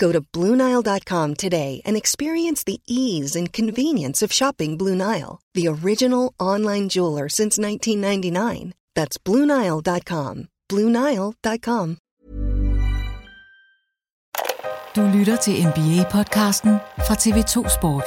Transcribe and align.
Go 0.00 0.12
to 0.12 0.20
BlueNile.com 0.20 1.34
today 1.34 1.82
and 1.84 1.96
experience 1.96 2.64
the 2.64 2.80
ease 2.86 3.36
and 3.36 3.52
convenience 3.52 4.22
of 4.26 4.32
shopping 4.32 4.78
Blue 4.78 4.96
Nile, 4.96 5.40
the 5.54 5.68
original 5.68 6.32
online 6.38 6.88
jeweler 6.88 7.28
since 7.28 7.58
1999. 7.58 8.72
That's 8.94 9.18
BlueNile.com. 9.18 10.48
BlueNile.com. 10.72 11.96
Du 14.96 15.02
lytter 15.18 15.36
til 15.36 15.52
NBA-podcasten 15.52 16.72
fra 17.06 17.14
TV2 17.14 17.54
Sport. 17.78 18.04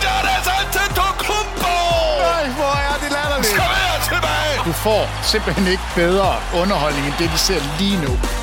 Det 0.00 0.08
er 0.08 0.28
altså 0.36 0.50
Antetokounmpo! 0.62 1.76
Nej, 2.18 2.44
hvor 2.58 2.74
er 2.88 2.96
det 3.02 3.10
latterligt. 3.16 3.54
Kom 3.60 3.72
her 3.82 3.96
tilbage! 4.10 4.56
Du 4.68 4.72
får 4.72 5.02
simpelthen 5.32 5.66
ikke 5.66 5.86
bedre 5.94 6.30
underholdning 6.62 7.06
end 7.06 7.14
det, 7.18 7.32
vi 7.32 7.38
ser 7.38 7.60
lige 7.80 8.00
nu. 8.06 8.41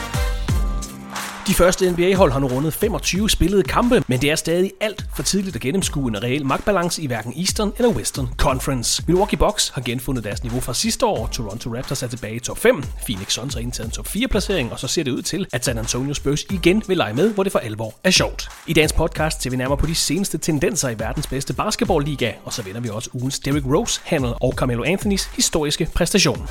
De 1.49 1.53
første 1.53 1.91
NBA-hold 1.91 2.31
har 2.31 2.39
nu 2.39 2.47
rundet 2.47 2.73
25 2.73 3.29
spillede 3.29 3.63
kampe, 3.63 4.03
men 4.07 4.21
det 4.21 4.31
er 4.31 4.35
stadig 4.35 4.71
alt 4.81 5.05
for 5.15 5.23
tidligt 5.23 5.55
at 5.55 5.61
gennemskue 5.61 6.07
en 6.07 6.23
reel 6.23 6.45
magtbalance 6.45 7.01
i 7.01 7.07
hverken 7.07 7.33
Eastern 7.37 7.71
eller 7.77 7.91
Western 7.91 8.29
Conference. 8.37 9.03
Milwaukee 9.07 9.37
Bucks 9.37 9.69
har 9.69 9.81
genfundet 9.81 10.23
deres 10.23 10.43
niveau 10.43 10.59
fra 10.59 10.73
sidste 10.73 11.05
år, 11.05 11.27
Toronto 11.27 11.75
Raptors 11.75 12.03
er 12.03 12.07
tilbage 12.07 12.35
i 12.35 12.39
top 12.39 12.57
5, 12.57 12.83
Phoenix 13.05 13.33
Suns 13.33 13.53
har 13.53 13.61
indtaget 13.61 13.87
en 13.87 13.91
top 13.91 14.07
4 14.07 14.27
placering, 14.27 14.71
og 14.71 14.79
så 14.79 14.87
ser 14.87 15.03
det 15.03 15.11
ud 15.11 15.21
til, 15.21 15.47
at 15.53 15.65
San 15.65 15.77
Antonio 15.77 16.13
Spurs 16.13 16.43
igen 16.43 16.83
vil 16.87 16.97
lege 16.97 17.13
med, 17.13 17.33
hvor 17.33 17.43
det 17.43 17.51
for 17.51 17.59
alvor 17.59 17.93
er 18.03 18.11
sjovt. 18.11 18.49
I 18.67 18.73
dagens 18.73 18.93
podcast 18.93 19.41
ser 19.41 19.49
vi 19.49 19.55
nærmere 19.55 19.77
på 19.77 19.85
de 19.85 19.95
seneste 19.95 20.37
tendenser 20.37 20.89
i 20.89 20.99
verdens 20.99 21.27
bedste 21.27 21.53
basketballliga, 21.53 22.31
og 22.45 22.53
så 22.53 22.61
vender 22.61 22.81
vi 22.81 22.89
også 22.89 23.09
ugens 23.13 23.39
Derrick 23.39 23.65
Rose 23.65 24.01
handel 24.03 24.33
og 24.41 24.53
Carmelo 24.57 24.83
Anthonys 24.83 25.25
historiske 25.25 25.87
præstation. 25.95 26.47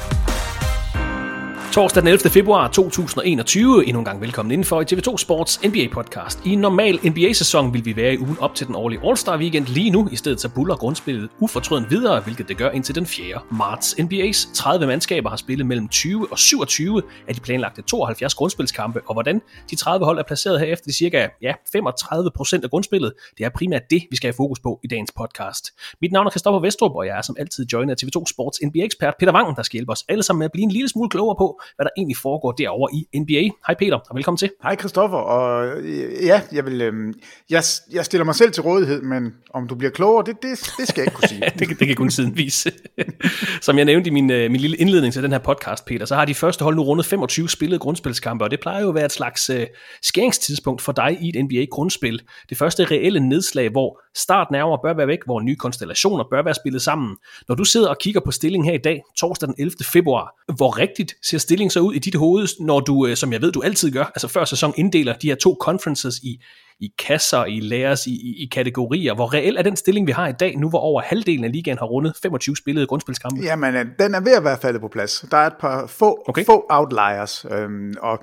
Torsdag 1.78 2.02
den 2.02 2.08
11. 2.08 2.30
februar 2.30 2.68
2021. 2.68 3.86
Endnu 3.86 3.98
en 3.98 4.04
gang 4.04 4.20
velkommen 4.20 4.52
indenfor 4.52 4.80
i 4.80 4.84
TV2 4.84 5.16
Sports 5.16 5.60
NBA-podcast. 5.64 6.46
I 6.46 6.52
en 6.52 6.58
normal 6.58 6.98
NBA-sæson 7.04 7.72
vil 7.74 7.84
vi 7.84 7.96
være 7.96 8.14
i 8.14 8.18
ugen 8.18 8.38
op 8.40 8.54
til 8.54 8.66
den 8.66 8.74
årlige 8.74 9.00
All-Star 9.04 9.38
Weekend 9.38 9.66
lige 9.66 9.90
nu. 9.90 10.08
I 10.12 10.16
stedet 10.16 10.40
så 10.40 10.48
buller 10.48 10.76
grundspillet 10.76 11.28
ufortrøden 11.40 11.86
videre, 11.90 12.20
hvilket 12.20 12.48
det 12.48 12.56
gør 12.56 12.70
indtil 12.70 12.94
den 12.94 13.06
4. 13.06 13.40
marts. 13.52 13.94
NBA's 14.00 14.54
30 14.54 14.86
mandskaber 14.86 15.30
har 15.30 15.36
spillet 15.36 15.66
mellem 15.66 15.88
20 15.88 16.26
og 16.30 16.38
27 16.38 17.02
af 17.28 17.34
de 17.34 17.40
planlagte 17.40 17.82
72 17.82 18.34
grundspilskampe, 18.34 19.00
og 19.06 19.14
hvordan 19.14 19.42
de 19.70 19.76
30 19.76 20.04
hold 20.04 20.18
er 20.18 20.22
placeret 20.22 20.60
her 20.60 20.66
efter 20.66 20.84
de 20.84 20.92
cirka 20.92 21.28
ja, 21.42 21.52
35 21.72 22.30
procent 22.36 22.64
af 22.64 22.70
grundspillet, 22.70 23.12
det 23.38 23.44
er 23.44 23.50
primært 23.50 23.82
det, 23.90 24.02
vi 24.10 24.16
skal 24.16 24.26
have 24.26 24.36
fokus 24.36 24.60
på 24.60 24.80
i 24.84 24.86
dagens 24.86 25.12
podcast. 25.16 25.70
Mit 26.00 26.12
navn 26.12 26.26
er 26.26 26.30
Kristoffer 26.30 26.60
Vestrup, 26.60 26.92
og 26.94 27.06
jeg 27.06 27.18
er 27.18 27.22
som 27.22 27.36
altid 27.38 27.66
joiner 27.72 27.94
af 27.94 27.96
TV2 28.04 28.24
Sports 28.30 28.60
NBA-ekspert 28.66 29.14
Peter 29.18 29.32
Wangen, 29.32 29.56
der 29.56 29.62
skal 29.62 29.76
hjælpe 29.76 29.92
os 29.92 30.04
alle 30.08 30.22
sammen 30.22 30.38
med 30.38 30.44
at 30.44 30.52
blive 30.52 30.62
en 30.62 30.70
lille 30.70 30.88
smule 30.88 31.10
klogere 31.10 31.36
på, 31.38 31.60
hvad 31.76 31.84
der 31.84 31.90
egentlig 31.96 32.16
foregår 32.16 32.52
derovre 32.52 32.94
i 32.94 33.18
NBA. 33.18 33.42
Hej 33.66 33.74
Peter, 33.78 33.96
og 34.10 34.16
velkommen 34.16 34.38
til. 34.38 34.50
Hej 34.62 34.76
Christoffer, 34.76 35.18
og 35.18 35.66
øh, 35.66 36.24
ja, 36.24 36.42
jeg, 36.52 36.66
vil, 36.66 36.82
øh, 36.82 37.14
jeg, 37.50 37.62
jeg 37.92 38.04
stiller 38.04 38.24
mig 38.24 38.34
selv 38.34 38.52
til 38.52 38.62
rådighed, 38.62 39.02
men 39.02 39.34
om 39.54 39.68
du 39.68 39.74
bliver 39.74 39.90
klogere, 39.90 40.24
det, 40.26 40.42
det, 40.42 40.72
det 40.78 40.88
skal 40.88 41.00
jeg 41.00 41.06
ikke 41.06 41.16
kunne 41.16 41.28
sige. 41.28 41.42
det, 41.58 41.80
det 41.80 41.86
kan 41.86 41.96
kun 41.96 42.08
tiden 42.08 42.36
vise. 42.36 42.72
Som 43.66 43.76
jeg 43.76 43.84
nævnte 43.84 44.08
i 44.08 44.12
min, 44.12 44.30
øh, 44.30 44.50
min 44.50 44.60
lille 44.60 44.76
indledning 44.76 45.12
til 45.12 45.22
den 45.22 45.32
her 45.32 45.38
podcast, 45.38 45.84
Peter, 45.84 46.06
så 46.06 46.14
har 46.14 46.24
de 46.24 46.34
første 46.34 46.64
hold 46.64 46.76
nu 46.76 46.82
rundet 46.82 47.06
25 47.06 47.48
spillede 47.48 47.78
grundspilskampe, 47.78 48.44
og 48.44 48.50
det 48.50 48.60
plejer 48.60 48.82
jo 48.82 48.88
at 48.88 48.94
være 48.94 49.04
et 49.04 49.12
slags 49.12 49.50
øh, 49.50 49.66
skæringstidspunkt 50.02 50.82
for 50.82 50.92
dig 50.92 51.18
i 51.20 51.28
et 51.28 51.44
NBA-grundspil. 51.44 52.22
Det 52.48 52.58
første 52.58 52.84
reelle 52.84 53.20
nedslag, 53.20 53.68
hvor 53.70 54.00
start 54.16 54.50
nærmere 54.50 54.78
bør 54.84 54.94
være 54.94 55.06
væk, 55.06 55.18
hvor 55.24 55.40
nye 55.40 55.56
konstellationer 55.56 56.24
bør 56.30 56.42
være 56.42 56.54
spillet 56.54 56.82
sammen. 56.82 57.16
Når 57.48 57.54
du 57.54 57.64
sidder 57.64 57.88
og 57.88 57.98
kigger 57.98 58.20
på 58.20 58.30
stillingen 58.30 58.68
her 58.68 58.74
i 58.74 58.82
dag, 58.84 59.02
torsdag 59.16 59.46
den 59.46 59.54
11. 59.58 59.72
februar, 59.92 60.34
hvor 60.56 60.78
rigtigt 60.78 61.14
ser 61.24 61.38
stillingen 61.48 61.70
så 61.70 61.80
ud 61.80 61.94
i 61.94 61.98
dit 61.98 62.14
hoved, 62.14 62.46
når 62.60 62.80
du, 62.80 63.06
øh, 63.06 63.16
som 63.16 63.32
jeg 63.32 63.42
ved, 63.42 63.52
du 63.52 63.62
altid 63.62 63.90
gør, 63.92 64.04
altså 64.04 64.28
før 64.28 64.44
sæson 64.44 64.74
inddeler 64.76 65.12
de 65.12 65.28
her 65.28 65.34
to 65.34 65.56
conferences 65.60 66.16
i, 66.22 66.42
i 66.80 66.88
kasser, 67.06 67.44
i 67.44 67.60
layers, 67.60 68.06
i, 68.06 68.10
i, 68.10 68.42
i 68.44 68.48
kategorier. 68.52 69.14
Hvor 69.14 69.34
reel 69.34 69.56
er 69.56 69.62
den 69.62 69.76
stilling, 69.76 70.06
vi 70.06 70.12
har 70.12 70.28
i 70.28 70.32
dag, 70.32 70.58
nu 70.58 70.68
hvor 70.68 70.78
over 70.78 71.02
halvdelen 71.02 71.44
af 71.44 71.52
ligaen 71.52 71.78
har 71.78 71.86
rundet 71.86 72.16
25 72.22 72.56
spillede 72.56 72.86
grundspilskampe? 72.86 73.40
Jamen, 73.42 73.74
øh, 73.74 73.86
den 73.98 74.14
er 74.14 74.20
ved 74.20 74.32
at 74.32 74.44
være 74.44 74.58
faldet 74.62 74.80
på 74.80 74.88
plads. 74.88 75.24
Der 75.30 75.36
er 75.36 75.46
et 75.46 75.56
par 75.60 75.86
få, 75.86 76.24
okay. 76.28 76.44
få 76.44 76.66
outliers, 76.70 77.46
øhm, 77.50 77.94
og, 78.00 78.18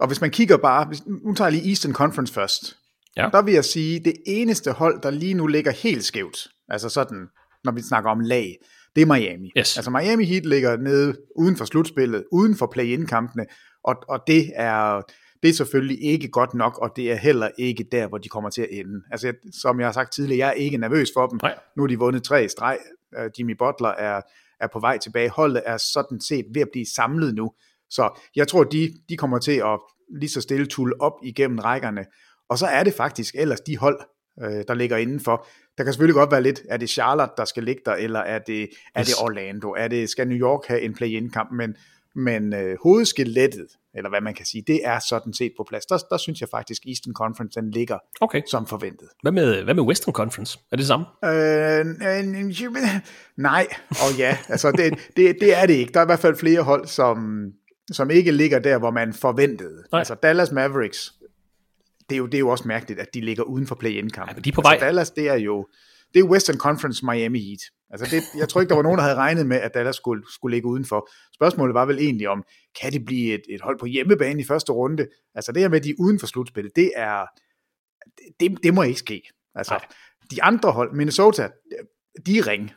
og 0.00 0.06
hvis 0.06 0.20
man 0.20 0.30
kigger 0.30 0.56
bare, 0.56 0.84
hvis, 0.84 1.02
nu 1.24 1.34
tager 1.34 1.48
jeg 1.48 1.58
lige 1.58 1.68
Eastern 1.68 1.92
Conference 1.92 2.32
først, 2.34 2.76
ja. 3.16 3.28
der 3.32 3.42
vil 3.42 3.54
jeg 3.54 3.64
sige, 3.64 4.00
det 4.04 4.14
eneste 4.26 4.72
hold, 4.72 5.02
der 5.02 5.10
lige 5.10 5.34
nu 5.34 5.46
ligger 5.46 5.72
helt 5.72 6.04
skævt, 6.04 6.48
altså 6.68 6.88
sådan, 6.88 7.26
når 7.64 7.72
vi 7.72 7.82
snakker 7.82 8.10
om 8.10 8.20
lag, 8.20 8.56
det 8.96 9.02
er 9.02 9.06
Miami. 9.06 9.52
Yes. 9.58 9.76
Altså 9.76 9.90
Miami 9.90 10.24
Heat 10.24 10.46
ligger 10.46 10.76
nede 10.76 11.16
uden 11.36 11.56
for 11.56 11.64
slutspillet, 11.64 12.24
uden 12.32 12.56
for 12.56 12.66
play-in-kampene, 12.66 13.46
og, 13.84 13.94
og 14.08 14.20
det 14.26 14.52
er 14.54 15.02
det 15.42 15.48
er 15.48 15.54
selvfølgelig 15.54 16.04
ikke 16.04 16.28
godt 16.28 16.54
nok, 16.54 16.78
og 16.78 16.90
det 16.96 17.12
er 17.12 17.14
heller 17.14 17.48
ikke 17.58 17.84
der, 17.92 18.08
hvor 18.08 18.18
de 18.18 18.28
kommer 18.28 18.50
til 18.50 18.62
at 18.62 18.68
ende. 18.70 19.02
Altså, 19.10 19.32
som 19.62 19.80
jeg 19.80 19.86
har 19.86 19.92
sagt 19.92 20.12
tidligere, 20.12 20.38
jeg 20.38 20.48
er 20.48 20.52
ikke 20.52 20.78
nervøs 20.78 21.08
for 21.14 21.26
dem. 21.26 21.38
Nej. 21.42 21.58
Nu 21.76 21.82
har 21.82 21.86
de 21.86 21.98
vundet 21.98 22.22
tre 22.22 22.44
i 22.44 22.48
streg. 22.48 22.78
Uh, 23.18 23.24
Jimmy 23.38 23.56
Butler 23.58 23.88
er, 23.88 24.20
er 24.60 24.68
på 24.72 24.80
vej 24.80 24.98
tilbage. 24.98 25.30
Holdet 25.30 25.62
er 25.66 25.76
sådan 25.76 26.20
set 26.20 26.46
ved 26.54 26.62
at 26.62 26.68
blive 26.72 26.86
samlet 26.94 27.34
nu. 27.34 27.52
Så 27.90 28.20
jeg 28.36 28.48
tror, 28.48 28.64
de, 28.64 28.92
de 29.08 29.16
kommer 29.16 29.38
til 29.38 29.52
at 29.52 29.80
lige 30.20 30.30
så 30.30 30.40
stille 30.40 30.66
tulle 30.66 31.00
op 31.00 31.12
igennem 31.22 31.58
rækkerne. 31.58 32.04
Og 32.48 32.58
så 32.58 32.66
er 32.66 32.84
det 32.84 32.94
faktisk 32.94 33.34
ellers 33.38 33.60
de 33.60 33.78
hold, 33.78 34.00
øh, 34.42 34.64
der 34.68 34.74
ligger 34.74 34.96
indenfor. 34.96 35.46
Der 35.78 35.84
kan 35.84 35.92
selvfølgelig 35.92 36.14
godt 36.14 36.30
være 36.30 36.42
lidt, 36.42 36.62
er 36.68 36.76
det 36.76 36.90
Charlotte, 36.90 37.34
der 37.36 37.44
skal 37.44 37.62
ligge 37.62 37.82
der, 37.86 37.92
eller 37.94 38.20
er 38.20 38.38
det, 38.38 38.62
er 38.94 39.00
Yes. 39.00 39.06
det 39.06 39.14
Orlando? 39.22 39.68
Er 39.78 39.88
det, 39.88 40.08
skal 40.10 40.28
New 40.28 40.38
York 40.38 40.66
have 40.68 40.80
en 40.80 40.94
play-in-kamp? 40.94 41.52
Men, 41.52 41.76
men 42.14 42.54
øh, 42.54 42.76
hovedskelettet, 42.82 43.66
eller 43.94 44.10
hvad 44.10 44.20
man 44.20 44.34
kan 44.34 44.46
sige, 44.46 44.64
det 44.66 44.80
er 44.84 44.98
sådan 45.08 45.32
set 45.34 45.52
på 45.56 45.64
plads. 45.68 45.86
Der, 45.86 45.98
der 46.10 46.16
synes 46.16 46.40
jeg 46.40 46.48
faktisk, 46.48 46.82
Eastern 46.86 47.14
Conference 47.14 47.60
den 47.60 47.70
ligger 47.70 47.98
Okay. 48.20 48.42
som 48.50 48.66
forventet. 48.66 49.08
Hvad 49.22 49.32
med, 49.32 49.62
hvad 49.64 49.74
med 49.74 49.82
Western 49.82 50.12
Conference? 50.14 50.58
Er 50.72 50.76
det 50.76 50.78
det 50.78 50.86
samme? 50.86 51.06
Øh, 51.24 51.86
øh, 51.86 53.00
nej, 53.36 53.66
og 53.90 54.18
ja, 54.18 54.38
altså 54.48 54.72
det, 54.72 54.94
det, 55.16 55.36
det 55.40 55.58
er 55.62 55.66
det 55.66 55.74
ikke. 55.74 55.92
Der 55.92 56.00
er 56.00 56.04
i 56.04 56.06
hvert 56.06 56.18
fald 56.18 56.36
flere 56.36 56.62
hold, 56.62 56.86
som, 56.86 57.46
som 57.92 58.10
ikke 58.10 58.30
ligger 58.32 58.58
der, 58.58 58.78
hvor 58.78 58.90
man 58.90 59.12
forventede. 59.12 59.84
Nej. 59.92 59.98
Altså 59.98 60.14
Dallas 60.14 60.52
Mavericks, 60.52 61.12
det 62.08 62.14
er 62.14 62.18
jo, 62.18 62.26
det 62.26 62.34
er 62.34 62.38
jo 62.38 62.48
også 62.48 62.68
mærkeligt, 62.68 63.00
at 63.00 63.08
de 63.14 63.20
ligger 63.20 63.42
uden 63.42 63.66
for 63.66 63.74
play-in-kampen. 63.74 64.36
Ja, 64.36 64.40
de 64.40 64.48
er 64.48 64.52
på 64.52 64.60
altså, 64.60 64.70
vej. 64.70 64.78
Dallas, 64.78 65.10
det 65.10 65.28
er 65.28 65.34
jo 65.34 65.66
det 66.14 66.20
er 66.20 66.28
Western 66.28 66.58
Conference 66.58 67.06
Miami 67.06 67.40
Heat. 67.40 67.60
Altså 67.90 68.06
det, 68.16 68.22
jeg 68.40 68.48
tror 68.48 68.60
ikke, 68.60 68.68
der 68.68 68.74
var 68.74 68.82
nogen, 68.82 68.98
der 68.98 69.04
havde 69.04 69.16
regnet 69.16 69.46
med, 69.46 69.56
at 69.56 69.74
Dallas 69.74 69.96
skulle, 69.96 70.22
skulle 70.34 70.56
ligge 70.56 70.68
udenfor. 70.68 71.08
Spørgsmålet 71.34 71.74
var 71.74 71.86
vel 71.86 71.98
egentlig 71.98 72.28
om, 72.28 72.44
kan 72.80 72.92
det 72.92 73.04
blive 73.04 73.34
et, 73.34 73.42
et 73.48 73.60
hold 73.60 73.78
på 73.78 73.86
hjemmebane 73.86 74.40
i 74.40 74.44
første 74.44 74.72
runde? 74.72 75.06
Altså 75.34 75.52
det 75.52 75.62
her 75.62 75.68
med, 75.68 75.78
at 75.78 75.84
de 75.84 75.90
er 75.90 75.94
uden 75.98 76.20
for 76.20 76.26
slutspillet, 76.26 76.76
det 76.76 76.92
er, 76.96 77.26
det, 78.40 78.58
det 78.62 78.74
må 78.74 78.82
ikke 78.82 78.98
ske. 78.98 79.22
Altså, 79.54 79.74
Nej. 79.74 79.86
de 80.30 80.42
andre 80.42 80.72
hold, 80.72 80.92
Minnesota, 80.94 81.48
de 82.26 82.38
er 82.38 82.46
ring. 82.46 82.72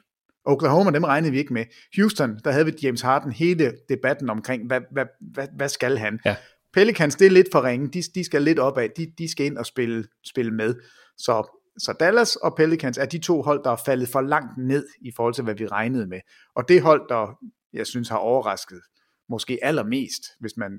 Oklahoma, 0.46 0.92
dem 0.92 1.04
regnede 1.04 1.32
vi 1.32 1.38
ikke 1.38 1.54
med. 1.54 1.66
Houston, 1.96 2.40
der 2.44 2.52
havde 2.52 2.66
vi 2.66 2.74
James 2.84 3.02
Harden 3.02 3.32
hele 3.32 3.74
debatten 3.90 4.30
omkring, 4.30 4.68
hvad, 4.68 4.82
hvad, 4.92 5.06
hvad, 5.34 5.48
hvad 5.56 5.70
skal 5.70 5.98
han? 5.98 6.20
Ja. 6.26 6.36
Pelicans, 6.74 7.16
det 7.16 7.28
er 7.28 7.32
lidt 7.32 7.48
for 7.52 7.64
ringe. 7.64 7.88
De, 7.88 8.04
de 8.16 8.24
skal 8.24 8.42
lidt 8.42 8.60
opad. 8.60 8.90
De, 8.98 9.14
de 9.18 9.32
skal 9.32 9.46
ind 9.46 9.58
og 9.58 9.66
spille, 9.66 10.08
spille 10.26 10.52
med. 10.52 10.76
Så, 11.18 11.62
så 11.78 11.94
Dallas 12.00 12.36
og 12.36 12.56
Pelicans 12.56 12.98
er 12.98 13.06
de 13.06 13.20
to 13.20 13.42
hold, 13.42 13.64
der 13.64 13.72
er 13.72 13.82
faldet 13.86 14.10
for 14.10 14.22
langt 14.22 14.58
ned 14.58 14.88
i 15.02 15.12
forhold 15.16 15.34
til, 15.34 15.44
hvad 15.44 15.56
vi 15.56 15.68
regnede 15.68 16.08
med. 16.08 16.20
Og 16.56 16.68
det 16.68 16.82
hold, 16.82 17.10
der 17.10 17.38
jeg 17.74 17.88
synes 17.88 18.10
har 18.10 18.18
overrasket 18.18 18.82
måske 19.30 19.60
allermest, 19.62 20.24
hvis 20.40 20.58
man 20.58 20.72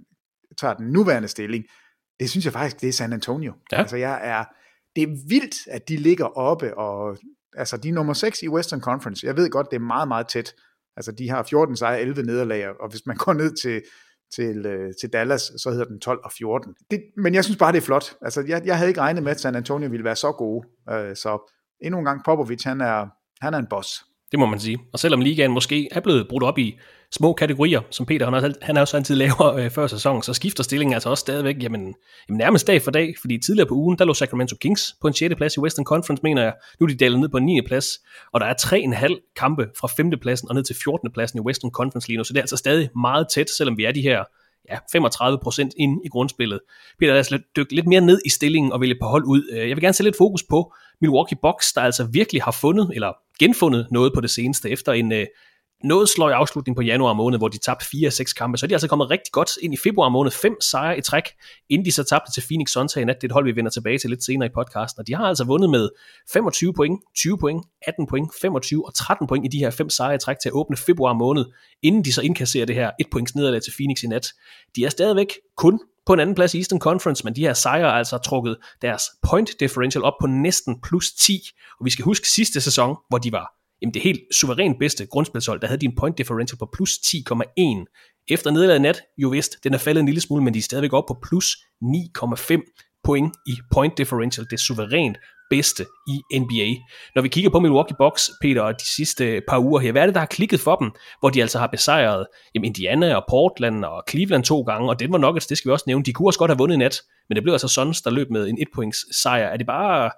tager 0.58 0.74
den 0.74 0.86
nuværende 0.86 1.28
stilling, 1.28 1.64
det 2.20 2.30
synes 2.30 2.44
jeg 2.44 2.52
faktisk, 2.52 2.80
det 2.80 2.88
er 2.88 2.92
San 2.92 3.12
Antonio. 3.12 3.52
Ja. 3.72 3.76
Altså 3.76 3.96
jeg 3.96 4.20
er, 4.22 4.44
det 4.96 5.02
er 5.02 5.28
vildt, 5.28 5.68
at 5.70 5.88
de 5.88 5.96
ligger 5.96 6.24
oppe, 6.24 6.78
og 6.78 7.18
altså 7.56 7.76
de 7.76 7.88
er 7.88 7.92
nummer 7.92 8.12
6 8.12 8.42
i 8.42 8.48
Western 8.48 8.80
Conference. 8.80 9.26
Jeg 9.26 9.36
ved 9.36 9.50
godt, 9.50 9.66
det 9.70 9.76
er 9.76 9.80
meget, 9.80 10.08
meget 10.08 10.28
tæt. 10.28 10.54
Altså 10.96 11.12
de 11.12 11.30
har 11.30 11.42
14 11.42 11.76
sejre, 11.76 12.00
11 12.00 12.22
nederlag, 12.22 12.80
og 12.80 12.88
hvis 12.90 13.06
man 13.06 13.16
går 13.24 13.32
ned 13.32 13.56
til, 13.56 13.82
til, 14.34 14.66
øh, 14.66 14.92
til 15.00 15.12
Dallas, 15.12 15.42
så 15.56 15.70
hedder 15.70 15.84
den 15.84 16.00
12 16.00 16.20
og 16.24 16.32
14. 16.32 16.74
Det, 16.90 17.02
men 17.16 17.34
jeg 17.34 17.44
synes 17.44 17.58
bare, 17.58 17.72
det 17.72 17.78
er 17.78 17.82
flot. 17.82 18.16
Altså 18.22 18.44
jeg, 18.48 18.62
jeg 18.64 18.76
havde 18.76 18.90
ikke 18.90 19.00
regnet 19.00 19.22
med, 19.22 19.30
at 19.30 19.40
San 19.40 19.54
Antonio 19.54 19.88
ville 19.88 20.04
være 20.04 20.16
så 20.16 20.32
gode. 20.32 20.66
Øh, 20.90 21.16
så 21.16 21.52
endnu 21.82 21.98
en 21.98 22.04
gang, 22.04 22.24
Popovic, 22.24 22.64
han 22.64 22.80
er, 22.80 23.06
han 23.40 23.54
er 23.54 23.58
en 23.58 23.66
boss. 23.70 24.04
Det 24.30 24.38
må 24.38 24.46
man 24.46 24.60
sige. 24.60 24.78
Og 24.92 24.98
selvom 24.98 25.20
ligaen 25.20 25.52
måske 25.52 25.88
er 25.92 26.00
blevet 26.00 26.28
brudt 26.28 26.42
op 26.42 26.58
i 26.58 26.78
små 27.12 27.32
kategorier, 27.32 27.80
som 27.90 28.06
Peter 28.06 28.26
han, 28.26 28.34
også, 28.34 28.52
han 28.62 28.76
har 28.76 28.94
altid 28.94 29.14
laver 29.14 29.54
øh, 29.54 29.70
før 29.70 29.86
sæsonen, 29.86 30.22
så 30.22 30.34
skifter 30.34 30.62
stillingen 30.62 30.94
altså 30.94 31.10
også 31.10 31.20
stadigvæk 31.20 31.62
jamen, 31.62 31.94
jamen 32.28 32.38
nærmest 32.38 32.66
dag 32.66 32.82
for 32.82 32.90
dag, 32.90 33.14
fordi 33.20 33.38
tidligere 33.38 33.68
på 33.68 33.74
ugen, 33.74 33.98
der 33.98 34.04
lå 34.04 34.14
Sacramento 34.14 34.56
Kings 34.56 34.94
på 35.00 35.08
en 35.08 35.14
6. 35.14 35.34
plads 35.36 35.56
i 35.56 35.60
Western 35.60 35.84
Conference, 35.84 36.22
mener 36.22 36.42
jeg. 36.42 36.54
Nu 36.80 36.84
er 36.86 36.88
de 36.88 36.96
dalet 36.96 37.20
ned 37.20 37.28
på 37.28 37.36
en 37.36 37.44
9. 37.44 37.60
plads, 37.66 37.86
og 38.32 38.40
der 38.40 38.46
er 38.46 38.54
3,5 39.06 39.32
kampe 39.36 39.68
fra 39.80 39.88
5. 39.96 40.10
pladsen 40.22 40.48
og 40.48 40.54
ned 40.54 40.64
til 40.64 40.76
14. 40.84 41.12
pladsen 41.12 41.38
i 41.38 41.42
Western 41.42 41.70
Conference 41.70 42.08
lige 42.08 42.16
nu, 42.16 42.24
så 42.24 42.32
det 42.32 42.38
er 42.38 42.42
altså 42.42 42.56
stadig 42.56 42.90
meget 42.96 43.26
tæt, 43.34 43.50
selvom 43.50 43.78
vi 43.78 43.84
er 43.84 43.92
de 43.92 44.02
her 44.02 44.24
ja, 44.70 44.78
35 44.92 45.38
procent 45.42 45.72
ind 45.76 46.00
i 46.04 46.08
grundspillet. 46.08 46.60
Peter, 46.98 47.12
lad 47.12 47.20
os 47.20 47.30
lidt- 47.30 47.56
dykke 47.56 47.74
lidt 47.74 47.86
mere 47.86 48.00
ned 48.00 48.20
i 48.26 48.30
stillingen 48.30 48.72
og 48.72 48.80
vælge 48.80 48.96
på 49.02 49.06
hold 49.08 49.24
ud. 49.24 49.50
Øh, 49.52 49.68
jeg 49.68 49.76
vil 49.76 49.80
gerne 49.80 49.94
sætte 49.94 50.06
lidt 50.06 50.16
fokus 50.18 50.42
på 50.50 50.72
Milwaukee 51.00 51.38
Bucks, 51.42 51.72
der 51.72 51.80
altså 51.80 52.04
virkelig 52.12 52.42
har 52.42 52.50
fundet, 52.60 52.90
eller 52.94 53.12
genfundet 53.38 53.86
noget 53.90 54.12
på 54.14 54.20
det 54.20 54.30
seneste, 54.30 54.70
efter 54.70 54.92
en 54.92 55.12
øh, 55.12 55.26
noget 55.84 56.08
sløj 56.08 56.32
afslutning 56.32 56.76
på 56.76 56.82
januar 56.82 57.12
måned, 57.12 57.38
hvor 57.38 57.48
de 57.48 57.58
tabte 57.58 57.84
4-6 57.84 58.34
kampe. 58.34 58.58
Så 58.58 58.66
er 58.66 58.68
de 58.68 58.74
altså 58.74 58.88
kommet 58.88 59.10
rigtig 59.10 59.32
godt 59.32 59.50
ind 59.62 59.74
i 59.74 59.76
februar 59.76 60.08
måned. 60.08 60.30
Fem 60.30 60.56
sejre 60.60 60.98
i 60.98 61.00
træk, 61.00 61.22
inden 61.68 61.84
de 61.84 61.92
så 61.92 62.04
tabte 62.04 62.32
til 62.32 62.42
Phoenix 62.48 62.70
Suns 62.70 62.94
her 62.94 63.02
i 63.02 63.04
nat. 63.04 63.16
Det 63.16 63.24
er 63.24 63.28
et 63.28 63.32
hold, 63.32 63.44
vi 63.44 63.56
vender 63.56 63.70
tilbage 63.70 63.98
til 63.98 64.10
lidt 64.10 64.24
senere 64.24 64.46
i 64.46 64.52
podcasten. 64.54 65.00
Og 65.00 65.06
de 65.06 65.14
har 65.14 65.24
altså 65.24 65.44
vundet 65.44 65.70
med 65.70 65.88
25 66.32 66.74
point, 66.74 67.00
20 67.16 67.38
point, 67.38 67.64
18 67.86 68.06
point, 68.06 68.30
25 68.42 68.86
og 68.86 68.94
13 68.94 69.26
point 69.26 69.44
i 69.44 69.48
de 69.48 69.58
her 69.58 69.70
fem 69.70 69.90
sejre 69.90 70.14
i 70.14 70.18
træk 70.18 70.36
til 70.42 70.48
at 70.48 70.52
åbne 70.52 70.76
februar 70.76 71.12
måned, 71.12 71.44
inden 71.82 72.04
de 72.04 72.12
så 72.12 72.22
indkasserer 72.22 72.66
det 72.66 72.74
her 72.74 72.90
et 73.00 73.06
points 73.12 73.34
nederlag 73.34 73.62
til 73.62 73.72
Phoenix 73.78 74.02
i 74.02 74.06
nat. 74.06 74.26
De 74.76 74.84
er 74.84 74.88
stadigvæk 74.88 75.32
kun 75.56 75.80
på 76.06 76.12
en 76.12 76.20
anden 76.20 76.34
plads 76.34 76.54
i 76.54 76.58
Eastern 76.58 76.80
Conference, 76.80 77.24
men 77.24 77.36
de 77.36 77.40
her 77.40 77.54
sejre 77.54 77.90
har 77.90 77.98
altså 77.98 78.18
trukket 78.18 78.56
deres 78.82 79.02
point 79.28 79.50
differential 79.60 80.04
op 80.04 80.14
på 80.20 80.26
næsten 80.26 80.80
plus 80.80 81.12
10. 81.12 81.40
Og 81.80 81.84
vi 81.84 81.90
skal 81.90 82.04
huske 82.04 82.28
sidste 82.28 82.60
sæson, 82.60 82.96
hvor 83.08 83.18
de 83.18 83.32
var 83.32 83.59
jamen 83.82 83.94
det 83.94 84.02
helt 84.02 84.20
suverænt 84.34 84.78
bedste 84.78 85.06
grundspilshold, 85.06 85.60
der 85.60 85.66
havde 85.66 85.80
de 85.80 85.86
en 85.86 85.96
point 85.96 86.18
differential 86.18 86.58
på 86.58 86.68
plus 86.74 86.90
10,1. 86.90 88.24
Efter 88.28 88.50
nederlaget 88.50 88.82
nat, 88.82 89.02
jo 89.18 89.28
vist, 89.28 89.56
den 89.64 89.74
er 89.74 89.78
faldet 89.78 90.00
en 90.00 90.06
lille 90.06 90.20
smule, 90.20 90.44
men 90.44 90.54
de 90.54 90.58
er 90.58 90.62
stadigvæk 90.62 90.92
oppe 90.92 91.14
på 91.14 91.20
plus 91.28 91.56
9,5 91.84 93.00
point 93.04 93.34
i 93.46 93.54
point 93.72 93.98
differential, 93.98 94.46
det 94.50 94.60
suverænt 94.60 95.16
bedste 95.50 95.86
i 96.08 96.38
NBA. 96.38 96.68
Når 97.14 97.22
vi 97.22 97.28
kigger 97.28 97.50
på 97.50 97.60
Milwaukee 97.60 97.96
Bucks, 97.98 98.30
Peter, 98.40 98.62
og 98.62 98.80
de 98.80 98.88
sidste 98.96 99.42
par 99.48 99.58
uger 99.58 99.80
her, 99.80 99.92
hvad 99.92 100.02
er 100.02 100.06
det, 100.06 100.14
der 100.14 100.20
har 100.20 100.26
klikket 100.26 100.60
for 100.60 100.76
dem, 100.76 100.90
hvor 101.20 101.30
de 101.30 101.40
altså 101.40 101.58
har 101.58 101.66
besejret 101.66 102.26
jamen 102.54 102.64
Indiana 102.64 103.14
og 103.14 103.24
Portland 103.30 103.84
og 103.84 104.02
Cleveland 104.10 104.44
to 104.44 104.62
gange, 104.62 104.88
og 104.88 105.00
Denver 105.00 105.18
Nuggets, 105.18 105.46
det 105.46 105.58
skal 105.58 105.68
vi 105.68 105.72
også 105.72 105.84
nævne, 105.86 106.04
de 106.04 106.12
kunne 106.12 106.28
også 106.28 106.38
godt 106.38 106.50
have 106.50 106.58
vundet 106.58 106.74
i 106.74 106.78
nat, 106.78 107.02
men 107.28 107.36
det 107.36 107.42
blev 107.42 107.52
altså 107.54 107.68
Suns, 107.68 108.02
der 108.02 108.10
løb 108.10 108.30
med 108.30 108.48
en 108.48 108.58
et 108.62 108.68
points 108.74 109.20
sejr. 109.22 109.46
Er 109.46 109.56
det 109.56 109.66
bare, 109.66 110.10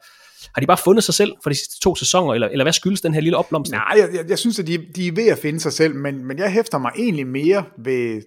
har 0.54 0.60
de 0.60 0.66
bare 0.66 0.76
fundet 0.76 1.04
sig 1.04 1.14
selv 1.14 1.32
for 1.42 1.50
de 1.50 1.56
sidste 1.56 1.80
to 1.80 1.94
sæsoner, 1.94 2.34
eller, 2.34 2.48
eller 2.48 2.64
hvad 2.64 2.72
skyldes 2.72 3.00
den 3.00 3.14
her 3.14 3.20
lille 3.20 3.36
opblomstring? 3.36 3.82
Nej, 3.82 3.98
jeg, 3.98 4.14
jeg, 4.14 4.30
jeg 4.30 4.38
synes, 4.38 4.58
at 4.58 4.66
de, 4.66 4.86
de 4.96 5.08
er 5.08 5.12
ved 5.12 5.26
at 5.26 5.38
finde 5.38 5.60
sig 5.60 5.72
selv, 5.72 5.94
men, 5.94 6.24
men 6.24 6.38
jeg 6.38 6.52
hæfter 6.52 6.78
mig 6.78 6.92
egentlig 6.96 7.26
mere 7.26 7.64
ved, 7.78 8.22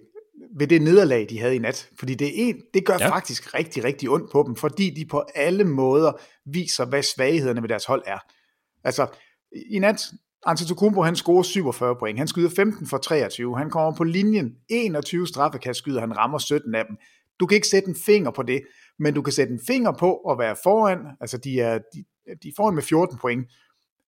ved 0.58 0.66
det 0.66 0.82
nederlag, 0.82 1.26
de 1.30 1.40
havde 1.40 1.56
i 1.56 1.58
nat. 1.58 1.88
Fordi 1.98 2.14
det, 2.14 2.48
en, 2.48 2.56
det 2.74 2.84
gør 2.84 2.96
ja. 3.00 3.08
faktisk 3.08 3.54
rigtig, 3.54 3.84
rigtig 3.84 4.10
ondt 4.10 4.32
på 4.32 4.44
dem, 4.46 4.56
fordi 4.56 4.90
de 4.90 5.06
på 5.10 5.24
alle 5.34 5.64
måder 5.64 6.12
viser, 6.46 6.84
hvad 6.84 7.02
svaghederne 7.02 7.62
ved 7.62 7.68
deres 7.68 7.84
hold 7.84 8.02
er. 8.06 8.18
Altså, 8.84 9.06
i 9.70 9.78
nat, 9.78 10.10
Antetokounmpo, 10.46 11.02
han 11.02 11.16
scorer 11.16 11.42
47 11.42 11.96
point. 11.96 12.18
Han 12.18 12.28
skyder 12.28 12.50
15 12.56 12.86
for 12.86 12.98
23. 12.98 13.58
Han 13.58 13.70
kommer 13.70 13.92
på 13.96 14.04
linjen. 14.04 14.52
21 14.68 15.26
straffekast 15.26 15.78
skyder, 15.78 16.00
han 16.00 16.16
rammer 16.16 16.38
17 16.38 16.74
af 16.74 16.84
dem. 16.84 16.96
Du 17.40 17.46
kan 17.46 17.54
ikke 17.54 17.68
sætte 17.68 17.88
en 17.88 17.96
finger 18.06 18.30
på 18.30 18.42
det, 18.42 18.62
men 18.98 19.14
du 19.14 19.22
kan 19.22 19.32
sætte 19.32 19.52
en 19.52 19.60
finger 19.66 19.92
på 19.92 20.16
at 20.16 20.38
være 20.38 20.56
foran. 20.62 20.98
Altså, 21.20 21.38
de 21.38 21.60
er, 21.60 21.78
de, 21.78 22.04
de 22.42 22.48
er 22.48 22.52
foran 22.56 22.74
med 22.74 22.82
14 22.82 23.18
point 23.18 23.46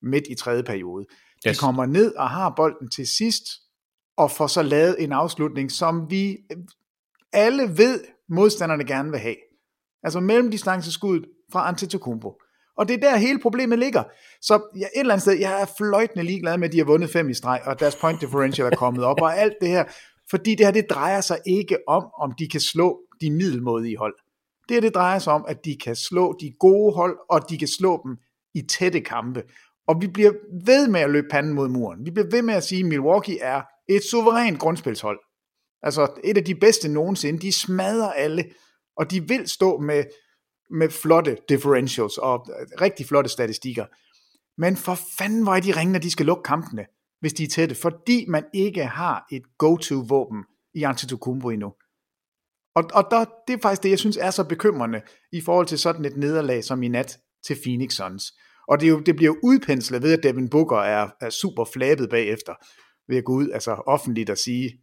midt 0.03 0.25
i 0.31 0.35
tredje 0.35 0.63
periode. 0.63 1.07
De 1.45 1.49
Yes. 1.49 1.61
kommer 1.61 1.87
ned 1.87 2.15
og 2.15 2.31
har 2.31 2.53
bolden 2.57 2.91
til 2.91 3.07
sidst, 3.07 3.45
og 4.17 4.31
får 4.31 4.47
så 4.47 4.63
lavet 4.63 4.97
en 5.05 5.13
afslutning, 5.13 5.73
som 5.73 6.11
vi 6.11 6.39
alle 7.33 7.63
ved, 7.79 8.01
modstanderne 8.29 8.85
gerne 8.85 9.11
vil 9.11 9.21
have. 9.21 9.37
Altså 10.03 10.21
mellemdistanceskuddet 10.21 11.29
fra 11.53 11.69
Antetokounmpo. 11.69 12.41
Og 12.77 12.89
det 12.89 12.95
er 12.95 13.11
der 13.11 13.17
hele 13.17 13.39
problemet 13.39 13.79
ligger. 13.79 14.03
Så 14.41 14.63
ja, 14.77 14.85
et 14.85 14.89
eller 15.01 15.15
andet 15.15 15.23
sted, 15.23 15.33
jeg 15.39 15.63
er 15.63 15.67
fløjtende 15.79 16.25
ligeglad 16.25 16.59
med, 16.59 16.69
at 16.69 16.73
de 16.73 16.79
har 16.79 16.85
vundet 16.85 17.11
fem 17.11 17.29
i 17.29 17.35
streg, 17.35 17.61
og 17.65 17.81
deres 17.81 17.97
point 17.97 18.21
differential 18.21 18.67
er 18.73 18.77
kommet 18.77 19.05
op, 19.05 19.21
og 19.23 19.37
alt 19.39 19.55
det 19.61 19.69
her. 19.69 19.85
Fordi 20.31 20.55
det 20.55 20.67
her, 20.67 20.73
det 20.73 20.87
drejer 20.91 21.21
sig 21.21 21.39
ikke 21.47 21.79
om, 21.89 22.07
om 22.21 22.33
de 22.39 22.49
kan 22.49 22.61
slå 22.61 23.01
de 23.21 23.31
middelmådige 23.31 23.97
hold. 23.97 24.15
Det 24.69 24.75
her, 24.75 24.81
det 24.81 24.95
drejer 24.95 25.19
sig 25.19 25.33
om, 25.33 25.45
at 25.49 25.65
de 25.65 25.77
kan 25.77 25.97
slå 25.97 26.37
de 26.41 26.53
gode 26.61 26.95
hold, 26.95 27.19
og 27.31 27.51
de 27.51 27.59
kan 27.59 27.69
slå 27.69 28.03
dem 28.05 28.17
i 28.55 28.63
tætte 28.63 29.01
kampe. 29.01 29.43
Og 29.89 30.01
vi 30.01 30.07
bliver 30.07 30.33
ved 30.65 30.89
med 30.89 31.01
at 31.01 31.11
løbe 31.11 31.27
panden 31.31 31.55
mod 31.55 31.69
muren. 31.69 32.07
Vi 32.07 32.11
bliver 32.11 32.31
ved 32.31 32.43
med 32.43 32.55
at 32.55 32.65
sige, 32.65 32.81
at 32.81 32.87
Milwaukee 32.87 33.41
er 33.41 33.63
et 33.89 34.03
suverænt 34.03 34.59
grundspilshold. 34.59 35.21
Altså 35.83 36.21
et 36.25 36.37
af 36.37 36.45
de 36.45 36.55
bedste 36.55 36.89
nogensinde. 36.89 37.41
De 37.41 37.53
smadrer 37.53 38.13
alle, 38.13 38.45
og 38.97 39.11
de 39.11 39.29
vil 39.29 39.49
stå 39.49 39.79
med, 39.79 40.05
med 40.71 40.91
flotte 40.91 41.37
differentials 41.49 42.19
og 42.19 42.47
øh, 42.61 42.67
rigtig 42.81 43.07
flotte 43.07 43.31
statistikker. 43.31 43.87
Men 44.61 44.77
for 44.77 44.99
fanden, 45.19 45.47
var 45.47 45.57
er 45.57 45.61
de 45.61 45.77
ringe, 45.77 45.93
når 45.93 46.01
de 46.01 46.11
skal 46.11 46.27
lukke 46.27 46.43
kampene, 46.43 46.87
hvis 47.21 47.33
de 47.33 47.45
er 47.45 47.49
tætte, 47.49 47.75
fordi 47.75 48.25
man 48.29 48.45
ikke 48.55 48.85
har 48.85 49.27
et 49.33 49.43
go-to-våben 49.59 50.45
i 50.75 50.83
Antetokounmpo 50.83 51.51
endnu. 51.51 51.73
Og, 52.79 52.91
og 52.95 53.07
der, 53.11 53.25
det 53.49 53.55
er 53.55 53.59
faktisk 53.63 53.83
det, 53.83 53.91
jeg 53.91 53.99
synes 53.99 54.17
er 54.17 54.31
så 54.31 54.45
bekymrende 54.45 55.01
i 55.33 55.41
forhold 55.41 55.67
til 55.67 55.79
sådan 55.79 56.05
et 56.05 56.17
nederlag 56.17 56.65
som 56.65 56.83
i 56.83 56.89
nat 56.89 57.19
til 57.47 57.57
Phoenix 57.65 57.93
Suns. 57.93 58.33
Og 58.69 58.81
det, 58.81 58.87
er 58.87 58.91
jo, 58.91 59.01
det 59.01 59.17
bliver 59.17 59.33
jo 59.35 59.39
udpenslet 59.43 60.03
ved, 60.03 60.13
at 60.13 60.23
Devin 60.23 60.49
Booker 60.49 60.77
er, 60.77 61.09
er 61.21 61.31
super 61.31 61.65
flabet 61.65 62.11
bagefter 62.11 62.55
ved 63.09 63.17
at 63.17 63.25
gå 63.25 63.33
ud 63.33 63.51
altså 63.51 63.71
offentligt 63.87 64.31
og 64.31 64.39
sige, 64.39 64.81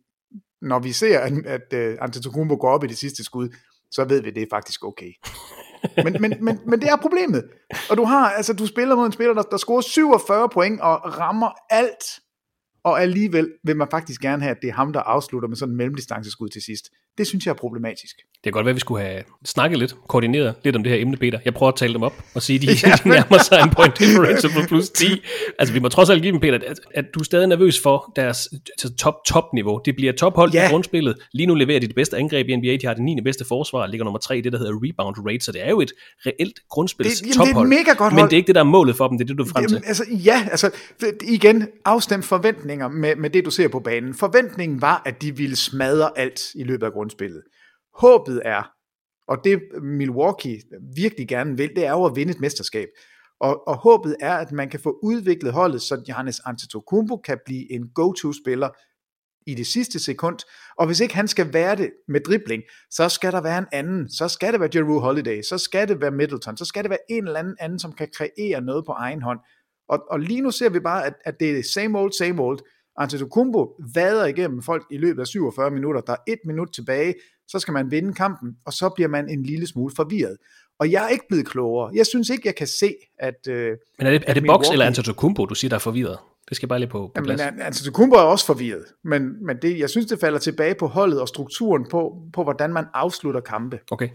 når 0.61 0.79
vi 0.79 0.91
ser, 0.91 1.19
at, 1.19 1.33
at 1.45 1.73
uh, 1.73 2.03
Antetokounmpo 2.03 2.55
går 2.55 2.69
op 2.69 2.83
i 2.83 2.87
det 2.87 2.97
sidste 2.97 3.23
skud, 3.23 3.49
så 3.91 4.05
ved 4.05 4.21
vi, 4.21 4.29
at 4.29 4.35
det 4.35 4.43
er 4.43 4.47
faktisk 4.51 4.85
okay. 4.85 5.11
Men, 6.03 6.17
men, 6.21 6.33
men, 6.41 6.59
men 6.67 6.81
det 6.81 6.89
er 6.89 6.95
problemet. 6.95 7.43
Og 7.89 7.97
du 7.97 8.03
har, 8.03 8.29
altså 8.29 8.53
du 8.53 8.67
spiller 8.67 8.95
mod 8.95 9.05
en 9.05 9.11
spiller, 9.11 9.33
der, 9.33 9.41
der 9.41 9.57
scorer 9.57 9.81
47 9.81 10.49
point 10.49 10.81
og 10.81 11.19
rammer 11.19 11.49
alt, 11.69 12.03
og 12.83 13.01
alligevel 13.01 13.53
vil 13.63 13.77
man 13.77 13.87
faktisk 13.91 14.21
gerne 14.21 14.43
have, 14.43 14.55
at 14.55 14.61
det 14.61 14.67
er 14.69 14.73
ham, 14.73 14.93
der 14.93 14.99
afslutter 14.99 15.49
med 15.49 15.57
sådan 15.57 15.73
en 15.73 15.77
mellemdistanceskud 15.77 16.49
til 16.49 16.61
sidst. 16.61 16.85
Det 17.17 17.27
synes 17.27 17.45
jeg 17.45 17.51
er 17.51 17.55
problematisk. 17.55 18.15
Det 18.17 18.43
kan 18.43 18.51
godt 18.51 18.65
være, 18.65 18.69
at 18.71 18.75
vi 18.75 18.79
skulle 18.79 19.03
have 19.05 19.23
snakket 19.45 19.79
lidt, 19.79 19.95
koordineret 20.07 20.55
lidt 20.63 20.75
om 20.75 20.83
det 20.83 20.91
her 20.91 21.01
emne, 21.01 21.17
Peter. 21.17 21.39
Jeg 21.45 21.53
prøver 21.53 21.71
at 21.71 21.77
tale 21.77 21.93
dem 21.93 22.03
op 22.03 22.13
og 22.35 22.41
sige, 22.41 22.55
at 22.55 22.61
de, 22.83 22.89
ja, 22.89 22.95
de 23.03 23.09
nærmer 23.09 23.37
sig 23.43 23.59
en 23.63 23.69
point 23.69 23.99
differential 23.99 24.53
på 24.53 24.59
plus 24.67 24.89
10. 24.89 25.05
Altså, 25.59 25.73
vi 25.73 25.79
må 25.79 25.89
trods 25.89 26.09
alt 26.09 26.21
give 26.21 26.31
dem, 26.31 26.39
Peter, 26.41 26.59
at, 26.67 26.79
at 26.95 27.05
du 27.13 27.19
er 27.19 27.23
stadig 27.23 27.47
nervøs 27.47 27.79
for 27.83 28.11
deres 28.15 28.49
altså, 28.69 28.95
top, 28.95 29.13
top 29.27 29.43
niveau. 29.53 29.81
Det 29.85 29.95
bliver 29.95 30.13
tophold 30.13 30.51
ja. 30.53 30.67
I 30.67 30.69
grundspillet. 30.69 31.15
Lige 31.33 31.47
nu 31.47 31.53
leverer 31.55 31.79
de 31.79 31.87
det 31.87 31.95
bedste 31.95 32.17
angreb 32.17 32.47
i 32.49 32.55
NBA. 32.55 32.77
De 32.81 32.87
har 32.87 32.93
det 32.93 33.03
9. 33.03 33.21
bedste 33.21 33.45
forsvar, 33.45 33.87
ligger 33.87 34.03
nummer 34.05 34.19
3 34.19 34.37
i 34.37 34.41
det, 34.41 34.51
der 34.51 34.57
hedder 34.57 34.73
rebound 34.75 35.15
rate. 35.29 35.45
Så 35.45 35.51
det 35.51 35.65
er 35.65 35.69
jo 35.69 35.81
et 35.81 35.91
reelt 36.25 36.59
grundspils 36.69 37.19
Det- 37.19 37.21
jamen, 37.21 37.31
det 37.33 37.37
er 37.39 37.43
et 37.43 37.47
tophold. 37.47 37.67
mega 37.69 37.93
godt 37.97 38.13
Men 38.13 38.19
hold. 38.19 38.29
det 38.29 38.35
er 38.35 38.37
ikke 38.37 38.47
det, 38.47 38.55
der 38.55 38.61
er 38.61 38.65
målet 38.65 38.95
for 38.95 39.07
dem. 39.07 39.17
Det 39.17 39.23
er 39.25 39.27
det, 39.27 39.37
du 39.37 39.43
er 39.43 39.47
frem 39.47 39.65
til. 39.67 39.75
Jamen, 39.75 39.87
altså, 39.87 40.03
ja, 40.11 40.47
altså 40.51 40.71
igen, 41.27 41.67
afstem 41.85 42.23
forventninger 42.23 42.87
med, 42.87 43.15
med 43.15 43.29
det, 43.29 43.45
du 43.45 43.51
ser 43.51 43.67
på 43.67 43.79
banen. 43.79 44.13
Forventningen 44.13 44.81
var, 44.81 45.01
at 45.05 45.21
de 45.21 45.37
ville 45.37 45.55
smadre 45.55 46.09
alt 46.19 46.41
i 46.55 46.63
løbet 46.63 46.85
af 46.85 46.91
grundspillet. 46.91 47.04
Håbet 47.93 48.41
er, 48.45 48.71
Og 49.27 49.37
det 49.43 49.61
Milwaukee 49.83 50.61
virkelig 50.95 51.27
gerne 51.27 51.57
vil, 51.57 51.69
det 51.75 51.85
er 51.85 51.91
jo 51.91 52.05
at 52.05 52.15
vinde 52.15 52.31
et 52.31 52.39
mesterskab. 52.39 52.87
Og, 53.39 53.67
og 53.67 53.75
håbet 53.77 54.15
er, 54.19 54.33
at 54.33 54.51
man 54.51 54.69
kan 54.69 54.79
få 54.79 54.99
udviklet 55.03 55.53
holdet, 55.53 55.81
så 55.81 56.03
Giannis 56.05 56.41
Antetokounmpo 56.45 57.17
kan 57.17 57.39
blive 57.45 57.71
en 57.71 57.89
go-to-spiller 57.95 58.69
i 59.47 59.55
det 59.55 59.67
sidste 59.67 59.99
sekund. 59.99 60.39
Og 60.77 60.85
hvis 60.85 60.99
ikke 60.99 61.15
han 61.15 61.27
skal 61.27 61.53
være 61.53 61.75
det 61.75 61.91
med 62.07 62.21
dribling, 62.21 62.63
så 62.89 63.09
skal 63.09 63.31
der 63.31 63.41
være 63.41 63.57
en 63.57 63.65
anden. 63.71 64.09
Så 64.09 64.27
skal 64.27 64.51
det 64.53 64.59
være 64.59 64.69
Jeru 64.75 64.99
Holiday, 64.99 65.41
så 65.41 65.57
skal 65.57 65.87
det 65.87 66.01
være 66.01 66.11
Middleton, 66.11 66.57
så 66.57 66.65
skal 66.65 66.83
det 66.83 66.89
være 66.89 67.11
en 67.11 67.27
eller 67.27 67.39
anden 67.39 67.55
anden, 67.59 67.79
som 67.79 67.93
kan 67.93 68.09
kreere 68.17 68.61
noget 68.61 68.85
på 68.85 68.91
egen 68.91 69.21
hånd. 69.21 69.39
Og, 69.89 70.03
og 70.09 70.19
lige 70.19 70.41
nu 70.41 70.51
ser 70.51 70.69
vi 70.69 70.79
bare, 70.79 71.05
at, 71.05 71.13
at 71.25 71.39
det 71.39 71.59
er 71.59 71.63
same 71.63 71.99
old, 71.99 72.11
same 72.11 72.41
old. 72.41 72.59
Antetokounmpo 72.97 73.75
vader 73.93 74.25
igennem 74.25 74.61
folk 74.61 74.85
i 74.91 74.97
løbet 74.97 75.21
af 75.21 75.27
47 75.27 75.71
minutter. 75.71 76.01
Der 76.01 76.13
er 76.13 76.23
et 76.27 76.39
minut 76.45 76.69
tilbage, 76.73 77.13
så 77.47 77.59
skal 77.59 77.71
man 77.71 77.91
vinde 77.91 78.13
kampen, 78.13 78.57
og 78.65 78.73
så 78.73 78.89
bliver 78.89 79.07
man 79.07 79.29
en 79.29 79.43
lille 79.43 79.67
smule 79.67 79.95
forvirret. 79.95 80.37
Og 80.79 80.91
jeg 80.91 81.05
er 81.05 81.09
ikke 81.09 81.25
blevet 81.29 81.47
klogere. 81.47 81.91
Jeg 81.95 82.05
synes 82.05 82.29
ikke, 82.29 82.47
jeg 82.47 82.55
kan 82.55 82.67
se, 82.67 82.95
at... 83.19 83.47
Øh, 83.47 83.77
Men 83.97 84.07
er 84.07 84.11
det, 84.11 84.23
er 84.27 84.33
det 84.33 84.43
Box 84.47 84.69
eller 84.71 84.85
Antetokounmpo, 84.85 85.45
du 85.45 85.55
siger, 85.55 85.69
der 85.69 85.75
er 85.75 85.79
forvirret? 85.79 86.17
Det 86.49 86.57
skal 86.57 86.69
bare 86.69 86.79
lige 86.79 86.89
på, 86.89 87.11
på 87.15 87.23
plads. 87.23 87.41
Jamen, 87.41 87.61
Antetokounmpo 87.61 88.15
er 88.15 88.21
også 88.21 88.45
forvirret, 88.45 88.85
men, 89.03 89.45
men 89.45 89.57
det, 89.61 89.79
jeg 89.79 89.89
synes, 89.89 90.05
det 90.05 90.19
falder 90.19 90.39
tilbage 90.39 90.75
på 90.75 90.87
holdet 90.87 91.21
og 91.21 91.27
strukturen 91.27 91.85
på, 91.91 92.17
på 92.33 92.43
hvordan 92.43 92.73
man 92.73 92.85
afslutter 92.93 93.41
kampe. 93.41 93.79
Okay. 93.91 94.09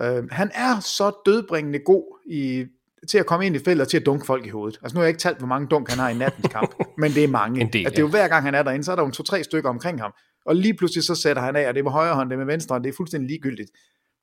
Øh, 0.00 0.30
han 0.30 0.50
er 0.54 0.80
så 0.80 1.12
dødbringende 1.26 1.78
god 1.78 2.18
i, 2.26 2.64
til 3.08 3.18
at 3.18 3.26
komme 3.26 3.46
ind 3.46 3.56
i 3.56 3.58
feltet 3.58 3.80
og 3.80 3.88
til 3.88 3.96
at 3.96 4.06
dunke 4.06 4.26
folk 4.26 4.46
i 4.46 4.48
hovedet. 4.48 4.78
Altså 4.82 4.94
nu 4.94 4.98
har 4.98 5.04
jeg 5.04 5.08
ikke 5.08 5.20
talt, 5.20 5.38
hvor 5.38 5.46
mange 5.46 5.68
dunk 5.68 5.90
han 5.90 5.98
har 5.98 6.08
i 6.08 6.14
nattens 6.14 6.48
kamp, 6.50 6.74
men 7.02 7.12
det 7.12 7.24
er 7.24 7.28
mange. 7.28 7.60
En 7.60 7.72
del, 7.72 7.78
altså, 7.78 7.90
det 7.90 7.98
er 7.98 8.02
jo 8.02 8.08
hver 8.08 8.28
gang 8.28 8.44
han 8.44 8.54
er 8.54 8.62
derinde, 8.62 8.84
så 8.84 8.92
er 8.92 8.96
der 8.96 9.02
jo 9.02 9.10
to-tre 9.10 9.44
stykker 9.44 9.70
omkring 9.70 10.00
ham. 10.00 10.12
Og 10.46 10.56
lige 10.56 10.74
pludselig 10.74 11.04
så 11.04 11.14
sætter 11.14 11.42
han 11.42 11.56
af, 11.56 11.68
og 11.68 11.74
det 11.74 11.80
er 11.80 11.84
med 11.84 11.92
højre 11.92 12.14
hånd, 12.14 12.30
det 12.30 12.34
er 12.34 12.38
med 12.38 12.46
venstre 12.46 12.74
hånd, 12.74 12.84
det 12.84 12.90
er 12.90 12.96
fuldstændig 12.96 13.28
ligegyldigt. 13.28 13.70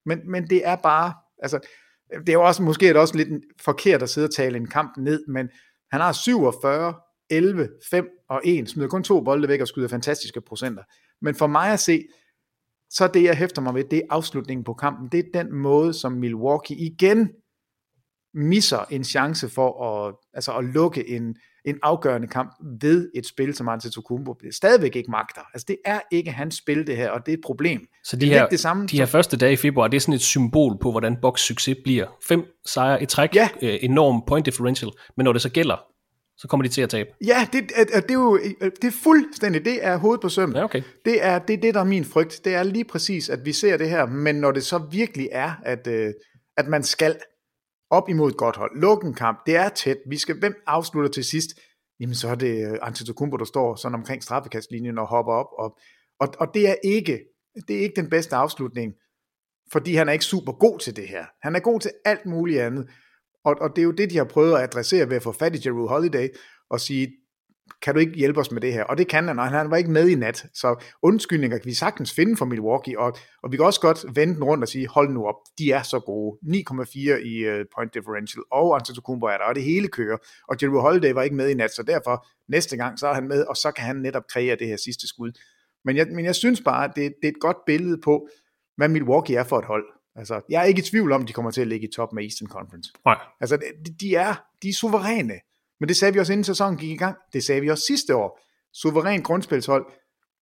Men, 0.06 0.20
men 0.32 0.48
det 0.50 0.68
er 0.68 0.76
bare, 0.76 1.14
altså, 1.44 1.60
det 2.20 2.30
er 2.30 2.34
jo 2.34 2.44
også, 2.44 2.64
måske 2.64 2.88
er 2.88 2.94
det 2.94 3.02
også 3.02 3.18
lidt 3.18 3.30
forkert 3.62 4.04
at 4.04 4.10
sidde 4.10 4.26
og 4.26 4.34
tale 4.34 4.58
en 4.58 4.68
kamp 4.68 4.98
ned, 4.98 5.24
men 5.28 5.50
han 5.92 6.02
har 6.02 6.12
47, 6.12 6.94
11, 7.30 7.70
5 7.90 8.08
og 8.30 8.42
1, 8.46 8.70
smider 8.70 8.90
kun 8.90 9.04
to 9.04 9.22
bolde 9.22 9.48
væk 9.48 9.62
og 9.62 9.68
skyder 9.68 9.88
fantastiske 9.88 10.42
procenter. 10.42 10.84
Men 11.22 11.36
for 11.36 11.48
mig 11.48 11.74
at 11.74 11.80
se, 11.80 12.04
så 12.90 13.08
det 13.08 13.24
jeg 13.24 13.38
hæfter 13.38 13.62
mig 13.62 13.74
ved, 13.74 13.84
det 13.84 13.98
er 13.98 14.04
afslutningen 14.10 14.64
på 14.64 14.74
kampen. 14.74 15.10
Det 15.12 15.20
er 15.20 15.44
den 15.44 15.56
måde, 15.56 15.94
som 15.94 16.12
Milwaukee 16.12 16.78
igen 16.78 17.30
misser 18.34 18.86
en 18.90 19.04
chance 19.04 19.50
for 19.50 19.86
at, 19.86 20.16
altså 20.34 20.52
at 20.52 20.64
lukke 20.64 21.10
en, 21.10 21.36
en 21.66 21.80
afgørende 21.84 22.28
kamp 22.28 22.52
ved 22.82 23.12
et 23.16 23.26
spil, 23.26 23.56
som 23.56 23.70
Antetokounmpo 23.70 24.36
stadigvæk 24.52 24.96
ikke 24.96 25.12
magter. 25.12 25.42
Altså 25.54 25.66
det 25.68 25.78
er 25.86 26.00
ikke 26.12 26.32
hans 26.32 26.56
spil 26.56 26.88
det 26.88 26.98
her, 26.98 27.10
og 27.10 27.26
det 27.26 27.32
er 27.32 27.38
et 27.38 27.44
problem. 27.46 27.88
Så 28.04 28.16
de, 28.16 28.26
her, 28.26 28.48
det 28.48 28.60
samme, 28.60 28.88
de 28.88 28.98
her 28.98 29.06
første 29.06 29.38
dage 29.38 29.54
i 29.54 29.56
februar, 29.56 29.88
det 29.88 29.98
er 29.98 30.02
sådan 30.02 30.14
et 30.14 30.22
symbol 30.22 30.78
på, 30.82 30.92
hvordan 30.92 31.18
Boks 31.22 31.42
succes 31.42 31.78
bliver. 31.84 32.18
Fem 32.28 32.46
sejre 32.66 33.04
i 33.04 33.06
træk, 33.06 33.36
ja. 33.36 33.50
øh, 33.62 33.78
enorm 33.82 34.24
point 34.28 34.46
differential, 34.46 34.92
men 35.18 35.24
når 35.24 35.34
det 35.34 35.42
så 35.42 35.50
gælder, 35.50 35.86
så 36.38 36.48
kommer 36.48 36.64
de 36.64 36.70
til 36.70 36.82
at 36.82 36.90
tabe. 36.90 37.10
Ja, 37.26 37.48
det, 37.54 37.72
det 37.94 38.12
er 38.12 38.14
jo 38.14 38.40
det 38.62 38.84
er 38.84 38.92
fuldstændig, 39.04 39.66
det 39.66 39.86
er 39.86 39.98
hovedet 39.98 40.22
på 40.22 40.30
sømmen. 40.30 40.56
Ja, 40.56 40.64
okay. 40.64 40.82
Det 41.06 41.26
er 41.26 41.40
det, 41.40 41.54
er 41.54 41.58
det, 41.58 41.74
der 41.74 41.80
er 41.80 41.84
min 41.84 42.06
frygt. 42.06 42.42
Det 42.46 42.56
er 42.56 42.64
lige 42.64 42.86
præcis, 42.86 43.30
at 43.30 43.46
vi 43.46 43.52
ser 43.52 43.78
det 43.78 43.90
her, 43.90 44.06
men 44.06 44.36
når 44.36 44.52
det 44.52 44.64
så 44.64 44.78
virkelig 44.92 45.30
er, 45.32 45.52
at, 45.64 45.88
øh, 45.88 46.14
at 46.58 46.68
man 46.68 46.84
skal 46.84 47.16
op 47.92 48.10
imod 48.10 48.32
et 48.32 48.38
godt 48.38 48.56
hold, 48.56 48.82
lukke 48.82 49.08
en 49.08 49.14
kamp, 49.14 49.40
det 49.46 49.56
er 49.56 49.70
tæt, 49.70 49.98
vi 50.10 50.18
skal, 50.18 50.40
hvem 50.40 50.56
afslutter 50.68 51.10
til 51.12 51.24
sidst? 51.24 51.50
Jamen 52.00 52.16
så 52.16 52.28
er 52.28 52.36
det 52.36 52.72
øh, 52.72 52.78
Antetokounmpo, 52.82 53.38
der 53.38 53.46
står 53.46 53.76
sådan 53.76 53.96
omkring 53.96 54.24
straffekastlinjen 54.24 54.98
og 54.98 55.08
hopper 55.08 55.34
op, 55.34 55.48
og, 55.58 55.78
og, 56.20 56.28
og 56.40 56.54
det 56.54 56.70
er 56.70 56.76
ikke 56.84 57.20
det 57.68 57.76
er 57.76 57.80
ikke 57.80 58.02
den 58.02 58.10
bedste 58.10 58.36
afslutning, 58.36 58.94
fordi 59.72 59.96
han 59.96 60.10
er 60.10 60.14
ikke 60.14 60.26
super 60.26 60.52
god 60.52 60.80
til 60.80 60.96
det 60.96 61.08
her. 61.08 61.26
Han 61.42 61.56
er 61.56 61.60
god 61.60 61.80
til 61.80 61.92
alt 62.06 62.26
muligt 62.26 62.62
andet, 62.62 62.90
og, 63.44 63.56
og 63.62 63.70
det 63.70 63.82
er 63.82 63.84
jo 63.84 63.92
det, 63.92 64.10
de 64.10 64.18
har 64.18 64.26
prøvet 64.26 64.56
at 64.56 64.64
adressere 64.64 65.10
ved 65.10 65.16
at 65.16 65.24
få 65.24 65.32
fat 65.32 65.56
i 65.56 65.62
Jeru 65.66 65.88
Holiday 65.88 66.28
og 66.70 66.80
sige, 66.80 67.12
kan 67.82 67.94
du 67.94 68.00
ikke 68.00 68.14
hjælpe 68.14 68.40
os 68.40 68.52
med 68.52 68.62
det 68.62 68.74
her? 68.74 68.84
Og 68.84 68.98
det 68.98 69.08
kan 69.08 69.28
han, 69.28 69.40
og 69.40 69.48
han 69.48 69.72
var 69.72 69.78
ikke 69.78 69.92
med 69.92 70.08
i 70.08 70.16
nat. 70.16 70.46
Så 70.54 70.84
undskyldninger 71.02 71.58
kan 71.58 71.66
vi 71.66 71.74
sagtens 71.74 72.14
finde 72.14 72.38
for 72.38 72.46
Milwaukee, 72.46 73.00
og, 73.00 73.18
og 73.44 73.52
vi 73.52 73.58
kan 73.58 73.66
også 73.66 73.82
godt 73.82 74.16
vende 74.16 74.36
den 74.36 74.44
rundt 74.44 74.64
og 74.64 74.68
sige, 74.68 74.88
hold 74.88 75.10
nu 75.10 75.26
op, 75.26 75.36
de 75.58 75.72
er 75.72 75.84
så 75.84 76.00
gode. 76.00 76.38
9,4 76.44 77.00
i 77.26 77.50
uh, 77.50 77.66
point 77.76 77.94
differential, 77.94 78.44
og 78.52 78.76
Antetokounmpo 78.76 79.26
er 79.26 79.38
der, 79.38 79.44
og 79.44 79.56
det 79.56 79.64
hele 79.64 79.88
kører. 79.88 80.18
Og 80.48 80.58
Jeru 80.62 80.80
Holiday 80.80 81.14
var 81.14 81.22
ikke 81.22 81.36
med 81.36 81.50
i 81.50 81.54
nat, 81.54 81.72
så 81.72 81.84
derfor 81.84 82.28
næste 82.48 82.78
gang, 82.78 83.00
så 83.00 83.08
er 83.08 83.14
han 83.14 83.28
med, 83.28 83.44
og 83.44 83.56
så 83.56 83.72
kan 83.72 83.86
han 83.86 83.96
netop 83.96 84.24
kreere 84.34 84.56
det 84.56 84.68
her 84.68 84.78
sidste 84.78 85.08
skud. 85.08 85.32
Men 85.86 85.98
jeg, 85.98 86.08
men 86.08 86.26
jeg 86.26 86.36
synes 86.36 86.62
bare, 86.62 86.84
at 86.84 86.92
det, 86.96 87.14
det 87.22 87.28
er 87.28 87.32
et 87.32 87.40
godt 87.40 87.58
billede 87.66 87.98
på, 88.04 88.28
hvad 88.78 88.90
Milwaukee 88.90 89.36
er 89.36 89.44
for 89.44 89.60
et 89.60 89.66
hold. 89.66 89.86
Altså, 90.16 90.42
jeg 90.50 90.62
er 90.62 90.66
ikke 90.66 90.80
i 90.80 90.86
tvivl 90.86 91.12
om, 91.12 91.22
at 91.22 91.28
de 91.28 91.34
kommer 91.34 91.52
til 91.52 91.62
at 91.62 91.68
ligge 91.68 91.88
i 91.88 91.92
top 91.92 92.14
med 92.14 92.24
Eastern 92.24 92.48
Conference. 92.48 92.92
Nej. 93.06 93.18
Altså, 93.42 93.58
de, 93.86 93.94
de, 94.00 94.16
er, 94.16 94.34
de 94.64 94.70
er 94.70 94.74
suveræne. 94.74 95.34
Men 95.82 95.88
det 95.88 95.98
sagde 95.98 96.14
vi 96.14 96.20
også 96.20 96.34
inden 96.34 96.44
sæsonen 96.44 96.78
gik 96.78 96.90
i 96.90 96.96
gang. 96.96 97.16
Det 97.34 97.44
sagde 97.44 97.62
vi 97.62 97.70
også 97.70 97.84
sidste 97.88 98.16
år. 98.16 98.40
Suveræn 98.74 99.22
grundspilshold. 99.22 99.86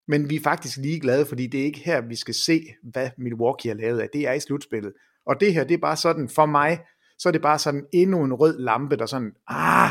Men 0.07 0.29
vi 0.29 0.35
er 0.35 0.39
faktisk 0.43 0.77
lige 0.77 0.99
glade, 0.99 1.25
fordi 1.25 1.47
det 1.47 1.59
er 1.59 1.65
ikke 1.65 1.79
her, 1.79 2.01
vi 2.01 2.15
skal 2.15 2.33
se, 2.33 2.61
hvad 2.91 3.09
Milwaukee 3.17 3.71
har 3.71 3.77
lavet 3.77 3.99
af. 3.99 4.09
Det 4.13 4.27
er 4.27 4.33
i 4.33 4.39
slutspillet. 4.39 4.93
Og 5.25 5.35
det 5.39 5.53
her, 5.53 5.63
det 5.63 5.73
er 5.73 5.77
bare 5.77 5.97
sådan, 5.97 6.29
for 6.29 6.45
mig, 6.45 6.79
så 7.19 7.29
er 7.29 7.31
det 7.31 7.41
bare 7.41 7.59
sådan 7.59 7.85
endnu 7.93 8.23
en 8.23 8.33
rød 8.33 8.59
lampe, 8.59 8.95
der 8.95 9.05
sådan, 9.05 9.31
ah, 9.47 9.89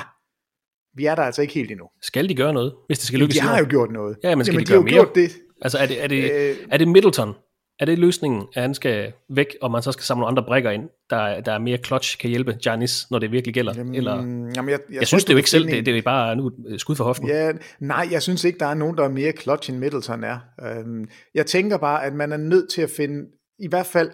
vi 0.94 1.04
er 1.04 1.14
der 1.14 1.22
altså 1.22 1.42
ikke 1.42 1.54
helt 1.54 1.70
endnu. 1.70 1.86
Skal 2.02 2.28
de 2.28 2.34
gøre 2.34 2.52
noget, 2.52 2.74
hvis 2.86 2.98
det 2.98 3.06
skal 3.06 3.18
lykkes? 3.20 3.36
De 3.36 3.42
har 3.42 3.58
jo 3.58 3.66
gjort 3.70 3.90
noget. 3.90 4.16
Ja, 4.22 4.34
men 4.34 4.44
skal 4.44 4.52
Jamen, 4.52 4.66
de 4.66 4.72
gøre 4.72 4.78
de 4.78 4.84
mere? 4.84 4.94
Gjort 4.94 5.14
det. 5.14 5.30
Altså 5.62 5.78
er 5.78 5.86
det, 5.86 6.02
er, 6.02 6.06
det, 6.06 6.32
øh, 6.32 6.56
er 6.70 6.78
det 6.78 6.88
Middleton? 6.88 7.34
Er 7.80 7.84
det 7.84 7.98
løsningen, 7.98 8.46
at 8.54 8.62
han 8.62 8.74
skal 8.74 9.12
væk, 9.28 9.56
og 9.60 9.70
man 9.70 9.82
så 9.82 9.92
skal 9.92 10.02
samle 10.02 10.20
nogle 10.20 10.30
andre 10.30 10.44
brækker 10.44 10.70
ind, 10.70 10.88
der, 11.10 11.40
der 11.40 11.52
er 11.52 11.58
mere 11.58 11.78
clutch, 11.78 12.18
kan 12.18 12.30
hjælpe 12.30 12.52
Giannis, 12.52 13.10
når 13.10 13.18
det 13.18 13.32
virkelig 13.32 13.54
gælder? 13.54 13.74
Jamen, 13.76 13.94
Eller, 13.94 14.16
jamen 14.16 14.54
jeg, 14.56 14.66
jeg, 14.68 14.78
jeg 14.90 15.06
synes 15.06 15.24
det 15.24 15.32
jo 15.32 15.36
ikke 15.36 15.50
selv, 15.50 15.66
det, 15.66 15.86
det 15.86 15.98
er 15.98 16.02
bare 16.02 16.36
nu 16.36 16.50
skud 16.78 16.96
for 16.96 17.04
hoften. 17.04 17.28
Ja, 17.28 17.52
nej, 17.80 18.08
jeg 18.10 18.22
synes 18.22 18.44
ikke, 18.44 18.58
der 18.58 18.66
er 18.66 18.74
nogen, 18.74 18.96
der 18.96 19.04
er 19.04 19.08
mere 19.08 19.32
clutch 19.32 19.70
end 19.70 19.78
Middleton 19.78 20.24
er. 20.24 20.38
Øhm, 20.62 21.08
jeg 21.34 21.46
tænker 21.46 21.76
bare, 21.76 22.04
at 22.04 22.14
man 22.14 22.32
er 22.32 22.36
nødt 22.36 22.70
til 22.70 22.82
at 22.82 22.90
finde, 22.90 23.24
i 23.58 23.68
hvert 23.68 23.86
fald, 23.86 24.10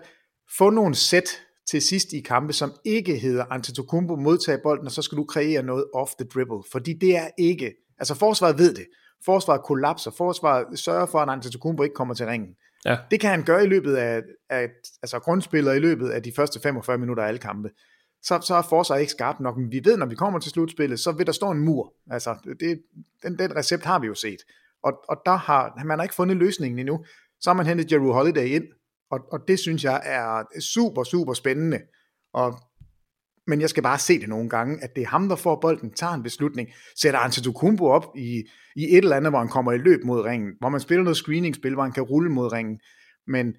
få 0.59 0.71
nogle 0.71 0.95
sæt 0.95 1.29
til 1.71 1.83
sidst 1.83 2.13
i 2.13 2.21
kampe, 2.21 2.53
som 2.53 2.73
ikke 2.85 3.19
hedder 3.19 3.45
Antetokounmpo 3.51 4.17
modtage 4.17 4.59
bolden, 4.63 4.87
og 4.87 4.93
så 4.93 5.03
skal 5.03 5.19
du 5.19 5.25
kreere 5.25 5.63
noget 5.63 5.85
off 5.95 6.11
the 6.19 6.29
dribble, 6.35 6.63
fordi 6.73 6.93
det 7.01 7.17
er 7.17 7.29
ikke, 7.39 7.73
altså 7.99 8.15
forsvaret 8.15 8.59
ved 8.59 8.75
det. 8.75 8.87
Forsvaret 9.25 9.63
kollapser, 9.65 10.11
forsvaret 10.11 10.79
sørger 10.79 11.07
for, 11.07 11.19
at 11.19 11.29
Antetokounmpo 11.29 11.83
ikke 11.83 11.95
kommer 11.95 12.15
til 12.15 12.27
ringen. 12.27 12.49
Ja. 12.85 12.97
Det 13.11 13.21
kan 13.21 13.31
han 13.31 13.45
gøre 13.45 13.65
i 13.65 13.67
løbet 13.67 13.97
af, 13.97 14.23
af 14.51 14.69
altså 15.03 15.19
grundspillet 15.19 15.77
i 15.77 15.79
løbet 15.79 16.11
af 16.11 16.23
de 16.23 16.33
første 16.37 16.61
45 16.61 16.99
minutter 16.99 17.23
af 17.23 17.29
alle 17.29 17.41
kampe. 17.41 17.71
Så, 18.23 18.41
så 18.41 18.55
er 18.55 18.63
forsvaret 18.63 19.01
ikke 19.01 19.11
skarpt 19.11 19.41
nok, 19.41 19.57
men 19.57 19.73
vi 19.73 19.81
ved, 19.85 19.97
når 19.97 20.07
vi 20.07 20.15
kommer 20.15 20.39
til 20.39 20.51
slutspillet, 20.51 21.01
så 21.01 21.13
vil 21.13 21.27
der 21.27 21.33
stå 21.33 21.51
en 21.51 21.61
mur. 21.61 21.95
Altså, 22.11 22.55
det, 22.61 22.83
den, 23.23 23.39
den 23.39 23.57
recept 23.57 23.85
har 23.85 23.99
vi 23.99 24.07
jo 24.07 24.15
set. 24.15 24.39
Og, 24.83 24.93
og 25.09 25.17
der 25.27 25.37
har, 25.37 25.83
man 25.85 25.99
har 25.99 26.03
ikke 26.03 26.15
fundet 26.15 26.37
løsningen 26.37 26.79
endnu. 26.79 27.05
Så 27.41 27.51
har 27.51 27.55
man 27.55 27.67
hentet 27.67 27.93
Jeru 27.93 28.13
Holiday 28.13 28.47
ind, 28.47 28.65
og, 29.11 29.21
og 29.33 29.39
det 29.49 29.59
synes 29.59 29.85
jeg 29.85 30.03
er 30.05 30.61
super, 30.61 31.05
super 31.05 31.33
spændende. 31.33 31.81
Og, 32.33 32.61
men 33.47 33.61
jeg 33.61 33.71
skal 33.71 33.83
bare 33.83 33.99
se 33.99 34.21
det 34.21 34.29
nogle 34.29 34.49
gange, 34.49 34.85
at 34.85 34.97
det 34.97 35.03
er 35.03 35.07
ham, 35.07 35.29
der 35.29 35.37
får 35.37 35.59
bolden, 35.61 35.91
tager 35.91 36.13
en 36.13 36.23
beslutning, 36.23 36.69
sætter 37.01 37.21
Antetokounmpo 37.21 37.87
op 37.87 38.07
i, 38.17 38.45
i 38.77 38.85
et 38.85 38.99
eller 38.99 39.17
andet, 39.17 39.33
hvor 39.33 39.39
han 39.39 39.49
kommer 39.49 39.73
i 39.73 39.79
løb 39.79 40.05
mod 40.05 40.21
ringen, 40.21 40.53
hvor 40.59 40.69
man 40.69 40.81
spiller 40.81 41.03
noget 41.03 41.17
screening-spil, 41.17 41.75
hvor 41.75 41.83
han 41.83 41.93
kan 41.93 42.03
rulle 42.03 42.31
mod 42.31 42.53
ringen. 42.53 42.81
Men 43.27 43.55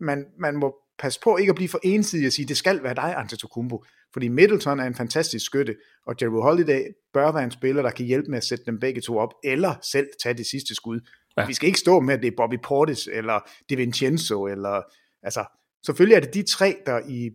man, 0.00 0.26
man 0.38 0.56
må 0.56 0.74
passe 0.98 1.20
på 1.24 1.36
ikke 1.36 1.50
at 1.50 1.56
blive 1.56 1.68
for 1.68 1.80
ensidig 1.82 2.26
og 2.26 2.32
sige, 2.32 2.48
det 2.48 2.56
skal 2.56 2.82
være 2.82 2.94
dig, 2.94 3.14
Antetokounmpo. 3.16 3.84
Fordi 4.12 4.28
Middleton 4.28 4.80
er 4.80 4.84
en 4.84 4.94
fantastisk 4.94 5.46
skytte, 5.46 5.76
og 6.06 6.14
Jeru 6.22 6.42
Holiday 6.42 6.82
bør 7.12 7.32
være 7.32 7.44
en 7.44 7.50
spiller, 7.50 7.82
der 7.82 7.90
kan 7.90 8.06
hjælpe 8.06 8.30
med 8.30 8.38
at 8.38 8.44
sætte 8.44 8.64
dem 8.64 8.80
begge 8.80 9.00
to 9.00 9.18
op, 9.18 9.34
eller 9.44 9.74
selv 9.82 10.06
tage 10.22 10.34
det 10.34 10.46
sidste 10.46 10.74
skud. 10.74 11.00
Ja. 11.36 11.46
Vi 11.46 11.54
skal 11.54 11.66
ikke 11.66 11.78
stå 11.78 12.00
med, 12.00 12.14
at 12.14 12.20
det 12.20 12.28
er 12.28 12.36
Bobby 12.36 12.54
Portis, 12.62 13.08
eller 13.12 13.40
De 13.68 13.76
Vincenzo, 13.76 14.46
eller, 14.46 14.82
altså, 15.22 15.44
selvfølgelig 15.86 16.16
er 16.16 16.20
det 16.20 16.34
de 16.34 16.42
tre, 16.42 16.76
der 16.86 17.00
i, 17.08 17.30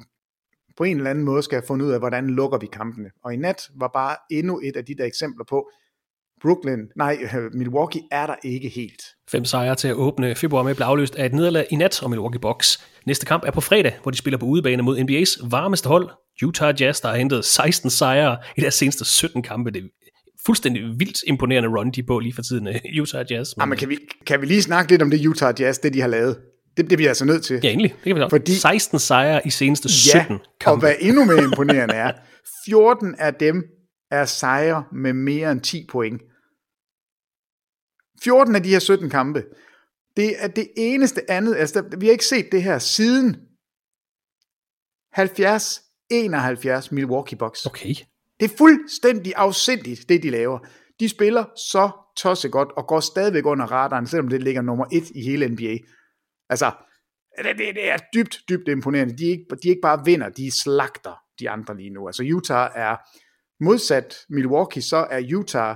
på 0.78 0.84
en 0.84 0.98
eller 0.98 1.10
anden 1.10 1.26
måde 1.26 1.44
skal 1.44 1.56
have 1.56 1.68
fundet 1.68 1.86
ud 1.86 1.92
af, 1.92 2.00
hvordan 2.00 2.28
lukker 2.28 2.58
vi 2.58 2.68
kampene. 2.74 3.10
Og 3.24 3.34
i 3.34 3.38
nat 3.38 3.62
var 3.80 3.90
bare 3.94 4.16
endnu 4.32 4.62
et 4.64 4.76
af 4.76 4.86
de 4.86 4.96
der 4.96 5.06
eksempler 5.06 5.46
på, 5.50 5.70
Brooklyn, 6.42 6.88
nej, 6.96 7.18
Milwaukee 7.54 8.02
er 8.12 8.26
der 8.26 8.36
ikke 8.44 8.70
helt. 8.70 9.02
Fem 9.30 9.46
sejre 9.46 9.76
til 9.76 9.88
at 9.88 9.94
åbne 9.94 10.36
februar 10.36 10.64
med 10.64 10.76
blev 10.76 10.86
afløst 10.86 11.16
af 11.16 11.26
et 11.26 11.34
nederlag 11.34 11.68
i 11.72 11.76
nat 11.76 12.04
om 12.04 12.10
Milwaukee 12.10 12.40
Bucks. 12.40 12.86
Næste 13.06 13.26
kamp 13.26 13.44
er 13.46 13.52
på 13.52 13.62
fredag, 13.62 13.98
hvor 14.02 14.12
de 14.12 14.18
spiller 14.18 14.38
på 14.38 14.46
udebane 14.46 14.84
mod 14.84 15.00
NBA's 15.00 15.50
varmeste 15.50 15.90
hold, 15.90 16.10
Utah 16.44 16.82
Jazz, 16.82 17.02
der 17.02 17.08
har 17.08 17.16
hentet 17.16 17.46
16 17.46 17.90
sejre 17.90 18.38
i 18.58 18.62
deres 18.62 18.74
seneste 18.74 19.06
17 19.06 19.44
kampe. 19.44 19.72
Det 19.72 19.84
er 19.84 19.88
fuldstændig 20.46 20.84
vildt 20.84 21.24
imponerende 21.28 21.70
run, 21.70 21.92
de 21.92 22.04
på 22.04 22.20
lige 22.20 22.34
for 22.34 22.42
tiden, 22.42 22.68
Utah 23.02 23.26
Jazz. 23.32 23.58
Men, 23.58 23.62
ja, 23.62 23.66
men 23.66 23.78
kan, 23.78 23.90
vi, 23.90 23.98
kan 24.26 24.42
vi 24.42 24.46
lige 24.46 24.62
snakke 24.62 24.92
lidt 24.92 25.02
om 25.02 25.10
det 25.10 25.26
Utah 25.26 25.54
Jazz, 25.60 25.80
det 25.80 25.94
de 25.94 26.02
har 26.02 26.08
lavet? 26.08 26.38
Det, 26.78 26.90
det 26.90 26.98
bliver 26.98 27.10
altså 27.10 27.26
nødt 27.26 27.44
til. 27.44 27.60
Ja, 27.64 27.68
egentlig. 27.68 27.96
Det 28.04 28.04
kan 28.04 28.16
vi 28.16 28.30
Fordi, 28.30 28.56
16 28.56 29.00
sejre 29.00 29.48
i 29.48 29.50
seneste 29.50 29.90
17 29.90 30.20
ja, 30.20 30.38
kampe. 30.60 30.76
og 30.76 30.80
hvad 30.80 30.96
endnu 31.00 31.26
mere 31.26 31.44
imponerende 31.44 31.96
er, 31.96 32.14
14 32.66 33.16
af 33.16 33.34
dem 33.34 33.64
er 34.12 34.26
sejre 34.26 34.84
med 34.92 35.14
mere 35.14 35.52
end 35.52 35.62
10 35.62 35.88
point. 35.92 36.22
14 38.24 38.56
af 38.56 38.64
de 38.64 38.70
her 38.70 38.80
17 38.80 39.10
kampe. 39.10 39.44
Det 40.18 40.36
er 40.44 40.48
det 40.48 40.68
eneste 40.78 41.32
andet, 41.32 41.56
altså 41.56 41.84
vi 41.98 42.06
har 42.06 42.12
ikke 42.12 42.26
set 42.26 42.52
det 42.52 42.64
her 42.64 42.80
siden 42.80 43.36
70-71 45.20 46.88
Milwaukee 46.92 47.38
Bucks. 47.38 47.66
Okay. 47.66 47.96
Det 48.40 48.52
er 48.52 48.58
fuldstændig 48.58 49.34
afsindigt, 49.36 50.10
det 50.10 50.24
de 50.24 50.30
laver. 50.30 50.60
De 51.00 51.10
spiller 51.10 51.46
så 51.72 51.90
tosset 52.18 52.52
godt 52.52 52.70
og 52.78 52.88
går 52.88 53.00
stadigvæk 53.00 53.46
under 53.46 53.66
radaren, 53.66 54.08
selvom 54.08 54.28
det 54.28 54.44
ligger 54.44 54.62
nummer 54.62 54.86
et 54.92 55.10
i 55.10 55.22
hele 55.24 55.48
NBA. 55.48 55.78
Altså, 56.50 56.72
det, 57.38 57.58
det, 57.58 57.76
det 57.76 57.92
er 57.92 57.98
dybt, 58.14 58.40
dybt 58.50 58.68
imponerende. 58.68 59.18
De 59.18 59.26
er, 59.26 59.32
ikke, 59.32 59.46
de 59.64 59.68
er 59.68 59.70
ikke 59.70 59.82
bare 59.82 60.06
vinder, 60.06 60.30
de 60.30 60.52
slagter 60.52 61.16
de 61.40 61.50
andre 61.50 61.78
lige 61.78 61.90
nu. 61.90 62.08
Altså 62.08 62.24
Utah 62.36 62.72
er 62.76 62.96
modsat 63.64 64.16
Milwaukee, 64.30 64.82
så 64.82 64.98
er 64.98 65.36
Utah, 65.36 65.76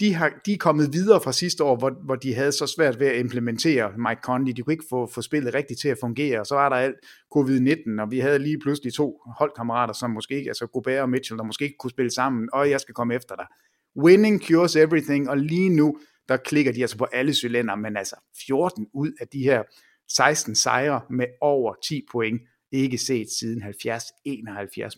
de, 0.00 0.14
har, 0.14 0.32
de 0.46 0.52
er 0.52 0.58
kommet 0.58 0.92
videre 0.92 1.20
fra 1.20 1.32
sidste 1.32 1.64
år, 1.64 1.76
hvor, 1.76 1.90
hvor 2.04 2.14
de 2.14 2.34
havde 2.34 2.52
så 2.52 2.66
svært 2.66 3.00
ved 3.00 3.06
at 3.06 3.18
implementere 3.18 3.92
Mike 3.98 4.20
Conley. 4.22 4.52
De 4.52 4.62
kunne 4.62 4.72
ikke 4.72 4.84
få, 4.90 5.10
få 5.14 5.22
spillet 5.22 5.54
rigtigt 5.54 5.80
til 5.80 5.88
at 5.88 5.98
fungere, 6.00 6.40
og 6.40 6.46
så 6.46 6.54
var 6.54 6.68
der 6.68 6.76
alt 6.76 6.96
covid-19, 7.36 8.00
og 8.00 8.10
vi 8.10 8.18
havde 8.18 8.38
lige 8.38 8.58
pludselig 8.58 8.94
to 8.94 9.20
holdkammerater, 9.38 9.94
som 9.94 10.10
måske 10.10 10.34
ikke, 10.34 10.50
altså 10.50 10.66
Gobert 10.66 11.02
og 11.02 11.10
Mitchell, 11.10 11.38
der 11.38 11.44
måske 11.44 11.64
ikke 11.64 11.76
kunne 11.78 11.90
spille 11.90 12.10
sammen, 12.10 12.48
og 12.52 12.70
jeg 12.70 12.80
skal 12.80 12.94
komme 12.94 13.14
efter 13.14 13.36
dig. 13.36 13.46
Winning 14.04 14.42
cures 14.46 14.76
everything, 14.76 15.30
og 15.30 15.38
lige 15.38 15.68
nu, 15.68 15.98
der 16.28 16.36
klikker 16.36 16.72
de 16.72 16.80
altså 16.80 16.96
på 16.96 17.06
alle 17.12 17.34
cylinder, 17.34 17.76
men 17.76 17.96
altså 17.96 18.16
14 18.46 18.86
ud 18.94 19.12
af 19.20 19.28
de 19.28 19.38
her 19.38 19.62
16 20.08 20.54
sejre 20.54 21.00
med 21.10 21.26
over 21.40 21.74
10 21.88 22.02
point, 22.12 22.40
ikke 22.72 22.98
set 22.98 23.26
siden 23.38 23.62
70-71 23.62 23.68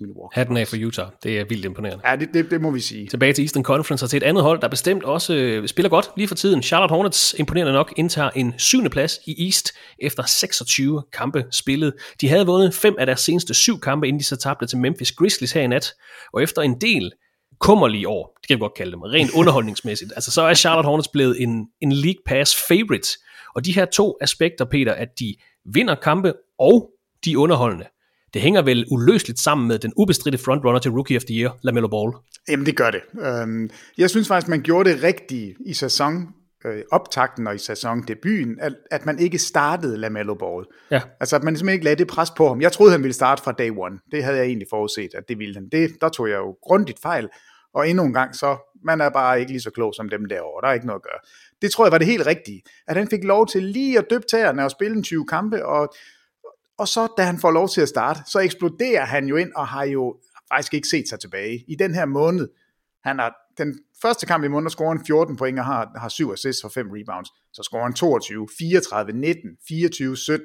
Milwaukee. 0.01 0.35
Hatten 0.35 0.57
af 0.57 0.69
for 0.69 0.77
Utah. 0.87 1.09
Det 1.23 1.39
er 1.39 1.45
vildt 1.45 1.65
imponerende. 1.65 2.09
Ja, 2.09 2.17
det, 2.17 2.35
det, 2.35 2.51
det 2.51 2.61
må 2.61 2.71
vi 2.71 2.81
sige. 2.81 3.07
Tilbage 3.07 3.33
til 3.33 3.43
Eastern 3.43 3.63
Conference 3.63 4.05
og 4.05 4.11
til 4.11 4.17
et 4.17 4.23
andet 4.23 4.43
hold, 4.43 4.61
der 4.61 4.69
bestemt 4.69 5.05
også 5.05 5.35
øh, 5.35 5.69
spiller 5.69 5.89
godt 5.89 6.11
lige 6.17 6.29
for 6.29 6.35
tiden. 6.35 6.63
Charlotte 6.63 6.93
Hornets 6.93 7.35
imponerende 7.39 7.73
nok 7.73 7.93
indtager 7.97 8.31
en 8.31 8.55
syvende 8.59 8.91
plads 8.91 9.19
i 9.27 9.47
East 9.47 9.73
efter 9.99 10.23
26 10.23 11.03
kampe 11.13 11.45
spillet. 11.51 11.95
De 12.21 12.29
havde 12.29 12.47
vundet 12.47 12.75
fem 12.75 12.97
af 12.99 13.07
deres 13.07 13.21
seneste 13.21 13.55
syv 13.55 13.81
kampe, 13.81 14.09
inden 14.09 14.21
de 14.21 14.25
så 14.25 14.37
tabte 14.37 14.67
til 14.67 14.79
Memphis 14.79 15.13
Grizzlies 15.13 15.53
her 15.53 15.63
i 15.63 15.67
nat. 15.67 15.95
Og 16.33 16.43
efter 16.43 16.63
en 16.63 16.81
del 16.81 17.13
kummerlige 17.61 18.09
år, 18.09 18.39
det 18.41 18.49
kan 18.49 18.57
vi 18.57 18.61
godt 18.61 18.75
kalde 18.75 18.93
dem, 18.93 19.03
rent 19.03 19.31
underholdningsmæssigt, 19.35 20.13
altså 20.17 20.31
så 20.31 20.43
er 20.43 20.55
Charlotte 20.55 20.87
Hornets 20.87 21.09
blevet 21.09 21.43
en, 21.43 21.67
en 21.81 21.93
League 21.93 22.23
Pass 22.27 22.67
favorite. 22.69 23.09
Og 23.55 23.65
de 23.65 23.73
her 23.73 23.85
to 23.85 24.17
aspekter, 24.21 24.65
Peter, 24.65 24.93
at 24.93 25.09
de 25.19 25.35
vinder 25.75 25.95
kampe 25.95 26.33
og 26.59 26.91
de 27.25 27.33
er 27.33 27.37
underholdende. 27.37 27.87
Det 28.35 28.43
hænger 28.43 28.63
vel 28.63 28.87
uløseligt 28.91 29.41
sammen 29.41 29.69
med 29.69 29.79
den 29.79 29.93
ubestridte 29.97 30.39
frontrunner 30.39 30.79
til 30.79 30.91
Rookie 30.91 31.17
of 31.17 31.23
the 31.25 31.35
Year, 31.35 31.59
LaMelo 31.63 31.89
Ball. 31.89 32.13
Jamen 32.49 32.67
det 32.67 32.77
gør 32.77 32.91
det. 32.91 33.01
Øhm, 33.21 33.71
jeg 33.99 34.11
synes 34.11 34.29
faktisk, 34.29 34.49
man 34.49 34.63
gjorde 34.63 34.91
det 34.91 35.03
rigtigt 35.03 35.57
i 35.67 35.75
sæson 35.75 36.29
øh, 36.65 36.83
optakten 36.93 37.47
og 37.47 37.55
i 37.55 37.59
sæsondebuten, 37.59 38.59
at, 38.61 38.73
at 38.91 39.07
man 39.07 39.19
ikke 39.19 39.39
startede 39.39 39.97
LaMelo 39.97 40.35
Ball. 40.35 40.65
Ja. 40.91 41.01
Altså 41.21 41.37
at 41.37 41.43
man 41.43 41.57
simpelthen 41.57 41.75
ikke 41.75 41.85
lagde 41.85 41.99
det 41.99 42.07
pres 42.07 42.31
på 42.31 42.49
ham. 42.49 42.61
Jeg 42.61 42.73
troede, 42.73 42.93
han 42.93 43.03
ville 43.03 43.15
starte 43.15 43.43
fra 43.43 43.53
day 43.53 43.71
one. 43.71 43.99
Det 44.13 44.25
havde 44.25 44.37
jeg 44.37 44.47
egentlig 44.47 44.67
forudset, 44.71 45.15
at 45.15 45.29
det 45.29 45.39
ville 45.39 45.55
han. 45.55 45.69
Det, 45.73 45.91
der 46.01 46.09
tog 46.09 46.29
jeg 46.29 46.37
jo 46.37 46.57
grundigt 46.63 46.99
fejl. 47.03 47.29
Og 47.75 47.89
endnu 47.89 48.05
en 48.05 48.13
gang, 48.13 48.35
så 48.35 48.57
man 48.85 49.01
er 49.01 49.11
bare 49.11 49.41
ikke 49.41 49.53
lige 49.53 49.61
så 49.61 49.71
klog 49.71 49.95
som 49.95 50.09
dem 50.09 50.25
derovre. 50.25 50.63
Der 50.63 50.69
er 50.69 50.73
ikke 50.73 50.87
noget 50.87 50.99
at 50.99 51.03
gøre. 51.03 51.21
Det 51.63 51.71
tror 51.71 51.85
jeg 51.85 51.93
var 51.93 51.99
det 51.99 52.07
helt 52.07 52.27
rigtige. 52.27 52.63
At 52.89 52.97
han 52.97 53.09
fik 53.09 53.25
lov 53.25 53.47
til 53.47 53.63
lige 53.63 53.99
at 53.99 54.07
døbe 54.11 54.25
tæerne 54.31 54.65
og 54.65 54.71
spille 54.71 54.97
en 54.97 55.03
20 55.03 55.27
kampe, 55.27 55.67
og 55.67 55.95
og 56.81 56.89
så, 56.89 57.09
da 57.17 57.23
han 57.23 57.39
får 57.39 57.51
lov 57.51 57.69
til 57.69 57.81
at 57.81 57.89
starte, 57.89 58.21
så 58.27 58.39
eksploderer 58.39 59.05
han 59.05 59.27
jo 59.27 59.37
ind 59.37 59.53
og 59.57 59.69
har 59.69 59.85
jo 59.85 60.17
faktisk 60.53 60.75
ikke 60.75 60.89
set 60.89 61.09
sig 61.09 61.21
tilbage. 61.21 61.65
I 61.69 61.75
den 61.75 61.95
her 61.95 62.05
måned, 62.05 62.49
han 63.05 63.19
har 63.19 63.35
den 63.59 63.79
første 64.03 64.27
kamp 64.27 64.45
i 64.45 64.49
måneden, 64.49 64.71
scorer 64.71 64.97
han 64.97 65.07
14 65.07 65.37
point 65.37 65.59
og 65.59 65.65
har, 65.65 65.93
har 65.97 66.09
7 66.09 66.33
assists 66.33 66.65
og 66.65 66.73
5 66.73 66.87
rebounds. 66.91 67.29
Så 67.53 67.63
scorer 67.63 67.83
han 67.83 67.93
22, 67.93 68.49
34, 68.59 69.13
19, 69.13 69.51
24, 69.69 70.17
17. 70.17 70.45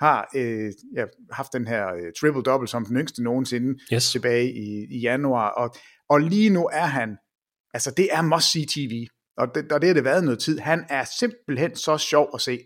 Har 0.00 0.28
øh, 0.36 0.72
ja, 0.96 1.04
haft 1.32 1.52
den 1.52 1.66
her 1.66 1.86
øh, 1.94 2.12
triple-double 2.18 2.66
som 2.66 2.84
den 2.84 2.96
yngste 2.96 3.22
nogensinde 3.22 3.78
yes. 3.92 4.10
tilbage 4.10 4.52
i, 4.52 4.86
i 4.90 4.98
januar. 4.98 5.48
Og, 5.48 5.74
og 6.10 6.20
lige 6.20 6.50
nu 6.50 6.68
er 6.72 6.86
han, 6.86 7.16
altså 7.74 7.90
det 7.90 8.08
er 8.12 8.22
must-see 8.22 8.66
TV. 8.74 9.06
Og 9.36 9.54
det, 9.54 9.72
og 9.72 9.80
det 9.80 9.88
har 9.88 9.94
det 9.94 10.04
været 10.04 10.24
noget 10.24 10.38
tid. 10.38 10.58
Han 10.58 10.84
er 10.88 11.04
simpelthen 11.18 11.76
så 11.76 11.98
sjov 11.98 12.30
at 12.34 12.40
se. 12.40 12.58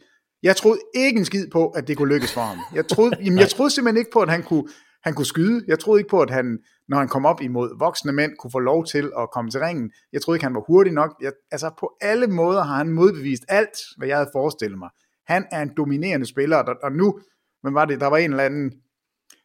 Jeg 0.42 0.56
troede 0.56 0.80
ikke 0.94 1.18
en 1.18 1.24
skid 1.24 1.50
på, 1.52 1.68
at 1.68 1.88
det 1.88 1.96
kunne 1.96 2.14
lykkes 2.14 2.34
for 2.34 2.40
ham. 2.40 2.58
Jeg 2.74 2.88
troede, 2.88 3.16
jamen, 3.24 3.38
jeg 3.38 3.48
troede 3.48 3.70
simpelthen 3.70 3.98
ikke 3.98 4.10
på, 4.12 4.20
at 4.20 4.30
han 4.30 4.42
kunne, 4.42 4.68
han 5.04 5.14
kunne 5.14 5.26
skyde. 5.26 5.64
Jeg 5.68 5.78
troede 5.78 6.00
ikke 6.00 6.10
på, 6.10 6.20
at 6.20 6.30
han, 6.30 6.58
når 6.88 6.98
han 6.98 7.08
kom 7.08 7.26
op 7.26 7.40
imod 7.42 7.78
voksne 7.78 8.12
mænd, 8.12 8.32
kunne 8.38 8.50
få 8.50 8.58
lov 8.58 8.84
til 8.86 9.12
at 9.18 9.30
komme 9.30 9.50
til 9.50 9.60
ringen. 9.60 9.90
Jeg 10.12 10.22
troede 10.22 10.36
ikke, 10.36 10.44
han 10.44 10.54
var 10.54 10.64
hurtig 10.66 10.92
nok. 10.92 11.16
Jeg, 11.20 11.32
altså 11.50 11.70
på 11.80 11.96
alle 12.00 12.26
måder 12.26 12.62
har 12.62 12.76
han 12.76 12.88
modbevist 12.88 13.44
alt, 13.48 13.78
hvad 13.96 14.08
jeg 14.08 14.16
havde 14.16 14.30
forestillet 14.34 14.78
mig. 14.78 14.90
Han 15.26 15.46
er 15.52 15.62
en 15.62 15.72
dominerende 15.76 16.26
spiller, 16.26 16.56
og, 16.56 16.74
og 16.82 16.92
nu, 16.92 17.20
men 17.62 17.74
var 17.74 17.84
det, 17.84 18.00
der 18.00 18.06
var 18.06 18.16
en 18.16 18.30
eller 18.30 18.44
anden, 18.44 18.72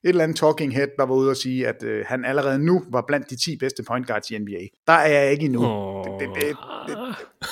et 0.03 0.09
eller 0.09 0.23
andet 0.23 0.37
talking 0.37 0.75
head, 0.75 0.87
der 0.97 1.05
var 1.05 1.15
ude 1.15 1.29
og 1.29 1.37
sige, 1.37 1.67
at 1.67 1.83
øh, 1.83 2.05
han 2.07 2.25
allerede 2.25 2.59
nu 2.59 2.83
var 2.91 3.03
blandt 3.07 3.29
de 3.29 3.35
10 3.35 3.57
bedste 3.57 3.83
point 3.83 4.07
guards 4.07 4.31
i 4.31 4.37
NBA. 4.37 4.67
Der 4.87 4.93
er 4.93 5.07
jeg 5.07 5.31
ikke 5.31 5.45
endnu. 5.45 5.65
Oh. 5.65 6.05
Det, 6.05 6.29
det, 6.35 6.41
det, 6.41 6.57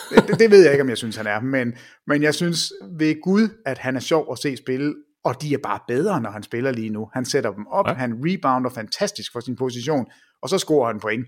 det, 0.09 0.27
det, 0.27 0.39
det 0.39 0.51
ved 0.51 0.63
jeg 0.63 0.71
ikke, 0.71 0.81
om 0.81 0.89
jeg 0.89 0.97
synes, 0.97 1.15
han 1.15 1.27
er. 1.27 1.39
Men, 1.39 1.73
men 2.07 2.23
jeg 2.23 2.35
synes 2.35 2.73
ved 2.97 3.21
Gud, 3.21 3.49
at 3.65 3.77
han 3.77 3.95
er 3.95 3.99
sjov 3.99 4.31
at 4.31 4.37
se 4.37 4.57
spille, 4.57 4.95
og 5.23 5.41
de 5.41 5.53
er 5.53 5.57
bare 5.57 5.79
bedre, 5.87 6.21
når 6.21 6.29
han 6.29 6.43
spiller 6.43 6.71
lige 6.71 6.89
nu. 6.89 7.09
Han 7.13 7.25
sætter 7.25 7.53
dem 7.53 7.67
op, 7.67 7.87
ja. 7.87 7.93
han 7.93 8.21
rebounder 8.25 8.69
fantastisk 8.69 9.31
for 9.31 9.39
sin 9.39 9.55
position, 9.55 10.05
og 10.41 10.49
så 10.49 10.57
scorer 10.57 10.87
han 10.87 10.99
point. 10.99 11.25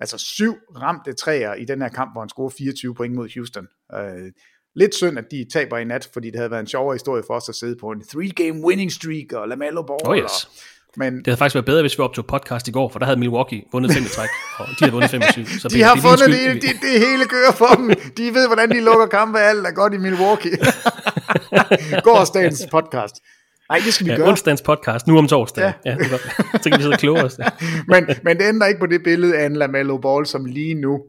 Altså 0.00 0.18
syv 0.18 0.54
ramte 0.82 1.12
træer 1.12 1.54
i 1.54 1.64
den 1.64 1.82
her 1.82 1.88
kamp, 1.88 2.14
hvor 2.14 2.20
han 2.20 2.28
scorer 2.28 2.50
24 2.58 2.94
point 2.94 3.14
mod 3.14 3.28
Houston. 3.34 3.66
Øh, 3.94 4.32
lidt 4.76 4.94
synd, 4.94 5.18
at 5.18 5.24
de 5.30 5.46
taber 5.52 5.78
i 5.78 5.84
nat, 5.84 6.08
fordi 6.12 6.30
det 6.30 6.36
havde 6.36 6.50
været 6.50 6.60
en 6.60 6.66
sjovere 6.66 6.94
historie 6.94 7.22
for 7.26 7.34
os 7.34 7.48
at 7.48 7.54
sidde 7.54 7.76
på 7.80 7.90
en 7.90 8.00
three-game 8.00 8.66
winning 8.66 8.92
streak 8.92 9.32
og 9.32 9.48
LaMelo 9.48 9.82
Ball. 9.82 10.00
Oh 10.04 10.16
yes. 10.16 10.24
Og, 10.24 10.50
men 10.96 11.16
det 11.18 11.26
havde 11.26 11.36
faktisk 11.36 11.54
været 11.54 11.64
bedre, 11.64 11.82
hvis 11.82 11.98
vi 11.98 12.02
optog 12.02 12.26
podcast 12.26 12.68
i 12.68 12.70
går, 12.70 12.88
for 12.88 12.98
der 12.98 13.06
havde 13.06 13.18
Milwaukee 13.18 13.62
vundet 13.72 13.92
fem 13.92 14.02
i 14.02 14.08
træk, 14.08 14.28
og 14.58 14.66
de 14.66 14.74
havde 14.80 14.92
vundet 14.92 15.10
5 15.10 15.22
7. 15.32 15.46
Så 15.46 15.68
de 15.68 15.82
har 15.82 15.96
fundet 15.96 16.26
det, 16.26 16.62
det, 16.62 16.70
det 16.82 17.00
hele 17.08 17.24
kører 17.24 17.52
for 17.52 17.74
dem. 17.76 17.90
De 18.16 18.34
ved, 18.34 18.46
hvordan 18.46 18.70
de 18.70 18.80
lukker 18.80 19.06
kampe, 19.06 19.38
alt 19.38 19.66
er 19.66 19.70
godt 19.70 19.94
i 19.94 19.96
Milwaukee. 19.96 20.56
Gårdsdagens 22.06 22.66
podcast. 22.70 23.14
Nej, 23.68 23.80
det 23.84 23.94
skal 23.94 24.06
vi 24.06 24.10
ja, 24.10 24.16
gøre. 24.16 24.28
Onsdagens 24.28 24.62
podcast, 24.62 25.06
nu 25.06 25.18
om 25.18 25.28
torsdag. 25.28 25.72
Ja. 25.84 25.90
ja 25.90 26.08
så 26.62 26.70
kan 26.70 26.78
vi 26.78 26.82
sidde 26.82 26.96
kloge 26.96 27.24
os. 27.24 27.38
men, 27.92 28.06
men 28.24 28.38
det 28.38 28.48
ændrer 28.48 28.66
ikke 28.66 28.80
på 28.80 28.86
det 28.86 29.02
billede 29.04 29.38
af 29.38 29.46
en 29.46 29.56
LaMelo 29.56 29.98
Ball, 29.98 30.26
som 30.26 30.44
lige 30.44 30.74
nu 30.74 31.00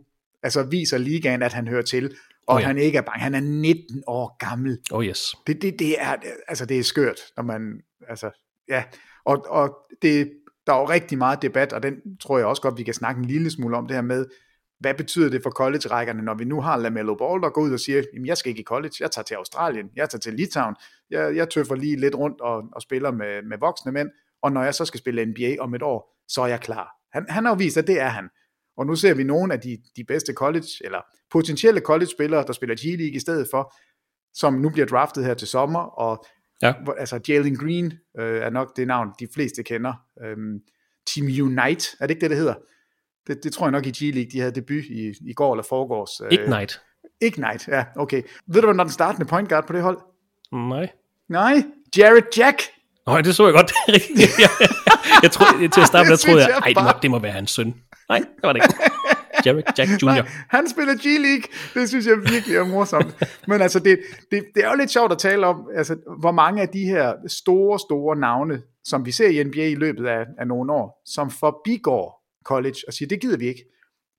altså 0.44 0.64
viser 0.64 0.98
ligaen, 0.98 1.44
at 1.44 1.54
han 1.54 1.68
hører 1.68 1.82
til, 1.82 2.12
og 2.48 2.56
oh, 2.56 2.62
ja. 2.62 2.68
han 2.68 2.78
ikke 2.78 2.98
er 2.98 3.02
bange. 3.02 3.20
Han 3.24 3.36
er 3.36 3.40
19 3.40 4.04
år 4.08 4.38
gammel. 4.40 4.80
Oh 4.92 5.06
yes. 5.06 5.36
Det, 5.48 5.62
det, 5.62 5.80
det, 5.80 6.02
er, 6.02 6.16
altså, 6.48 6.66
det 6.66 6.80
er 6.80 6.84
skørt, 6.84 7.20
når 7.38 7.44
man, 7.44 7.82
altså, 8.10 8.32
ja, 8.70 8.84
og, 9.26 9.46
og 9.50 9.78
det, 10.02 10.32
der 10.68 10.74
er 10.74 10.80
jo 10.80 10.90
rigtig 10.90 11.18
meget 11.18 11.42
debat, 11.42 11.74
og 11.74 11.84
den 11.84 12.18
tror 12.22 12.38
jeg 12.38 12.48
også 12.48 12.62
godt, 12.62 12.78
vi 12.78 12.84
kan 12.84 12.94
snakke 12.94 13.20
en 13.20 13.26
lille 13.26 13.52
smule 13.52 13.78
om 13.78 13.88
det 13.88 13.96
her 13.96 14.02
med, 14.02 14.26
hvad 14.80 14.94
betyder 14.94 15.30
det 15.30 15.44
for 15.44 15.50
college-rækkerne, 15.50 16.22
når 16.22 16.34
vi 16.34 16.46
nu 16.46 16.62
har 16.62 16.78
LaMelo 16.78 17.16
Ball, 17.16 17.42
der 17.42 17.50
går 17.50 17.62
ud 17.62 17.74
og 17.74 17.80
siger, 17.80 18.04
jamen 18.14 18.26
jeg 18.26 18.38
skal 18.38 18.50
ikke 18.50 18.62
i 18.62 18.64
college, 18.64 18.94
jeg 19.00 19.12
tager 19.12 19.24
til 19.24 19.36
Australien, 19.36 19.90
jeg 19.96 20.10
tager 20.10 20.20
til 20.20 20.34
Litauen, 20.34 20.76
jeg, 21.10 21.36
jeg 21.36 21.50
tøffer 21.50 21.76
lige 21.76 21.96
lidt 21.96 22.16
rundt 22.16 22.42
og, 22.42 22.64
og 22.76 22.82
spiller 22.82 23.12
med, 23.12 23.42
med 23.44 23.58
voksne 23.60 23.92
mænd, 23.92 24.10
og 24.42 24.52
når 24.52 24.64
jeg 24.64 24.76
så 24.76 24.86
skal 24.86 25.00
spille 25.00 25.26
NBA 25.26 25.56
om 25.60 25.76
et 25.76 25.84
år, 25.84 26.16
så 26.28 26.42
er 26.42 26.48
jeg 26.48 26.60
klar. 26.60 26.90
Han, 27.14 27.26
han 27.30 27.46
har 27.46 27.52
jo 27.52 27.58
vist, 27.58 27.78
at 27.78 27.88
det 27.88 28.00
er 28.00 28.08
han. 28.08 28.30
Og 28.78 28.86
nu 28.86 28.96
ser 28.96 29.14
vi 29.14 29.24
nogle 29.24 29.54
af 29.54 29.60
de, 29.60 29.78
de 29.96 30.04
bedste 30.04 30.34
college, 30.34 30.68
eller 30.82 31.00
potentielle 31.32 31.82
college-spillere, 31.82 32.44
der 32.48 32.54
spiller 32.54 32.76
G-League 32.76 33.16
i 33.16 33.20
stedet 33.20 33.48
for, 33.52 33.74
som 34.34 34.54
nu 34.54 34.70
bliver 34.70 34.88
draftet 34.88 35.26
her 35.26 35.34
til 35.34 35.48
sommer, 35.48 35.80
og 35.80 36.26
Ja. 36.62 36.74
Altså 36.98 37.20
Jalen 37.28 37.58
Green 37.58 37.94
øh, 38.20 38.42
er 38.42 38.50
nok 38.50 38.78
det 38.78 38.88
navn, 38.88 39.10
de 39.20 39.28
fleste 39.34 39.64
kender. 39.64 39.94
Øhm, 40.24 40.60
Team 41.08 41.26
Unite, 41.26 41.88
er 42.00 42.08
det 42.08 42.10
ikke 42.10 42.22
det, 42.22 42.30
det 42.30 42.38
hedder? 42.38 42.54
Det, 43.28 43.44
det 43.44 43.54
tror 43.54 43.66
jeg 43.66 43.72
nok 43.72 43.86
i 43.86 43.90
G-League, 43.90 44.30
de 44.32 44.40
havde 44.40 44.56
debut 44.56 44.84
i, 44.84 45.14
i 45.30 45.34
går 45.34 45.54
eller 45.54 45.64
forgårs. 45.64 46.22
Øh, 46.22 46.32
Ignite. 46.32 46.74
Ignite, 47.22 47.76
ja, 47.76 47.86
okay. 47.96 48.22
Ved 48.48 48.62
du, 48.62 48.68
hvem 48.68 48.78
der 48.78 48.84
er 48.84 48.88
den 48.88 48.94
startende 48.94 49.28
point 49.28 49.50
guard 49.50 49.68
på 49.68 49.74
det 49.74 49.82
hold? 49.82 50.00
Nej. 50.52 50.90
Nej, 51.30 51.64
Jared 51.98 52.38
Jack. 52.38 52.62
Nej, 53.08 53.22
det 53.22 53.36
så 53.36 53.46
jeg 53.46 53.54
godt. 53.54 53.72
jeg, 55.26 55.42
jeg, 55.42 55.50
troede, 55.50 55.68
til 55.76 55.82
at 55.82 55.88
starte 55.88 56.10
med, 56.10 56.18
troede 56.18 56.42
jeg, 56.42 56.50
ej, 56.50 56.68
det 56.68 56.84
må, 56.84 56.90
det 57.02 57.12
må 57.12 57.20
være 57.20 57.32
hans 57.32 57.52
søn. 57.52 57.74
Nej, 58.10 58.20
det 58.20 58.44
var 58.44 58.54
det 58.54 58.62
ikke. 58.64 58.76
Jared 59.46 59.64
Jack 59.78 59.92
Jr. 59.92 60.06
Nej, 60.12 60.28
han 60.50 60.70
spiller 60.70 60.94
G-League. 60.94 61.80
Det 61.80 61.90
synes 61.90 62.06
jeg 62.08 62.18
virkelig 62.18 62.56
er 62.56 62.66
morsomt. 62.66 63.24
Men 63.48 63.62
altså, 63.62 63.80
det, 63.80 64.00
det, 64.32 64.44
det 64.56 64.64
er 64.66 64.70
jo 64.70 64.78
lidt 64.78 64.92
sjovt 64.92 65.12
at 65.12 65.18
tale 65.18 65.48
om, 65.48 65.70
altså, 65.76 65.98
hvor 66.20 66.32
mange 66.32 66.62
af 66.62 66.70
de 66.70 66.86
her 66.86 67.14
store, 67.28 67.80
store 67.80 68.16
navne, 68.16 68.62
som 68.84 69.06
vi 69.06 69.12
ser 69.12 69.28
i 69.28 69.44
NBA 69.44 69.68
i 69.68 69.76
løbet 69.76 70.08
af, 70.08 70.26
af 70.38 70.48
nogle 70.48 70.74
år, 70.74 71.02
som 71.06 71.32
forbigår 71.32 72.26
college 72.46 72.78
og 72.88 72.94
siger, 72.94 73.10
det 73.10 73.22
gider 73.22 73.38
vi 73.38 73.48
ikke. 73.48 73.64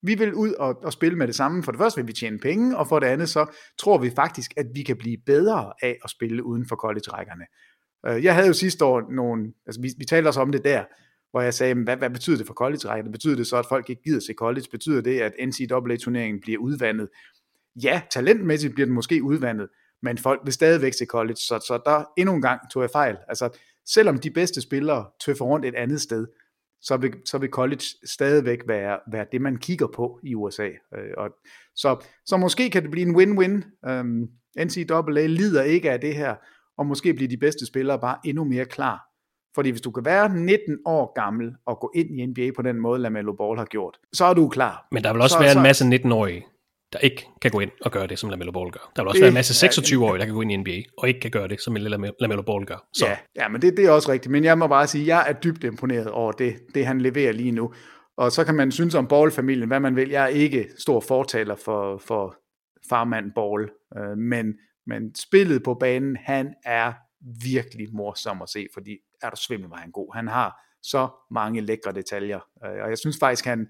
Vi 0.03 0.15
vil 0.15 0.35
ud 0.35 0.53
og, 0.53 0.85
og 0.85 0.93
spille 0.93 1.19
med 1.19 1.27
det 1.27 1.35
samme. 1.35 1.63
For 1.63 1.73
det 1.73 1.79
første 1.79 2.01
vil 2.01 2.09
vi 2.09 2.13
tjene 2.13 2.39
penge, 2.39 2.79
og 2.79 2.89
for 2.89 2.99
det 2.99 3.07
andet 3.07 3.29
så 3.29 3.47
tror 3.79 3.99
vi 3.99 4.11
faktisk, 4.11 4.55
at 4.57 4.67
vi 4.75 4.83
kan 4.83 4.97
blive 4.97 5.17
bedre 5.27 5.73
af 5.83 5.97
at 6.05 6.11
spille 6.11 6.45
uden 6.45 6.69
for 6.69 6.77
college-rækkerne. 6.77 7.45
Øh, 8.07 8.25
jeg 8.25 8.35
havde 8.35 8.47
jo 8.47 8.53
sidste 8.53 8.85
år 8.85 9.11
nogle, 9.11 9.53
altså 9.67 9.81
vi, 9.81 9.91
vi 9.99 10.05
talte 10.05 10.29
også 10.29 10.41
om 10.41 10.53
det 10.53 10.65
der, 10.65 10.85
hvor 11.31 11.41
jeg 11.41 11.55
sagde, 11.55 11.75
hvad, 11.75 11.97
hvad 11.97 12.11
betyder 12.11 12.37
det 12.37 12.47
for 12.47 12.55
college-rækkerne? 12.55 13.13
Betyder 13.13 13.37
det 13.37 13.47
så, 13.47 13.57
at 13.57 13.67
folk 13.69 13.91
ikke 13.91 14.03
gider 14.03 14.21
se 14.21 14.33
college? 14.33 14.67
Betyder 14.71 15.01
det, 15.01 15.21
at 15.21 15.33
NCAA-turneringen 15.41 16.41
bliver 16.41 16.59
udvandet? 16.59 17.09
Ja, 17.83 18.03
talentmæssigt 18.11 18.75
bliver 18.75 18.87
den 18.87 18.95
måske 18.95 19.23
udvandet, 19.23 19.69
men 20.03 20.19
folk 20.19 20.41
vil 20.45 20.53
stadigvæk 20.53 20.93
se 20.93 21.07
college, 21.07 21.37
så, 21.37 21.65
så 21.67 21.81
der 21.85 22.05
endnu 22.17 22.35
en 22.35 22.43
gang 22.43 22.61
tog 22.73 22.83
jeg 22.83 22.91
fejl. 22.91 23.17
Altså, 23.29 23.59
selvom 23.87 24.19
de 24.19 24.31
bedste 24.31 24.61
spillere 24.61 25.07
tøffer 25.25 25.45
rundt 25.45 25.67
et 25.67 25.75
andet 25.75 26.01
sted, 26.01 26.27
så 26.81 26.97
vil, 26.97 27.15
så 27.25 27.39
vil 27.39 27.51
college 27.51 27.85
stadigvæk 28.05 28.59
være, 28.69 28.99
være 29.13 29.27
det, 29.33 29.41
man 29.41 29.57
kigger 29.57 29.87
på 29.87 30.21
i 30.23 30.35
USA. 30.35 30.69
Øh, 30.69 31.11
og, 31.17 31.31
så, 31.75 32.07
så 32.27 32.37
måske 32.37 32.71
kan 32.71 32.83
det 32.83 32.91
blive 32.91 33.09
en 33.09 33.17
win-win. 33.17 33.89
Øhm, 33.91 34.29
NCAA 34.59 35.27
lider 35.27 35.63
ikke 35.63 35.91
af 35.91 36.01
det 36.01 36.15
her, 36.15 36.35
og 36.79 36.87
måske 36.87 37.15
bliver 37.15 37.29
de 37.29 37.37
bedste 37.37 37.67
spillere 37.67 37.99
bare 38.01 38.17
endnu 38.25 38.45
mere 38.45 38.65
klar. 38.65 39.01
Fordi 39.55 39.71
hvis 39.71 39.81
du 39.81 39.91
kan 39.91 40.05
være 40.05 40.29
19 40.37 40.79
år 40.87 41.13
gammel 41.23 41.53
og 41.67 41.79
gå 41.81 41.91
ind 41.95 42.21
i 42.21 42.27
NBA 42.27 42.51
på 42.57 42.63
den 42.63 42.81
måde, 42.81 43.01
LaMelo 43.03 43.33
Ball 43.33 43.59
har 43.59 43.65
gjort, 43.65 43.99
så 44.13 44.25
er 44.25 44.35
du 44.35 44.49
klar. 44.49 44.87
Men 44.93 45.05
der 45.05 45.13
vil 45.13 45.23
også 45.23 45.35
så, 45.35 45.39
være 45.41 45.53
så, 45.53 45.59
en 45.59 45.63
masse 45.63 45.85
19-årige, 45.85 46.47
der 46.93 46.99
ikke 46.99 47.27
kan 47.43 47.51
gå 47.51 47.61
ind 47.61 47.71
og 47.83 47.91
gøre 47.93 48.07
det, 48.07 48.19
som 48.19 48.31
LaMelo 48.31 48.53
Ball 48.53 48.71
gør. 48.71 48.93
Der 48.97 49.03
vil 49.03 49.09
også 49.09 49.15
Det- 49.17 49.21
være 49.23 49.29
en 49.29 49.35
masse 49.35 49.67
26-årige, 49.67 50.19
der 50.21 50.25
kan 50.25 50.35
gå 50.35 50.41
ind 50.41 50.53
i 50.53 50.57
NBA, 50.57 50.83
og 50.99 51.09
ikke 51.09 51.21
kan 51.21 51.31
gøre 51.31 51.49
det, 51.49 51.61
som 51.61 51.77
LaMelo 51.77 52.43
Ball 52.43 52.65
gør. 52.67 52.87
Så 52.93 53.07
Ja, 53.07 53.17
ja 53.37 53.49
men 53.49 53.63
det, 53.63 53.77
det 53.77 53.85
er 53.87 53.91
også 53.91 54.13
rigtigt. 54.13 54.33
Men 54.33 54.45
jeg 54.45 54.59
må 54.59 54.67
bare 54.67 54.87
sige, 54.87 55.03
at 55.03 55.09
jeg 55.09 55.25
er 55.29 55.33
dybt 55.33 55.65
imponeret 55.65 56.07
over 56.11 56.33
det, 56.33 56.57
det 56.75 56.87
han 56.87 57.01
leverer 57.01 57.33
lige 57.33 57.53
nu. 57.53 57.73
Og 58.19 58.33
så 58.33 58.45
kan 58.45 58.55
man 58.55 58.73
synes 58.73 58.95
om 58.95 59.07
Ball-familien, 59.07 59.69
hvad 59.69 59.81
man 59.81 59.97
vil. 59.97 60.09
Jeg 60.11 60.23
er 60.25 60.29
ikke 60.29 60.67
stor 60.79 61.01
fortaler 61.01 61.55
for, 61.55 61.99
for 61.99 62.37
farmand 62.89 63.33
Ball. 63.35 63.69
Øh, 63.99 64.19
men, 64.19 64.55
men 64.87 65.15
spillet 65.15 65.63
på 65.63 65.75
banen, 65.75 66.17
han 66.17 66.55
er 66.65 66.93
virkelig 67.43 67.89
morsom 67.93 68.43
at 68.43 68.49
se, 68.49 68.67
fordi 68.75 68.99
er 69.23 69.31
du 69.31 69.37
svimmel, 69.37 69.69
var 69.69 69.77
han 69.77 69.91
god. 69.91 70.15
Han 70.15 70.29
har 70.29 70.63
så 70.83 71.09
mange 71.31 71.61
lækre 71.61 71.93
detaljer. 71.93 72.41
Øh, 72.65 72.83
og 72.83 72.91
jeg 72.91 72.99
synes 72.99 73.17
faktisk, 73.21 73.45
han, 73.45 73.69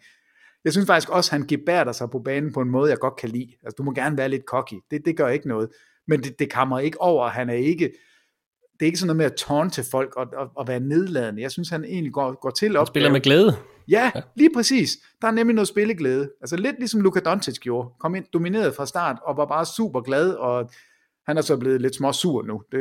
jeg 0.64 0.72
synes 0.72 0.86
faktisk 0.86 1.08
også, 1.08 1.30
han 1.30 1.46
gebærder 1.46 1.92
sig 1.92 2.10
på 2.10 2.18
banen 2.18 2.52
på 2.52 2.60
en 2.60 2.70
måde, 2.70 2.90
jeg 2.90 2.98
godt 2.98 3.16
kan 3.16 3.28
lide. 3.28 3.52
Altså, 3.62 3.74
du 3.78 3.82
må 3.82 3.92
gerne 3.92 4.16
være 4.16 4.28
lidt 4.28 4.44
cocky. 4.44 4.74
Det, 4.90 5.04
det 5.04 5.16
gør 5.16 5.28
ikke 5.28 5.48
noget. 5.48 5.68
Men 6.08 6.22
det, 6.22 6.38
det 6.38 6.50
kammer 6.50 6.78
ikke 6.78 7.00
over. 7.00 7.28
Han 7.28 7.50
er 7.50 7.54
ikke, 7.54 7.92
det 8.72 8.82
er 8.82 8.86
ikke 8.86 8.98
sådan 8.98 9.06
noget 9.06 9.16
med 9.16 9.26
at 9.26 9.36
taunte 9.36 9.84
folk 9.90 10.16
og, 10.16 10.26
og, 10.36 10.50
og 10.56 10.68
være 10.68 10.80
nedladende. 10.80 11.42
Jeg 11.42 11.50
synes, 11.50 11.68
han 11.68 11.84
egentlig 11.84 12.12
går, 12.12 12.40
går 12.40 12.50
til 12.50 12.76
op. 12.76 12.86
spiller 12.86 13.10
med 13.10 13.20
glæde. 13.20 13.56
Ja, 13.88 14.10
lige 14.36 14.50
præcis. 14.54 14.98
Der 15.22 15.28
er 15.28 15.32
nemlig 15.32 15.54
noget 15.54 15.68
spilleglæde. 15.68 16.30
Altså 16.40 16.56
lidt 16.56 16.78
ligesom 16.78 17.00
Luka 17.00 17.20
Doncic 17.20 17.58
gjorde. 17.58 17.88
Kom 17.98 18.14
ind 18.14 18.24
domineret 18.32 18.74
fra 18.74 18.86
start 18.86 19.18
og 19.22 19.36
var 19.36 19.46
bare 19.46 19.66
super 19.66 20.00
glad, 20.00 20.32
og 20.32 20.70
han 21.26 21.38
er 21.38 21.42
så 21.42 21.56
blevet 21.56 21.80
lidt 21.80 21.94
små 21.94 22.12
sur 22.12 22.42
nu. 22.42 22.62
Det, 22.72 22.80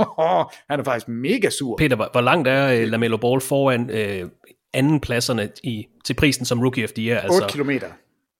han 0.70 0.80
er 0.80 0.84
faktisk 0.84 1.08
mega 1.08 1.50
sur. 1.50 1.76
Peter, 1.76 1.96
hvor, 1.96 2.20
langt 2.20 2.48
er 2.48 2.82
uh, 2.82 2.88
LaMelo 2.88 3.16
Ball 3.16 3.40
foran 3.40 3.80
uh, 3.90 4.30
anden 4.72 5.00
pladserne 5.00 5.50
i, 5.62 5.86
til 6.04 6.14
prisen 6.14 6.44
som 6.44 6.60
Rookie 6.60 6.84
of 6.84 6.90
the 6.92 7.02
Year? 7.08 7.16
8 7.18 7.24
Altså 7.24 7.46
kilometer. 7.48 7.86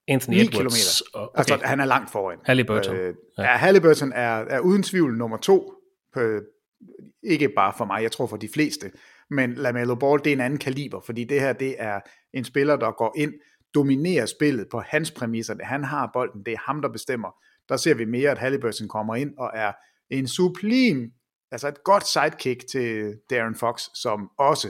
Anthony 0.09 0.35
9 0.35 0.41
Edwards. 0.41 0.57
kilometer. 0.57 1.03
Okay. 1.15 1.39
Altså, 1.53 1.67
han 1.67 1.81
er 1.81 1.85
langt 1.85 2.11
foran. 2.11 2.39
Halliburton. 2.45 2.97
Øh, 2.97 3.15
Ja. 3.39 3.43
ja. 3.43 3.57
Halliburton 3.57 4.13
er, 4.13 4.45
er 4.51 4.61
uden 4.61 4.83
tvivl 4.83 5.17
nummer 5.19 5.37
to. 5.37 5.73
På, 6.15 6.21
ikke 7.23 7.49
bare 7.49 7.73
for 7.79 7.85
mig, 7.85 8.03
jeg 8.03 8.13
tror 8.13 8.27
for 8.27 8.37
de 8.37 8.49
fleste. 8.55 8.91
Men 9.31 9.55
LaMelo 9.55 9.95
Ball, 9.95 10.19
det 10.25 10.27
er 10.27 10.33
en 10.33 10.41
anden 10.41 10.59
kaliber, 10.59 11.01
fordi 11.07 11.25
det 11.25 11.41
her, 11.41 11.53
det 11.53 11.75
er 11.79 12.01
en 12.35 12.45
spiller, 12.45 12.77
der 12.77 12.91
går 12.93 13.15
ind, 13.19 13.33
dominerer 13.75 14.27
spillet 14.27 14.67
på 14.71 14.81
hans 14.81 15.11
præmisser. 15.11 15.55
Han 15.63 15.85
har 15.85 16.11
bolden, 16.13 16.43
det 16.47 16.53
er 16.53 16.59
ham, 16.67 16.83
der 16.83 16.89
bestemmer. 16.89 17.29
Der 17.69 17.77
ser 17.77 17.95
vi 17.95 18.05
mere, 18.05 18.31
at 18.31 18.39
Halliburton 18.39 18.89
kommer 18.89 19.15
ind 19.15 19.31
og 19.39 19.51
er 19.55 19.73
en 20.11 20.29
sublim, 20.29 21.11
altså 21.53 21.69
et 21.69 21.85
godt 21.85 22.07
sidekick 22.07 22.71
til 22.71 23.15
Darren 23.31 23.55
Fox, 23.55 23.83
som 23.95 24.29
også 24.39 24.69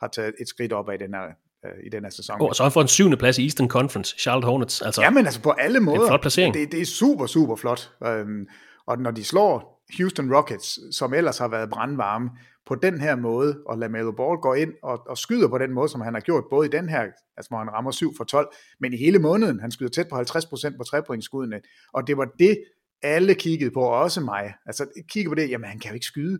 har 0.00 0.08
taget 0.08 0.34
et 0.40 0.48
skridt 0.48 0.72
op 0.72 0.88
i 0.90 0.96
den 0.96 1.14
her, 1.14 1.24
øh, 1.66 1.86
i 1.86 1.88
den 1.92 2.02
her 2.02 2.10
sæson. 2.10 2.40
Oh, 2.40 2.48
og 2.48 2.56
så 2.56 2.62
har 2.62 2.68
han 2.68 2.72
fået 2.72 2.84
en 2.84 2.88
syvende 2.88 3.16
plads 3.16 3.38
i 3.38 3.42
Eastern 3.44 3.68
Conference, 3.68 4.16
Charlotte 4.18 4.46
Hornets. 4.46 4.82
Altså, 4.82 5.02
Ja, 5.02 5.10
men 5.10 5.26
altså 5.26 5.40
på 5.42 5.50
alle 5.50 5.80
måder. 5.80 6.06
flot 6.06 6.20
placering. 6.20 6.54
Det, 6.54 6.72
det 6.72 6.80
er 6.80 6.86
super, 6.86 7.26
super 7.26 7.56
flot. 7.56 7.90
Øhm, 8.04 8.46
og 8.86 8.98
når 8.98 9.10
de 9.10 9.24
slår 9.24 9.82
Houston 9.98 10.34
Rockets, 10.34 10.96
som 10.96 11.14
ellers 11.14 11.38
har 11.38 11.48
været 11.48 11.70
brandvarme, 11.70 12.30
på 12.66 12.74
den 12.74 13.00
her 13.00 13.16
måde, 13.16 13.62
og 13.66 13.78
LaMelo 13.78 14.12
Ball 14.12 14.38
går 14.38 14.54
ind 14.54 14.72
og, 14.82 15.02
og 15.06 15.18
skyder 15.18 15.48
på 15.48 15.58
den 15.58 15.72
måde, 15.72 15.88
som 15.88 16.00
han 16.00 16.14
har 16.14 16.20
gjort, 16.20 16.44
både 16.50 16.66
i 16.66 16.70
den 16.70 16.88
her, 16.88 17.00
altså 17.36 17.48
hvor 17.48 17.58
han 17.58 17.70
rammer 17.70 17.90
7 17.90 18.16
for 18.16 18.24
12, 18.24 18.52
men 18.80 18.92
i 18.92 18.96
hele 18.96 19.18
måneden, 19.18 19.60
han 19.60 19.70
skyder 19.70 19.90
tæt 19.90 20.08
på 20.08 20.16
50% 20.16 20.76
på 20.76 20.84
trepointskuddene, 20.84 21.60
og 21.92 22.06
det 22.06 22.16
var 22.16 22.28
det, 22.38 22.58
alle 23.02 23.34
kiggede 23.34 23.70
på, 23.70 23.80
og 23.80 23.98
også 23.98 24.20
mig. 24.20 24.54
Altså, 24.66 24.86
kigge 25.08 25.30
på 25.30 25.34
det, 25.34 25.50
jamen 25.50 25.70
han 25.70 25.78
kan 25.78 25.90
jo 25.90 25.94
ikke 25.94 26.06
skyde. 26.06 26.38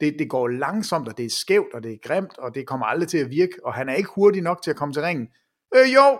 Det, 0.00 0.16
det 0.18 0.30
går 0.30 0.48
langsomt, 0.48 1.08
og 1.08 1.18
det 1.18 1.26
er 1.26 1.30
skævt, 1.30 1.74
og 1.74 1.82
det 1.82 1.92
er 1.92 1.96
grimt, 2.02 2.38
og 2.38 2.54
det 2.54 2.66
kommer 2.66 2.86
aldrig 2.86 3.08
til 3.08 3.18
at 3.18 3.30
virke, 3.30 3.52
og 3.64 3.74
han 3.74 3.88
er 3.88 3.94
ikke 3.94 4.10
hurtig 4.14 4.42
nok 4.42 4.62
til 4.62 4.70
at 4.70 4.76
komme 4.76 4.94
til 4.94 5.02
ringen. 5.02 5.28
Øh, 5.76 5.94
jo, 5.94 6.18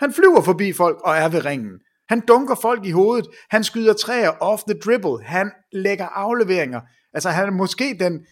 han 0.00 0.12
flyver 0.12 0.40
forbi 0.42 0.72
folk 0.72 1.00
og 1.04 1.16
er 1.16 1.28
ved 1.28 1.44
ringen. 1.44 1.80
Han 2.08 2.20
dunker 2.20 2.54
folk 2.54 2.86
i 2.86 2.90
hovedet. 2.90 3.26
Han 3.50 3.64
skyder 3.64 3.92
træer 3.92 4.30
off 4.30 4.62
the 4.62 4.78
dribble. 4.84 5.24
Han 5.24 5.50
lægger 5.72 6.06
afleveringer. 6.06 6.80
Altså 7.12 7.30
han 7.30 7.46
er 7.46 7.52
måske 7.52 7.96
den... 8.00 8.26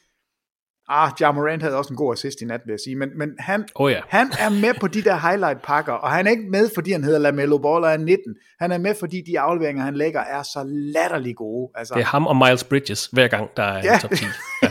Ah, 0.95 1.13
Ja 1.21 1.33
Morant 1.33 1.63
havde 1.63 1.77
også 1.77 1.93
en 1.93 1.97
god 1.97 2.13
assist 2.13 2.41
i 2.41 2.45
nat, 2.45 2.61
vil 2.67 2.73
jeg 2.73 2.81
sige. 2.81 2.97
Men, 2.97 3.19
men 3.19 3.31
han, 3.39 3.65
Oh 3.75 3.91
ja. 3.93 4.01
han 4.09 4.27
er 4.41 4.49
med 4.61 4.75
på 4.81 4.87
de 4.89 5.03
der 5.03 5.17
highlight-pakker, 5.17 5.93
og 5.93 6.11
han 6.11 6.27
er 6.27 6.31
ikke 6.31 6.51
med, 6.51 6.71
fordi 6.75 6.93
han 6.93 7.05
hedder 7.05 7.19
LaMelo 7.19 7.59
Ball 7.59 7.85
og 7.85 7.91
er 7.93 7.97
19. 7.97 8.35
Han 8.61 8.73
er 8.73 8.79
med, 8.79 8.95
fordi 9.01 9.23
de 9.27 9.41
afleveringer, 9.41 9.85
han 9.85 9.95
lægger, 9.95 10.21
er 10.21 10.43
så 10.43 10.63
latterligt 10.67 11.37
gode. 11.37 11.71
Altså, 11.75 11.95
Det 11.95 12.01
er 12.01 12.05
ham 12.05 12.27
og 12.27 12.37
Miles 12.37 12.65
Bridges, 12.65 13.07
hver 13.13 13.29
gang 13.29 13.51
der 13.57 13.63
er 13.63 13.81
Ja. 13.85 13.95
en 13.95 14.01
top 14.01 14.11
10. 14.11 14.25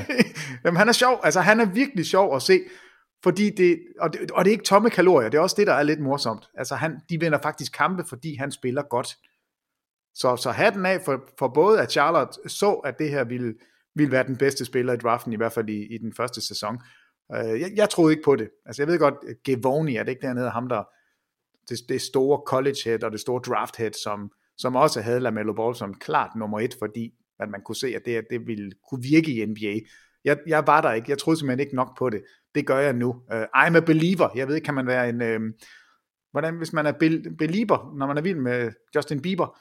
Jamen, 0.65 0.77
han 0.77 0.87
er 0.89 0.93
sjov. 0.93 1.19
Altså, 1.23 1.41
han 1.41 1.59
er 1.59 1.65
virkelig 1.65 2.05
sjov 2.05 2.35
at 2.35 2.41
se. 2.41 2.59
Fordi 3.23 3.49
det, 3.49 3.79
og 3.99 4.13
det, 4.13 4.31
og 4.31 4.45
det 4.45 4.51
er 4.51 4.53
ikke 4.53 4.63
tomme 4.63 4.89
kalorier, 4.89 5.29
det 5.29 5.37
er 5.37 5.41
også 5.41 5.55
det, 5.59 5.67
der 5.67 5.73
er 5.73 5.83
lidt 5.83 5.99
morsomt. 6.01 6.43
Altså, 6.57 6.75
han, 6.75 6.91
de 7.09 7.19
vinder 7.19 7.39
faktisk 7.43 7.71
kampe, 7.77 8.03
fordi 8.09 8.35
han 8.35 8.51
spiller 8.51 8.81
godt. 8.89 9.07
Så, 10.15 10.35
så 10.37 10.51
hatten 10.51 10.85
af 10.85 11.01
for, 11.05 11.21
for 11.39 11.47
både, 11.47 11.81
at 11.81 11.91
Charlotte 11.91 12.49
så, 12.49 12.71
at 12.73 12.99
det 12.99 13.09
her 13.09 13.23
ville, 13.23 13.53
ville 13.95 14.11
være 14.11 14.27
den 14.27 14.37
bedste 14.37 14.65
spiller 14.65 14.93
i 14.93 14.97
draften, 14.97 15.33
i 15.33 15.35
hvert 15.35 15.51
fald 15.51 15.69
i, 15.69 15.95
i 15.95 15.97
den 15.97 16.13
første 16.13 16.47
sæson. 16.47 16.77
Øh, 17.35 17.59
jeg, 17.61 17.71
jeg 17.75 17.89
troede 17.89 18.13
ikke 18.13 18.23
på 18.23 18.35
det. 18.35 18.49
Altså, 18.65 18.81
jeg 18.81 18.87
ved 18.87 18.99
godt, 18.99 19.15
øh, 19.27 19.35
Gevoni, 19.43 19.95
er 19.95 20.03
det 20.03 20.11
ikke 20.11 20.27
dernede, 20.27 20.49
ham 20.49 20.69
der, 20.69 20.83
det, 21.69 21.79
det 21.89 22.01
store 22.01 22.41
college 22.47 22.77
head 22.85 23.03
og 23.03 23.11
det 23.11 23.19
store 23.19 23.41
draft 23.45 23.77
head, 23.77 23.91
som, 24.03 24.31
som 24.57 24.75
også 24.75 25.01
havde 25.01 25.19
LaMelo 25.19 25.53
Ball 25.53 25.75
som 25.75 25.93
klart 25.93 26.35
nummer 26.35 26.59
et, 26.59 26.75
fordi 26.79 27.13
at 27.39 27.49
man 27.49 27.61
kunne 27.65 27.75
se, 27.75 27.87
at 27.87 28.01
det, 28.05 28.23
det 28.29 28.47
ville 28.47 28.71
kunne 28.89 29.03
virke 29.03 29.31
i 29.31 29.45
NBA. 29.45 29.79
Jeg, 30.25 30.37
jeg 30.47 30.67
var 30.67 30.81
der 30.81 30.93
ikke. 30.93 31.09
Jeg 31.09 31.17
troede 31.17 31.39
simpelthen 31.39 31.59
ikke 31.59 31.75
nok 31.75 31.97
på 31.97 32.09
det. 32.09 32.23
Det 32.55 32.67
gør 32.67 32.79
jeg 32.79 32.93
nu. 32.93 33.09
Uh, 33.09 33.41
I'm 33.41 33.77
a 33.77 33.79
believer. 33.79 34.29
Jeg 34.35 34.47
ved 34.47 34.55
ikke, 34.55 34.65
kan 34.65 34.73
man 34.73 34.87
være 34.87 35.09
en... 35.09 35.21
Øh, 35.21 35.39
hvordan, 36.31 36.57
hvis 36.57 36.73
man 36.73 36.85
er 36.85 36.91
be- 36.91 37.35
believer, 37.37 37.95
når 37.97 38.07
man 38.07 38.17
er 38.17 38.21
vild 38.21 38.37
med 38.37 38.71
Justin 38.95 39.21
Bieber, 39.21 39.59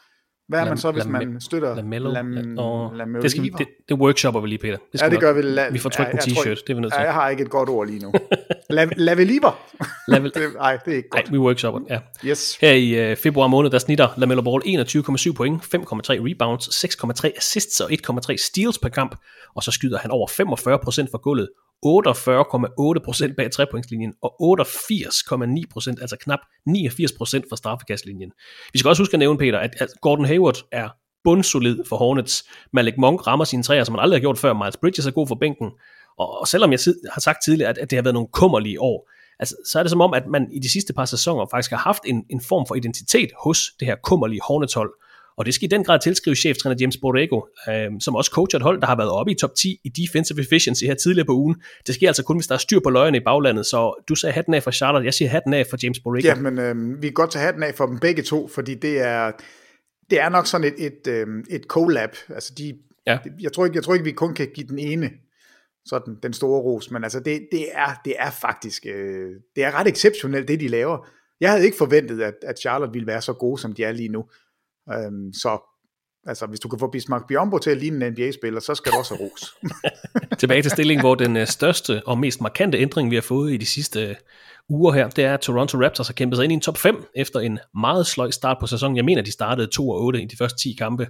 hvad 0.51 0.61
er 0.61 0.65
man 0.65 0.79
så, 0.79 0.91
hvis 0.91 1.07
man 1.07 1.41
støtter 1.41 1.75
Lamello. 1.75 2.13
Lamelo 2.13 3.23
det, 3.23 3.31
skal 3.31 3.43
vi, 3.43 3.49
det, 3.59 3.67
det 3.89 3.97
workshopper 3.97 4.41
vi 4.41 4.49
lige, 4.49 4.59
Peter. 4.59 4.77
Det 4.77 4.83
Ja, 4.95 4.99
skal 4.99 5.11
det 5.11 5.17
vi 5.17 5.21
gør 5.21 5.33
vi. 5.33 5.41
La- 5.41 5.73
Vi 5.73 5.79
får 5.79 5.91
trykt 5.91 6.09
ja, 6.09 6.13
en 6.13 6.19
jeg 6.27 6.37
t-shirt, 6.37 6.63
det 6.67 6.71
er 6.71 6.75
vi 6.75 6.81
nødt 6.81 6.93
til. 6.93 6.99
Ja, 7.01 7.05
jeg 7.05 7.15
har 7.15 7.29
ikke 7.29 7.43
et 7.43 7.51
godt 7.51 7.69
ord 7.69 7.87
lige 7.87 7.99
nu. 8.01 8.13
La, 8.71 8.89
Laveliber. 8.97 9.51
Lavel- 10.11 10.31
det, 10.41 10.43
nej, 10.55 10.77
det 10.85 10.93
er 10.93 10.97
ikke 10.97 11.09
Nej, 11.13 11.23
godt. 11.23 11.33
vi 11.33 11.39
workshopper, 11.39 11.81
ja. 11.91 11.99
Yes. 12.25 12.57
Her 12.61 12.73
i 12.73 13.11
øh, 13.11 13.17
februar 13.17 13.47
måned, 13.47 13.71
der 13.71 13.79
snitter 13.79 14.09
LaMelo 14.17 14.43
Ball 14.43 14.63
21,7 14.63 15.33
point, 15.33 15.63
5,3 15.63 15.69
rebounds, 16.11 16.85
6,3 17.25 17.31
assists 17.37 17.81
og 17.81 17.91
1,3 17.93 18.37
steals 18.47 18.79
per 18.79 18.89
kamp, 18.89 19.15
og 19.55 19.63
så 19.63 19.71
skyder 19.71 19.99
han 19.99 20.11
over 20.11 20.29
45% 20.29 20.33
fra 21.11 21.19
gulvet, 21.23 21.49
48,8% 21.87 23.35
bag 23.37 23.51
trepointslinjen 23.51 24.15
og 24.23 24.35
88,9%, 24.61 26.01
altså 26.01 26.17
knap 26.21 26.39
89% 26.69 26.73
fra 27.51 27.57
straffekastlinjen. 27.57 28.33
Vi 28.73 28.79
skal 28.79 28.89
også 28.89 29.03
huske 29.03 29.15
at 29.15 29.19
nævne, 29.19 29.39
Peter, 29.39 29.59
at, 29.59 29.89
Gordon 30.03 30.25
Hayward 30.25 30.59
er 30.73 30.89
bundsolid 31.25 31.79
for 31.89 31.97
Hornets. 31.97 32.45
Malik 32.73 32.99
Monk 32.99 33.27
rammer 33.27 33.45
sine 33.45 33.63
træer, 33.63 33.85
som 33.85 33.95
han 33.95 34.03
aldrig 34.03 34.17
har 34.17 34.21
gjort 34.21 34.39
før. 34.39 34.53
Miles 34.53 34.77
Bridges 34.77 35.07
er 35.07 35.11
god 35.11 35.27
for 35.27 35.35
bænken. 35.35 35.71
Og, 36.19 36.49
selvom 36.49 36.73
jeg 36.73 36.79
har 37.13 37.21
sagt 37.21 37.39
tidligere, 37.45 37.71
at, 37.71 37.79
at 37.79 37.91
det 37.91 37.97
har 37.97 38.03
været 38.03 38.15
nogle 38.15 38.29
kummerlige 38.33 38.81
år, 38.81 39.11
altså, 39.39 39.57
så 39.67 39.79
er 39.79 39.83
det 39.83 39.91
som 39.91 40.01
om, 40.01 40.15
at 40.15 40.27
man 40.27 40.49
i 40.53 40.59
de 40.59 40.73
sidste 40.73 40.93
par 40.93 41.05
sæsoner 41.05 41.47
faktisk 41.51 41.71
har 41.71 41.79
haft 41.79 42.03
en, 42.05 42.25
en 42.31 42.41
form 42.41 42.67
for 42.67 42.75
identitet 42.75 43.31
hos 43.45 43.71
det 43.81 43.87
her 43.87 43.97
kummerlige 44.05 44.41
Hornets-hold. 44.49 44.93
Og 45.41 45.47
det 45.47 45.55
skal 45.55 45.67
i 45.67 45.69
den 45.69 45.85
grad 45.85 45.99
tilskrive 46.01 46.35
cheftræner 46.35 46.77
James 46.81 46.97
Borrego, 46.97 47.41
øh, 47.69 48.01
som 48.01 48.15
også 48.15 48.31
coacher 48.31 48.59
et 48.59 48.63
hold, 48.63 48.81
der 48.81 48.87
har 48.87 48.97
været 48.97 49.11
oppe 49.11 49.33
i 49.33 49.35
top 49.35 49.55
10 49.55 49.81
i 49.85 49.89
defensive 49.89 50.41
efficiency 50.41 50.85
her 50.85 50.95
tidligere 50.95 51.27
på 51.27 51.33
ugen. 51.33 51.57
Det 51.87 51.95
sker 51.95 52.07
altså 52.09 52.25
kun, 52.25 52.37
hvis 52.37 52.47
der 52.47 52.55
er 52.55 52.59
styr 52.59 52.81
på 52.81 52.91
løjerne 52.91 53.17
i 53.17 53.21
baglandet, 53.21 53.67
så 53.67 54.05
du 54.09 54.15
sagde 54.15 54.33
hatten 54.33 54.55
af 54.55 54.63
for 54.63 54.71
Charlotte, 54.71 55.05
jeg 55.05 55.15
siger 55.15 55.29
hatten 55.29 55.55
af 55.55 55.67
for 55.71 55.77
James 55.83 56.01
Borrego. 56.01 56.27
Ja, 56.27 56.35
men 56.35 56.59
øh, 56.59 57.03
vi 57.03 57.07
kan 57.07 57.15
godt 57.15 57.31
tage 57.31 57.45
hatten 57.45 57.63
af 57.63 57.75
for 57.75 57.87
dem 57.87 57.99
begge 57.99 58.23
to, 58.23 58.49
fordi 58.49 58.75
det 58.75 58.99
er, 59.01 59.33
det 60.11 60.21
er 60.21 60.29
nok 60.29 60.47
sådan 60.47 60.67
et, 60.67 60.87
et, 60.87 61.07
øh, 61.07 61.27
et 61.51 61.63
collab. 61.63 62.11
Altså 62.29 62.53
de, 62.59 62.75
Ja. 63.07 63.19
jeg, 63.41 63.53
tror 63.53 63.65
ikke, 63.65 63.77
jeg 63.77 63.85
tror 63.85 63.95
ikke, 63.95 64.05
vi 64.05 64.13
kun 64.13 64.35
kan 64.35 64.49
give 64.55 64.67
den 64.67 64.79
ene 64.79 65.11
sådan 65.85 66.17
den 66.23 66.33
store 66.33 66.61
ros, 66.61 66.91
men 66.91 67.05
altså 67.05 67.21
det, 67.21 67.49
det, 67.53 67.67
er, 67.73 68.01
det 68.05 68.15
er 68.19 68.31
faktisk 68.31 68.87
øh, 68.87 69.31
det 69.57 69.65
er 69.65 69.71
ret 69.71 69.89
exceptionelt, 69.89 70.49
det 70.49 70.61
de 70.61 70.69
laver. 70.69 71.09
Jeg 71.41 71.51
havde 71.51 71.65
ikke 71.65 71.77
forventet, 71.77 72.23
at, 72.23 72.35
at 72.43 72.59
Charlotte 72.59 72.93
ville 72.93 73.07
være 73.07 73.23
så 73.23 73.33
gode, 73.33 73.61
som 73.61 73.73
de 73.73 73.85
er 73.85 73.93
lige 73.93 74.09
nu. 74.09 74.25
Øhm, 74.93 75.33
så 75.33 75.59
altså, 76.27 76.47
hvis 76.47 76.61
du 76.61 76.69
kan 76.69 76.79
få 76.79 76.91
Bismarck 76.91 77.29
Biombo 77.29 77.59
til 77.59 77.71
at 77.71 77.77
ligne 77.77 78.07
en 78.07 78.13
NBA-spiller, 78.13 78.61
så 78.61 78.75
skal 78.75 78.93
du 78.93 78.99
også 78.99 79.15
have 79.15 79.31
ros. 79.31 79.55
Tilbage 80.41 80.63
til 80.63 80.71
stillingen, 80.71 81.03
hvor 81.03 81.15
den 81.15 81.37
øh, 81.37 81.47
største 81.47 82.07
og 82.07 82.19
mest 82.19 82.41
markante 82.41 82.79
ændring, 82.79 83.11
vi 83.11 83.15
har 83.15 83.23
fået 83.23 83.53
i 83.53 83.57
de 83.57 83.67
sidste 83.67 84.07
øh, 84.07 84.15
uger 84.69 84.93
her, 84.93 85.09
det 85.09 85.25
er, 85.25 85.35
at 85.35 85.41
Toronto 85.41 85.79
Raptors 85.79 86.07
har 86.07 86.15
kæmpet 86.15 86.37
sig 86.37 86.45
ind 86.45 86.53
i 86.53 86.55
en 86.55 86.61
top 86.61 86.79
5 86.79 87.05
efter 87.15 87.41
en 87.41 87.59
meget 87.75 88.07
sløj 88.07 88.31
start 88.31 88.57
på 88.61 88.67
sæsonen. 88.67 88.97
Jeg 88.97 89.05
mener, 89.05 89.23
de 89.23 89.33
startede 89.33 89.67
2 89.67 89.91
og 89.91 90.03
8 90.03 90.23
i 90.23 90.27
de 90.27 90.37
første 90.37 90.59
10 90.63 90.75
kampe. 90.79 91.07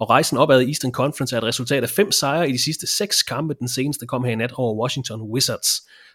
Og 0.00 0.10
rejsen 0.10 0.38
opad 0.38 0.60
i 0.60 0.66
Eastern 0.66 0.92
Conference 0.92 1.36
er 1.36 1.40
et 1.40 1.44
resultat 1.44 1.82
af 1.82 1.88
fem 1.88 2.12
sejre 2.12 2.48
i 2.48 2.52
de 2.52 2.62
sidste 2.62 2.86
6 2.86 3.22
kampe. 3.22 3.54
Den 3.54 3.68
seneste 3.68 4.06
kom 4.06 4.24
her 4.24 4.32
i 4.32 4.34
nat 4.34 4.52
over 4.52 4.82
Washington 4.82 5.22
Wizards. 5.22 5.68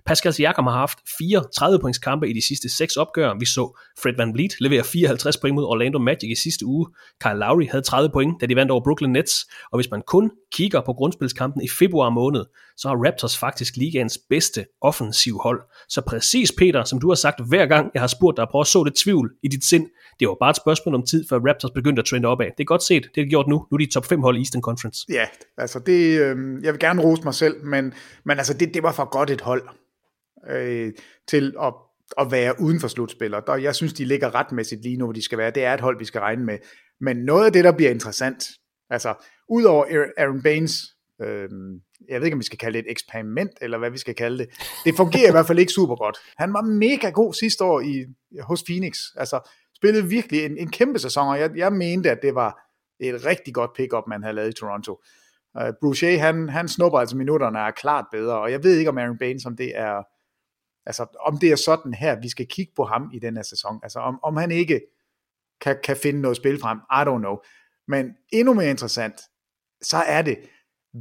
Pascal 0.07 0.33
Siakam 0.33 0.67
har 0.67 0.79
haft 0.79 0.99
4 1.17 1.43
30 1.55 1.79
points 1.79 1.97
kampe 1.99 2.29
i 2.29 2.33
de 2.33 2.47
sidste 2.47 2.69
seks 2.69 2.95
opgør. 2.95 3.33
Vi 3.39 3.45
så 3.45 3.79
Fred 4.01 4.13
Van 4.17 4.33
Vliet 4.33 4.53
levere 4.59 4.83
54 4.83 5.37
point 5.37 5.55
mod 5.55 5.65
Orlando 5.65 5.99
Magic 5.99 6.29
i 6.31 6.35
sidste 6.35 6.65
uge. 6.65 6.87
Kyle 7.23 7.39
Lowry 7.39 7.67
havde 7.71 7.83
30 7.83 8.09
point, 8.09 8.41
da 8.41 8.45
de 8.45 8.55
vandt 8.55 8.71
over 8.71 8.83
Brooklyn 8.83 9.09
Nets. 9.09 9.45
Og 9.71 9.77
hvis 9.77 9.91
man 9.91 10.01
kun 10.07 10.31
kigger 10.53 10.81
på 10.81 10.93
grundspilskampen 10.93 11.61
i 11.61 11.69
februar 11.69 12.09
måned, 12.09 12.45
så 12.77 12.87
har 12.87 12.95
Raptors 13.05 13.37
faktisk 13.37 13.75
ligaens 13.75 14.19
bedste 14.29 14.65
offensiv 14.81 15.39
hold. 15.43 15.61
Så 15.89 16.01
præcis 16.01 16.51
Peter, 16.57 16.83
som 16.83 16.99
du 16.99 17.07
har 17.07 17.15
sagt 17.15 17.47
hver 17.47 17.65
gang, 17.65 17.91
jeg 17.93 18.01
har 18.01 18.07
spurgt 18.07 18.37
dig, 18.37 18.47
prøv 18.51 18.61
at 18.61 18.67
så 18.67 18.83
det 18.83 18.95
tvivl 18.95 19.31
i 19.43 19.47
dit 19.47 19.65
sind. 19.65 19.87
Det 20.19 20.27
var 20.27 20.37
bare 20.39 20.49
et 20.49 20.55
spørgsmål 20.55 20.95
om 20.95 21.03
tid, 21.05 21.25
før 21.29 21.39
Raptors 21.39 21.71
begyndte 21.71 21.99
at 21.99 22.05
trende 22.05 22.27
opad. 22.27 22.45
Det 22.57 22.63
er 22.63 22.65
godt 22.65 22.83
set, 22.83 23.09
det 23.15 23.21
er 23.21 23.25
gjort 23.25 23.47
nu. 23.47 23.55
Nu 23.71 23.75
er 23.75 23.77
de 23.77 23.91
top 23.93 24.05
5 24.05 24.21
hold 24.21 24.37
i 24.37 24.39
Eastern 24.39 24.61
Conference. 24.61 25.05
Ja, 25.09 25.25
altså 25.57 25.79
det, 25.79 26.19
øh, 26.19 26.63
jeg 26.63 26.73
vil 26.73 26.79
gerne 26.79 27.01
rose 27.03 27.23
mig 27.23 27.33
selv, 27.33 27.65
men, 27.65 27.93
men 28.25 28.37
altså 28.37 28.53
det, 28.53 28.73
det 28.73 28.83
var 28.83 28.91
for 28.91 29.09
godt 29.09 29.29
et 29.29 29.41
hold 29.41 29.63
øh, 30.49 30.93
til 31.27 31.55
at, 31.61 31.73
at 32.17 32.31
være 32.31 32.61
uden 32.61 32.79
for 32.79 32.87
slutspiller. 32.87 33.39
Der, 33.39 33.55
jeg 33.55 33.75
synes, 33.75 33.93
de 33.93 34.05
ligger 34.05 34.35
retmæssigt 34.35 34.83
lige 34.83 34.97
nu, 34.97 35.05
hvor 35.05 35.13
de 35.13 35.21
skal 35.21 35.37
være. 35.37 35.51
Det 35.51 35.63
er 35.63 35.73
et 35.73 35.81
hold, 35.81 35.99
vi 35.99 36.05
skal 36.05 36.21
regne 36.21 36.45
med. 36.45 36.57
Men 37.01 37.17
noget 37.17 37.45
af 37.45 37.53
det, 37.53 37.63
der 37.63 37.71
bliver 37.71 37.91
interessant, 37.91 38.43
altså 38.89 39.13
udover 39.49 39.85
Aaron 40.17 40.41
Baines, 40.41 40.73
øh, 41.21 41.49
jeg 42.09 42.19
ved 42.19 42.25
ikke, 42.25 42.35
om 42.35 42.39
vi 42.39 42.45
skal 42.45 42.59
kalde 42.59 42.77
det 42.77 42.85
et 42.85 42.91
eksperiment, 42.91 43.51
eller 43.61 43.77
hvad 43.77 43.91
vi 43.91 43.97
skal 43.97 44.15
kalde 44.15 44.37
det, 44.37 44.47
det 44.85 44.95
fungerer 44.95 45.27
i 45.27 45.31
hvert 45.31 45.47
fald 45.47 45.59
ikke 45.59 45.71
super 45.71 45.95
godt. 45.95 46.17
Han 46.37 46.53
var 46.53 46.61
mega 46.61 47.09
god 47.09 47.33
sidste 47.33 47.63
år 47.63 47.81
i, 47.81 48.05
hos 48.41 48.63
Phoenix. 48.63 48.97
Altså 49.15 49.49
spillede 49.75 50.09
virkelig 50.09 50.45
en, 50.45 50.57
en 50.57 50.71
kæmpe 50.71 50.99
sæson, 50.99 51.27
og 51.27 51.39
jeg, 51.39 51.51
jeg 51.55 51.73
mente, 51.73 52.11
at 52.11 52.19
det 52.21 52.35
var 52.35 52.67
et 52.99 53.25
rigtig 53.25 53.53
godt 53.53 53.73
pick-up, 53.73 54.03
man 54.07 54.23
havde 54.23 54.35
lavet 54.35 54.49
i 54.49 54.53
Toronto. 54.53 55.01
Øh, 55.59 55.67
uh, 55.67 55.73
Boucher, 55.81 56.19
han, 56.19 56.49
han 56.49 56.67
snupper 56.67 56.99
altså 56.99 57.17
minutterne 57.17 57.59
er 57.59 57.71
klart 57.71 58.05
bedre, 58.11 58.39
og 58.39 58.51
jeg 58.51 58.63
ved 58.63 58.77
ikke 58.77 58.89
om 58.89 58.97
Aaron 58.97 59.17
Baines, 59.17 59.45
om 59.45 59.57
det 59.57 59.71
er 59.75 60.03
Altså, 60.87 61.05
om 61.25 61.37
det 61.37 61.51
er 61.51 61.55
sådan 61.55 61.93
her, 61.93 62.21
vi 62.21 62.29
skal 62.29 62.47
kigge 62.47 62.71
på 62.75 62.83
ham 62.83 63.09
i 63.13 63.19
den 63.19 63.35
her 63.35 63.43
sæson. 63.43 63.79
Altså, 63.83 63.99
om, 63.99 64.19
om 64.23 64.37
han 64.37 64.51
ikke 64.51 64.81
kan, 65.61 65.77
kan 65.83 65.97
finde 65.97 66.21
noget 66.21 66.37
spil 66.37 66.59
frem. 66.59 66.77
I 66.77 67.01
don't 67.09 67.19
know. 67.19 67.37
Men 67.87 68.05
endnu 68.33 68.53
mere 68.53 68.69
interessant, 68.69 69.15
så 69.81 69.97
er 69.97 70.21
det, 70.21 70.37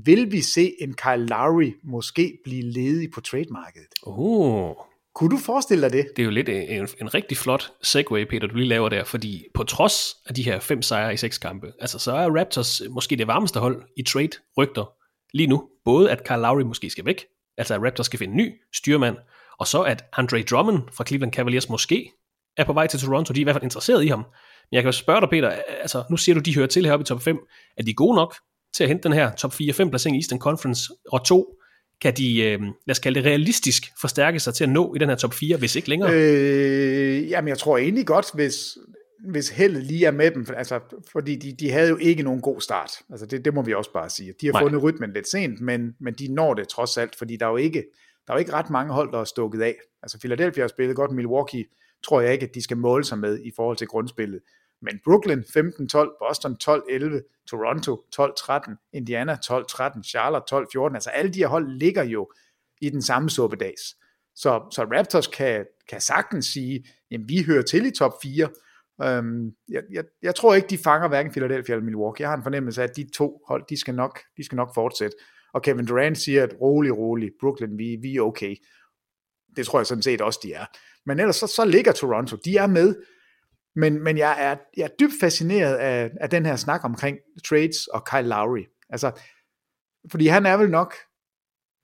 vil 0.05 0.33
vi 0.33 0.40
se 0.40 0.72
en 0.81 0.94
Kyle 0.94 1.27
Lowry 1.27 1.77
måske 1.85 2.38
blive 2.44 2.62
ledig 2.62 3.11
på 3.14 3.20
trademarkedet? 3.20 3.88
Oh. 4.03 4.75
Kunne 5.14 5.31
du 5.31 5.37
forestille 5.37 5.83
dig 5.83 5.92
det? 5.92 6.07
Det 6.16 6.22
er 6.22 6.25
jo 6.25 6.31
lidt 6.31 6.49
en, 6.49 6.88
en 7.01 7.14
rigtig 7.14 7.37
flot 7.37 7.72
segue, 7.83 8.27
Peter, 8.27 8.46
du 8.46 8.55
lige 8.55 8.68
laver 8.68 8.88
der, 8.88 9.05
fordi 9.05 9.44
på 9.55 9.64
trods 9.64 10.16
af 10.27 10.35
de 10.35 10.42
her 10.42 10.61
fem 10.61 10.83
sejre 10.83 11.14
i 11.14 11.16
seks 11.16 11.38
kampe, 11.38 11.72
altså 11.81 11.99
så 11.99 12.12
er 12.12 12.38
Raptors 12.38 12.83
måske 12.90 13.16
det 13.16 13.27
varmeste 13.27 13.61
hold 13.61 13.83
i 13.96 14.03
trade-rygter 14.03 14.92
lige 15.33 15.46
nu. 15.46 15.68
Både 15.85 16.11
at 16.11 16.25
Kyle 16.25 16.37
Lowry 16.37 16.62
måske 16.62 16.90
skal 16.90 17.05
væk, 17.05 17.25
altså 17.57 17.75
at 17.75 17.83
Raptors 17.83 18.07
skal 18.07 18.18
finde 18.18 18.33
en 18.33 18.37
ny 18.37 18.53
styrmand, 18.75 19.16
og 19.59 19.66
så 19.66 19.83
at 19.83 20.05
Andre 20.16 20.42
Drummond 20.42 20.83
fra 20.92 21.05
Cleveland 21.05 21.33
Cavaliers 21.33 21.69
måske 21.69 22.12
er 22.57 22.64
på 22.64 22.73
vej 22.73 22.87
til 22.87 23.01
Toronto, 23.01 23.33
de 23.33 23.40
er 23.40 23.42
i 23.42 23.45
hvert 23.45 23.55
fald 23.55 23.64
interesseret 23.64 24.05
i 24.05 24.07
ham. 24.07 24.19
Men 24.19 24.73
jeg 24.73 24.83
kan 24.83 24.88
jo 24.88 24.92
spørge 24.92 25.21
dig, 25.21 25.29
Peter, 25.31 25.51
altså 25.81 26.05
nu 26.11 26.16
siger 26.16 26.35
du, 26.35 26.40
de 26.40 26.55
hører 26.55 26.66
til 26.66 26.85
heroppe 26.85 27.03
i 27.03 27.07
top 27.07 27.23
5. 27.23 27.38
Er 27.77 27.83
de 27.83 27.95
gode 27.95 28.16
nok 28.16 28.35
til 28.75 28.85
at 28.85 28.88
hente 28.88 29.03
den 29.03 29.12
her 29.12 29.35
top 29.35 29.53
4-5 29.53 29.88
placering 29.88 30.16
i 30.16 30.19
Eastern 30.19 30.38
Conference? 30.38 30.92
Og 31.12 31.25
to, 31.25 31.47
kan 32.01 32.14
de, 32.16 32.42
øh, 32.42 32.61
lad 32.61 32.90
os 32.90 32.99
kalde 32.99 33.21
det 33.21 33.27
realistisk, 33.27 33.85
forstærke 34.01 34.40
sig 34.40 34.55
til 34.55 34.64
at 34.64 34.71
nå 34.71 34.95
i 34.95 34.99
den 34.99 35.09
her 35.09 35.16
top 35.16 35.35
4, 35.35 35.57
hvis 35.57 35.77
ikke 35.77 35.88
længere? 35.88 36.11
Øh, 36.14 37.31
jamen 37.31 37.49
jeg 37.49 37.59
tror 37.59 37.79
egentlig 37.79 38.07
godt, 38.07 38.27
hvis, 38.35 38.79
hvis 39.29 39.49
heldet 39.49 39.83
lige 39.83 40.07
er 40.07 40.11
med 40.11 40.31
dem, 40.31 40.47
altså, 40.57 40.81
fordi 41.12 41.37
de, 41.37 41.53
de 41.61 41.71
havde 41.71 41.88
jo 41.88 41.97
ikke 41.97 42.23
nogen 42.23 42.40
god 42.40 42.61
start. 42.61 42.90
Altså 43.11 43.27
det, 43.27 43.45
det 43.45 43.55
må 43.55 43.62
vi 43.62 43.75
også 43.75 43.92
bare 43.92 44.11
sige. 44.11 44.35
De 44.40 44.47
har 44.47 44.53
Nej. 44.53 44.62
fundet 44.62 44.83
rytmen 44.83 45.12
lidt 45.12 45.29
sent, 45.29 45.61
men, 45.61 45.92
men 46.01 46.14
de 46.14 46.35
når 46.35 46.55
det 46.55 46.69
trods 46.69 46.97
alt, 46.97 47.16
fordi 47.19 47.37
der 47.37 47.47
er 47.47 47.51
jo 47.51 47.57
ikke, 47.57 47.85
der 48.27 48.33
er 48.33 48.37
jo 48.37 48.39
ikke 48.39 48.53
ret 48.53 48.71
mange 48.71 48.93
hold, 48.93 49.12
der 49.12 49.21
er 49.21 49.25
stukket 49.25 49.62
af. 49.62 49.77
Altså 50.03 50.19
Philadelphia 50.19 50.62
har 50.62 50.69
spillet 50.69 50.97
godt, 50.97 51.11
Milwaukee 51.11 51.65
tror 52.05 52.21
jeg 52.21 52.33
ikke, 52.33 52.47
at 52.47 52.55
de 52.55 52.62
skal 52.62 52.77
måle 52.77 53.05
sig 53.05 53.19
med 53.19 53.41
i 53.45 53.53
forhold 53.57 53.77
til 53.77 53.87
grundspillet. 53.87 54.41
Men 54.83 55.01
Brooklyn 55.05 55.41
15-12, 55.41 56.17
Boston 56.21 56.57
12-11, 56.65 57.45
Toronto 57.49 58.05
12-13, 58.17 58.91
Indiana 58.93 59.35
12-13, 59.35 60.03
Charlotte 60.03 60.57
12-14, 60.57 60.95
altså 60.95 61.11
alle 61.11 61.35
de 61.35 61.39
her 61.39 61.47
hold 61.47 61.69
ligger 61.69 62.03
jo 62.03 62.33
i 62.81 62.91
den 62.91 63.03
samme 63.03 63.31
suppedags. 63.31 63.97
Så, 64.35 64.69
så 64.71 64.83
Raptors 64.83 65.27
kan, 65.27 65.67
kan 65.89 66.01
sagtens 66.01 66.47
sige, 66.47 66.85
at 67.11 67.21
vi 67.27 67.43
hører 67.43 67.62
til 67.62 67.87
i 67.87 67.91
top 67.91 68.12
4. 68.23 68.49
Øhm, 69.03 69.55
jeg, 69.69 69.83
jeg, 69.93 70.05
jeg 70.23 70.35
tror 70.35 70.55
ikke, 70.55 70.69
de 70.69 70.79
fanger 70.79 71.09
hverken 71.09 71.33
Philadelphia 71.33 71.75
eller 71.75 71.85
Milwaukee. 71.85 72.23
Jeg 72.23 72.31
har 72.31 72.37
en 72.37 72.43
fornemmelse 72.43 72.83
af, 72.83 72.87
at 72.87 72.97
de 72.97 73.11
to 73.15 73.43
hold, 73.49 73.65
de 73.69 73.77
skal 73.77 73.95
nok, 73.95 74.21
de 74.37 74.45
skal 74.45 74.57
nok 74.57 74.75
fortsætte 74.75 75.17
og 75.55 75.63
Kevin 75.63 75.87
Durant 75.87 76.19
siger, 76.19 76.43
at 76.43 76.55
rolig, 76.61 76.97
rolig, 76.99 77.31
Brooklyn, 77.41 77.79
vi, 77.79 77.97
vi 78.03 78.17
er 78.17 78.21
okay. 78.21 78.57
Det 79.57 79.67
tror 79.67 79.79
jeg 79.79 79.87
sådan 79.87 80.03
set 80.03 80.21
også, 80.21 80.41
de 80.43 80.53
er. 80.53 80.67
Men 81.07 81.21
ellers 81.21 81.37
så, 81.37 81.47
så 81.47 81.65
ligger 81.65 81.93
Toronto, 81.93 82.37
de 82.45 82.57
er 82.57 82.67
med, 82.67 82.97
men, 83.77 84.05
men 84.05 84.19
jeg, 84.19 84.37
er, 84.39 84.57
jeg 84.77 84.85
er 84.85 84.97
dybt 85.01 85.13
fascineret 85.21 85.77
af, 85.77 86.11
af 86.21 86.31
den 86.31 86.47
her 86.47 86.57
snak 86.57 86.85
omkring 86.85 87.19
trades 87.49 87.87
og 87.87 88.05
Kyle 88.05 88.29
Lowry. 88.29 88.65
Altså, 88.89 89.21
fordi 90.11 90.27
han 90.27 90.47
er 90.47 90.57
vel 90.57 90.71
nok 90.71 90.95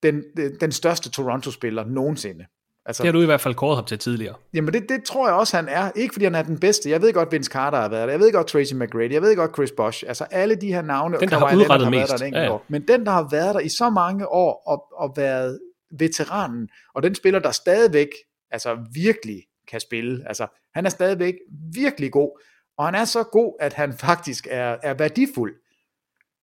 den, 0.03 0.25
den, 0.37 0.61
den 0.61 0.73
største 0.73 1.11
Toronto-spiller 1.11 1.85
nogensinde. 1.85 2.47
Altså, 2.87 3.03
det 3.03 3.09
har 3.09 3.13
du 3.13 3.23
i 3.23 3.25
hvert 3.25 3.41
fald 3.41 3.55
kåret 3.55 3.77
ham 3.77 3.85
til 3.85 3.99
tidligere. 3.99 4.35
Jamen 4.55 4.75
det, 4.75 4.89
det 4.89 5.05
tror 5.05 5.29
jeg 5.29 5.37
også, 5.37 5.57
han 5.57 5.69
er. 5.69 5.91
Ikke 5.97 6.13
fordi 6.13 6.25
han 6.25 6.35
er 6.35 6.43
den 6.43 6.59
bedste. 6.59 6.91
Jeg 6.91 7.03
ved 7.03 7.13
godt, 7.13 7.33
Vince 7.33 7.51
Carter 7.51 7.81
har 7.81 7.89
været 7.89 8.07
der. 8.07 8.13
Jeg 8.13 8.21
ved 8.21 8.33
godt, 8.33 8.47
Tracy 8.47 8.75
McGrady. 8.75 9.13
Jeg 9.13 9.23
ved 9.23 9.37
godt, 9.37 9.55
Chris 9.55 9.73
Bosh. 9.77 10.05
Altså 10.09 10.25
alle 10.31 10.55
de 10.55 10.67
her 10.67 10.83
navne. 10.83 11.21
Den, 11.21 11.29
der 11.29 11.39
har 11.39 11.57
udrettet 11.57 11.87
har 11.87 11.91
mest. 11.91 12.19
Der 12.19 12.27
ja, 12.27 12.53
ja. 12.53 12.57
Men 12.69 12.89
den, 12.89 13.07
der 13.07 13.13
har 13.13 13.29
været 13.31 13.55
der 13.55 13.61
i 13.61 13.69
så 13.69 13.91
mange 13.91 14.29
år 14.29 14.63
og, 14.67 14.85
og 14.93 15.13
været 15.17 15.59
veteranen, 15.99 16.69
og 16.95 17.03
den 17.03 17.15
spiller, 17.15 17.41
der 17.41 17.51
stadigvæk 17.51 18.09
altså 18.51 18.79
virkelig 18.95 19.43
kan 19.69 19.81
spille. 19.81 20.25
Altså, 20.27 20.47
han 20.75 20.87
er 20.87 20.91
stadigvæk 20.91 21.35
virkelig 21.75 22.13
god, 22.13 22.41
og 22.79 22.85
han 22.85 22.95
er 22.95 23.05
så 23.05 23.23
god, 23.23 23.57
at 23.61 23.73
han 23.73 23.93
faktisk 24.09 24.47
er, 24.51 24.77
er 24.83 24.95
værdifuld. 24.95 25.55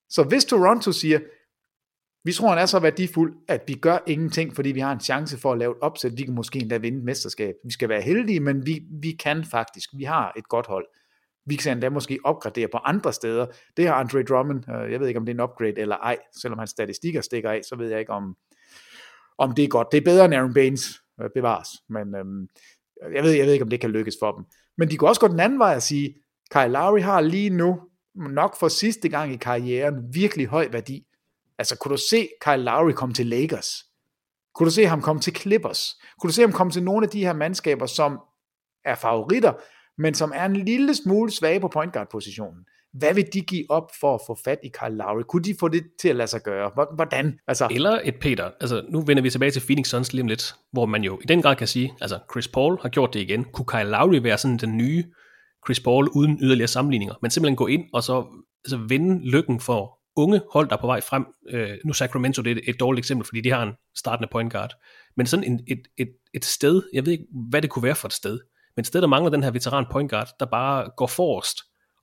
Så 0.10 0.24
hvis 0.24 0.46
Toronto 0.46 0.92
siger, 0.92 1.20
vi 2.24 2.34
tror, 2.34 2.50
han 2.50 2.58
er 2.58 2.66
så 2.66 2.80
værdifuld, 2.80 3.34
at 3.48 3.64
vi 3.68 3.74
gør 3.74 3.98
ingenting, 4.08 4.56
fordi 4.56 4.72
vi 4.72 4.80
har 4.80 4.92
en 4.92 5.00
chance 5.00 5.38
for 5.38 5.52
at 5.52 5.58
lave 5.58 5.72
et 5.72 5.78
opsæt. 5.82 6.18
Vi 6.18 6.24
kan 6.24 6.34
måske 6.34 6.60
endda 6.60 6.78
vinde 6.78 6.98
et 6.98 7.04
mesterskab. 7.04 7.56
Vi 7.66 7.72
skal 7.72 7.90
være 7.90 8.02
heldige, 8.02 8.40
men 8.40 8.66
vi, 8.66 8.82
vi 9.02 9.12
kan 9.12 9.44
faktisk. 9.44 9.90
Vi 9.98 10.04
har 10.04 10.34
et 10.38 10.48
godt 10.48 10.68
hold. 10.68 10.86
Vi 11.46 11.56
kan 11.56 11.72
endda 11.72 11.90
måske 11.90 12.20
opgradere 12.24 12.68
på 12.72 12.78
andre 12.78 13.14
steder. 13.14 13.46
Det 13.78 13.88
har 13.88 13.94
Andre 13.94 14.24
Drummond. 14.24 14.64
Øh, 14.70 14.92
jeg 14.92 15.00
ved 15.00 15.08
ikke, 15.08 15.20
om 15.20 15.26
det 15.26 15.32
er 15.32 15.44
en 15.44 15.50
upgrade 15.50 15.80
eller 15.80 15.96
ej. 15.96 16.18
Selvom 16.42 16.60
hans 16.60 16.70
statistikker 16.70 17.22
stikker 17.22 17.52
af, 17.52 17.62
så 17.64 17.76
ved 17.76 17.90
jeg 17.90 18.00
ikke, 18.00 18.12
om, 18.12 18.36
om 19.38 19.56
det 19.56 19.64
er 19.64 19.68
godt. 19.68 19.88
Det 19.92 19.98
er 19.98 20.06
bedre 20.06 20.26
end 20.26 20.34
Aaron 20.34 20.54
Baines 20.54 21.02
øh, 21.22 21.30
bevares. 21.36 21.70
Men 21.90 22.16
øhm, 22.16 22.48
jeg, 23.16 23.24
ved, 23.24 23.32
jeg 23.32 23.46
ved 23.46 23.54
ikke, 23.54 23.64
om 23.64 23.70
det 23.70 23.82
kan 23.82 23.90
lykkes 23.90 24.16
for 24.20 24.32
dem. 24.32 24.46
Men 24.78 24.90
de 24.90 24.98
kunne 24.98 25.10
også 25.10 25.22
gå 25.22 25.28
den 25.28 25.40
anden 25.40 25.60
vej 25.60 25.76
og 25.76 25.82
sige, 25.82 26.16
Kyle 26.52 26.68
Lowry 26.68 27.00
har 27.02 27.22
lige 27.22 27.50
nu, 27.50 27.80
nok 28.16 28.60
for 28.60 28.68
sidste 28.68 29.10
gang 29.10 29.34
i 29.34 29.36
karrieren, 29.36 29.96
virkelig 30.14 30.48
høj 30.48 30.68
værdi. 30.72 31.06
Altså, 31.60 31.78
kunne 31.78 31.92
du 31.92 32.02
se 32.10 32.30
Kyle 32.42 32.64
Lowry 32.64 32.92
komme 32.92 33.14
til 33.14 33.26
Lakers? 33.26 33.86
Kunne 34.56 34.66
du 34.66 34.72
se 34.72 34.86
ham 34.86 35.02
komme 35.02 35.22
til 35.22 35.36
Clippers? 35.36 35.96
Kunne 36.22 36.30
du 36.30 36.34
se 36.34 36.42
ham 36.42 36.52
komme 36.52 36.72
til 36.72 36.84
nogle 36.84 37.06
af 37.06 37.10
de 37.10 37.26
her 37.26 37.34
mandskaber, 37.34 37.86
som 37.86 38.20
er 38.86 38.96
favoritter, 38.96 39.54
men 39.98 40.14
som 40.14 40.32
er 40.36 40.46
en 40.46 40.56
lille 40.56 40.96
smule 40.96 41.32
svage 41.32 41.60
på 41.60 41.68
point 41.68 41.94
guard 41.94 42.08
positionen? 42.12 42.66
Hvad 42.94 43.14
vil 43.14 43.26
de 43.34 43.42
give 43.42 43.66
op 43.70 43.92
for 44.00 44.16
at 44.16 44.22
få 44.28 44.38
fat 44.44 44.60
i 44.64 44.70
Kyle 44.80 44.98
Lowry? 44.98 45.22
Kunne 45.30 45.44
de 45.44 45.56
få 45.60 45.68
det 45.68 45.84
til 46.02 46.10
at 46.10 46.16
lade 46.16 46.28
sig 46.28 46.42
gøre? 46.42 46.72
Hvordan? 46.96 47.40
Altså... 47.48 47.68
Eller 47.72 48.00
et 48.04 48.16
Peter. 48.22 48.52
Altså, 48.62 48.86
nu 48.90 49.02
vender 49.02 49.24
vi 49.24 49.30
tilbage 49.30 49.52
til 49.52 49.60
Phoenix 49.60 49.88
Suns 49.88 50.14
lige 50.14 50.22
om 50.22 50.28
lidt, 50.28 50.56
hvor 50.72 50.86
man 50.86 51.04
jo 51.04 51.20
i 51.24 51.26
den 51.28 51.42
grad 51.42 51.56
kan 51.56 51.68
sige, 51.68 51.94
altså 52.02 52.20
Chris 52.32 52.48
Paul 52.48 52.80
har 52.82 52.90
gjort 52.90 53.14
det 53.14 53.20
igen. 53.20 53.44
Kunne 53.44 53.66
Kyle 53.66 53.90
Lowry 53.90 54.24
være 54.24 54.38
sådan 54.38 54.58
den 54.58 54.78
nye 54.78 55.04
Chris 55.66 55.80
Paul 55.80 56.10
uden 56.16 56.40
yderligere 56.42 56.68
sammenligninger? 56.68 57.16
Men 57.22 57.32
simpelthen 57.32 57.56
gå 57.56 57.68
ind 57.68 57.84
og 57.94 58.04
så 58.04 58.26
altså, 58.66 58.78
vende 58.90 59.32
lykken 59.32 59.60
for 59.60 59.99
unge 60.20 60.42
hold, 60.54 60.70
der 60.70 60.78
er 60.78 60.82
på 60.82 60.88
vej 60.88 61.02
frem. 61.02 61.26
Øh, 61.50 61.78
nu 61.86 61.94
Sacramento 61.94 62.42
det 62.42 62.52
er 62.52 62.56
et, 62.56 62.62
et 62.70 62.80
dårligt 62.80 63.04
eksempel, 63.04 63.26
fordi 63.26 63.42
de 63.42 63.50
har 63.50 63.64
en 63.64 63.74
startende 63.96 64.30
point 64.32 64.52
guard. 64.54 64.74
Men 65.18 65.26
sådan 65.26 65.44
en, 65.44 65.60
et, 65.68 65.82
et, 65.98 66.10
et 66.34 66.46
sted, 66.46 66.82
jeg 66.94 67.06
ved 67.06 67.14
ikke, 67.14 67.26
hvad 67.50 67.62
det 67.62 67.70
kunne 67.70 67.84
være 67.84 67.96
for 67.96 68.08
et 68.08 68.14
sted, 68.14 68.40
men 68.76 68.82
et 68.82 68.88
sted, 68.88 69.02
der 69.02 69.08
mangler 69.08 69.30
den 69.30 69.44
her 69.44 69.52
veteran 69.52 69.86
point 69.92 70.10
guard, 70.10 70.30
der 70.40 70.46
bare 70.46 70.90
går 70.98 71.08
forrest 71.08 71.58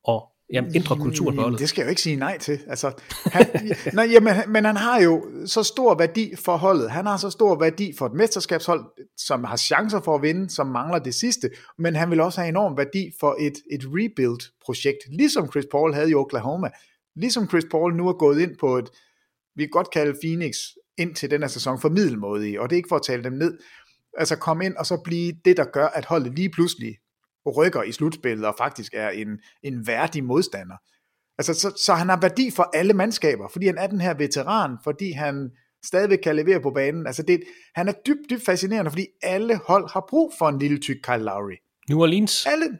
og 0.05 0.33
jamen, 0.53 0.77
ændrer 0.77 0.97
kulturen 0.97 1.37
på 1.37 1.43
holdet. 1.43 1.61
Det 1.61 1.69
skal 1.69 1.83
jeg 1.83 1.87
jo 1.87 1.91
ikke 1.91 2.03
sige 2.03 2.17
nej 2.17 2.39
til. 2.39 2.59
Altså, 2.67 2.93
han, 3.25 3.47
nej, 3.93 4.09
jamen, 4.13 4.35
men 4.49 4.65
han 4.65 4.77
har 4.77 5.01
jo 5.01 5.25
så 5.47 5.63
stor 5.63 5.95
værdi 5.95 6.37
for 6.37 6.57
holdet. 6.57 6.91
Han 6.91 7.07
har 7.07 7.17
så 7.17 7.31
stor 7.31 7.59
værdi 7.59 7.93
for 7.99 8.07
et 8.07 8.13
mesterskabshold, 8.13 8.85
som 9.17 9.45
har 9.45 9.57
chancer 9.57 10.01
for 10.01 10.15
at 10.15 10.23
vinde, 10.23 10.51
som 10.51 10.67
mangler 10.67 10.99
det 10.99 11.15
sidste. 11.15 11.51
Men 11.79 11.97
han 11.97 12.11
vil 12.11 12.21
også 12.21 12.41
have 12.41 12.49
enorm 12.49 12.77
værdi 12.77 13.11
for 13.21 13.37
et, 13.41 13.55
et 13.73 13.83
rebuild-projekt, 13.85 14.99
ligesom 15.09 15.51
Chris 15.51 15.67
Paul 15.71 15.95
havde 15.95 16.11
i 16.11 16.15
Oklahoma 16.15 16.71
ligesom 17.17 17.49
Chris 17.49 17.65
Paul 17.71 17.95
nu 17.95 18.09
er 18.09 18.13
gået 18.13 18.41
ind 18.41 18.57
på 18.61 18.77
et, 18.79 18.89
vi 19.55 19.63
kan 19.63 19.71
godt 19.71 19.91
kalde 19.91 20.19
Phoenix 20.23 20.57
ind 20.99 21.15
til 21.15 21.31
den 21.31 21.41
her 21.41 21.49
sæson 21.49 21.81
for 21.81 21.89
middelmådige, 21.89 22.61
og 22.61 22.71
det 22.71 22.77
er 22.77 22.79
ikke 22.79 22.89
for 22.89 22.97
at 22.97 23.03
tale 23.03 23.25
dem 23.25 23.33
ned, 23.33 23.59
altså 24.19 24.37
komme 24.37 24.65
ind 24.65 24.77
og 24.77 24.87
så 24.87 25.01
blive 25.05 25.33
det, 25.45 25.57
der 25.57 25.65
gør, 25.65 25.87
at 25.87 26.05
holdet 26.05 26.35
lige 26.35 26.51
pludselig 26.51 26.97
rykker 27.57 27.83
i 27.83 27.93
slutspillet 27.93 28.47
og 28.47 28.55
faktisk 28.59 28.95
er 28.95 29.11
en, 29.11 29.29
en 29.63 29.87
værdig 29.87 30.25
modstander. 30.25 30.77
Altså, 31.39 31.55
så, 31.55 31.73
så 31.77 31.95
han 31.95 32.09
har 32.09 32.21
værdi 32.21 32.51
for 32.51 32.71
alle 32.75 32.93
mandskaber, 32.93 33.49
fordi 33.49 33.67
han 33.67 33.79
er 33.79 33.87
den 33.87 34.01
her 34.01 34.15
veteran, 34.15 34.77
fordi 34.85 35.11
han 35.11 35.51
stadigvæk 35.85 36.19
kan 36.19 36.37
levere 36.37 36.61
på 36.61 36.71
banen. 36.71 37.07
Altså, 37.07 37.23
det, 37.23 37.43
han 37.75 37.89
er 37.89 37.93
dybt, 38.07 38.31
dybt 38.31 38.45
fascinerende, 38.45 38.91
fordi 38.91 39.07
alle 39.23 39.61
hold 39.67 39.91
har 39.93 40.07
brug 40.09 40.33
for 40.39 40.49
en 40.49 40.59
lille 40.59 40.79
tyk 40.79 40.97
Kyle 41.03 41.25
Lowry. 41.25 41.57
New 41.89 41.99
Orleans? 41.99 42.47
Alle, 42.47 42.79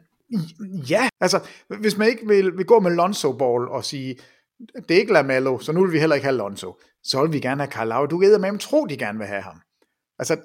ja, 0.89 1.09
altså, 1.21 1.47
hvis 1.79 1.97
man 1.97 2.07
ikke 2.07 2.27
vil, 2.27 2.57
vil 2.57 2.65
gå 2.65 2.79
med 2.79 2.91
Lonzo 2.91 3.37
Ball 3.37 3.67
og 3.67 3.85
sige, 3.85 4.15
det 4.59 4.91
er 4.91 4.99
ikke 4.99 5.13
Lamello, 5.13 5.59
så 5.59 5.71
nu 5.71 5.83
vil 5.83 5.93
vi 5.93 5.99
heller 5.99 6.15
ikke 6.15 6.25
have 6.25 6.37
Lonzo, 6.37 6.79
så 7.03 7.21
vil 7.21 7.33
vi 7.33 7.39
gerne 7.39 7.61
have 7.61 7.71
Kyle 7.71 7.89
Lowry. 7.89 8.07
Du 8.09 8.19
ved, 8.19 8.39
med 8.39 8.59
tro, 8.59 8.85
de 8.85 8.97
gerne 8.97 9.17
vil 9.17 9.27
have 9.27 9.41
ham. 9.41 9.61
Altså, 10.19 10.37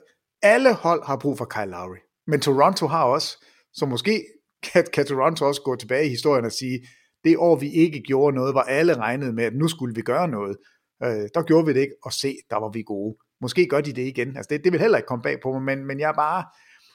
alle 0.42 0.74
hold 0.74 1.04
har 1.06 1.16
brug 1.16 1.38
for 1.38 1.44
Kyle 1.44 1.70
Lowry. 1.70 1.96
Men 2.26 2.40
Toronto 2.40 2.86
har 2.86 3.04
også, 3.04 3.44
så 3.72 3.86
måske 3.86 4.24
kan, 4.72 4.86
kan 4.92 5.06
Toronto 5.06 5.44
også 5.44 5.62
gå 5.62 5.76
tilbage 5.76 6.06
i 6.06 6.08
historien 6.08 6.44
og 6.44 6.52
sige, 6.52 6.80
det 7.24 7.36
år 7.36 7.56
vi 7.56 7.70
ikke 7.72 8.02
gjorde 8.02 8.36
noget, 8.36 8.54
var 8.54 8.62
alle 8.62 8.96
regnede 8.96 9.32
med, 9.32 9.44
at 9.44 9.54
nu 9.54 9.68
skulle 9.68 9.94
vi 9.94 10.02
gøre 10.02 10.28
noget, 10.28 10.56
øh, 11.04 11.28
der 11.34 11.42
gjorde 11.42 11.66
vi 11.66 11.72
det 11.72 11.80
ikke, 11.80 11.94
og 12.04 12.12
se, 12.12 12.36
der 12.50 12.56
var 12.56 12.70
vi 12.72 12.82
gode. 12.82 13.16
Måske 13.40 13.66
gør 13.66 13.80
de 13.80 13.92
det 13.92 14.06
igen. 14.06 14.36
Altså 14.36 14.48
det, 14.50 14.64
det 14.64 14.72
vil 14.72 14.80
heller 14.80 14.98
ikke 14.98 15.06
komme 15.06 15.22
bag 15.22 15.40
på 15.42 15.52
mig, 15.52 15.62
men, 15.62 15.86
men 15.86 16.00
jeg, 16.00 16.08
er 16.08 16.14
bare, 16.14 16.44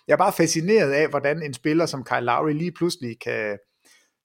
jeg 0.08 0.14
er 0.14 0.18
bare 0.18 0.34
fascineret 0.34 0.92
af, 0.92 1.10
hvordan 1.10 1.44
en 1.44 1.54
spiller 1.54 1.86
som 1.86 2.04
Kyle 2.04 2.26
Lowry 2.26 2.54
lige 2.54 2.72
pludselig 2.72 3.20
kan, 3.20 3.58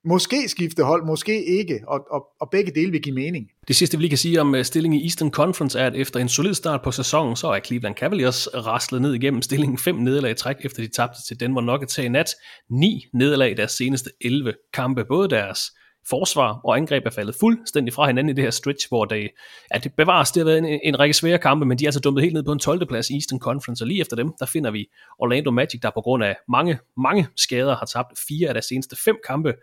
måske 0.05 0.49
skifte 0.49 0.83
hold, 0.83 1.07
måske 1.07 1.45
ikke, 1.45 1.81
og, 1.89 2.01
og, 2.11 2.27
og 2.41 2.49
begge 2.51 2.73
dele 2.75 2.93
vil 2.93 3.03
give 3.03 3.15
mening. 3.15 3.49
Det 3.69 3.77
sidste, 3.77 3.97
vi 3.97 4.03
lige 4.03 4.11
kan 4.11 4.19
sige 4.19 4.41
om 4.41 4.55
øh, 4.55 4.65
stillingen 4.65 5.01
i 5.01 5.05
Eastern 5.05 5.31
Conference, 5.31 5.79
er, 5.79 5.87
at 5.87 5.97
efter 5.97 6.21
en 6.21 6.29
solid 6.29 6.55
start 6.55 6.83
på 6.83 6.91
sæsonen, 6.91 7.37
så 7.37 7.47
er 7.47 7.61
Cleveland 7.61 7.95
Cavaliers 7.95 8.49
raslet 8.55 9.03
ned 9.03 9.15
igennem 9.15 9.43
stillingen 9.43 9.79
fem 9.79 9.95
nederlag 9.95 10.31
i 10.31 10.35
træk, 10.35 10.57
efter 10.65 10.83
de 10.83 10.89
tabte 10.89 11.19
til 11.29 11.41
Denver 11.41 11.61
Nuggets 11.61 11.99
i 11.99 12.09
nat. 12.09 12.31
Ni 12.71 13.05
nederlag 13.15 13.51
i 13.51 13.55
deres 13.55 13.73
seneste 13.73 14.11
11 14.21 14.55
kampe. 14.75 15.05
Både 15.05 15.29
deres 15.29 15.61
forsvar 16.09 16.61
og 16.65 16.77
angreb 16.77 17.07
er 17.07 17.11
faldet 17.11 17.35
fuldstændig 17.41 17.95
fra 17.95 18.07
hinanden 18.07 18.31
i 18.31 18.33
det 18.33 18.45
her 18.45 18.51
stretch, 18.51 18.89
hvor 18.89 19.05
det, 19.05 19.31
at 19.71 19.85
det 19.85 19.95
bevares, 19.95 20.31
det 20.31 20.41
har 20.41 20.45
været 20.45 20.59
en, 20.59 20.81
en 20.85 20.99
række 20.99 21.15
svære 21.15 21.39
kampe, 21.39 21.67
men 21.67 21.79
de 21.79 21.85
er 21.85 21.89
altså 21.89 22.01
dumpet 22.01 22.23
helt 22.23 22.35
ned 22.35 22.43
på 22.43 22.53
en 22.53 22.59
12. 22.59 22.87
plads 22.87 23.11
i 23.11 23.15
Eastern 23.15 23.39
Conference, 23.39 23.85
og 23.85 23.89
lige 23.89 24.01
efter 24.01 24.17
dem, 24.17 24.33
der 24.39 24.47
finder 24.47 24.71
vi 24.71 24.89
Orlando 25.19 25.51
Magic, 25.51 25.81
der 25.81 25.91
på 25.91 26.01
grund 26.01 26.25
af 26.25 26.37
mange, 26.49 26.79
mange 26.97 27.29
skader 27.37 27.77
har 27.77 27.87
tabt 27.87 28.19
fire 28.29 28.49
af 28.49 28.55
deres 28.55 28.67
seneste 28.67 28.97
fem 29.05 29.17
kampe. 29.27 29.55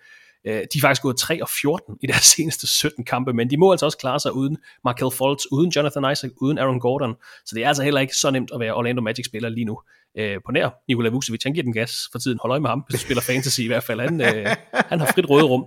Øh, 0.45 0.53
de 0.53 0.77
er 0.77 0.81
faktisk 0.81 1.01
gået 1.01 1.17
3 1.17 1.41
og 1.41 1.49
14 1.49 1.97
i 2.01 2.07
deres 2.07 2.23
seneste 2.35 2.67
17 2.67 3.05
kampe, 3.05 3.33
men 3.33 3.49
de 3.49 3.57
må 3.57 3.71
altså 3.71 3.85
også 3.85 3.97
klare 3.97 4.19
sig 4.19 4.33
uden 4.33 4.57
Markel 4.83 5.11
Fultz, 5.11 5.43
uden 5.51 5.69
Jonathan 5.69 6.11
Isaac, 6.11 6.31
uden 6.41 6.57
Aaron 6.57 6.79
Gordon, 6.79 7.15
så 7.45 7.55
det 7.55 7.63
er 7.63 7.67
altså 7.67 7.83
heller 7.83 8.01
ikke 8.01 8.15
så 8.15 8.31
nemt 8.31 8.51
at 8.53 8.59
være 8.59 8.73
Orlando 8.73 9.01
Magic-spiller 9.01 9.49
lige 9.49 9.65
nu. 9.65 9.79
Øh, 10.17 10.37
på 10.45 10.51
nær 10.51 10.69
Nikola 10.87 11.09
Vucevic, 11.09 11.43
han 11.43 11.53
giver 11.53 11.63
den 11.63 11.73
gas 11.73 11.91
for 12.11 12.19
tiden. 12.19 12.39
Hold 12.41 12.51
øje 12.51 12.59
med 12.59 12.69
ham, 12.69 12.83
hvis 12.87 12.99
du 12.99 13.05
spiller 13.05 13.21
fantasy 13.21 13.59
i 13.59 13.67
hvert 13.67 13.83
fald. 13.83 13.99
Han, 13.99 14.21
øh, 14.21 14.55
han 14.73 14.99
har 14.99 15.11
frit 15.13 15.29
råderum. 15.29 15.65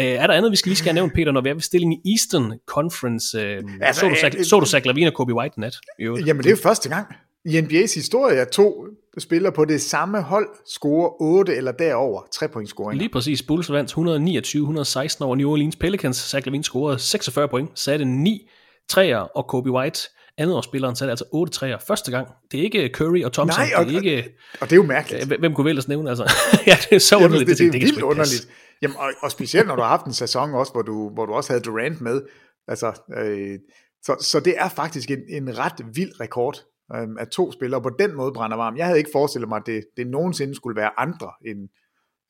Øh, 0.00 0.04
er 0.04 0.26
der 0.26 0.34
andet, 0.34 0.50
vi 0.50 0.56
skal 0.56 0.70
lige 0.70 0.76
skal 0.76 0.88
have 0.88 0.94
nævnt, 0.94 1.14
Peter, 1.14 1.32
når 1.32 1.40
vi 1.40 1.48
er 1.48 1.54
ved 1.54 1.62
stillingen 1.62 2.00
i 2.04 2.12
Eastern 2.12 2.52
Conference? 2.66 3.38
Øh, 3.38 3.62
altså, 3.80 4.00
så, 4.00 4.08
du 4.08 4.14
Zach, 4.14 4.44
så 4.44 4.60
du 4.60 4.66
Zach 4.66 4.86
Lavine 4.86 5.06
og 5.06 5.14
Kobe 5.14 5.34
White 5.34 5.60
nat? 5.60 5.76
Jo. 5.98 6.16
Jamen, 6.16 6.42
det 6.42 6.46
er 6.46 6.50
jo 6.50 6.62
første 6.62 6.88
gang 6.88 7.06
i 7.44 7.58
NBA's 7.58 7.94
historie, 7.94 8.40
at 8.40 8.48
to 8.48 8.86
spillere 9.18 9.52
på 9.52 9.64
det 9.64 9.82
samme 9.82 10.22
hold 10.22 10.48
scorer 10.66 11.22
8 11.22 11.56
eller 11.56 11.72
derover 11.72 12.22
tre 12.32 12.48
point 12.48 12.68
scoring. 12.68 12.98
Lige 12.98 13.08
præcis. 13.08 13.42
Bulls 13.42 13.72
vandt 13.72 13.92
129-116 13.92 15.24
over 15.24 15.36
New 15.36 15.50
Orleans 15.50 15.76
Pelicans. 15.76 16.16
Zach 16.16 16.46
Lavine 16.46 16.64
scorede 16.64 16.98
46 16.98 17.48
point, 17.48 17.70
satte 17.74 18.04
9 18.04 18.48
træer, 18.88 19.18
og 19.18 19.46
Kobe 19.46 19.70
White 19.70 20.00
Andreårsspilleren 20.38 20.96
satte 20.96 21.10
altså 21.10 21.24
8 21.32 21.52
træer 21.52 21.78
første 21.78 22.10
gang. 22.10 22.28
Det 22.52 22.60
er 22.60 22.64
ikke 22.64 22.90
Curry 22.94 23.24
og 23.24 23.32
Thompson. 23.32 23.64
Nej, 23.64 23.70
og, 23.76 23.86
det 23.86 23.92
er 23.92 24.00
ikke, 24.00 24.34
og 24.60 24.70
det 24.70 24.72
er 24.72 24.76
jo 24.76 24.82
mærkeligt. 24.82 25.38
Hvem 25.38 25.54
kunne 25.54 25.64
vi 25.64 25.70
ellers 25.70 25.88
nævne? 25.88 26.08
Altså? 26.10 26.32
ja, 26.66 26.76
det 26.90 26.96
er 26.96 26.98
så 26.98 27.16
Jamen, 27.16 27.24
underligt. 27.24 27.48
Det, 27.48 27.58
det, 27.58 27.64
det, 27.64 27.72
det, 27.72 27.80
det 27.80 27.88
er 27.88 27.92
vildt 27.92 28.02
underligt. 28.02 28.48
Jamen, 28.82 28.96
og, 28.96 29.10
og 29.22 29.30
specielt 29.30 29.66
når 29.66 29.76
du 29.76 29.82
har 29.82 29.88
haft 29.88 30.06
en 30.06 30.12
sæson 30.12 30.54
også, 30.54 30.72
hvor 30.72 30.82
du, 30.82 31.10
hvor 31.10 31.26
du 31.26 31.32
også 31.32 31.52
havde 31.52 31.62
Durant 31.62 32.00
med. 32.00 32.22
Altså, 32.68 33.00
øh, 33.16 33.58
så, 34.02 34.16
så 34.20 34.40
det 34.40 34.54
er 34.58 34.68
faktisk 34.68 35.10
en, 35.10 35.18
en 35.28 35.58
ret 35.58 35.86
vild 35.94 36.20
rekord, 36.20 36.64
øh, 36.94 37.08
at 37.18 37.28
to 37.28 37.52
spillere 37.52 37.82
på 37.82 37.90
den 37.98 38.14
måde 38.16 38.32
brænder 38.32 38.56
varm. 38.56 38.76
Jeg 38.76 38.86
havde 38.86 38.98
ikke 38.98 39.10
forestillet 39.12 39.48
mig, 39.48 39.56
at 39.56 39.66
det, 39.66 39.84
det 39.96 40.06
nogensinde 40.06 40.54
skulle 40.54 40.76
være 40.76 41.00
andre 41.00 41.30
end 41.46 41.68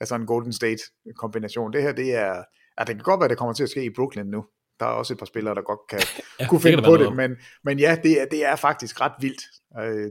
altså 0.01 0.15
en 0.15 0.27
Golden 0.27 0.53
State 0.53 0.83
kombination. 1.17 1.73
Det 1.73 1.83
her, 1.83 1.93
det 1.93 2.15
er, 2.15 2.35
ja, 2.79 2.85
det 2.87 2.95
kan 2.95 2.99
godt 2.99 3.21
være, 3.21 3.29
det 3.29 3.39
kommer 3.39 3.55
til 3.55 3.63
at 3.63 3.71
ske 3.71 3.85
i 3.85 3.95
Brooklyn 3.97 4.27
nu 4.27 4.45
der 4.81 4.87
er 4.87 4.91
også 4.91 5.13
et 5.13 5.19
par 5.19 5.27
spillere, 5.27 5.55
der 5.55 5.63
godt 5.63 5.81
kan 5.89 6.01
ja, 6.41 6.49
kunne 6.49 6.61
finde 6.61 6.83
på 6.83 6.97
det, 6.97 7.17
men, 7.17 7.37
men 7.65 7.79
ja, 7.79 7.97
det 8.03 8.21
er, 8.21 8.25
det 8.25 8.45
er 8.45 8.57
faktisk 8.57 9.01
ret 9.01 9.13
vildt. 9.21 9.43
Øh, 9.81 10.11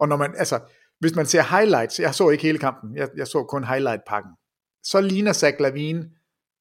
og 0.00 0.08
når 0.08 0.16
man, 0.16 0.34
altså, 0.36 0.60
hvis 1.00 1.14
man 1.14 1.26
ser 1.26 1.58
highlights, 1.58 2.00
jeg 2.00 2.14
så 2.14 2.30
ikke 2.30 2.42
hele 2.42 2.58
kampen, 2.58 2.96
jeg, 2.96 3.08
jeg 3.16 3.26
så 3.26 3.42
kun 3.42 3.64
highlight-pakken, 3.64 4.32
så 4.82 5.00
ligner 5.00 5.32
Zach 5.32 5.56
Lavine 5.60 6.10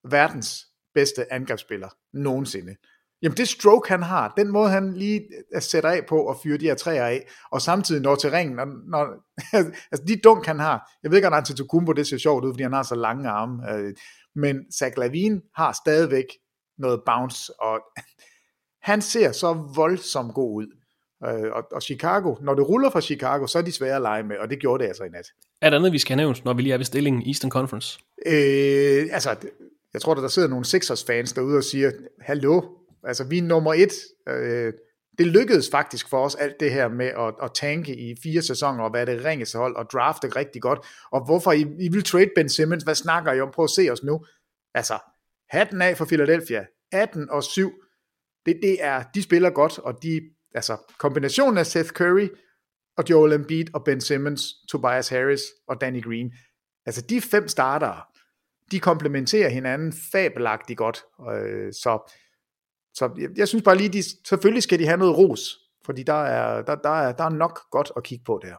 verdens 0.10 0.66
bedste 0.94 1.34
angrebsspiller 1.34 1.90
nogensinde. 2.14 2.76
Jamen 3.22 3.38
det 3.38 3.48
stroke 3.48 3.90
han 3.90 4.04
har, 4.04 4.34
den 4.38 4.52
måde 4.52 4.70
han 4.70 4.94
lige 4.94 5.22
øh, 5.56 5.62
sætter 5.62 5.90
af 5.90 6.06
på 6.10 6.18
og 6.26 6.38
fyre 6.44 6.58
de 6.58 6.66
her 6.66 6.76
træer 6.76 7.06
af, 7.06 7.28
og 7.52 7.62
samtidig 7.62 8.02
når 8.02 8.16
til 8.16 8.32
ringen, 8.32 8.56
når, 8.56 8.66
når, 8.90 9.08
altså 9.92 10.06
de 10.08 10.16
dunk 10.24 10.46
han 10.46 10.60
har, 10.60 10.92
jeg 11.04 11.12
ved 11.12 11.18
ikke, 11.18 11.28
om 11.28 11.34
Antetokounmpo 11.34 11.92
det 11.92 12.08
ser 12.08 12.18
sjovt 12.18 12.46
ud, 12.46 12.54
fordi 12.54 12.64
han 12.64 12.74
har 12.74 12.84
så 12.84 12.96
lange 12.96 13.30
arme, 13.30 13.72
øh, 13.72 13.94
men 14.36 14.72
Zach 14.72 14.98
Lavine 14.98 15.42
har 15.56 15.72
stadigvæk 15.72 16.26
noget 16.78 17.02
bounce, 17.06 17.54
og 17.62 17.80
han 18.82 19.02
ser 19.02 19.32
så 19.32 19.54
voldsomt 19.76 20.34
god 20.34 20.56
ud. 20.56 20.68
Øh, 21.26 21.52
og, 21.52 21.64
og 21.72 21.82
Chicago, 21.82 22.36
når 22.42 22.54
det 22.54 22.70
ruller 22.70 22.90
fra 22.90 23.02
Chicago, 23.02 23.48
så 23.48 23.58
er 23.58 23.62
de 23.62 23.72
svære 23.72 23.96
at 23.96 24.02
lege 24.02 24.24
med, 24.24 24.38
og 24.38 24.50
det 24.50 24.60
gjorde 24.60 24.84
det 24.84 24.88
altså 24.88 25.04
i 25.04 25.10
nat. 25.10 25.28
Er 25.62 25.70
der 25.70 25.78
andet, 25.78 25.92
vi 25.92 26.00
skal 26.00 26.16
have 26.16 26.26
nævnt, 26.26 26.46
når 26.46 26.54
vi 26.54 26.62
lige 26.62 26.74
er 26.74 26.78
ved 26.78 26.86
stillingen 26.86 27.22
i 27.22 27.30
Eastern 27.30 27.52
Conference? 27.52 28.00
Øh, 28.26 29.08
altså, 29.12 29.36
jeg 29.94 30.02
tror, 30.02 30.14
der, 30.14 30.22
der 30.22 30.28
sidder 30.28 30.48
nogle 30.48 30.66
Sixers-fans 30.66 31.34
derude 31.34 31.58
og 31.58 31.64
siger, 31.64 31.92
hallo, 32.22 32.62
altså 33.04 33.24
vi 33.24 33.38
er 33.38 33.44
nummer 33.44 33.74
et. 33.74 33.94
Øh, 34.30 34.74
det 35.18 35.28
lykkedes 35.28 35.70
faktisk 35.72 36.10
for 36.10 36.26
os 36.26 36.36
alt 36.36 36.60
det 36.60 36.72
her 36.72 36.88
med 36.88 37.06
at, 37.06 37.34
at 37.44 37.52
tanke 37.54 37.96
i 37.96 38.16
fire 38.24 38.42
sæsoner 38.42 38.84
og 38.84 38.94
være 38.94 39.06
det 39.06 39.26
ringeste 39.26 39.58
hold 39.58 39.76
og 39.76 39.86
drafte 39.94 40.28
rigtig 40.28 40.62
godt. 40.62 40.80
Og 41.12 41.26
hvorfor 41.26 41.52
I, 41.52 41.62
I 41.62 41.90
vil 41.92 42.04
trade 42.04 42.30
Ben 42.36 42.50
Simmons? 42.50 42.84
Hvad 42.84 42.96
snakker 42.96 43.34
I 43.34 43.42
om? 43.42 43.52
Prøv 43.54 43.64
at 43.64 43.70
se 43.70 43.90
os 43.92 44.04
nu. 44.04 44.26
Altså, 44.74 44.94
Hatten 45.50 45.82
af 45.82 45.98
for 45.98 46.06
Philadelphia. 46.06 46.66
18 46.92 47.30
og 47.30 47.44
7. 47.44 47.72
Det, 48.46 48.60
det 48.62 48.84
er, 48.84 49.04
de 49.16 49.24
spiller 49.24 49.50
godt, 49.50 49.80
og 49.80 50.04
de, 50.04 50.22
altså 50.56 50.78
kombinationen 50.98 51.58
af 51.58 51.66
Seth 51.66 51.90
Curry 51.90 52.28
og 52.98 53.04
Joel 53.10 53.34
Embiid 53.34 53.66
og 53.74 53.84
Ben 53.84 54.02
Simmons, 54.02 54.44
Tobias 54.70 55.10
Harris 55.10 55.42
og 55.68 55.82
Danny 55.82 56.04
Green. 56.04 56.34
Altså 56.86 57.02
de 57.02 57.22
fem 57.22 57.48
startere, 57.48 58.02
de 58.72 58.80
komplementerer 58.80 59.50
hinanden 59.50 59.94
fabelagtigt 60.12 60.78
godt. 60.78 61.04
Øh, 61.32 61.74
så 61.74 62.12
så 62.94 63.10
jeg, 63.18 63.30
jeg 63.36 63.48
synes 63.48 63.64
bare 63.64 63.78
lige, 63.78 63.90
de, 63.90 64.04
selvfølgelig 64.28 64.64
skal 64.64 64.80
de 64.80 64.86
have 64.86 64.98
noget 64.98 65.18
ros, 65.18 65.58
fordi 65.86 66.04
der 66.04 66.24
er, 66.24 66.62
der, 66.62 66.76
der, 66.76 66.90
er, 66.90 67.12
der 67.12 67.24
er 67.24 67.30
nok 67.30 67.60
godt 67.72 67.92
at 67.98 68.04
kigge 68.04 68.24
på 68.26 68.40
der. 68.44 68.56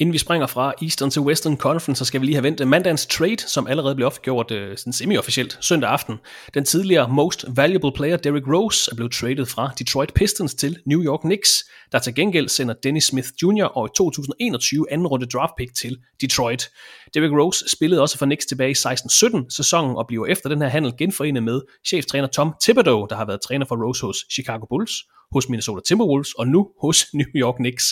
Inden 0.00 0.12
vi 0.12 0.18
springer 0.18 0.46
fra 0.46 0.72
Eastern 0.82 1.10
til 1.10 1.22
Western 1.22 1.56
Conference, 1.56 1.98
så 1.98 2.04
skal 2.04 2.20
vi 2.20 2.26
lige 2.26 2.34
have 2.34 2.42
vendt 2.42 2.60
øh, 2.60 2.68
mandagens 2.68 3.06
trade, 3.06 3.38
som 3.38 3.66
allerede 3.66 3.94
blev 3.94 4.06
offentliggjort 4.06 4.50
øh, 4.50 4.78
semi-officielt 4.92 5.58
søndag 5.60 5.90
aften. 5.90 6.16
Den 6.54 6.64
tidligere 6.64 7.08
most 7.08 7.44
valuable 7.48 7.92
player 7.92 8.16
Derrick 8.16 8.46
Rose 8.46 8.90
er 8.92 8.96
blevet 8.96 9.12
traded 9.12 9.46
fra 9.46 9.70
Detroit 9.78 10.14
Pistons 10.14 10.54
til 10.54 10.76
New 10.86 11.02
York 11.02 11.20
Knicks, 11.20 11.64
der 11.92 11.98
til 11.98 12.14
gengæld 12.14 12.48
sender 12.48 12.74
Dennis 12.82 13.04
Smith 13.04 13.28
Jr. 13.42 13.64
og 13.64 13.94
2021 13.94 14.92
anden 14.92 15.06
runde 15.06 15.26
draft 15.26 15.52
pick 15.58 15.74
til 15.74 15.96
Detroit. 16.20 16.70
Derrick 17.14 17.34
Rose 17.34 17.64
spillede 17.68 18.02
også 18.02 18.18
for 18.18 18.26
Knicks 18.26 18.46
tilbage 18.46 18.70
i 18.70 18.74
16-17 18.74 19.46
sæsonen 19.48 19.96
og 19.96 20.06
bliver 20.06 20.26
efter 20.26 20.48
den 20.48 20.62
her 20.62 20.68
handel 20.68 20.96
genforenet 20.98 21.42
med 21.42 21.60
cheftræner 21.86 22.28
Tom 22.28 22.54
Thibodeau, 22.62 23.06
der 23.10 23.16
har 23.16 23.24
været 23.24 23.40
træner 23.40 23.66
for 23.66 23.86
Rose 23.86 24.06
hos 24.06 24.16
Chicago 24.32 24.66
Bulls, 24.66 24.92
hos 25.32 25.48
Minnesota 25.48 25.80
Timberwolves 25.88 26.32
og 26.34 26.46
nu 26.46 26.68
hos 26.80 27.06
New 27.14 27.26
York 27.34 27.54
Knicks. 27.54 27.84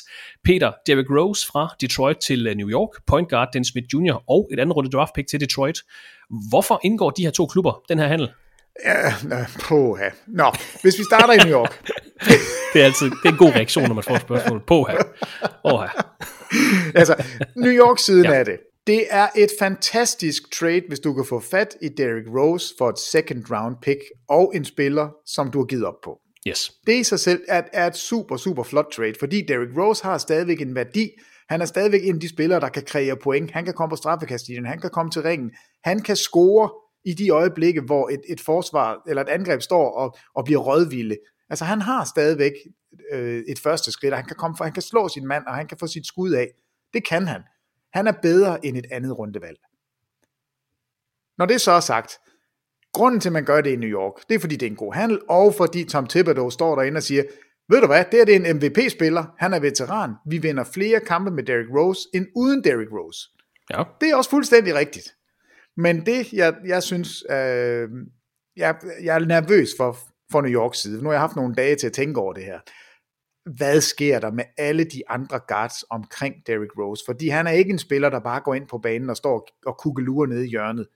Peter, 0.44 0.72
Derrick 0.86 1.10
Rose 1.10 1.46
fra 1.46 1.74
Detroit 1.80 2.16
til 2.16 2.46
øh, 2.46 2.54
New 2.54 2.68
York, 2.68 2.90
point 3.06 3.28
guard 3.30 3.48
Dennis 3.52 3.68
Smith 3.68 3.86
Jr. 3.94 4.30
og 4.30 4.48
et 4.52 4.60
andet 4.60 4.76
runde 4.76 4.90
draft 4.90 5.14
pick 5.14 5.28
til 5.28 5.40
Detroit. 5.40 5.78
Hvorfor 6.50 6.80
indgår 6.84 7.10
de 7.10 7.22
her 7.22 7.30
to 7.30 7.46
klubber 7.46 7.82
den 7.88 7.98
her 7.98 8.06
handel? 8.06 8.28
Ja, 8.84 9.14
på 9.62 9.98
Nå, 10.26 10.52
hvis 10.82 10.98
vi 10.98 11.04
starter 11.04 11.32
i 11.32 11.36
New 11.36 11.58
York. 11.58 11.90
det 12.72 12.80
er 12.80 12.84
altid 12.84 13.10
det 13.10 13.24
er 13.24 13.28
en 13.28 13.36
god 13.36 13.48
reaktion, 13.54 13.88
når 13.88 13.94
man 13.94 14.04
får 14.04 14.18
spørgsmål. 14.18 14.62
På 14.66 14.84
her. 14.84 15.02
altså, 16.94 17.24
New 17.56 17.72
York-siden 17.72 18.24
ja. 18.24 18.32
af 18.32 18.44
det. 18.44 18.58
Det 18.86 19.06
er 19.10 19.28
et 19.36 19.50
fantastisk 19.58 20.58
trade, 20.58 20.82
hvis 20.88 21.00
du 21.00 21.14
kan 21.14 21.24
få 21.24 21.40
fat 21.40 21.76
i 21.82 21.88
Derrick 21.88 22.28
Rose 22.28 22.74
for 22.78 22.88
et 22.88 22.98
second 22.98 23.44
round 23.50 23.76
pick 23.82 24.00
og 24.28 24.52
en 24.54 24.64
spiller, 24.64 25.08
som 25.26 25.50
du 25.50 25.58
har 25.58 25.64
givet 25.64 25.84
op 25.84 26.00
på. 26.04 26.20
Yes. 26.48 26.72
Det 26.86 27.00
i 27.00 27.02
sig 27.02 27.20
selv 27.20 27.44
er, 27.48 27.62
er 27.72 27.86
et 27.86 27.96
super, 27.96 28.36
super 28.36 28.62
flot 28.62 28.86
trade, 28.92 29.14
fordi 29.18 29.42
Derrick 29.48 29.78
Rose 29.78 30.04
har 30.04 30.18
stadigvæk 30.18 30.60
en 30.60 30.74
værdi. 30.74 31.10
Han 31.48 31.60
er 31.60 31.64
stadigvæk 31.64 32.04
en 32.04 32.14
af 32.14 32.20
de 32.20 32.28
spillere, 32.28 32.60
der 32.60 32.68
kan 32.68 32.82
kreere 32.82 33.16
point. 33.16 33.50
Han 33.50 33.64
kan 33.64 33.74
komme 33.74 33.90
på 33.90 33.96
straffekastlinjen, 33.96 34.66
han 34.66 34.80
kan 34.80 34.90
komme 34.90 35.10
til 35.10 35.22
ringen, 35.22 35.50
han 35.84 36.00
kan 36.02 36.16
score 36.16 36.70
i 37.04 37.12
de 37.12 37.30
øjeblikke, 37.30 37.80
hvor 37.80 38.08
et, 38.08 38.20
et 38.28 38.40
forsvar 38.40 39.02
eller 39.08 39.22
et 39.22 39.28
angreb 39.28 39.62
står 39.62 39.90
og, 39.90 40.16
og 40.34 40.44
bliver 40.44 40.60
rådvilde. 40.60 41.16
Altså 41.50 41.64
han 41.64 41.80
har 41.80 42.04
stadigvæk 42.04 42.52
øh, 43.12 43.42
et 43.48 43.58
første 43.58 43.92
skridt, 43.92 44.12
og 44.12 44.18
han 44.18 44.26
kan, 44.26 44.36
komme 44.36 44.56
for, 44.56 44.64
han 44.64 44.72
kan 44.72 44.82
slå 44.82 45.08
sin 45.08 45.26
mand, 45.26 45.44
og 45.46 45.54
han 45.54 45.66
kan 45.66 45.78
få 45.80 45.86
sit 45.86 46.06
skud 46.06 46.32
af. 46.32 46.48
Det 46.94 47.08
kan 47.08 47.26
han. 47.26 47.42
Han 47.96 48.06
er 48.06 48.12
bedre 48.22 48.66
end 48.66 48.76
et 48.76 48.86
andet 48.90 49.18
rundevalg. 49.18 49.58
Når 51.38 51.46
det 51.46 51.60
så 51.60 51.72
er 51.72 51.80
sagt, 51.80 52.18
grunden 52.92 53.20
til, 53.20 53.28
at 53.28 53.32
man 53.32 53.44
gør 53.44 53.60
det 53.60 53.70
i 53.70 53.76
New 53.76 53.88
York, 53.88 54.28
det 54.28 54.34
er 54.34 54.38
fordi, 54.38 54.56
det 54.56 54.66
er 54.66 54.70
en 54.70 54.76
god 54.76 54.94
handel, 54.94 55.20
og 55.28 55.54
fordi 55.54 55.84
Tom 55.84 56.06
Thibodeau 56.06 56.50
står 56.50 56.74
derinde 56.74 56.98
og 56.98 57.02
siger, 57.02 57.22
ved 57.68 57.80
du 57.80 57.86
hvad, 57.86 58.04
det, 58.12 58.20
er 58.20 58.24
det 58.24 58.36
er 58.36 58.50
en 58.50 58.56
MVP-spiller, 58.56 59.24
han 59.38 59.54
er 59.54 59.60
veteran, 59.60 60.14
vi 60.26 60.38
vinder 60.38 60.64
flere 60.64 61.00
kampe 61.00 61.30
med 61.30 61.42
Derrick 61.42 61.70
Rose, 61.70 62.08
end 62.14 62.26
uden 62.36 62.64
Derrick 62.64 62.92
Rose. 62.92 63.20
Ja. 63.70 63.82
Det 64.00 64.10
er 64.10 64.16
også 64.16 64.30
fuldstændig 64.30 64.74
rigtigt. 64.74 65.14
Men 65.76 66.06
det, 66.06 66.32
jeg, 66.32 66.54
jeg 66.66 66.82
synes, 66.82 67.24
øh, 67.30 67.88
jeg, 68.56 68.74
jeg 69.02 69.14
er 69.14 69.26
nervøs 69.26 69.70
for, 69.76 69.98
for 70.32 70.40
New 70.40 70.52
Yorks 70.52 70.78
side. 70.78 71.02
Nu 71.02 71.08
har 71.08 71.12
jeg 71.12 71.20
haft 71.20 71.36
nogle 71.36 71.54
dage 71.54 71.76
til 71.76 71.86
at 71.86 71.92
tænke 71.92 72.20
over 72.20 72.32
det 72.32 72.44
her. 72.44 72.60
Hvad 73.46 73.80
sker 73.80 74.18
der 74.18 74.30
med 74.30 74.44
alle 74.58 74.84
de 74.84 75.02
andre 75.08 75.40
guards 75.48 75.84
omkring 75.90 76.34
Derrick 76.46 76.72
Rose? 76.78 77.02
Fordi 77.06 77.28
han 77.28 77.46
er 77.46 77.50
ikke 77.50 77.70
en 77.70 77.78
spiller, 77.78 78.10
der 78.10 78.20
bare 78.20 78.40
går 78.40 78.54
ind 78.54 78.68
på 78.68 78.78
banen 78.78 79.10
og 79.10 79.16
står 79.16 79.48
og 79.66 79.78
kuggelurer 79.78 80.26
nede 80.26 80.46
i 80.46 80.48
hjørnet. 80.48 80.86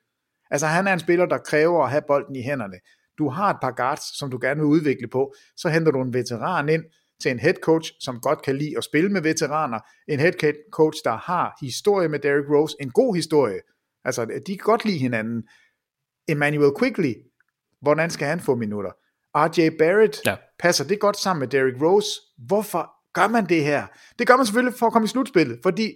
Altså 0.50 0.66
han 0.66 0.86
er 0.86 0.92
en 0.92 1.00
spiller, 1.00 1.26
der 1.26 1.38
kræver 1.38 1.84
at 1.84 1.90
have 1.90 2.02
bolden 2.06 2.36
i 2.36 2.42
hænderne. 2.42 2.78
Du 3.18 3.28
har 3.28 3.50
et 3.50 3.56
par 3.62 3.70
guards, 3.70 4.18
som 4.18 4.30
du 4.30 4.38
gerne 4.40 4.60
vil 4.60 4.66
udvikle 4.66 5.08
på. 5.08 5.34
Så 5.56 5.68
henter 5.68 5.92
du 5.92 6.02
en 6.02 6.14
veteran 6.14 6.68
ind 6.68 6.84
til 7.22 7.30
en 7.30 7.38
head 7.38 7.54
coach, 7.54 7.92
som 8.00 8.20
godt 8.20 8.42
kan 8.42 8.56
lide 8.56 8.76
at 8.76 8.84
spille 8.84 9.10
med 9.10 9.22
veteraner. 9.22 9.78
En 10.08 10.20
head 10.20 10.32
coach, 10.72 11.00
der 11.04 11.16
har 11.16 11.56
historie 11.60 12.08
med 12.08 12.18
Derrick 12.18 12.48
Rose. 12.50 12.76
En 12.80 12.90
god 12.90 13.14
historie. 13.14 13.60
Altså 14.04 14.24
de 14.46 14.58
kan 14.58 14.64
godt 14.64 14.84
lide 14.84 14.98
hinanden. 14.98 15.42
Emmanuel 16.28 16.72
Quigley, 16.78 17.14
hvordan 17.80 18.10
skal 18.10 18.28
han 18.28 18.40
få 18.40 18.54
minutter? 18.54 18.90
RJ 19.36 19.70
Barrett, 19.78 20.20
ja. 20.26 20.36
passer 20.58 20.84
det 20.84 21.00
godt 21.00 21.16
sammen 21.16 21.40
med 21.40 21.48
Derrick 21.48 21.82
Rose? 21.82 22.08
Hvorfor 22.46 22.90
gør 23.14 23.28
man 23.28 23.46
det 23.48 23.64
her? 23.64 23.86
Det 24.18 24.26
gør 24.26 24.36
man 24.36 24.46
selvfølgelig 24.46 24.78
for 24.78 24.86
at 24.86 24.92
komme 24.92 25.04
i 25.04 25.08
slutspillet, 25.08 25.58
fordi 25.62 25.94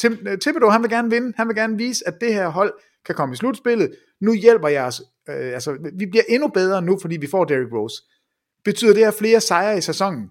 Tim, 0.00 0.26
Thibodeau, 0.40 0.70
han 0.70 0.82
vil 0.82 0.90
gerne 0.90 1.10
vinde, 1.10 1.32
han 1.36 1.48
vil 1.48 1.56
gerne 1.56 1.76
vise, 1.76 2.08
at 2.08 2.20
det 2.20 2.34
her 2.34 2.48
hold 2.48 2.72
kan 3.06 3.14
komme 3.14 3.32
i 3.32 3.36
slutspillet. 3.36 3.94
Nu 4.20 4.34
hjælper 4.34 4.68
jeg 4.68 4.84
os, 4.84 5.02
øh, 5.28 5.52
altså 5.54 5.90
vi 5.98 6.06
bliver 6.06 6.24
endnu 6.28 6.48
bedre 6.48 6.82
nu, 6.82 6.98
fordi 7.00 7.16
vi 7.16 7.26
får 7.26 7.44
Derrick 7.44 7.72
Rose. 7.72 8.02
Betyder 8.64 8.92
det 8.92 9.04
her 9.04 9.10
flere 9.10 9.40
sejre 9.40 9.78
i 9.78 9.80
sæsonen? 9.80 10.30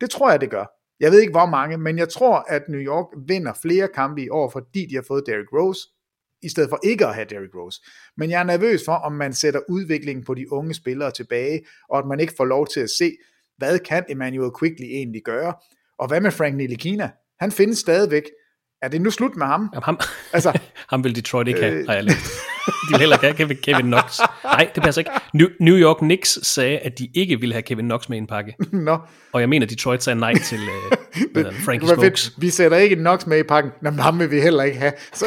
Det 0.00 0.10
tror 0.10 0.30
jeg, 0.30 0.40
det 0.40 0.50
gør. 0.50 0.64
Jeg 1.00 1.12
ved 1.12 1.20
ikke, 1.20 1.30
hvor 1.30 1.46
mange, 1.46 1.78
men 1.78 1.98
jeg 1.98 2.08
tror, 2.08 2.44
at 2.48 2.62
New 2.68 2.80
York 2.80 3.06
vinder 3.26 3.52
flere 3.62 3.88
kampe 3.88 4.22
i 4.22 4.28
år, 4.28 4.50
fordi 4.50 4.86
de 4.86 4.94
har 4.94 5.04
fået 5.08 5.24
Derrick 5.26 5.52
Rose, 5.52 5.80
i 6.44 6.48
stedet 6.48 6.70
for 6.70 6.80
ikke 6.84 7.06
at 7.06 7.14
have 7.14 7.26
Derrick 7.30 7.54
Rose. 7.54 7.80
Men 8.16 8.30
jeg 8.30 8.40
er 8.40 8.44
nervøs 8.44 8.82
for, 8.84 8.92
om 8.92 9.12
man 9.12 9.32
sætter 9.32 9.60
udviklingen 9.68 10.24
på 10.24 10.34
de 10.34 10.52
unge 10.52 10.74
spillere 10.74 11.10
tilbage, 11.10 11.60
og 11.90 11.98
at 11.98 12.06
man 12.06 12.20
ikke 12.20 12.34
får 12.36 12.44
lov 12.44 12.66
til 12.66 12.80
at 12.80 12.90
se, 12.98 13.12
hvad 13.58 13.78
kan 13.78 14.04
Emmanuel 14.08 14.50
Quigley 14.60 14.86
egentlig 14.86 15.22
gøre? 15.24 15.54
Og 15.98 16.08
hvad 16.08 16.20
med 16.20 16.30
Frank 16.30 16.56
Nilikina? 16.56 17.10
Han 17.40 17.52
findes 17.52 17.78
stadigvæk. 17.78 18.22
Er 18.82 18.88
det 18.88 19.00
nu 19.00 19.10
slut 19.10 19.36
med 19.36 19.46
ham? 19.46 19.68
Jamen, 19.72 19.84
ham, 19.84 19.98
altså, 20.32 20.60
ham 20.90 21.04
vil 21.04 21.16
Detroit 21.16 21.48
ikke 21.48 21.62
have, 21.62 21.86
har 21.86 21.94
jeg 21.94 22.04
læst. 22.04 22.26
De 22.88 22.90
vil 22.90 22.98
heller 22.98 23.24
ikke 23.24 23.46
have 23.46 23.54
Kevin 23.54 23.84
Knox. 23.84 24.20
Nej, 24.44 24.70
det 24.74 24.82
passer 24.82 25.00
ikke. 25.00 25.10
New, 25.34 25.48
New 25.60 25.76
York 25.76 25.96
Knicks 25.96 26.38
sagde, 26.42 26.78
at 26.78 26.98
de 26.98 27.08
ikke 27.14 27.40
ville 27.40 27.52
have 27.52 27.62
Kevin 27.62 27.84
Knox 27.84 28.08
med 28.08 28.16
i 28.16 28.20
en 28.20 28.26
pakke. 28.26 28.56
Nå. 28.72 28.98
Og 29.32 29.40
jeg 29.40 29.48
mener, 29.48 29.66
Detroit 29.66 30.02
sagde 30.02 30.20
nej 30.20 30.34
til 30.34 30.58
uh, 30.58 31.54
Frankie 31.64 31.88
Smokes. 31.88 32.32
Vi 32.38 32.50
sætter 32.50 32.76
ikke 32.76 32.96
Knox 32.96 33.26
med 33.26 33.38
i 33.38 33.42
pakken. 33.42 33.72
Nå, 33.82 33.90
men 33.90 33.98
ham 33.98 34.18
vil 34.18 34.30
vi 34.30 34.40
heller 34.40 34.62
ikke 34.62 34.78
have. 34.78 34.92
Så. 35.12 35.24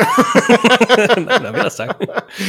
Nå, 1.43 1.51
vel 1.51 1.71
sagt. 1.71 1.99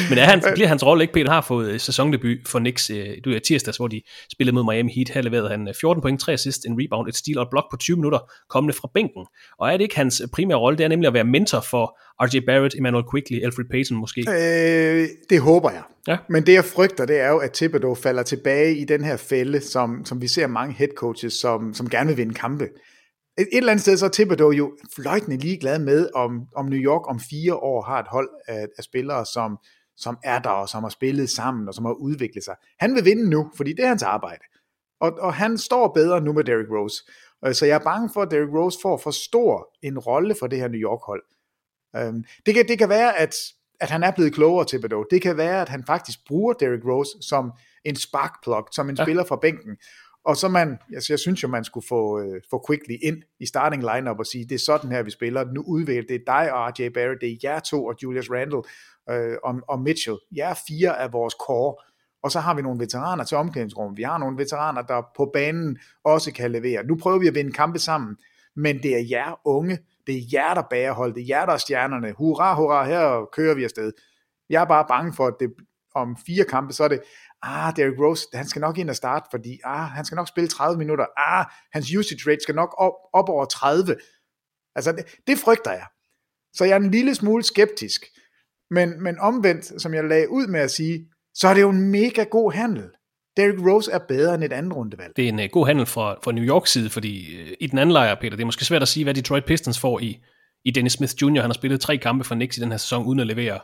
Men 0.08 0.18
er 0.18 0.24
han, 0.24 0.42
bliver 0.54 0.68
hans 0.68 0.86
rolle 0.86 1.04
ikke, 1.04 1.14
Peter 1.14 1.32
har 1.32 1.40
fået 1.40 1.80
sæsondebut 1.80 2.38
for 2.46 2.58
Knicks 2.58 2.90
uh, 2.90 2.96
du 3.24 3.30
er 3.30 3.38
tirsdags, 3.38 3.76
hvor 3.76 3.88
de 3.88 4.02
spillede 4.32 4.54
mod 4.54 4.72
Miami 4.72 4.92
Heat. 4.92 5.08
Her 5.08 5.22
leverede 5.22 5.48
han 5.48 5.74
14 5.80 6.02
point, 6.02 6.20
3 6.20 6.32
assist, 6.32 6.66
en 6.66 6.78
rebound, 6.82 7.08
et 7.08 7.16
steal 7.16 7.38
og 7.38 7.42
et 7.42 7.48
blok 7.50 7.64
på 7.70 7.76
20 7.76 7.96
minutter, 7.96 8.18
kommende 8.48 8.74
fra 8.74 8.90
bænken. 8.94 9.26
Og 9.58 9.72
er 9.72 9.76
det 9.76 9.84
ikke 9.84 9.96
hans 9.96 10.22
primære 10.32 10.58
rolle? 10.58 10.78
Det 10.78 10.84
er 10.84 10.88
nemlig 10.88 11.06
at 11.06 11.14
være 11.14 11.24
mentor 11.24 11.60
for 11.70 11.98
R.J. 12.20 12.46
Barrett, 12.46 12.74
Emmanuel 12.74 13.04
Quigley, 13.10 13.44
Alfred 13.44 13.64
Payton 13.70 13.96
måske? 13.96 14.20
Øh, 14.20 15.08
det 15.30 15.40
håber 15.40 15.70
jeg. 15.70 15.82
Ja. 16.06 16.18
Men 16.28 16.46
det 16.46 16.52
jeg 16.52 16.64
frygter, 16.64 17.06
det 17.06 17.20
er 17.20 17.28
jo, 17.28 17.38
at 17.38 17.52
Thibodeau 17.52 17.94
falder 17.94 18.22
tilbage 18.22 18.76
i 18.76 18.84
den 18.84 19.04
her 19.04 19.16
fælde, 19.16 19.60
som, 19.60 20.04
som 20.04 20.20
vi 20.20 20.28
ser 20.28 20.46
mange 20.46 20.74
head 20.74 20.88
coaches, 20.96 21.32
som, 21.32 21.74
som 21.74 21.88
gerne 21.88 22.08
vil 22.08 22.16
vinde 22.16 22.34
kampe. 22.34 22.64
Et, 22.64 22.68
et 23.38 23.48
eller 23.52 23.72
andet 23.72 23.82
sted, 23.82 23.96
så 23.96 24.06
er 24.06 24.10
Thibodeau 24.10 24.50
jo 24.50 24.72
fløjtende 24.96 25.36
ligeglad 25.36 25.78
med, 25.78 26.08
om, 26.14 26.42
om 26.56 26.66
New 26.66 26.78
York 26.78 27.10
om 27.10 27.20
fire 27.30 27.54
år 27.54 27.82
har 27.82 28.00
et 28.00 28.06
hold 28.08 28.28
af, 28.48 28.66
af 28.78 28.84
spillere, 28.84 29.26
som, 29.26 29.58
som 29.96 30.18
er 30.24 30.38
der, 30.38 30.50
og 30.50 30.68
som 30.68 30.82
har 30.82 30.90
spillet 30.90 31.30
sammen, 31.30 31.68
og 31.68 31.74
som 31.74 31.84
har 31.84 31.92
udviklet 31.92 32.44
sig. 32.44 32.54
Han 32.78 32.94
vil 32.94 33.04
vinde 33.04 33.30
nu, 33.30 33.50
fordi 33.56 33.72
det 33.72 33.84
er 33.84 33.88
hans 33.88 34.02
arbejde. 34.02 34.42
Og, 35.00 35.12
og 35.20 35.34
han 35.34 35.58
står 35.58 35.92
bedre 35.94 36.20
nu 36.20 36.32
med 36.32 36.44
Derrick 36.44 36.70
Rose. 36.70 37.02
Så 37.52 37.66
jeg 37.66 37.74
er 37.74 37.84
bange 37.84 38.10
for, 38.14 38.22
at 38.22 38.30
Derrick 38.30 38.52
Rose 38.52 38.78
får 38.82 38.96
for 38.96 39.10
stor 39.10 39.68
en 39.82 39.98
rolle 39.98 40.34
for 40.38 40.46
det 40.46 40.58
her 40.58 40.68
New 40.68 40.80
York-hold. 40.80 41.22
Um, 41.94 42.24
det, 42.46 42.54
kan, 42.54 42.68
det 42.68 42.78
kan 42.78 42.88
være, 42.88 43.18
at, 43.18 43.34
at 43.80 43.90
han 43.90 44.02
er 44.02 44.10
blevet 44.10 44.34
klogere 44.34 44.64
til 44.64 44.80
Bedeau. 44.80 45.04
Det 45.10 45.22
kan 45.22 45.36
være, 45.36 45.62
at 45.62 45.68
han 45.68 45.84
faktisk 45.86 46.18
bruger 46.26 46.52
Derrick 46.52 46.84
Rose 46.84 47.10
som 47.20 47.52
en 47.84 47.96
spark 47.96 48.42
plug, 48.42 48.68
som 48.72 48.88
en 48.88 48.96
ja. 48.96 49.04
spiller 49.04 49.24
fra 49.24 49.36
bænken. 49.36 49.76
Og 50.24 50.36
så 50.36 50.48
man, 50.48 50.78
altså 50.94 51.12
jeg 51.12 51.18
synes 51.18 51.42
jo, 51.42 51.48
man 51.48 51.64
skulle 51.64 51.86
få, 51.88 52.20
øh, 52.20 52.40
få 52.50 52.64
Quickly 52.68 52.96
ind 53.02 53.22
i 53.40 53.46
starting 53.46 53.82
lineup 53.94 54.18
og 54.18 54.26
sige, 54.26 54.44
det 54.44 54.54
er 54.54 54.58
sådan 54.58 54.90
her, 54.90 55.02
vi 55.02 55.10
spiller. 55.10 55.44
Nu 55.44 55.64
udvikler 55.66 56.02
det 56.08 56.14
er 56.14 56.42
dig 56.42 56.52
og 56.52 56.68
RJ 56.68 56.88
Barrett, 56.88 57.20
det 57.20 57.30
er 57.30 57.36
jer 57.42 57.60
to 57.60 57.84
og 57.84 57.94
Julius 58.02 58.30
Randle 58.30 58.62
øh, 59.10 59.36
og, 59.44 59.60
og 59.68 59.80
Mitchell. 59.80 60.16
Jer 60.36 60.54
fire 60.68 60.98
af 60.98 61.12
vores 61.12 61.34
core. 61.40 61.74
Og 62.22 62.30
så 62.30 62.40
har 62.40 62.54
vi 62.54 62.62
nogle 62.62 62.80
veteraner 62.80 63.24
til 63.24 63.36
omklædningsrummet. 63.36 63.98
Vi 63.98 64.02
har 64.02 64.18
nogle 64.18 64.38
veteraner, 64.38 64.82
der 64.82 65.02
på 65.16 65.30
banen 65.32 65.78
også 66.04 66.32
kan 66.32 66.50
levere. 66.52 66.84
Nu 66.84 66.96
prøver 66.96 67.18
vi 67.18 67.26
at 67.26 67.34
vinde 67.34 67.52
kampe 67.52 67.78
sammen, 67.78 68.16
men 68.56 68.82
det 68.82 68.96
er 68.96 69.04
jer 69.10 69.40
unge, 69.44 69.78
det 70.08 70.16
er 70.16 70.22
jer, 70.32 70.54
der 70.54 70.62
bærer 70.70 70.92
hold, 70.92 71.14
det 71.14 71.20
er 71.22 71.26
jer, 71.28 71.46
der 71.46 71.52
er 71.52 71.58
stjernerne. 71.58 72.12
Hurra, 72.12 72.54
hurra, 72.54 72.84
her 72.84 73.28
kører 73.32 73.54
vi 73.54 73.64
afsted. 73.64 73.92
Jeg 74.50 74.62
er 74.62 74.66
bare 74.66 74.84
bange 74.88 75.12
for, 75.12 75.26
at 75.26 75.34
det, 75.40 75.50
om 75.94 76.16
fire 76.26 76.44
kampe, 76.44 76.72
så 76.72 76.84
er 76.84 76.88
det, 76.88 77.00
ah, 77.42 77.76
Derrick 77.76 78.00
Rose, 78.00 78.28
han 78.34 78.48
skal 78.48 78.60
nok 78.60 78.78
ind 78.78 78.90
og 78.90 78.96
starte, 78.96 79.26
fordi 79.30 79.58
ah, 79.64 79.88
han 79.88 80.04
skal 80.04 80.16
nok 80.16 80.28
spille 80.28 80.48
30 80.48 80.78
minutter. 80.78 81.06
Ah, 81.16 81.46
hans 81.72 81.94
usage 81.96 82.30
rate 82.30 82.40
skal 82.42 82.54
nok 82.54 82.74
op, 82.78 82.92
op 83.12 83.28
over 83.28 83.44
30. 83.44 83.96
Altså, 84.74 84.92
det, 84.92 85.18
det 85.26 85.38
frygter 85.38 85.72
jeg. 85.72 85.86
Så 86.52 86.64
jeg 86.64 86.72
er 86.72 86.80
en 86.80 86.90
lille 86.90 87.14
smule 87.14 87.42
skeptisk. 87.42 88.04
Men, 88.70 89.02
men 89.02 89.18
omvendt, 89.18 89.82
som 89.82 89.94
jeg 89.94 90.04
lagde 90.04 90.30
ud 90.30 90.46
med 90.46 90.60
at 90.60 90.70
sige, 90.70 91.10
så 91.34 91.48
er 91.48 91.54
det 91.54 91.60
jo 91.60 91.70
en 91.70 91.90
mega 91.90 92.24
god 92.24 92.52
handel. 92.52 92.90
Derrick 93.38 93.66
Rose 93.66 93.90
er 93.92 93.98
bedre 93.98 94.34
end 94.34 94.44
et 94.44 94.52
andet 94.52 94.76
rundevalg. 94.76 95.12
Det 95.16 95.24
er 95.24 95.28
en 95.28 95.38
uh, 95.38 95.44
god 95.52 95.66
handel 95.66 95.86
fra, 95.86 96.16
fra 96.24 96.32
New 96.32 96.44
York 96.44 96.66
side, 96.66 96.90
fordi 96.90 97.42
uh, 97.42 97.48
i 97.60 97.66
den 97.66 97.78
anden 97.78 97.92
lejr, 97.92 98.14
Peter, 98.14 98.36
det 98.36 98.40
er 98.40 98.46
måske 98.46 98.64
svært 98.64 98.82
at 98.82 98.88
sige, 98.88 99.04
hvad 99.04 99.14
Detroit 99.14 99.44
Pistons 99.44 99.78
får 99.78 100.00
i, 100.00 100.18
i 100.64 100.70
Dennis 100.70 100.92
Smith 100.92 101.12
Jr. 101.22 101.40
Han 101.40 101.50
har 101.50 101.52
spillet 101.52 101.80
tre 101.80 101.96
kampe 101.96 102.24
for 102.24 102.34
Knicks 102.34 102.58
i 102.58 102.60
den 102.60 102.70
her 102.70 102.78
sæson, 102.78 103.06
uden 103.06 103.20
at 103.20 103.26
levere 103.26 103.58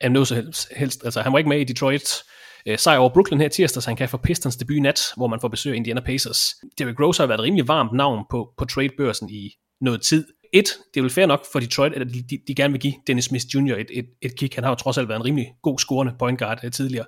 af 0.00 0.12
noget 0.12 0.28
så 0.28 0.34
helst, 0.34 0.68
helst. 0.76 1.04
Altså, 1.04 1.20
han 1.20 1.32
var 1.32 1.38
ikke 1.38 1.48
med 1.48 1.60
i 1.60 1.64
Detroit 1.64 2.22
uh, 2.70 2.76
sejr 2.76 2.98
over 2.98 3.08
Brooklyn 3.08 3.40
her 3.40 3.48
tirsdag, 3.48 3.82
så 3.82 3.90
han 3.90 3.96
kan 3.96 4.08
få 4.08 4.16
Pistons 4.16 4.56
debut 4.56 4.76
i 4.76 4.80
nat, 4.80 5.00
hvor 5.16 5.26
man 5.26 5.40
får 5.40 5.48
besøg 5.48 5.72
af 5.72 5.76
Indiana 5.76 6.00
Pacers. 6.00 6.40
Derrick 6.78 7.00
Rose 7.00 7.22
har 7.22 7.26
været 7.26 7.38
et 7.38 7.44
rimelig 7.44 7.68
varmt 7.68 7.92
navn 7.92 8.24
på, 8.30 8.48
på 8.58 8.64
trade-børsen 8.64 9.30
i 9.30 9.50
noget 9.80 10.02
tid. 10.02 10.26
Et, 10.52 10.66
det 10.94 11.00
er 11.00 11.02
vel 11.02 11.10
fair 11.10 11.26
nok 11.26 11.46
for 11.52 11.60
Detroit, 11.60 11.92
at 11.92 12.06
de, 12.06 12.22
de, 12.30 12.38
de 12.48 12.54
gerne 12.54 12.72
vil 12.72 12.80
give 12.80 12.94
Dennis 13.06 13.24
Smith 13.24 13.44
Jr. 13.54 13.74
et, 13.74 13.86
et, 13.90 14.06
et 14.22 14.36
kick. 14.38 14.54
Han 14.54 14.64
har 14.64 14.70
jo 14.70 14.74
trods 14.74 14.98
alt 14.98 15.08
været 15.08 15.18
en 15.18 15.24
rimelig 15.24 15.46
god 15.62 15.78
scorende 15.78 16.12
point 16.18 16.38
guard 16.38 16.64
uh, 16.64 16.70
tidligere. 16.70 17.06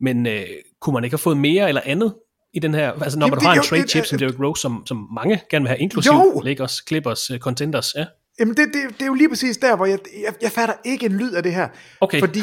Men 0.00 0.26
øh, 0.26 0.42
kunne 0.80 0.94
man 0.94 1.04
ikke 1.04 1.14
have 1.14 1.18
fået 1.18 1.36
mere 1.36 1.68
eller 1.68 1.80
andet 1.84 2.14
i 2.52 2.58
den 2.58 2.74
her, 2.74 2.92
altså 2.92 3.18
når 3.18 3.26
Jamen, 3.26 3.36
man 3.36 3.46
har 3.46 3.54
en 3.54 3.62
trade 3.62 3.88
chip 3.88 4.04
som 4.04 4.18
Derrick 4.18 4.40
Rose, 4.40 4.60
som, 4.60 4.82
som 4.86 5.08
mange 5.14 5.40
gerne 5.50 5.62
vil 5.62 5.68
have, 5.68 5.78
inklusive 5.78 6.14
jo. 6.14 6.40
Lakers, 6.44 6.82
Clippers, 6.88 7.30
uh, 7.30 7.38
Contenders, 7.38 7.94
ja. 7.96 8.06
Jamen 8.38 8.56
det, 8.56 8.66
det, 8.66 8.94
det 8.94 9.02
er 9.02 9.06
jo 9.06 9.14
lige 9.14 9.28
præcis 9.28 9.56
der, 9.56 9.76
hvor 9.76 9.86
jeg, 9.86 9.98
jeg, 10.24 10.34
jeg 10.42 10.50
fatter 10.50 10.74
ikke 10.84 11.06
en 11.06 11.12
lyd 11.12 11.32
af 11.32 11.42
det 11.42 11.54
her. 11.54 11.68
Okay. 12.00 12.20
Fordi, 12.20 12.40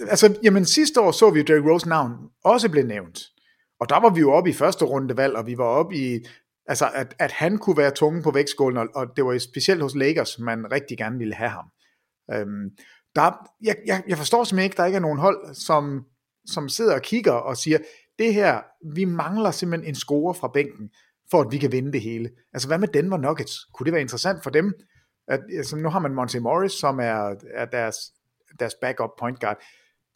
altså, 0.00 0.38
jamen 0.42 0.64
sidste 0.64 1.00
år 1.00 1.12
så 1.12 1.30
vi 1.30 1.38
jo 1.38 1.44
Derrick 1.44 1.66
Rose 1.66 1.88
navn 1.88 2.12
også 2.44 2.68
blev 2.68 2.86
nævnt. 2.86 3.20
Og 3.80 3.88
der 3.88 4.00
var 4.00 4.10
vi 4.10 4.20
jo 4.20 4.32
oppe 4.32 4.50
i 4.50 4.52
første 4.52 4.84
rundevalg, 4.84 5.36
og 5.36 5.46
vi 5.46 5.58
var 5.58 5.64
oppe 5.64 5.96
i, 5.96 6.18
altså 6.66 6.88
at, 6.94 7.14
at 7.18 7.32
han 7.32 7.58
kunne 7.58 7.76
være 7.76 7.90
tunge 7.90 8.22
på 8.22 8.30
vægtskålen, 8.30 8.78
og, 8.78 8.88
og 8.94 9.06
det 9.16 9.24
var 9.24 9.32
jo 9.32 9.38
specielt 9.38 9.82
hos 9.82 9.94
Lakers, 9.94 10.38
man 10.38 10.72
rigtig 10.72 10.98
gerne 10.98 11.18
ville 11.18 11.34
have 11.34 11.50
ham. 11.50 11.64
Øhm, 12.32 12.70
der, 13.16 13.48
jeg, 13.62 13.76
jeg, 13.86 14.02
jeg 14.08 14.18
forstår 14.18 14.44
simpelthen 14.44 14.64
ikke, 14.64 14.76
der 14.76 14.84
ikke 14.84 14.96
er 14.96 15.00
nogen 15.00 15.18
hold, 15.18 15.54
som 15.54 16.04
som 16.46 16.68
sidder 16.68 16.94
og 16.94 17.02
kigger 17.02 17.32
og 17.32 17.56
siger, 17.56 17.78
det 18.18 18.34
her, 18.34 18.60
vi 18.94 19.04
mangler 19.04 19.50
simpelthen 19.50 19.88
en 19.88 19.94
score 19.94 20.34
fra 20.34 20.50
bænken, 20.54 20.90
for 21.30 21.40
at 21.40 21.46
vi 21.50 21.58
kan 21.58 21.72
vinde 21.72 21.92
det 21.92 22.00
hele. 22.00 22.30
Altså 22.52 22.68
hvad 22.68 22.78
med 22.78 22.88
Denver 22.88 23.16
Nuggets? 23.16 23.54
Kunne 23.74 23.84
det 23.84 23.92
være 23.92 24.00
interessant 24.00 24.42
for 24.42 24.50
dem? 24.50 24.74
At, 25.28 25.40
altså, 25.56 25.76
nu 25.76 25.88
har 25.88 25.98
man 25.98 26.14
Monte 26.14 26.40
Morris, 26.40 26.72
som 26.72 26.98
er, 26.98 27.34
er 27.54 27.64
deres, 27.64 27.96
deres 28.58 28.74
backup 28.80 29.10
point 29.18 29.40
guard. 29.40 29.56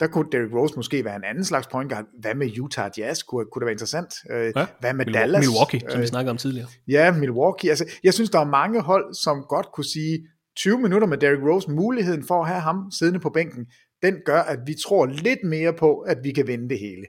Der 0.01 0.07
kunne 0.07 0.29
Derrick 0.33 0.55
Rose 0.55 0.77
måske 0.77 1.05
være 1.05 1.17
en 1.17 1.25
anden 1.25 1.45
slags 1.45 1.67
point 1.67 1.93
guard. 1.93 2.05
Hvad 2.21 2.35
med 2.35 2.59
Utah 2.59 2.91
Jazz? 2.99 3.23
Kunne, 3.23 3.45
kunne 3.53 3.61
det 3.61 3.67
være 3.67 3.73
interessant? 3.73 4.15
Øh, 4.31 4.53
ja, 4.57 4.67
hvad 4.81 4.95
med 4.95 5.07
Milwaukee, 5.07 5.21
Dallas? 5.21 5.47
Milwaukee, 5.47 5.81
som 5.91 6.01
vi 6.01 6.07
snakkede 6.07 6.31
om 6.31 6.37
tidligere. 6.37 6.69
Ja, 6.89 7.13
Milwaukee. 7.13 7.71
Altså, 7.71 7.85
jeg 8.05 8.15
synes, 8.15 8.31
der 8.31 8.41
er 8.41 8.45
mange 8.45 8.81
hold, 8.81 9.15
som 9.15 9.45
godt 9.49 9.67
kunne 9.73 9.85
sige, 9.85 10.29
20 10.57 10.79
minutter 10.79 11.09
med 11.09 11.19
Derrick 11.19 11.43
Rose, 11.43 11.71
muligheden 11.71 12.27
for 12.27 12.43
at 12.43 12.49
have 12.49 12.61
ham 12.61 12.91
siddende 12.91 13.21
på 13.21 13.31
bænken, 13.31 13.67
den 14.05 14.21
gør, 14.25 14.41
at 14.41 14.59
vi 14.67 14.75
tror 14.87 15.07
lidt 15.07 15.45
mere 15.45 15.73
på, 15.73 15.99
at 15.99 16.19
vi 16.23 16.33
kan 16.33 16.47
vinde 16.47 16.69
det 16.69 16.79
hele. 16.79 17.07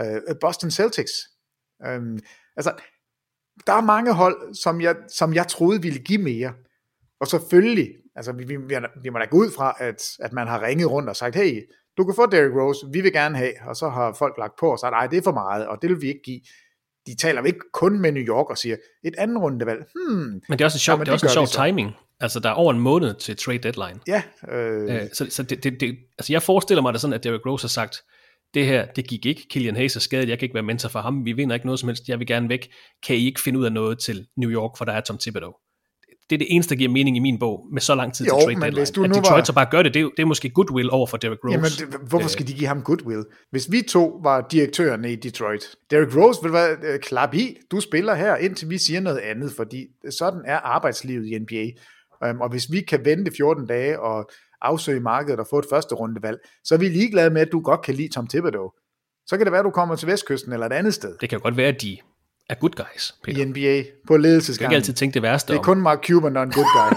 Uh, 0.00 0.36
Boston 0.40 0.70
Celtics. 0.70 1.12
Um, 1.88 2.18
altså, 2.56 2.72
der 3.66 3.72
er 3.72 3.80
mange 3.80 4.12
hold, 4.12 4.54
som 4.54 4.80
jeg, 4.80 4.96
som 5.08 5.34
jeg 5.34 5.46
troede 5.48 5.82
ville 5.82 5.98
give 5.98 6.22
mere. 6.22 6.52
Og 7.20 7.26
selvfølgelig, 7.26 7.88
altså 8.16 8.32
vi, 8.32 8.44
vi, 8.44 8.56
vi, 8.56 8.76
vi 9.02 9.08
må 9.08 9.18
da 9.18 9.24
gå 9.24 9.36
ud 9.36 9.50
fra, 9.56 9.76
at, 9.78 10.02
at 10.20 10.32
man 10.32 10.46
har 10.46 10.62
ringet 10.62 10.90
rundt 10.90 11.08
og 11.08 11.16
sagt, 11.16 11.36
hey, 11.36 11.70
du 11.96 12.04
kan 12.04 12.14
få 12.14 12.26
Derrick 12.26 12.54
Rose, 12.54 12.86
vi 12.92 13.00
vil 13.00 13.12
gerne 13.12 13.36
have, 13.36 13.52
og 13.66 13.76
så 13.76 13.88
har 13.88 14.12
folk 14.12 14.34
lagt 14.38 14.52
på 14.60 14.72
og 14.72 14.78
sagt, 14.78 14.92
nej, 14.92 15.06
det 15.06 15.18
er 15.18 15.22
for 15.22 15.32
meget, 15.32 15.66
og 15.66 15.82
det 15.82 15.90
vil 15.90 16.00
vi 16.00 16.08
ikke 16.08 16.22
give. 16.24 16.40
De 17.06 17.16
taler 17.16 17.42
ikke 17.42 17.60
kun 17.72 18.00
med 18.00 18.12
New 18.12 18.22
York 18.22 18.50
og 18.50 18.58
siger, 18.58 18.76
et 19.04 19.14
andet 19.18 19.42
rundevalg, 19.42 19.84
hmm. 19.94 20.42
Men 20.48 20.58
det 20.58 20.60
er 20.60 20.64
også 20.64 20.76
en 20.76 20.80
sjov, 20.80 20.94
Jamen, 20.94 21.06
det 21.06 21.10
er 21.10 21.14
også 21.14 21.40
en 21.40 21.46
sjov 21.46 21.64
timing. 21.64 21.90
Altså, 22.20 22.40
der 22.40 22.48
er 22.48 22.52
over 22.52 22.72
en 22.72 22.80
måned 22.80 23.14
til 23.14 23.36
trade 23.36 23.58
deadline. 23.58 24.00
Ja, 24.06 24.22
øh, 24.52 24.94
Øh, 24.94 25.08
så 25.12 25.26
så 25.30 25.42
det, 25.42 25.64
det, 25.64 25.80
det, 25.80 25.96
altså 26.18 26.32
jeg 26.32 26.42
forestiller 26.42 26.82
mig 26.82 26.92
det 26.92 27.00
sådan, 27.00 27.14
at 27.14 27.24
Derrick 27.24 27.46
Rose 27.46 27.64
har 27.64 27.68
sagt, 27.68 27.96
det 28.54 28.66
her, 28.66 28.86
det 28.86 29.06
gik 29.06 29.26
ikke. 29.26 29.46
Killian 29.50 29.76
Hayes 29.76 29.96
er 29.96 30.00
skadet, 30.00 30.28
jeg 30.28 30.38
kan 30.38 30.46
ikke 30.46 30.54
være 30.54 30.62
mentor 30.62 30.88
for 30.88 30.98
ham. 31.00 31.24
Vi 31.24 31.32
vinder 31.32 31.54
ikke 31.54 31.66
noget 31.66 31.80
som 31.80 31.88
helst, 31.88 32.08
jeg 32.08 32.18
vil 32.18 32.26
gerne 32.26 32.48
væk. 32.48 32.68
Kan 33.06 33.16
I 33.16 33.26
ikke 33.26 33.40
finde 33.40 33.58
ud 33.58 33.64
af 33.64 33.72
noget 33.72 33.98
til 33.98 34.26
New 34.36 34.50
York, 34.50 34.70
for 34.78 34.84
der 34.84 34.92
er 34.92 35.00
Tom 35.00 35.18
Thibodeau? 35.18 35.52
Det 36.30 36.36
er 36.36 36.38
det 36.38 36.46
eneste, 36.50 36.74
der 36.74 36.78
giver 36.78 36.90
mening 36.90 37.16
i 37.16 37.20
min 37.20 37.38
bog, 37.38 37.66
med 37.72 37.80
så 37.80 37.94
lang 37.94 38.14
tid 38.14 38.26
Jo, 38.26 38.30
til 38.38 38.44
trade 38.44 38.60
deadline. 38.60 38.80
hvis 38.80 38.90
du 38.90 39.04
at 39.04 39.10
Detroit 39.10 39.30
var- 39.38 39.44
så 39.44 39.52
bare 39.52 39.66
gør 39.70 39.82
det, 39.82 39.94
det 39.94 40.02
er, 40.02 40.08
det 40.16 40.22
er 40.22 40.26
måske 40.26 40.50
goodwill 40.50 40.90
over 40.90 41.06
for 41.06 41.16
Derrick 41.16 41.40
Rose. 41.44 41.52
Jamen, 41.52 41.70
det, 42.00 42.08
hvorfor 42.08 42.28
skal 42.28 42.48
de 42.48 42.52
give 42.54 42.66
ham 42.66 42.82
goodwill? 42.82 43.24
Hvis 43.50 43.72
vi 43.72 43.82
to 43.88 44.20
var 44.22 44.46
direktørerne 44.50 45.12
i 45.12 45.16
Detroit, 45.16 45.62
Derrick 45.90 46.16
Rose 46.16 46.40
vil 46.42 46.52
være 46.52 46.76
øh, 46.82 46.98
klap 47.00 47.34
i, 47.34 47.56
du 47.70 47.80
spiller 47.80 48.14
her, 48.14 48.36
indtil 48.36 48.70
vi 48.70 48.78
siger 48.78 49.00
noget 49.00 49.18
andet, 49.18 49.52
fordi 49.56 49.86
sådan 50.10 50.40
er 50.46 50.56
arbejdslivet 50.56 51.26
i 51.26 51.38
NBA. 51.38 51.66
Um, 52.28 52.40
og 52.40 52.48
hvis 52.50 52.66
vi 52.72 52.80
kan 52.80 53.04
vente 53.04 53.30
14 53.36 53.66
dage 53.66 54.00
og 54.00 54.30
afsøge 54.62 55.00
markedet 55.00 55.40
og 55.40 55.46
få 55.50 55.58
et 55.58 55.64
første 55.70 55.94
rundevalg, 55.94 56.38
så 56.64 56.74
er 56.74 56.78
vi 56.78 56.88
ligeglade 56.88 57.30
med, 57.30 57.40
at 57.40 57.48
du 57.52 57.60
godt 57.60 57.82
kan 57.82 57.94
lide 57.94 58.08
Tom 58.14 58.26
Thibodeau. 58.26 58.70
Så 59.26 59.36
kan 59.36 59.46
det 59.46 59.52
være, 59.52 59.58
at 59.58 59.64
du 59.64 59.70
kommer 59.70 59.96
til 59.96 60.08
Vestkysten 60.08 60.52
eller 60.52 60.66
et 60.66 60.72
andet 60.72 60.94
sted 60.94 61.16
Det 61.20 61.28
kan 61.28 61.40
godt 61.40 61.56
være, 61.56 61.68
at 61.68 61.82
de 61.82 61.98
er 62.50 62.54
good 62.54 62.70
guys, 62.70 63.14
Peter. 63.24 63.40
i 63.40 63.44
NBA 63.44 63.82
på 64.06 64.14
Du 64.14 64.14
kan 64.14 64.22
ledelsesgangen. 64.22 64.72
ikke 64.72 64.76
altid 64.76 64.94
tænke 64.94 65.14
det 65.14 65.22
værste 65.22 65.48
Det 65.52 65.54
er 65.54 65.58
om. 65.58 65.64
kun 65.64 65.80
Mark 65.80 66.06
Cuban, 66.06 66.34
der 66.34 66.40
er 66.40 66.44
en 66.44 66.52
good 66.52 66.66
guy. 66.74 66.90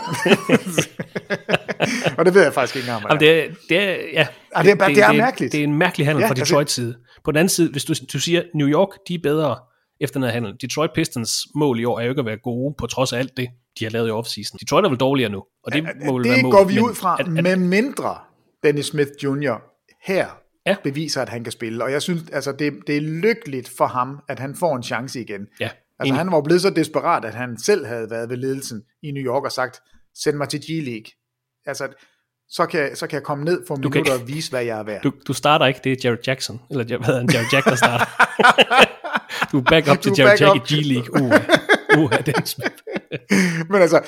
og 2.17 2.25
det 2.25 2.33
ved 2.33 2.43
jeg 2.43 2.53
faktisk 2.53 2.75
ikke 2.75 2.87
engang, 2.87 3.03
Jamen, 3.09 3.19
det, 3.19 3.39
er, 3.39 3.47
det 3.69 3.77
er, 3.79 3.95
ja, 4.13 4.27
Ah, 4.55 4.65
det 4.65 4.71
er- 4.81 4.87
det 4.87 4.97
er 5.03 5.11
mærkeligt. 5.13 5.51
Det 5.51 5.59
er 5.59 5.63
en 5.63 5.77
mærkelig 5.77 6.07
handel 6.07 6.21
Ja, 6.21 6.27
fra 6.27 6.31
altså- 6.31 6.45
Detroits 6.45 6.73
side. 6.73 6.95
På 7.23 7.31
den 7.31 7.37
anden 7.37 7.49
side, 7.49 7.71
hvis 7.71 7.85
du, 7.85 7.93
du 8.13 8.19
siger, 8.19 8.43
New 8.55 8.67
York, 8.67 8.89
de 9.07 9.13
er 9.15 9.19
bedre 9.23 9.57
efter 10.03 10.19
den 10.19 10.23
her 10.23 10.33
handel. 10.33 10.55
Detroit 10.61 10.91
Pistons 10.95 11.47
mål 11.55 11.79
i 11.79 11.83
år 11.85 11.99
er 11.99 12.03
jo 12.03 12.09
ikke 12.09 12.19
at 12.19 12.25
være 12.25 12.37
gode, 12.37 12.75
på 12.77 12.87
trods 12.87 13.13
af 13.13 13.19
alt 13.19 13.37
det, 13.37 13.49
de 13.79 13.85
har 13.85 13.91
lavet 13.91 14.07
i 14.07 14.11
offseason. 14.11 14.57
Detroit 14.59 14.85
er 14.85 14.89
vel 14.89 14.97
dårligere 14.97 15.29
nu, 15.31 15.43
og 15.63 15.73
det 15.73 15.83
må 16.05 16.17
vel 16.17 16.27
være 16.27 16.35
det 16.35 16.43
mål. 16.43 16.51
går 16.51 16.63
vi 16.63 16.79
ud 16.79 16.95
fra, 16.95 17.17
At, 17.19 17.25
at, 17.37 17.43
med 17.43 17.55
mindre 17.55 18.17
Dennis 18.63 18.85
Smith 18.85 19.09
Jr. 19.23 19.53
her 20.05 20.27
Ja. 20.65 20.75
beviser, 20.83 21.21
at 21.21 21.29
han 21.29 21.43
kan 21.43 21.51
spille. 21.51 21.83
Og 21.83 21.91
jeg 21.91 22.01
synes, 22.01 22.23
altså, 22.33 22.51
det, 22.51 22.73
det 22.87 22.97
er 22.97 23.01
lykkeligt 23.01 23.69
for 23.77 23.85
ham, 23.87 24.19
at 24.29 24.39
han 24.39 24.55
får 24.55 24.75
en 24.75 24.83
chance 24.83 25.21
igen. 25.21 25.41
ja, 25.59 25.69
Altså, 25.99 26.15
han 26.15 26.31
var 26.31 26.41
blevet 26.41 26.61
så 26.61 26.69
desperat, 26.69 27.25
at 27.25 27.33
han 27.33 27.57
selv 27.59 27.85
havde 27.85 28.09
været 28.09 28.29
ved 28.29 28.37
ledelsen 28.37 28.81
i 29.03 29.11
New 29.11 29.23
York 29.23 29.43
og 29.43 29.51
sagt, 29.51 29.79
send 30.23 30.37
mig 30.37 30.49
til 30.49 30.57
G-League. 30.59 31.63
Altså, 31.65 31.87
så 32.49 32.65
kan, 32.65 32.95
så 32.95 33.07
kan 33.07 33.15
jeg 33.15 33.23
komme 33.23 33.43
ned 33.45 33.61
for 33.67 33.75
kan 33.75 33.81
minutter 33.81 34.13
ikke- 34.13 34.23
og 34.23 34.27
vise, 34.27 34.49
hvad 34.49 34.63
jeg 34.63 34.79
er 34.79 34.83
værd. 34.83 35.01
du, 35.01 35.11
du 35.27 35.33
starter 35.33 35.65
ikke, 35.65 35.79
det 35.83 35.91
er 35.91 35.95
Jared 36.03 36.19
Jackson, 36.27 36.61
eller 36.69 36.85
hvad 36.97 37.15
han, 37.19 37.29
Jared 37.33 37.47
Jack, 37.53 37.65
der 37.65 37.75
starter. 37.75 38.05
du 39.51 39.57
er 39.57 39.63
back 39.63 39.87
up 39.91 40.01
til 40.03 40.13
Jared 40.17 40.39
Jack 40.39 40.71
i 40.71 40.73
G-League. 40.73 41.21
Uh, 41.21 42.03
uh, 42.03 42.11
Dennis 42.25 42.49
Smith. 42.49 42.75
Men 43.69 43.81
altså, 43.81 44.01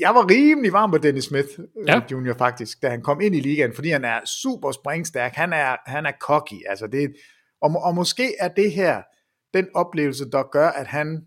jeg 0.00 0.14
var 0.14 0.30
rimelig 0.30 0.72
varm 0.72 0.90
på 0.90 0.98
Dennis 0.98 1.24
Smith 1.24 1.48
Ja. 1.86 1.94
ja. 1.94 2.00
Junior 2.10 2.34
faktisk, 2.38 2.82
da 2.82 2.88
han 2.88 3.02
kom 3.02 3.20
ind 3.20 3.34
i 3.34 3.40
ligaen, 3.40 3.72
fordi 3.74 3.88
han 3.90 4.04
er 4.04 4.20
super 4.42 4.72
springstærk, 4.72 5.32
han 5.34 5.52
er, 5.52 5.76
han 5.86 6.06
er 6.06 6.12
cocky, 6.20 6.68
altså 6.68 6.86
det, 6.86 7.14
og, 7.62 7.70
og 7.82 7.94
måske 7.94 8.32
er 8.40 8.48
det 8.48 8.72
her 8.72 9.02
den 9.54 9.66
oplevelse, 9.74 10.30
der 10.30 10.42
gør, 10.52 10.68
at 10.68 10.86
han 10.86 11.20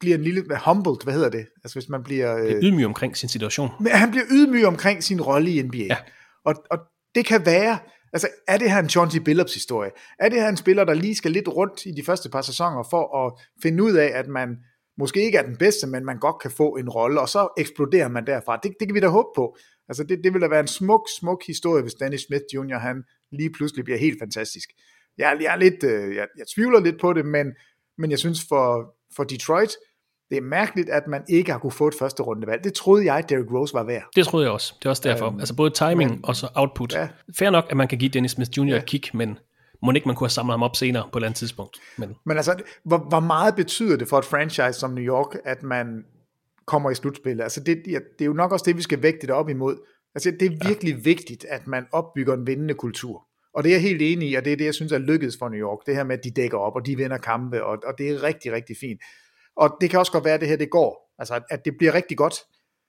bliver 0.00 0.16
en 0.16 0.22
lille, 0.22 0.44
humbled, 0.66 1.04
hvad 1.04 1.14
hedder 1.14 1.30
det? 1.30 1.46
Altså 1.64 1.78
hvis 1.78 1.88
man 1.88 2.02
bliver... 2.02 2.26
Er 2.26 2.46
Øh, 2.46 2.62
ydmyg 2.62 2.86
omkring 2.86 3.16
sin 3.16 3.28
situation. 3.28 3.70
men 3.80 3.92
han 3.92 4.10
bliver 4.10 4.24
ydmyg 4.30 4.66
omkring 4.66 5.02
sin 5.02 5.20
rolle 5.20 5.50
i 5.50 5.62
NBA. 5.62 5.78
Ja. 5.78 5.96
Og, 6.44 6.54
og 6.70 6.78
det 7.14 7.26
kan 7.26 7.46
være, 7.46 7.78
altså 8.16 8.28
er 8.48 8.58
det 8.58 8.70
her 8.70 8.78
en 8.78 8.88
Chauncey 8.88 9.20
Billups 9.20 9.54
historie? 9.54 9.90
Er 10.18 10.28
det 10.28 10.40
her 10.40 10.48
en 10.48 10.56
spiller, 10.56 10.84
der 10.84 10.94
lige 10.94 11.14
skal 11.14 11.30
lidt 11.30 11.48
rundt 11.48 11.86
i 11.86 11.90
de 11.90 12.04
første 12.04 12.30
par 12.30 12.42
sæsoner 12.42 12.82
for 12.90 13.26
at 13.26 13.32
finde 13.62 13.82
ud 13.82 13.92
af, 13.92 14.10
at 14.14 14.28
man 14.28 14.48
måske 14.98 15.24
ikke 15.24 15.38
er 15.38 15.42
den 15.42 15.56
bedste, 15.56 15.86
men 15.86 16.04
man 16.04 16.18
godt 16.18 16.38
kan 16.42 16.50
få 16.50 16.76
en 16.76 16.88
rolle, 16.88 17.20
og 17.20 17.28
så 17.28 17.48
eksploderer 17.58 18.08
man 18.08 18.26
derfra. 18.26 18.60
Det, 18.62 18.74
det 18.80 18.88
kan 18.88 18.94
vi 18.94 19.00
da 19.00 19.08
håbe 19.08 19.28
på. 19.36 19.56
Altså 19.88 20.04
det, 20.04 20.24
det 20.24 20.32
vil 20.32 20.42
da 20.42 20.48
være 20.48 20.60
en 20.60 20.66
smuk, 20.66 21.08
smuk 21.20 21.46
historie, 21.46 21.82
hvis 21.82 21.94
Danny 21.94 22.16
Smith 22.16 22.44
Jr. 22.54 22.78
han 22.78 23.02
lige 23.32 23.50
pludselig 23.50 23.84
bliver 23.84 23.98
helt 23.98 24.18
fantastisk. 24.18 24.68
Jeg, 25.18 25.36
jeg 25.40 25.52
er 25.54 25.56
lidt, 25.56 25.84
øh, 25.84 26.16
jeg, 26.16 26.26
jeg 26.38 26.46
tvivler 26.54 26.80
lidt 26.80 27.00
på 27.00 27.12
det, 27.12 27.26
men, 27.26 27.46
men 27.98 28.10
jeg 28.10 28.18
synes 28.18 28.40
for, 28.48 28.94
for 29.16 29.24
Detroit, 29.24 29.72
det 30.30 30.38
er 30.38 30.42
mærkeligt, 30.42 30.88
at 30.90 31.02
man 31.08 31.22
ikke 31.28 31.52
har 31.52 31.58
kunne 31.58 31.72
få 31.72 31.88
et 31.88 31.94
første 31.98 32.22
rundevalg. 32.22 32.64
Det 32.64 32.74
troede 32.74 33.12
jeg, 33.12 33.24
Derrick 33.28 33.52
Rose 33.52 33.74
var 33.74 33.82
værd. 33.84 34.02
Det 34.16 34.26
troede 34.26 34.44
jeg 34.46 34.52
også. 34.52 34.74
Det 34.78 34.86
er 34.86 34.90
også 34.90 35.02
derfor. 35.04 35.26
Øhm, 35.26 35.38
altså 35.38 35.56
både 35.56 35.70
timing 35.70 36.10
men- 36.10 36.20
og 36.24 36.36
så 36.36 36.48
output. 36.54 36.94
Ja. 36.94 37.00
Ja. 37.00 37.08
Fair 37.38 37.50
nok, 37.50 37.64
at 37.70 37.76
man 37.76 37.88
kan 37.88 37.98
give 37.98 38.08
Dennis 38.08 38.30
Smith 38.30 38.50
Jr. 38.58 38.64
Ja. 38.64 38.76
et 38.76 38.86
kick, 38.86 39.14
men 39.14 39.38
må 39.82 39.92
ikke 39.92 40.08
man 40.08 40.16
kunne 40.16 40.26
have 40.26 40.30
samlet 40.30 40.52
ham 40.52 40.62
op 40.62 40.76
senere 40.76 41.02
på 41.02 41.08
et 41.08 41.20
eller 41.20 41.26
andet 41.28 41.38
tidspunkt. 41.38 41.76
Men 41.96 42.14
Men 42.26 42.36
altså, 42.36 42.62
hvor, 42.84 42.98
hvor 42.98 43.20
meget 43.20 43.54
betyder 43.56 43.96
det 43.96 44.08
for 44.08 44.18
et 44.18 44.24
franchise 44.24 44.72
som 44.72 44.90
New 44.90 45.04
York, 45.04 45.36
at 45.44 45.62
man 45.62 46.04
kommer 46.66 46.90
i 46.90 46.94
slutspillet? 46.94 47.42
Altså, 47.42 47.60
det, 47.60 47.82
det 47.84 48.00
er 48.20 48.24
jo 48.24 48.32
nok 48.32 48.52
også 48.52 48.64
det, 48.68 48.76
vi 48.76 48.82
skal 48.82 49.02
vægte 49.02 49.26
det 49.26 49.30
op 49.34 49.48
imod. 49.48 49.76
Altså, 50.14 50.30
det 50.40 50.52
er 50.52 50.68
virkelig 50.68 50.94
ja. 50.94 51.00
vigtigt, 51.04 51.44
at 51.48 51.66
man 51.66 51.86
opbygger 51.92 52.34
en 52.34 52.46
vindende 52.46 52.74
kultur. 52.74 53.22
Og 53.54 53.64
det 53.64 53.70
er 53.70 53.74
jeg 53.74 53.82
helt 53.82 54.02
enig 54.02 54.30
i, 54.30 54.34
og 54.34 54.44
det 54.44 54.52
er 54.52 54.56
det, 54.56 54.64
jeg 54.64 54.74
synes 54.74 54.92
er 54.92 54.98
lykkedes 54.98 55.36
for 55.38 55.48
New 55.48 55.60
York. 55.60 55.78
Det 55.86 55.96
her 55.96 56.04
med, 56.04 56.18
at 56.18 56.24
de 56.24 56.30
dækker 56.30 56.58
op, 56.58 56.74
og 56.76 56.86
de 56.86 56.96
vinder 56.96 57.18
kampe, 57.18 57.64
og, 57.64 57.78
og 57.86 57.94
det 57.98 58.10
er 58.10 58.22
rigtig, 58.22 58.52
rigtig 58.52 58.76
fint. 58.80 59.00
Og 59.56 59.76
det 59.80 59.90
kan 59.90 59.98
også 59.98 60.12
godt 60.12 60.24
være, 60.24 60.34
at 60.34 60.40
det 60.40 60.48
her 60.48 60.56
det 60.56 60.70
går. 60.70 61.14
Altså, 61.18 61.34
at, 61.34 61.42
at 61.50 61.64
det 61.64 61.76
bliver 61.78 61.94
rigtig 61.94 62.16
godt. 62.16 62.34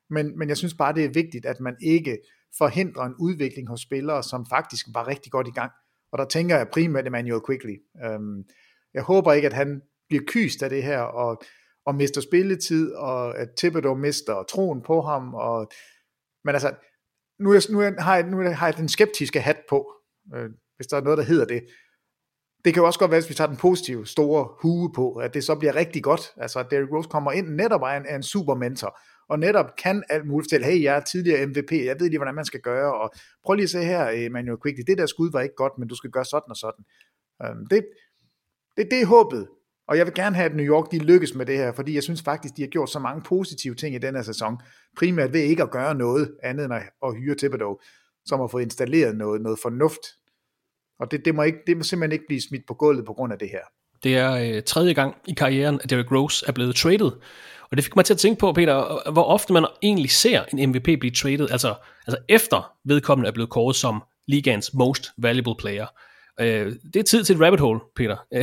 Men, 0.10 0.38
men 0.40 0.50
jeg 0.50 0.58
synes 0.58 0.74
bare, 0.74 0.94
det 0.94 1.06
er 1.06 1.10
vigtigt, 1.10 1.46
at 1.46 1.60
man 1.60 1.76
ikke 1.82 2.18
forhindrer 2.58 3.04
en 3.04 3.16
udvikling 3.20 3.70
hos 3.70 3.82
spillere, 3.82 4.24
som 4.24 4.46
faktisk 4.50 4.86
var 4.94 5.08
rigtig 5.08 5.32
godt 5.32 5.48
i 5.48 5.52
gang. 5.52 5.72
Og 6.12 6.18
der 6.18 6.26
tænker 6.26 6.58
jeg 6.58 6.68
primært 6.70 7.08
Emmanuel 7.08 7.42
Quickly. 7.48 7.76
Øhm, 8.06 8.44
jeg 8.94 9.04
håber 9.04 9.34
ikke, 9.34 9.46
at 9.46 9.54
han 9.54 9.82
bliver 10.08 10.24
kyst 10.28 10.64
af 10.64 10.70
det 10.70 10.84
her, 10.84 11.00
og, 11.00 11.42
og 11.86 11.96
mister 11.96 12.22
spilletid, 12.22 12.94
og 12.94 13.38
at 13.38 13.50
Thibodeau 13.58 13.96
mister 13.96 14.44
troen 14.44 14.82
på 14.82 15.02
ham. 15.02 15.34
Og, 15.34 15.72
men 16.44 16.56
altså, 16.56 16.76
nu, 17.40 17.52
er, 17.52 17.72
nu, 17.72 17.82
er, 17.82 18.02
har 18.02 18.16
jeg, 18.16 18.24
nu 18.28 18.38
har 18.38 18.68
jeg 18.68 18.78
den 18.78 18.90
skeptiske 18.90 19.42
hat 19.42 19.58
på, 19.70 19.94
øh, 20.36 20.50
hvis 20.76 20.88
der 20.88 20.98
er 20.98 21.02
noget, 21.02 21.18
der 21.18 21.24
hedder 21.24 21.46
det. 21.46 21.64
Det 22.68 22.74
kan 22.74 22.82
jo 22.82 22.88
også 22.88 23.00
godt 23.00 23.12
være, 23.12 23.20
hvis 23.20 23.30
vi 23.30 23.34
tager 23.34 23.48
den 23.48 23.58
positive 23.58 24.08
store 24.08 24.48
hue 24.62 24.92
på, 24.96 25.14
at 25.14 25.34
det 25.34 25.44
så 25.44 25.56
bliver 25.56 25.76
rigtig 25.76 26.04
godt. 26.04 26.22
Altså, 26.38 26.60
at 26.60 26.68
Derrick 26.72 26.92
Rose 26.92 27.10
kommer 27.10 27.32
ind 27.32 27.48
netop 27.48 27.82
er 27.82 27.86
en, 27.86 28.06
er 28.08 28.16
en 28.16 28.24
super 28.24 28.56
mentor, 28.56 29.00
og 29.30 29.40
netop 29.40 29.66
kan 29.84 30.04
alt 30.10 30.28
muligt 30.28 30.46
fortælle, 30.46 30.66
hey, 30.66 30.84
jeg 30.84 30.96
er 30.96 31.00
tidligere 31.00 31.46
MVP, 31.46 31.72
jeg 31.72 31.96
ved 32.00 32.08
lige, 32.08 32.18
hvordan 32.18 32.36
man 32.36 32.46
skal 32.46 32.60
gøre, 32.60 32.94
og 32.94 33.12
prøv 33.46 33.54
lige 33.54 33.64
at 33.64 33.70
se 33.70 33.84
her, 33.84 34.10
Emmanuel 34.14 34.58
Quickly, 34.64 34.84
det 34.88 34.98
der 34.98 35.06
skud 35.06 35.32
var 35.32 35.42
ikke 35.42 35.56
godt, 35.56 35.74
men 35.80 35.88
du 35.88 35.96
skal 35.96 36.10
gøre 36.10 36.26
sådan 36.26 36.50
og 36.50 36.56
sådan. 36.56 36.84
Um, 37.50 37.68
det, 37.68 37.86
det, 38.78 38.88
det 38.92 39.02
er 39.02 39.06
håbet, 39.06 39.48
og 39.88 39.98
jeg 39.98 40.06
vil 40.06 40.14
gerne 40.14 40.36
have, 40.36 40.50
at 40.50 40.56
New 40.56 40.66
York 40.66 40.92
de 40.92 41.00
lykkes 41.00 41.36
med 41.36 41.46
det 41.46 41.58
her, 41.58 41.72
fordi 41.72 41.96
jeg 41.96 42.04
synes 42.04 42.22
faktisk, 42.22 42.58
de 42.58 42.62
har 42.62 42.70
gjort 42.70 42.90
så 42.90 43.00
mange 43.00 43.22
positive 43.22 43.76
ting 43.76 43.96
i 43.96 44.00
den 44.00 44.16
her 44.16 44.22
sæson, 44.22 44.58
primært 44.98 45.34
ved 45.34 45.42
ikke 45.42 45.64
at 45.64 45.72
gøre 45.72 45.96
noget 45.96 46.38
andet 46.44 46.66
end 46.66 46.74
at, 46.74 46.84
at 47.06 47.16
hyre 47.16 47.36
Thibodeau, 47.36 47.80
som 48.26 48.40
har 48.40 48.48
fået 48.48 48.64
installeret 48.64 49.18
noget, 49.18 49.42
noget 49.42 49.60
fornuft. 49.60 50.02
Og 51.00 51.12
det, 51.12 51.26
det, 51.26 51.36
må 51.36 51.44
ikke, 51.44 51.60
det 51.68 51.78
må 51.78 51.84
simpelthen 51.84 52.12
ikke 52.12 52.26
blive 52.28 52.42
smidt 52.42 52.68
på 52.68 52.74
gulvet 52.74 53.06
på 53.06 53.14
grund 53.14 53.34
af 53.34 53.40
det 53.40 53.50
her. 53.50 53.60
det 54.04 54.18
er 54.18 54.56
øh, 54.56 54.64
tredje 54.64 54.94
gang 54.94 55.16
i 55.28 55.34
karrieren, 55.34 55.80
at 55.84 55.90
Derrick 55.90 56.12
Rose 56.12 56.46
er 56.48 56.52
blevet 56.52 56.76
traded. 56.76 57.12
Og 57.72 57.78
det 57.78 57.84
fik 57.84 57.96
mig 57.96 58.06
til 58.06 58.14
at 58.14 58.20
tænke 58.20 58.40
på, 58.40 58.54
Peter, 58.54 59.10
hvor 59.12 59.24
ofte 59.24 59.54
man 59.54 59.66
egentlig 59.84 60.12
ser 60.12 60.44
en 60.54 60.70
MVP 60.70 60.84
blive 60.84 61.12
traded, 61.12 61.50
altså, 61.52 61.76
altså 62.08 62.22
efter 62.30 62.72
vedkommende 62.86 63.28
er 63.28 63.32
blevet 63.32 63.50
kåret 63.50 63.76
som 63.76 64.04
ligaens 64.28 64.74
most 64.74 65.12
valuable 65.18 65.56
player. 65.60 65.86
Øh, 66.40 66.74
det 66.94 67.00
er 67.00 67.04
tid 67.04 67.24
til 67.24 67.36
et 67.36 67.42
rabbit 67.42 67.60
hole, 67.60 67.80
Peter. 67.96 68.18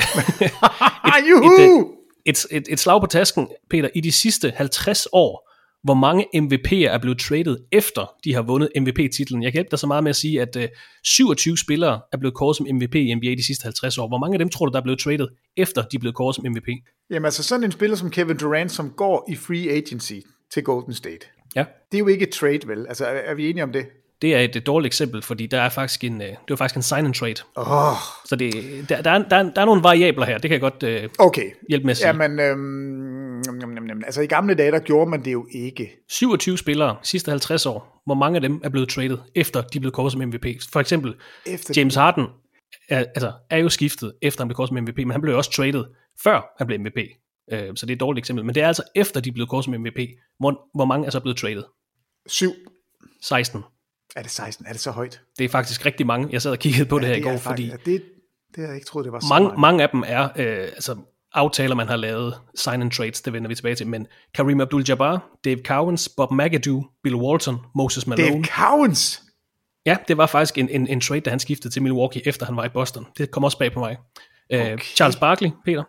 Ah, 1.17 1.29
juhu! 1.31 1.95
et, 2.27 2.47
et, 2.51 2.65
et 2.71 2.81
slag 2.81 3.01
på 3.01 3.07
tasken, 3.07 3.49
Peter, 3.71 3.89
i 3.95 4.01
de 4.01 4.13
sidste 4.13 4.53
50 4.57 5.07
år, 5.13 5.51
hvor 5.85 5.95
mange 5.95 6.27
MVP'er 6.37 6.91
er 6.95 6.99
blevet 6.99 7.19
traded 7.19 7.57
efter 7.73 8.15
de 8.25 8.35
har 8.35 8.43
vundet 8.43 8.69
MVP-titlen. 8.81 9.43
Jeg 9.43 9.53
kan 9.53 9.57
hjælpe 9.57 9.71
dig 9.71 9.79
så 9.79 9.87
meget 9.87 10.05
med 10.05 10.11
at 10.11 10.17
sige, 10.17 10.43
at 10.43 10.57
øh, 10.57 10.69
27 11.05 11.59
spillere 11.59 12.01
er 12.13 12.17
blevet 12.17 12.35
kåret 12.35 12.57
som 12.57 12.67
MVP 12.73 12.95
i 12.95 13.15
NBA 13.15 13.31
de 13.31 13.47
sidste 13.47 13.65
50 13.65 13.99
år. 13.99 14.09
Hvor 14.09 14.19
mange 14.19 14.35
af 14.35 14.39
dem 14.39 14.49
tror 14.49 14.67
du, 14.67 14.73
der 14.73 14.79
er 14.79 14.83
blevet 14.83 14.99
traded 14.99 15.29
efter 15.57 15.83
de 15.83 15.97
er 15.97 16.01
blevet 16.01 16.15
kåret 16.17 16.37
som 16.37 16.45
MVP? 16.49 16.69
Jamen 17.11 17.25
altså 17.25 17.43
sådan 17.43 17.65
en 17.65 17.73
spiller 17.73 17.97
som 17.97 18.11
Kevin 18.11 18.37
Durant, 18.37 18.73
som 18.73 18.91
går 18.91 19.27
i 19.31 19.35
free 19.35 19.71
agency 19.71 20.15
til 20.55 20.63
Golden 20.63 20.95
State. 20.95 21.27
Ja. 21.57 21.65
Det 21.93 21.99
er 21.99 21.99
jo 21.99 22.07
ikke 22.07 22.23
et 22.23 22.31
trade, 22.31 22.61
vel? 22.67 22.87
Altså 22.89 23.05
er, 23.05 23.11
er 23.11 23.35
vi 23.35 23.51
enige 23.51 23.63
om 23.63 23.73
det? 23.73 23.87
Det 24.23 24.35
er 24.35 24.41
et, 24.41 24.67
dårligt 24.67 24.87
eksempel, 24.87 25.23
fordi 25.23 25.47
der 25.47 25.61
er 25.61 25.69
faktisk 25.69 26.05
en, 26.05 26.23
øh, 26.23 26.29
det 26.29 26.37
var 26.49 26.57
faktisk 26.57 26.77
en 26.77 26.83
sign 26.83 27.05
and 27.05 27.15
trade. 27.15 27.35
Åh, 27.57 27.97
Så 28.25 28.37
det, 28.37 28.55
der, 28.89 29.03
der, 29.03 29.11
er, 29.11 29.19
der, 29.29 29.37
er, 29.37 29.43
der 29.43 29.61
er 29.61 29.65
nogle 29.65 29.83
variabler 29.83 30.27
her, 30.27 30.39
det 30.39 30.43
kan 30.43 30.53
jeg 30.53 30.61
godt 30.61 30.83
øh, 30.83 31.09
okay. 31.19 31.51
hjælpe 31.69 31.85
med 31.85 31.91
at 31.91 31.97
sige. 31.97 32.07
Jamen, 32.07 32.41
øhm, 32.41 33.24
jam, 33.85 33.89
jam, 33.89 33.99
jam. 33.99 34.05
altså 34.07 34.21
i 34.21 34.27
gamle 34.27 34.55
dage, 34.55 34.71
der 34.71 34.79
gjorde 34.79 35.11
man 35.11 35.25
det 35.25 35.33
jo 35.33 35.47
ikke. 35.51 35.97
27 36.09 36.59
spillere 36.59 36.97
sidste 37.03 37.31
50 37.31 37.67
år, 37.67 38.03
hvor 38.07 38.15
mange 38.15 38.37
af 38.37 38.41
dem 38.41 38.61
er 38.65 38.69
blevet 38.69 38.89
traded, 38.89 39.19
efter 39.35 39.63
de 39.63 39.79
er 39.79 39.81
blevet 39.81 39.95
kåret 39.95 40.13
som 40.13 40.21
MVP. 40.21 40.47
For 40.73 40.81
eksempel, 40.81 41.15
Efter 41.47 41.75
James 41.77 41.95
Harden 41.95 42.27
er, 42.89 42.99
altså, 42.99 43.33
er 43.51 43.59
jo 43.59 43.69
skiftet, 43.69 44.13
efter 44.23 44.41
han 44.41 44.49
blev 44.49 44.57
kåret 44.57 44.69
som 44.69 44.77
MVP, 44.77 44.97
men 44.97 45.11
han 45.11 45.21
blev 45.21 45.37
også 45.37 45.51
traded, 45.51 45.85
før 46.23 46.55
han 46.59 46.67
blev 46.67 46.81
MVP. 46.81 46.99
Øh, 47.53 47.77
så 47.77 47.87
det 47.87 47.93
er 47.93 47.97
et 47.97 48.01
dårligt 48.01 48.23
eksempel. 48.23 48.45
Men 48.45 48.55
det 48.55 48.63
er 48.63 48.67
altså 48.67 48.83
efter, 48.95 49.21
de 49.21 49.29
er 49.29 49.33
blevet 49.33 49.51
kåret 49.51 49.65
som 49.65 49.75
MVP. 49.75 49.99
Hvor, 50.39 50.69
hvor 50.75 50.85
mange 50.85 51.07
er 51.07 51.11
så 51.11 51.21
blevet 51.21 51.37
traded? 51.39 51.63
7. 52.27 52.51
16. 53.23 53.63
Er 54.17 54.23
det 54.23 54.31
16? 54.31 54.67
Er 54.67 54.73
det 54.73 54.81
så 54.81 54.91
højt? 54.91 55.21
Det 55.39 55.45
er 55.45 55.49
faktisk 55.49 55.87
rigtig 55.87 56.07
mange. 56.07 56.29
Jeg 56.33 56.43
sad 56.43 56.51
og 56.51 56.59
kiggede 56.59 56.89
på 56.89 56.97
ja, 56.97 57.01
det 57.01 57.09
her 57.09 57.15
det 57.15 57.21
i 57.21 57.25
går, 57.25 57.31
er 57.31 57.39
fordi 57.39 57.71
faktisk, 57.71 57.87
det, 57.87 58.03
det 58.49 58.57
havde 58.57 58.69
jeg 58.69 58.77
ikke 58.77 58.87
troet, 58.87 59.05
det 59.05 59.13
var 59.13 59.21
så 59.21 59.27
mange, 59.29 59.49
mange. 59.49 59.61
mange 59.61 59.83
af 59.83 59.89
dem 59.89 60.03
er 60.07 60.25
øh, 60.25 60.63
altså, 60.63 60.97
aftaler, 61.35 61.75
man 61.75 61.89
har 61.89 61.97
lavet, 61.97 62.35
sign 62.55 62.83
and 62.83 62.91
trades, 62.91 63.21
det 63.21 63.33
vender 63.33 63.49
vi 63.49 63.55
tilbage 63.55 63.75
til, 63.75 63.87
men 63.87 64.07
Kareem 64.35 64.61
Abdul-Jabbar, 64.61 65.41
Dave 65.45 65.59
Cowens, 65.65 66.09
Bob 66.17 66.33
McAdoo, 66.33 66.85
Bill 67.03 67.17
Walton, 67.17 67.57
Moses 67.75 68.07
Malone. 68.07 68.31
Dave 68.31 68.45
Cowens? 68.45 69.23
Ja, 69.87 69.97
det 70.09 70.17
var 70.17 70.27
faktisk 70.27 70.59
en, 70.59 70.69
en, 70.69 70.87
en 70.89 71.01
trade, 71.01 71.21
da 71.21 71.31
han 71.31 71.39
skiftede 71.39 71.75
til 71.75 71.83
Milwaukee, 71.83 72.29
efter 72.29 72.47
han 72.47 72.57
var 72.57 72.65
i 72.65 72.69
Boston. 72.69 73.07
Det 73.19 73.31
kom 73.31 73.45
også 73.45 73.59
bag 73.59 73.73
på 73.73 73.81
mig. 73.81 73.97
Okay. 74.53 74.73
Uh, 74.73 74.79
Charles 74.79 75.17
Barkley, 75.17 75.51
Peter. 75.65 75.83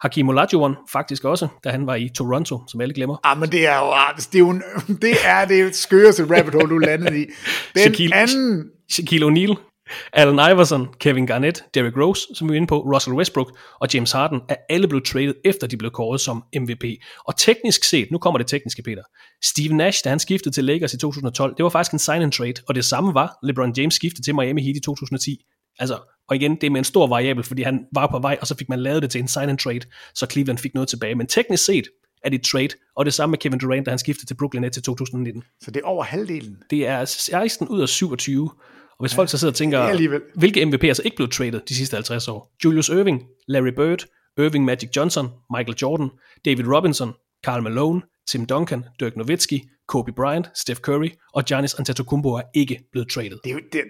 Hakim 0.00 0.28
Olajuwon 0.28 0.76
faktisk 0.92 1.24
også, 1.24 1.48
da 1.64 1.70
han 1.70 1.86
var 1.86 1.94
i 1.94 2.08
Toronto, 2.08 2.62
som 2.68 2.80
alle 2.80 2.94
glemmer. 2.94 3.16
Ah, 3.24 3.38
men 3.38 3.52
det 3.52 3.66
er 3.66 3.78
jo, 3.78 3.90
ah, 3.90 4.16
det 4.16 4.34
er 4.34 4.38
jo 4.38 4.52
det 5.02 5.14
er 5.24 5.44
det 5.44 5.76
skøreste 5.76 6.36
rabbit 6.36 6.54
hole, 6.54 6.68
du 6.68 6.78
landede 6.78 7.20
i. 7.20 7.24
Den 7.74 7.82
Shaquille, 7.82 8.16
anden... 8.16 8.70
Shaquille 8.90 9.26
O'Neal, 9.26 9.67
Allen 10.12 10.34
Iverson, 10.52 10.88
Kevin 11.00 11.26
Garnett, 11.26 11.64
Derrick 11.74 11.96
Rose, 11.96 12.26
som 12.34 12.48
vi 12.48 12.52
er 12.52 12.56
inde 12.56 12.66
på, 12.66 12.80
Russell 12.80 13.16
Westbrook 13.16 13.58
og 13.80 13.88
James 13.94 14.12
Harden 14.12 14.40
er 14.48 14.56
alle 14.68 14.88
blevet 14.88 15.04
traded 15.04 15.34
efter 15.44 15.66
de 15.66 15.76
blev 15.76 15.90
kåret 15.90 16.20
som 16.20 16.44
MVP. 16.56 16.84
Og 17.24 17.36
teknisk 17.36 17.84
set, 17.84 18.10
nu 18.10 18.18
kommer 18.18 18.38
det 18.38 18.46
tekniske, 18.46 18.82
Peter. 18.82 19.02
Steve 19.44 19.74
Nash, 19.74 20.04
da 20.04 20.08
han 20.08 20.18
skiftede 20.18 20.54
til 20.54 20.64
Lakers 20.64 20.94
i 20.94 20.98
2012, 20.98 21.56
det 21.56 21.62
var 21.62 21.68
faktisk 21.68 21.92
en 21.92 21.98
sign 21.98 22.22
and 22.22 22.32
trade, 22.32 22.54
og 22.68 22.74
det 22.74 22.84
samme 22.84 23.14
var 23.14 23.38
LeBron 23.42 23.72
James 23.76 23.94
skiftede 23.94 24.22
til 24.22 24.34
Miami 24.34 24.62
Heat 24.62 24.76
i 24.76 24.80
2010. 24.80 25.44
Altså, 25.78 25.98
og 26.28 26.36
igen, 26.36 26.54
det 26.54 26.64
er 26.64 26.70
med 26.70 26.78
en 26.80 26.84
stor 26.84 27.06
variabel, 27.06 27.44
fordi 27.44 27.62
han 27.62 27.86
var 27.94 28.06
på 28.06 28.18
vej, 28.18 28.38
og 28.40 28.46
så 28.46 28.54
fik 28.56 28.68
man 28.68 28.80
lavet 28.80 29.02
det 29.02 29.10
til 29.10 29.20
en 29.20 29.28
sign 29.28 29.48
and 29.48 29.58
trade, 29.58 29.80
så 30.14 30.26
Cleveland 30.32 30.58
fik 30.58 30.74
noget 30.74 30.88
tilbage. 30.88 31.14
Men 31.14 31.26
teknisk 31.26 31.64
set 31.64 31.88
er 32.24 32.30
det 32.30 32.38
et 32.38 32.44
trade, 32.44 32.68
og 32.96 33.04
det 33.04 33.14
samme 33.14 33.30
med 33.30 33.38
Kevin 33.38 33.58
Durant, 33.58 33.86
da 33.86 33.90
han 33.90 33.98
skiftede 33.98 34.26
til 34.26 34.34
Brooklyn 34.34 34.60
Nets 34.60 34.76
i 34.76 34.82
2019. 34.82 35.42
Så 35.60 35.70
det 35.70 35.80
er 35.80 35.86
over 35.86 36.04
halvdelen? 36.04 36.56
Det 36.70 36.86
er 36.86 37.04
16 37.04 37.68
ud 37.68 37.80
af 37.80 37.88
27, 37.88 38.50
og 38.98 39.02
hvis 39.04 39.12
ja, 39.12 39.18
folk 39.18 39.28
så 39.28 39.38
sidder 39.38 39.52
og 39.52 39.56
tænker, 39.56 39.80
alligevel. 39.80 40.20
hvilke 40.34 40.62
MVP'er 40.62 40.92
så 40.92 41.02
ikke 41.04 41.16
blevet 41.16 41.32
traded 41.32 41.60
de 41.68 41.74
sidste 41.74 41.94
50 41.94 42.28
år? 42.28 42.52
Julius 42.64 42.88
Irving, 42.88 43.22
Larry 43.48 43.72
Bird, 43.76 44.04
Irving 44.38 44.64
Magic 44.64 44.90
Johnson, 44.96 45.28
Michael 45.56 45.76
Jordan, 45.82 46.10
David 46.44 46.66
Robinson, 46.66 47.12
Karl 47.44 47.62
Malone, 47.62 48.02
Tim 48.30 48.46
Duncan, 48.46 48.84
Dirk 49.00 49.16
Nowitzki, 49.16 49.62
Kobe 49.88 50.12
Bryant, 50.12 50.46
Steph 50.54 50.80
Curry 50.80 51.08
og 51.34 51.44
Giannis 51.44 51.74
Antetokounmpo 51.74 52.28
er 52.28 52.42
ikke 52.54 52.80
blevet 52.92 53.10
traded. 53.10 53.38
Det 53.44 53.50
er 53.50 53.54
jo, 53.54 53.60
det, 53.72 53.82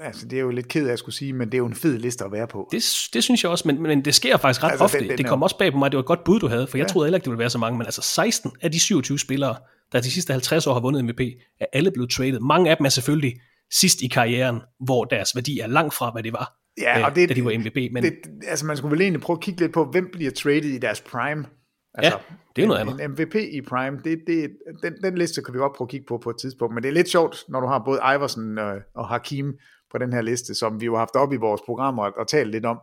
altså, 0.00 0.26
det 0.26 0.36
er 0.36 0.40
jo 0.40 0.50
lidt 0.50 0.68
ked 0.68 0.88
af 0.88 0.92
at 0.92 0.98
skulle 0.98 1.14
sige, 1.14 1.32
men 1.32 1.48
det 1.48 1.54
er 1.54 1.58
jo 1.58 1.66
en 1.66 1.74
fed 1.74 1.98
liste 1.98 2.24
at 2.24 2.32
være 2.32 2.46
på. 2.46 2.68
Det, 2.72 3.08
det 3.14 3.24
synes 3.24 3.42
jeg 3.42 3.50
også, 3.50 3.68
men, 3.68 3.82
men 3.82 4.04
det 4.04 4.14
sker 4.14 4.36
faktisk 4.36 4.62
ret 4.62 4.70
altså, 4.70 4.84
ofte. 4.84 4.98
Den, 4.98 5.08
den 5.08 5.18
det 5.18 5.26
kom 5.26 5.42
også 5.42 5.58
bag 5.58 5.72
på 5.72 5.78
mig, 5.78 5.92
det 5.92 5.96
var 5.96 6.02
et 6.02 6.06
godt 6.06 6.24
bud, 6.24 6.40
du 6.40 6.48
havde, 6.48 6.66
for 6.66 6.78
jeg 6.78 6.84
ja. 6.84 6.92
troede 6.92 7.06
heller 7.06 7.16
ikke, 7.16 7.24
det 7.24 7.30
ville 7.30 7.38
være 7.40 7.50
så 7.50 7.58
mange, 7.58 7.78
men 7.78 7.86
altså 7.86 8.02
16 8.02 8.50
af 8.62 8.72
de 8.72 8.80
27 8.80 9.18
spillere, 9.18 9.56
der 9.92 10.00
de 10.00 10.10
sidste 10.10 10.32
50 10.32 10.66
år 10.66 10.72
har 10.72 10.80
vundet 10.80 11.04
MVP, 11.04 11.20
er 11.60 11.66
alle 11.72 11.90
blevet 11.90 12.10
traded. 12.10 12.40
Mange 12.40 12.70
af 12.70 12.76
dem 12.76 12.86
er 12.86 12.90
selvfølgelig 12.90 13.34
sidst 13.72 14.02
i 14.02 14.08
karrieren, 14.08 14.60
hvor 14.84 15.04
deres 15.04 15.36
værdi 15.36 15.58
er 15.58 15.66
langt 15.66 15.94
fra, 15.94 16.10
hvad 16.12 16.22
det 16.22 16.32
var, 16.32 16.60
ja, 16.80 17.06
og 17.06 17.16
det, 17.16 17.28
da 17.28 17.34
de 17.34 17.44
var 17.44 17.58
MVP. 17.58 17.92
Men... 17.92 18.02
Det, 18.02 18.14
altså 18.48 18.66
man 18.66 18.76
skulle 18.76 18.92
vel 18.92 19.00
egentlig 19.00 19.20
prøve 19.20 19.36
at 19.36 19.42
kigge 19.42 19.60
lidt 19.60 19.72
på, 19.72 19.84
hvem 19.84 20.08
bliver 20.12 20.30
traded 20.30 20.70
i 20.70 20.78
deres 20.78 21.00
prime. 21.00 21.46
Altså, 21.94 22.18
ja, 22.30 22.34
det 22.56 22.64
er 22.64 22.68
noget 22.68 22.80
andet. 22.80 23.04
En 23.04 23.10
MVP 23.10 23.34
i 23.34 23.60
prime, 23.60 24.00
det, 24.04 24.18
det, 24.26 24.50
den, 24.82 24.94
den 25.02 25.18
liste 25.18 25.42
kan 25.42 25.54
vi 25.54 25.58
godt 25.58 25.72
prøve 25.76 25.86
at 25.86 25.90
kigge 25.90 26.06
på 26.08 26.18
på 26.18 26.30
et 26.30 26.36
tidspunkt, 26.40 26.74
men 26.74 26.82
det 26.82 26.88
er 26.88 26.92
lidt 26.92 27.08
sjovt, 27.08 27.44
når 27.48 27.60
du 27.60 27.66
har 27.66 27.82
både 27.84 28.00
Iverson 28.16 28.58
og, 28.58 28.78
og 28.94 29.08
Hakim 29.08 29.54
på 29.92 29.98
den 29.98 30.12
her 30.12 30.20
liste, 30.20 30.54
som 30.54 30.80
vi 30.80 30.86
jo 30.86 30.92
har 30.92 30.98
haft 30.98 31.16
op 31.16 31.32
i 31.32 31.36
vores 31.36 31.60
programmer 31.66 32.04
og, 32.04 32.12
og 32.16 32.28
talt 32.28 32.50
lidt 32.50 32.66
om, 32.66 32.78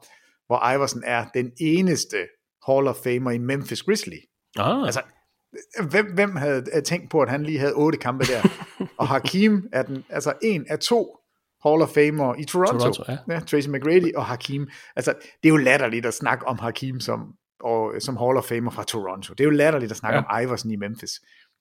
hvor 0.48 0.74
Iverson 0.74 1.04
er 1.06 1.26
den 1.34 1.52
eneste 1.60 2.18
Hall 2.68 2.88
of 2.88 2.96
Famer 2.96 3.32
i 3.32 3.38
Memphis 3.38 3.84
Grizzly. 3.84 4.18
Ah. 4.58 4.86
Altså, 4.86 5.02
hvem, 5.90 6.14
hvem 6.14 6.36
havde 6.36 6.82
tænkt 6.86 7.12
på, 7.12 7.22
at 7.22 7.30
han 7.30 7.44
lige 7.44 7.60
havde 7.60 7.74
otte 7.74 7.98
kampe 7.98 8.26
der? 8.26 8.42
og 8.98 9.08
Hakim 9.08 9.70
er 9.74 9.84
den, 9.84 10.04
altså 10.10 10.34
en 10.42 10.66
af 10.70 10.80
to 10.80 11.18
Hall 11.66 11.82
of 11.82 11.90
Famer 11.90 12.36
i 12.36 12.44
Toronto. 12.44 12.80
Toronto 12.80 13.04
ja. 13.08 13.18
Ja, 13.34 13.40
Tracy 13.40 13.68
McGrady 13.68 14.16
og 14.16 14.26
Hakim. 14.26 14.68
Altså, 14.96 15.14
det 15.44 15.50
er 15.50 15.54
jo 15.54 15.58
latterligt 15.58 16.06
at 16.06 16.14
snakke 16.14 16.48
om 16.48 16.60
Hakim 16.60 17.00
som, 17.00 17.34
og, 17.60 17.94
som 18.00 18.18
Hall 18.18 18.38
of 18.38 18.44
Famer 18.44 18.72
fra 18.72 18.84
Toronto. 18.84 19.34
Det 19.34 19.40
er 19.40 19.46
jo 19.46 19.50
latterligt 19.50 19.92
at 19.92 19.98
snakke 19.98 20.18
ja. 20.18 20.24
om 20.24 20.44
Iverson 20.44 20.72
i 20.72 20.76
Memphis. 20.76 21.12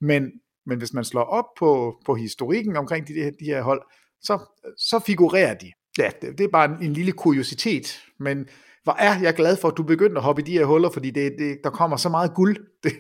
Men, 0.01 0.31
men 0.67 0.79
hvis 0.79 0.93
man 0.93 1.05
slår 1.05 1.23
op 1.23 1.45
på, 1.59 2.01
på 2.07 2.15
historikken 2.15 2.77
omkring 2.77 3.09
de, 3.09 3.15
de, 3.15 3.33
de 3.41 3.45
her 3.45 3.63
hold, 3.63 3.83
så, 4.21 4.39
så 4.79 4.99
figurerer 5.07 5.55
de. 5.55 5.73
Ja, 5.99 6.11
det, 6.23 6.39
det 6.39 6.45
er 6.45 6.49
bare 6.53 6.65
en, 6.65 6.83
en 6.83 6.93
lille 6.93 7.13
kuriositet, 7.13 8.03
men 8.19 8.49
hvor 8.87 8.97
er 8.99 9.21
jeg 9.23 9.35
glad 9.35 9.57
for, 9.61 9.69
at 9.69 9.75
du 9.77 9.83
begyndte 9.83 10.17
at 10.17 10.23
hoppe 10.23 10.43
i 10.43 10.45
de 10.45 10.53
her 10.53 10.65
huller, 10.65 10.91
fordi 10.93 11.11
det, 11.11 11.33
det, 11.39 11.57
der 11.65 11.71
kommer 11.71 11.97
så 11.97 12.09
meget 12.09 12.35
guld. 12.35 12.57
Det, 12.85 12.93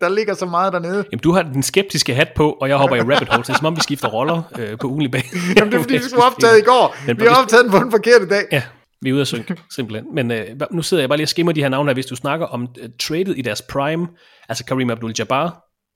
der 0.00 0.08
ligger 0.08 0.34
så 0.34 0.46
meget 0.46 0.72
dernede. 0.72 1.04
Jamen, 1.12 1.20
du 1.20 1.32
har 1.32 1.42
den 1.42 1.62
skeptiske 1.62 2.14
hat 2.14 2.28
på, 2.36 2.50
og 2.52 2.68
jeg 2.68 2.76
hopper 2.76 2.96
i 2.96 3.00
rabbit 3.00 3.28
hole. 3.28 3.42
Det 3.42 3.48
er 3.48 3.54
som 3.54 3.66
om, 3.66 3.76
vi 3.76 3.80
skifter 3.80 4.08
roller 4.08 4.42
øh, 4.58 4.78
på 4.78 4.86
ugenlig 4.88 5.10
bag. 5.10 5.24
Jamen, 5.56 5.72
det 5.72 5.78
er 5.78 5.82
fordi, 5.82 5.94
vi 5.94 6.02
skulle 6.02 6.24
optaget 6.24 6.58
i 6.58 6.62
går. 6.62 7.14
Vi 7.14 7.26
har 7.26 7.42
optaget 7.42 7.64
den 7.64 7.72
på 7.72 7.78
den 7.78 7.90
forkerte 7.90 8.28
dag. 8.28 8.44
Ja, 8.52 8.62
vi 9.02 9.08
er 9.10 9.12
ude 9.12 9.20
af 9.20 9.26
synk, 9.26 9.60
simpelthen. 9.74 10.14
Men 10.14 10.30
øh, 10.30 10.46
nu 10.70 10.82
sidder 10.82 11.02
jeg 11.02 11.08
bare 11.08 11.16
lige 11.16 11.24
og 11.24 11.28
skimmer 11.28 11.52
de 11.52 11.62
her 11.62 11.68
navne 11.68 11.88
her. 11.88 11.94
Hvis 11.94 12.06
du 12.06 12.16
snakker 12.16 12.46
om 12.46 12.62
uh, 12.62 12.88
traded 13.00 13.34
i 13.34 13.42
deres 13.42 13.62
prime, 13.62 14.08
altså 14.48 14.64
Kareem 14.64 14.90
Abdul-Jabbar 14.90 15.46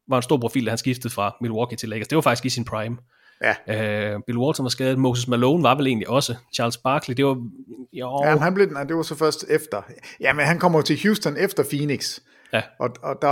var 0.08 0.16
en 0.16 0.22
stor 0.22 0.36
profil, 0.36 0.64
da 0.64 0.70
han 0.70 0.78
skiftede 0.78 1.14
fra 1.14 1.36
Milwaukee 1.40 1.76
til 1.76 1.88
Lakers. 1.88 2.08
Det 2.08 2.16
var 2.16 2.22
faktisk 2.22 2.44
i 2.44 2.48
sin 2.48 2.64
prime. 2.64 2.96
Ja. 3.42 4.14
Uh, 4.14 4.22
Bill 4.26 4.38
Walton 4.38 4.64
var 4.64 4.68
skadet, 4.68 4.98
Moses 4.98 5.28
Malone 5.28 5.62
var 5.62 5.74
vel 5.74 5.86
egentlig 5.86 6.08
også, 6.08 6.34
Charles 6.54 6.76
Barkley, 6.76 7.16
det 7.16 7.26
var, 7.26 7.46
jo... 7.92 8.22
Ja, 8.24 8.36
han 8.36 8.54
blev, 8.54 8.66
nej, 8.70 8.84
det 8.84 8.96
var 8.96 9.02
så 9.02 9.14
først 9.14 9.44
efter. 9.48 9.82
Ja, 10.20 10.32
men 10.32 10.46
han 10.46 10.58
kommer 10.58 10.80
til 10.80 11.00
Houston 11.02 11.36
efter 11.36 11.62
Phoenix. 11.62 12.18
Ja. 12.52 12.62
Og, 12.80 12.90
og 13.02 13.16
der 13.22 13.28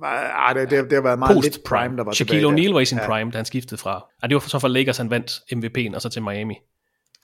var, 0.00 0.30
ah, 0.34 0.54
det, 0.54 0.70
det, 0.70 0.84
det 0.84 0.92
har 0.92 1.00
været 1.00 1.18
meget 1.18 1.34
Post 1.34 1.44
lidt 1.44 1.64
prime, 1.64 1.96
der 1.96 2.04
var 2.04 2.12
Shaquille 2.12 2.48
O'Neal 2.48 2.72
var 2.72 2.80
i 2.80 2.84
sin 2.84 2.98
ja. 2.98 3.06
prime, 3.06 3.30
da 3.30 3.36
han 3.38 3.44
skiftede 3.44 3.80
fra. 3.80 4.04
Ah, 4.22 4.30
det 4.30 4.34
var 4.34 4.40
så 4.40 4.58
for 4.58 4.68
Lakers, 4.68 4.96
han 4.96 5.10
vandt 5.10 5.30
MVP'en, 5.30 5.94
og 5.94 6.02
så 6.02 6.08
til 6.08 6.22
Miami. 6.22 6.54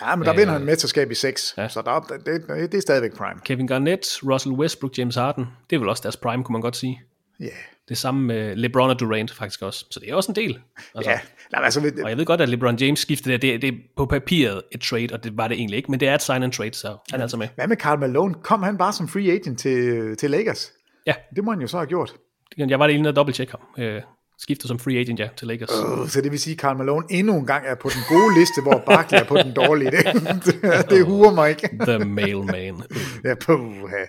Ja, 0.03 0.17
men 0.17 0.25
der 0.25 0.33
øh, 0.33 0.39
vinder 0.39 0.53
han 0.53 0.65
mesterskab 0.65 1.11
i 1.11 1.15
6, 1.15 1.55
ja. 1.59 1.69
så 1.69 1.83
der, 1.83 2.01
det, 2.01 2.47
det, 2.49 2.73
det 2.73 2.79
er 2.79 2.83
stadigvæk 2.83 3.17
prime. 3.17 3.41
Kevin 3.45 3.67
Garnett, 3.67 4.07
Russell 4.23 4.55
Westbrook, 4.55 4.99
James 4.99 5.15
Harden, 5.15 5.47
det 5.71 5.77
er 5.77 5.81
vel 5.81 5.89
også 5.89 6.03
deres 6.03 6.17
prime, 6.17 6.45
kunne 6.45 6.53
man 6.53 6.63
godt 6.63 6.77
sige. 6.77 7.03
Ja. 7.41 7.45
Yeah. 7.45 7.55
Det 7.89 7.99
samme 7.99 8.27
med 8.27 8.57
LeBron 8.57 8.91
og 8.91 9.01
Durant 9.01 9.35
faktisk 9.35 9.63
også. 9.63 9.87
Så 9.91 10.01
det 10.01 10.11
er 10.11 10.15
også 10.15 10.33
en 10.33 10.37
del. 10.37 10.59
Altså, 10.95 11.11
ja, 11.11 11.21
Nej, 11.53 11.65
altså, 11.65 11.81
det, 11.81 12.03
og 12.03 12.11
jeg 12.11 12.19
ved 12.19 12.25
godt, 12.25 12.41
at 12.41 12.49
LeBron 12.49 12.77
James 12.77 12.99
skiftede 12.99 13.33
det, 13.33 13.43
det, 13.43 13.63
det 13.63 13.69
er 13.69 13.79
på 13.97 14.07
papiret 14.07 14.63
et 14.73 14.81
trade, 14.81 15.09
og 15.13 15.25
det 15.25 15.37
var 15.37 15.49
det 15.49 15.57
egentlig 15.57 15.77
ikke, 15.77 15.91
men 15.91 16.01
det 16.01 16.09
er 16.09 16.15
et 16.15 16.23
sign 16.23 16.43
and 16.43 16.53
trade, 16.53 16.75
så 16.75 16.89
han 17.11 17.21
er 17.21 17.25
altså 17.25 17.37
med. 17.37 17.49
Hvad 17.55 17.69
med 17.69 17.77
Karl 17.77 17.99
Malone? 17.99 18.35
Kom 18.35 18.63
han 18.63 18.79
bare 18.79 18.93
som 18.93 19.09
free 19.09 19.33
agent 19.33 19.59
til, 19.59 20.17
til 20.17 20.31
Lakers? 20.31 20.73
Ja. 21.07 21.15
Det 21.37 21.45
må 21.45 21.51
han 21.51 21.61
jo 21.61 21.67
så 21.67 21.77
have 21.77 21.87
gjort. 21.87 22.15
Jeg 22.59 22.79
var 22.79 22.87
lige 22.87 22.99
inde 22.99 23.09
og 23.09 23.17
dobbelt 23.17 23.51
ham. 23.51 23.61
Øh, 23.79 24.03
skifter 24.39 24.69
som 24.69 24.79
free 24.79 24.99
agent, 24.99 25.21
ja, 25.21 25.29
til 25.37 25.49
Lakers. 25.49 25.71
Uh, 25.71 26.09
så 26.09 26.21
det 26.21 26.31
vil 26.33 26.41
sige, 26.41 26.55
at 26.55 26.59
Karl 26.59 26.77
Malone 26.77 27.07
endnu 27.11 27.39
en 27.39 27.47
gang 27.47 27.67
er 27.67 27.75
på 27.75 27.89
den 27.89 28.03
gode 28.09 28.39
liste, 28.39 28.63
hvor 28.63 28.83
Barkley 28.87 29.19
er 29.19 29.25
på 29.25 29.37
den 29.37 29.55
dårlige. 29.55 29.91
Det, 29.91 30.05
det, 30.47 30.91
det 30.91 31.05
huer 31.05 31.35
mig 31.35 31.51
ikke. 31.51 31.69
The 31.81 31.99
mailman. 31.99 32.83
ja, 33.25 33.35
puha. 33.35 34.05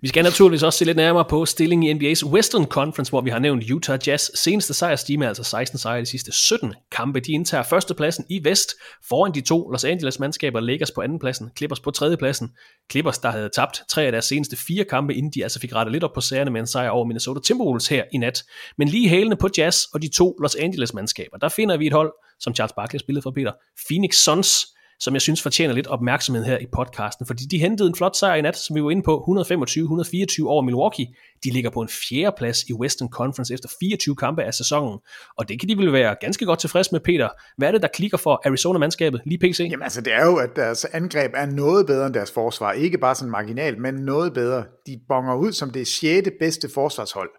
Vi 0.00 0.08
skal 0.08 0.24
naturligvis 0.24 0.62
også 0.62 0.78
se 0.78 0.84
lidt 0.84 0.96
nærmere 0.96 1.24
på 1.24 1.46
stillingen 1.46 2.02
i 2.02 2.12
NBA's 2.12 2.26
Western 2.26 2.64
Conference, 2.64 3.10
hvor 3.10 3.20
vi 3.20 3.30
har 3.30 3.38
nævnt 3.38 3.70
Utah 3.70 3.98
Jazz 4.06 4.30
seneste 4.34 4.74
sejrstime, 4.74 5.28
altså 5.28 5.42
16 5.42 5.78
sejre 5.78 6.00
de 6.00 6.06
sidste 6.06 6.32
17 6.32 6.74
kampe. 6.92 7.20
De 7.20 7.32
indtager 7.32 7.62
førstepladsen 7.62 8.24
i 8.28 8.44
vest 8.44 8.74
foran 9.08 9.34
de 9.34 9.40
to 9.40 9.70
Los 9.70 9.84
Angeles 9.84 10.18
mandskaber, 10.18 10.60
Lakers 10.60 10.90
på 10.90 11.00
andenpladsen, 11.00 11.50
Clippers 11.56 11.80
på 11.80 11.90
tredjepladsen. 11.90 12.50
Clippers, 12.90 13.18
der 13.18 13.30
havde 13.30 13.48
tabt 13.54 13.82
tre 13.88 14.02
af 14.02 14.12
deres 14.12 14.24
seneste 14.24 14.56
fire 14.56 14.84
kampe, 14.84 15.14
inden 15.14 15.32
de 15.34 15.42
altså 15.42 15.60
fik 15.60 15.74
rettet 15.74 15.92
lidt 15.92 16.04
op 16.04 16.12
på 16.14 16.20
sagerne 16.20 16.50
med 16.50 16.60
en 16.60 16.66
sejr 16.66 16.90
over 16.90 17.04
Minnesota 17.04 17.40
Timberwolves 17.40 17.88
her 17.88 18.04
i 18.12 18.18
nat. 18.18 18.44
Men 18.78 18.88
lige 18.88 19.08
hælene 19.08 19.36
på 19.36 19.48
Jazz 19.58 19.84
og 19.84 20.02
de 20.02 20.08
to 20.08 20.36
Los 20.42 20.54
Angeles 20.54 20.94
mandskaber, 20.94 21.38
der 21.38 21.48
finder 21.48 21.76
vi 21.76 21.86
et 21.86 21.92
hold, 21.92 22.12
som 22.40 22.54
Charles 22.54 22.72
Barkley 22.72 22.98
spillede 22.98 23.22
for 23.22 23.30
Peter, 23.30 23.52
Phoenix 23.88 24.14
Suns, 24.16 24.66
som 25.00 25.14
jeg 25.14 25.22
synes 25.22 25.42
fortjener 25.42 25.74
lidt 25.74 25.86
opmærksomhed 25.86 26.44
her 26.44 26.58
i 26.58 26.66
podcasten, 26.72 27.26
fordi 27.26 27.44
de 27.44 27.58
hentede 27.58 27.88
en 27.88 27.94
flot 27.94 28.16
sejr 28.16 28.34
i 28.34 28.42
nat, 28.42 28.56
som 28.56 28.76
vi 28.76 28.82
var 28.82 28.90
inde 28.90 29.02
på, 29.02 29.16
125-124 29.16 30.46
over 30.46 30.62
Milwaukee. 30.62 31.06
De 31.44 31.50
ligger 31.50 31.70
på 31.70 31.80
en 31.80 31.88
fjerde 31.88 32.34
plads 32.38 32.62
i 32.62 32.72
Western 32.72 33.08
Conference 33.08 33.54
efter 33.54 33.68
24 33.80 34.16
kampe 34.16 34.42
af 34.42 34.54
sæsonen, 34.54 34.98
og 35.38 35.48
det 35.48 35.60
kan 35.60 35.68
de 35.68 35.78
vel 35.78 35.92
være 35.92 36.16
ganske 36.20 36.44
godt 36.44 36.58
tilfreds 36.58 36.92
med, 36.92 37.00
Peter. 37.00 37.28
Hvad 37.56 37.68
er 37.68 37.72
det, 37.72 37.82
der 37.82 37.88
klikker 37.88 38.16
for 38.16 38.40
Arizona-mandskabet 38.46 39.20
lige 39.26 39.38
PC? 39.38 39.60
Jamen 39.70 39.82
altså, 39.82 40.00
det 40.00 40.12
er 40.12 40.26
jo, 40.26 40.36
at 40.36 40.50
deres 40.56 40.84
angreb 40.84 41.32
er 41.34 41.46
noget 41.46 41.86
bedre 41.86 42.06
end 42.06 42.14
deres 42.14 42.32
forsvar. 42.32 42.72
Ikke 42.72 42.98
bare 42.98 43.14
sådan 43.14 43.30
marginalt, 43.30 43.78
men 43.78 43.94
noget 43.94 44.32
bedre. 44.32 44.64
De 44.86 45.00
bonger 45.08 45.34
ud 45.34 45.52
som 45.52 45.70
det 45.70 45.86
sjette 45.86 46.32
bedste 46.40 46.68
forsvarshold. 46.74 47.30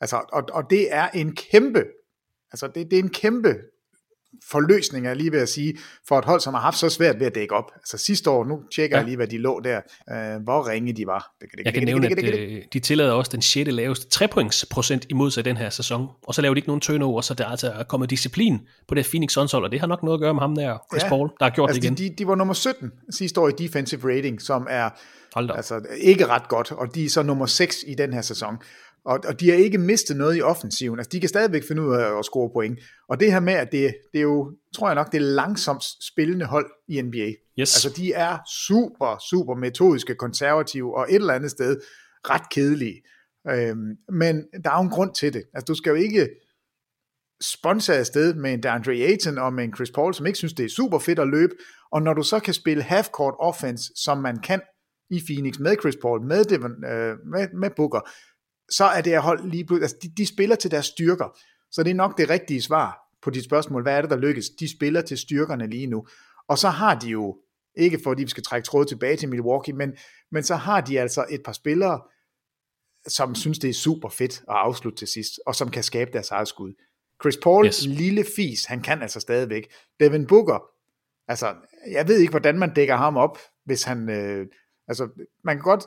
Altså, 0.00 0.16
og, 0.32 0.42
og 0.52 0.62
det 0.70 0.86
er 0.90 1.08
en 1.08 1.36
kæmpe, 1.36 1.84
altså 2.52 2.66
det, 2.66 2.90
det 2.90 2.98
er 2.98 3.02
en 3.02 3.10
kæmpe 3.10 3.54
forløsning, 4.50 5.06
er 5.06 5.14
lige 5.14 5.32
ved 5.32 5.40
at 5.40 5.48
sige, 5.48 5.78
for 6.08 6.18
et 6.18 6.24
hold, 6.24 6.40
som 6.40 6.54
har 6.54 6.60
haft 6.60 6.78
så 6.78 6.88
svært 6.88 7.20
ved 7.20 7.26
at 7.26 7.34
dække 7.34 7.54
op. 7.54 7.72
Altså 7.76 7.98
sidste 7.98 8.30
år, 8.30 8.44
nu 8.44 8.60
tjekker 8.74 8.96
ja. 8.96 9.00
jeg 9.00 9.06
lige, 9.06 9.16
hvad 9.16 9.26
de 9.26 9.38
lå 9.38 9.60
der, 9.64 9.80
øh, 10.10 10.42
hvor 10.42 10.68
ringe 10.68 10.92
de 10.92 11.06
var. 11.06 11.32
Jeg 11.64 11.74
kan 11.74 11.82
nævne, 11.82 12.06
at 12.06 12.24
øh, 12.24 12.62
de 12.72 12.80
tillader 12.80 13.12
også 13.12 13.30
den 13.32 13.42
6. 13.42 13.70
laveste 13.70 14.08
3 14.08 14.28
points 14.28 14.66
procent 14.70 15.06
imod 15.08 15.30
sig 15.30 15.44
den 15.44 15.56
her 15.56 15.70
sæson, 15.70 16.08
og 16.22 16.34
så 16.34 16.42
laver 16.42 16.54
de 16.54 16.58
ikke 16.58 16.68
nogen 16.68 16.80
turnover, 16.80 17.20
så 17.20 17.34
der 17.34 17.44
er 17.44 17.48
altså 17.48 17.84
kommet 17.88 18.10
disciplin 18.10 18.60
på 18.88 18.94
det 18.94 19.06
Phoenix 19.06 19.32
Suns 19.32 19.52
hold, 19.52 19.64
og 19.64 19.70
det 19.70 19.80
har 19.80 19.86
nok 19.86 20.02
noget 20.02 20.16
at 20.18 20.20
gøre 20.20 20.34
med 20.34 20.40
ham 20.40 20.54
der, 20.54 20.78
Chris 20.92 21.02
ja. 21.02 21.08
Paul, 21.08 21.28
der 21.38 21.44
har 21.44 21.50
gjort 21.50 21.70
altså 21.70 21.80
det 21.80 21.86
igen. 21.86 21.96
De, 21.96 22.08
de, 22.08 22.14
de 22.14 22.26
var 22.26 22.34
nummer 22.34 22.54
17 22.54 22.92
sidste 23.10 23.40
år 23.40 23.48
i 23.48 23.52
defensive 23.58 24.16
rating, 24.16 24.42
som 24.42 24.66
er 24.70 24.90
altså, 25.36 25.80
ikke 26.00 26.26
ret 26.26 26.48
godt, 26.48 26.72
og 26.72 26.94
de 26.94 27.04
er 27.04 27.08
så 27.08 27.22
nummer 27.22 27.46
6 27.46 27.76
i 27.86 27.94
den 27.94 28.12
her 28.12 28.22
sæson. 28.22 28.58
Og, 29.04 29.20
og 29.28 29.40
de 29.40 29.50
har 29.50 29.56
ikke 29.56 29.78
mistet 29.78 30.16
noget 30.16 30.36
i 30.36 30.42
offensiven. 30.42 30.98
Altså, 30.98 31.10
de 31.12 31.20
kan 31.20 31.28
stadigvæk 31.28 31.64
finde 31.68 31.82
ud 31.82 31.94
af 31.94 32.18
at 32.18 32.24
score 32.24 32.50
point. 32.52 32.78
Og 33.08 33.20
det 33.20 33.32
her 33.32 33.40
med, 33.40 33.52
at 33.52 33.72
det, 33.72 33.94
det 34.12 34.18
er 34.18 34.22
jo, 34.22 34.52
tror 34.74 34.88
jeg 34.88 34.94
nok, 34.94 35.12
det 35.12 35.18
er 35.18 35.22
langsomt 35.22 35.84
spillende 36.12 36.44
hold 36.44 36.70
i 36.88 37.02
NBA. 37.02 37.26
Yes. 37.26 37.34
Altså, 37.58 37.92
de 37.96 38.12
er 38.12 38.38
super, 38.68 39.18
super 39.30 39.54
metodiske, 39.54 40.14
konservative, 40.14 40.96
og 40.96 41.06
et 41.10 41.14
eller 41.14 41.34
andet 41.34 41.50
sted 41.50 41.80
ret 42.30 42.50
kedelige. 42.50 43.02
Øhm, 43.50 43.96
men 44.12 44.44
der 44.64 44.70
er 44.70 44.76
jo 44.76 44.82
en 44.82 44.90
grund 44.90 45.14
til 45.14 45.32
det. 45.32 45.42
Altså, 45.54 45.64
du 45.64 45.74
skal 45.74 45.90
jo 45.90 45.96
ikke 45.96 46.28
sponsor 47.40 47.92
afsted 47.92 48.34
med 48.34 48.52
en 48.52 48.62
DeAndre 48.62 48.92
Ayton 48.92 49.38
og 49.38 49.52
med 49.52 49.64
en 49.64 49.74
Chris 49.74 49.90
Paul, 49.90 50.14
som 50.14 50.26
ikke 50.26 50.38
synes, 50.38 50.52
det 50.52 50.64
er 50.64 50.68
super 50.68 50.98
fedt 50.98 51.18
at 51.18 51.28
løbe, 51.28 51.54
og 51.92 52.02
når 52.02 52.14
du 52.14 52.22
så 52.22 52.40
kan 52.40 52.54
spille 52.54 52.82
half-court 52.82 53.36
offense, 53.38 53.92
som 53.96 54.18
man 54.18 54.38
kan 54.38 54.60
i 55.10 55.22
Phoenix 55.26 55.58
med 55.58 55.76
Chris 55.80 55.96
Paul, 56.02 56.22
med, 56.22 56.44
Devon, 56.44 56.84
øh, 56.84 57.16
med, 57.26 57.48
med 57.54 57.70
Booker, 57.76 58.00
så 58.70 58.84
er 58.84 59.00
det 59.00 59.12
at 59.12 59.22
hold 59.22 59.50
lige 59.50 59.64
pludselig, 59.64 59.84
altså 59.84 59.96
de, 60.02 60.08
de 60.16 60.26
spiller 60.26 60.56
til 60.56 60.70
deres 60.70 60.86
styrker. 60.86 61.38
Så 61.70 61.82
det 61.82 61.90
er 61.90 61.94
nok 61.94 62.18
det 62.18 62.30
rigtige 62.30 62.62
svar 62.62 62.98
på 63.22 63.30
dit 63.30 63.44
spørgsmål, 63.44 63.82
hvad 63.82 63.96
er 63.96 64.00
det, 64.00 64.10
der 64.10 64.16
lykkes? 64.16 64.50
De 64.50 64.70
spiller 64.70 65.00
til 65.00 65.18
styrkerne 65.18 65.66
lige 65.66 65.86
nu. 65.86 66.06
Og 66.48 66.58
så 66.58 66.68
har 66.68 66.98
de 66.98 67.08
jo, 67.08 67.38
ikke 67.76 68.00
fordi 68.04 68.22
vi 68.22 68.30
skal 68.30 68.42
trække 68.42 68.66
tråd 68.66 68.84
tilbage 68.84 69.16
til 69.16 69.28
Milwaukee, 69.28 69.74
men, 69.74 69.96
men 70.30 70.42
så 70.42 70.54
har 70.54 70.80
de 70.80 71.00
altså 71.00 71.26
et 71.30 71.40
par 71.44 71.52
spillere, 71.52 72.00
som 73.06 73.34
synes, 73.34 73.58
det 73.58 73.70
er 73.70 73.74
super 73.74 74.08
fedt 74.08 74.32
at 74.32 74.56
afslutte 74.56 74.98
til 74.98 75.08
sidst, 75.08 75.40
og 75.46 75.54
som 75.54 75.70
kan 75.70 75.82
skabe 75.82 76.10
deres 76.12 76.30
eget 76.30 76.48
skud. 76.48 76.74
Chris 77.22 77.38
Paul, 77.42 77.66
yes. 77.66 77.86
lille 77.86 78.24
fis, 78.36 78.64
han 78.64 78.82
kan 78.82 79.02
altså 79.02 79.20
stadigvæk. 79.20 79.72
Devin 80.00 80.26
Booker, 80.26 80.62
altså, 81.28 81.54
jeg 81.90 82.08
ved 82.08 82.18
ikke, 82.18 82.30
hvordan 82.30 82.58
man 82.58 82.74
dækker 82.74 82.96
ham 82.96 83.16
op, 83.16 83.38
hvis 83.64 83.82
han, 83.82 84.10
øh, 84.10 84.46
altså, 84.88 85.08
man 85.44 85.56
kan 85.56 85.62
godt 85.62 85.84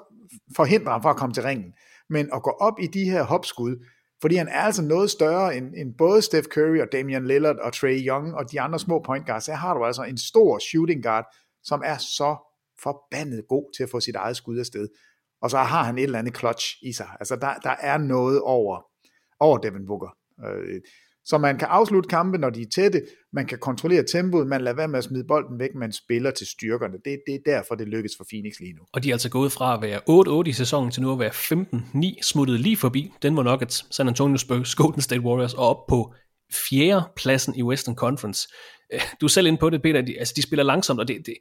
forhindre 0.55 0.91
ham 0.91 1.01
fra 1.01 1.09
at 1.09 1.17
komme 1.17 1.33
til 1.33 1.43
ringen, 1.43 1.73
men 2.11 2.29
at 2.33 2.43
gå 2.43 2.49
op 2.49 2.73
i 2.79 2.87
de 2.87 3.09
her 3.09 3.23
hopskud, 3.23 3.85
fordi 4.21 4.35
han 4.35 4.47
er 4.47 4.61
altså 4.61 4.81
noget 4.81 5.09
større 5.09 5.57
end, 5.57 5.73
end 5.77 5.93
både 5.97 6.21
Steph 6.21 6.47
Curry 6.47 6.79
og 6.79 6.87
Damian 6.91 7.27
Lillard 7.27 7.55
og 7.55 7.73
Trey 7.73 8.07
Young 8.07 8.35
og 8.35 8.51
de 8.51 8.61
andre 8.61 8.79
små 8.79 9.01
point 9.05 9.25
guards. 9.25 9.45
Så 9.45 9.53
har 9.53 9.73
du 9.73 9.85
altså 9.85 10.03
en 10.03 10.17
stor 10.17 10.59
shooting 10.59 11.03
guard, 11.03 11.25
som 11.63 11.81
er 11.85 11.97
så 11.97 12.35
forbandet 12.83 13.47
god 13.49 13.75
til 13.75 13.83
at 13.83 13.89
få 13.89 13.99
sit 13.99 14.15
eget 14.15 14.37
skud 14.37 14.59
afsted. 14.59 14.87
Og 15.41 15.49
så 15.49 15.57
har 15.57 15.83
han 15.83 15.97
et 15.97 16.03
eller 16.03 16.19
andet 16.19 16.37
clutch 16.37 16.77
i 16.81 16.93
sig. 16.93 17.07
Altså 17.19 17.35
der, 17.35 17.53
der 17.53 17.75
er 17.79 17.97
noget 17.97 18.41
over, 18.41 18.81
over 19.39 19.57
Devin 19.57 19.87
Booker. 19.87 20.17
Øh, 20.45 20.81
så 21.25 21.37
man 21.37 21.57
kan 21.57 21.67
afslutte 21.67 22.07
kampe, 22.07 22.37
når 22.37 22.49
de 22.49 22.61
er 22.61 22.65
tætte, 22.75 23.01
man 23.33 23.45
kan 23.45 23.57
kontrollere 23.57 24.03
tempoet, 24.11 24.47
man 24.47 24.61
lader 24.61 24.75
være 24.75 24.87
med 24.87 24.97
at 24.97 25.03
smide 25.03 25.23
bolden 25.27 25.59
væk, 25.59 25.69
man 25.75 25.91
spiller 25.91 26.31
til 26.31 26.47
styrkerne. 26.47 26.93
Det, 27.05 27.19
det 27.27 27.35
er 27.35 27.39
derfor, 27.45 27.75
det 27.75 27.87
lykkes 27.87 28.11
for 28.17 28.25
Phoenix 28.31 28.53
lige 28.59 28.73
nu. 28.73 28.81
Og 28.93 29.03
de 29.03 29.09
er 29.09 29.13
altså 29.13 29.29
gået 29.29 29.51
fra 29.51 29.73
at 29.73 29.81
være 29.81 30.43
8-8 30.45 30.49
i 30.49 30.53
sæsonen 30.53 30.91
til 30.91 31.01
nu 31.01 31.11
at 31.11 31.19
være 31.19 31.29
15-9, 31.29 32.21
smuttet 32.21 32.59
lige 32.59 32.77
forbi 32.77 33.11
Denver 33.21 33.43
Nuggets, 33.43 33.95
San 33.95 34.07
Antonio 34.07 34.37
Spurs, 34.37 34.75
Golden 34.75 35.01
State 35.01 35.21
Warriors 35.21 35.53
og 35.53 35.69
op 35.69 35.87
på 35.87 36.13
fjerde 36.53 37.03
pladsen 37.15 37.55
i 37.55 37.63
Western 37.63 37.95
Conference. 37.95 38.47
Øh, 38.93 39.01
du 39.21 39.25
er 39.25 39.29
selv 39.29 39.47
inde 39.47 39.57
på 39.57 39.69
det, 39.69 39.81
Peter, 39.81 40.01
de, 40.01 40.19
altså 40.19 40.33
de 40.37 40.41
spiller 40.41 40.63
langsomt, 40.63 40.99
og 40.99 41.07
det, 41.07 41.17
det, 41.25 41.33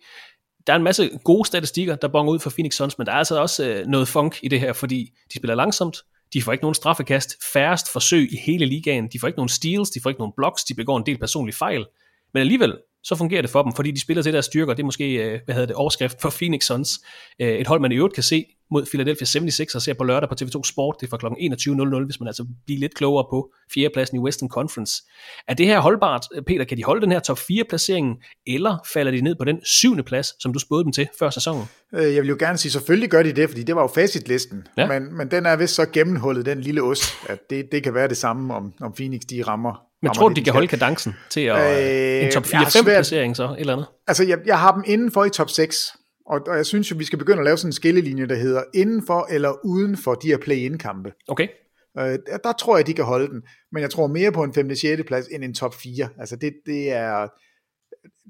der 0.66 0.72
er 0.72 0.76
en 0.76 0.82
masse 0.82 1.10
gode 1.24 1.46
statistikker, 1.46 1.96
der 1.96 2.08
bonger 2.08 2.32
ud 2.32 2.38
for 2.38 2.50
Phoenix 2.50 2.74
Suns, 2.74 2.98
men 2.98 3.06
der 3.06 3.12
er 3.12 3.16
altså 3.16 3.40
også 3.40 3.68
øh, 3.68 3.86
noget 3.86 4.08
funk 4.08 4.38
i 4.42 4.48
det 4.48 4.60
her, 4.60 4.72
fordi 4.72 5.10
de 5.32 5.38
spiller 5.38 5.54
langsomt, 5.54 5.96
de 6.32 6.42
får 6.42 6.52
ikke 6.52 6.64
nogen 6.64 6.74
straffekast, 6.74 7.36
færrest 7.52 7.92
forsøg 7.92 8.32
i 8.32 8.36
hele 8.36 8.66
ligaen, 8.66 9.08
de 9.08 9.20
får 9.20 9.26
ikke 9.26 9.38
nogen 9.38 9.48
steals, 9.48 9.90
de 9.90 10.00
får 10.00 10.10
ikke 10.10 10.20
nogen 10.20 10.32
blocks, 10.36 10.64
de 10.64 10.74
begår 10.74 10.98
en 10.98 11.06
del 11.06 11.18
personlige 11.18 11.56
fejl, 11.56 11.86
men 12.34 12.40
alligevel 12.40 12.78
så 13.04 13.16
fungerer 13.16 13.42
det 13.42 13.50
for 13.50 13.62
dem, 13.62 13.72
fordi 13.72 13.90
de 13.90 14.00
spiller 14.00 14.22
til 14.22 14.32
deres 14.32 14.44
styrker. 14.44 14.74
Det 14.74 14.82
er 14.82 14.84
måske, 14.84 15.14
øh, 15.14 15.40
hvad 15.44 15.54
hedder 15.54 15.66
det, 15.66 15.76
overskrift 15.76 16.20
for 16.20 16.30
Phoenix 16.30 16.64
Suns. 16.64 17.00
Øh, 17.40 17.48
et 17.48 17.66
hold, 17.66 17.80
man 17.80 17.92
i 17.92 17.94
øvrigt 17.94 18.14
kan 18.14 18.22
se 18.22 18.44
mod 18.70 18.86
Philadelphia 18.86 19.24
76 19.24 19.74
og 19.74 19.82
ser 19.82 19.94
på 19.94 20.04
lørdag 20.04 20.28
på 20.28 20.34
TV2 20.42 20.62
Sport. 20.64 20.96
Det 21.00 21.06
er 21.06 21.10
fra 21.10 21.16
kl. 21.16 21.26
21.00, 21.26 22.04
hvis 22.04 22.20
man 22.20 22.26
altså 22.26 22.46
bliver 22.66 22.80
lidt 22.80 22.94
klogere 22.94 23.26
på 23.30 23.52
fjerdepladsen 23.74 24.16
i 24.16 24.20
Western 24.20 24.48
Conference. 24.48 25.02
Er 25.48 25.54
det 25.54 25.66
her 25.66 25.80
holdbart, 25.80 26.26
Peter? 26.46 26.64
Kan 26.64 26.78
de 26.78 26.84
holde 26.84 27.02
den 27.02 27.12
her 27.12 27.20
top 27.20 27.38
4 27.38 27.64
placeringen, 27.68 28.16
eller 28.46 28.78
falder 28.92 29.12
de 29.12 29.20
ned 29.20 29.34
på 29.34 29.44
den 29.44 29.64
syvende 29.64 30.02
plads, 30.02 30.42
som 30.42 30.52
du 30.52 30.58
spåede 30.58 30.84
dem 30.84 30.92
til 30.92 31.08
før 31.18 31.30
sæsonen? 31.30 31.64
Øh, 31.94 32.14
jeg 32.14 32.22
vil 32.22 32.28
jo 32.28 32.36
gerne 32.38 32.58
sige, 32.58 32.72
selvfølgelig 32.72 33.10
gør 33.10 33.22
de 33.22 33.32
det, 33.32 33.48
fordi 33.48 33.62
det 33.62 33.76
var 33.76 33.82
jo 33.82 33.88
facitlisten. 33.94 34.66
Ja. 34.76 34.86
Men, 34.86 35.16
men 35.16 35.30
den 35.30 35.46
er 35.46 35.56
vist 35.56 35.74
så 35.74 35.86
gennemhullet, 35.92 36.46
den 36.46 36.60
lille 36.60 36.82
ost, 36.82 37.04
at 37.28 37.38
det, 37.50 37.68
det 37.72 37.82
kan 37.82 37.94
være 37.94 38.08
det 38.08 38.16
samme, 38.16 38.54
om, 38.54 38.72
om 38.80 38.92
Phoenix 38.92 39.20
de 39.30 39.42
rammer 39.42 39.89
men 40.02 40.14
tror 40.14 40.28
du, 40.28 40.34
de 40.34 40.44
kan 40.44 40.52
holde 40.52 40.68
kadencen 40.68 41.16
til 41.30 41.40
at, 41.40 42.18
øh, 42.18 42.24
en 42.24 42.32
top 42.32 42.44
4-5 42.44 42.82
placering 42.82 43.36
så, 43.36 43.56
eller 43.58 43.72
andet? 43.72 43.86
Altså, 44.06 44.24
jeg, 44.24 44.38
jeg 44.46 44.60
har 44.60 44.72
dem 44.72 44.82
indenfor 44.86 45.24
i 45.24 45.30
top 45.30 45.50
6, 45.50 45.96
og, 46.26 46.40
og 46.46 46.56
jeg 46.56 46.66
synes 46.66 46.90
jo, 46.90 46.96
vi 46.98 47.04
skal 47.04 47.18
begynde 47.18 47.38
at 47.38 47.44
lave 47.44 47.56
sådan 47.56 47.68
en 47.68 47.72
skillelinje, 47.72 48.26
der 48.26 48.34
hedder 48.34 48.62
indenfor 48.74 49.26
eller 49.30 49.64
uden 49.64 49.96
for 49.96 50.14
de 50.14 50.28
her 50.28 50.38
play-in-kampe. 50.38 51.12
Okay. 51.28 51.48
Øh, 51.98 52.04
der, 52.04 52.36
der 52.44 52.52
tror 52.52 52.76
jeg, 52.76 52.86
de 52.86 52.94
kan 52.94 53.04
holde 53.04 53.28
den, 53.28 53.42
men 53.72 53.82
jeg 53.82 53.90
tror 53.90 54.06
mere 54.06 54.32
på 54.32 54.42
en 54.42 54.54
5. 54.54 54.74
6. 54.74 55.02
plads 55.06 55.26
end 55.26 55.44
en 55.44 55.54
top 55.54 55.74
4. 55.74 56.08
Altså, 56.18 56.36
det, 56.36 56.52
det 56.66 56.92
er... 56.92 57.28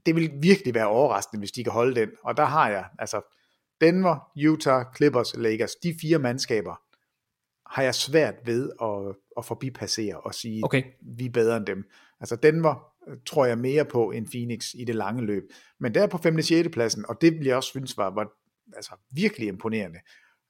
Det 0.07 0.17
vil 0.17 0.31
virkelig 0.43 0.75
være 0.75 0.87
overraskende, 0.87 1.41
hvis 1.41 1.53
de 1.53 1.65
kan 1.65 1.73
holde 1.73 2.01
den. 2.01 2.09
Og 2.25 2.37
der 2.37 2.45
har 2.45 2.71
jeg, 2.71 2.85
altså, 2.99 3.37
Denver, 3.81 4.17
Utah, 4.49 4.85
Clippers, 4.97 5.37
Lakers, 5.37 5.75
de 5.75 5.95
fire 6.03 6.19
mandskaber, 6.19 6.75
har 7.75 7.83
jeg 7.83 7.95
svært 7.95 8.35
ved 8.45 8.71
at, 8.83 9.17
at 9.41 9.47
forbipassere 9.47 10.21
og 10.21 10.35
sige, 10.35 10.65
okay. 10.65 10.83
vi 11.17 11.27
er 11.27 11.31
bedre 11.31 11.57
end 11.57 11.67
dem. 11.67 11.85
Altså 12.21 12.37
Denver 12.37 12.93
øh, 13.09 13.17
tror 13.27 13.47
jeg 13.47 13.59
mere 13.59 13.85
på 13.85 14.11
end 14.11 14.27
Phoenix 14.27 14.75
i 14.75 14.85
det 14.85 14.95
lange 14.95 15.23
løb. 15.23 15.43
Men 15.81 15.95
der 15.95 16.07
på 16.07 16.19
5. 16.19 16.37
og 16.37 16.45
6. 16.45 16.69
pladsen, 16.73 17.05
og 17.09 17.17
det 17.21 17.33
vil 17.33 17.47
jeg 17.47 17.57
også 17.57 17.69
synes 17.69 17.97
var, 17.97 18.11
var 18.11 18.29
altså, 18.77 18.93
virkelig 19.15 19.49
imponerende. 19.49 19.99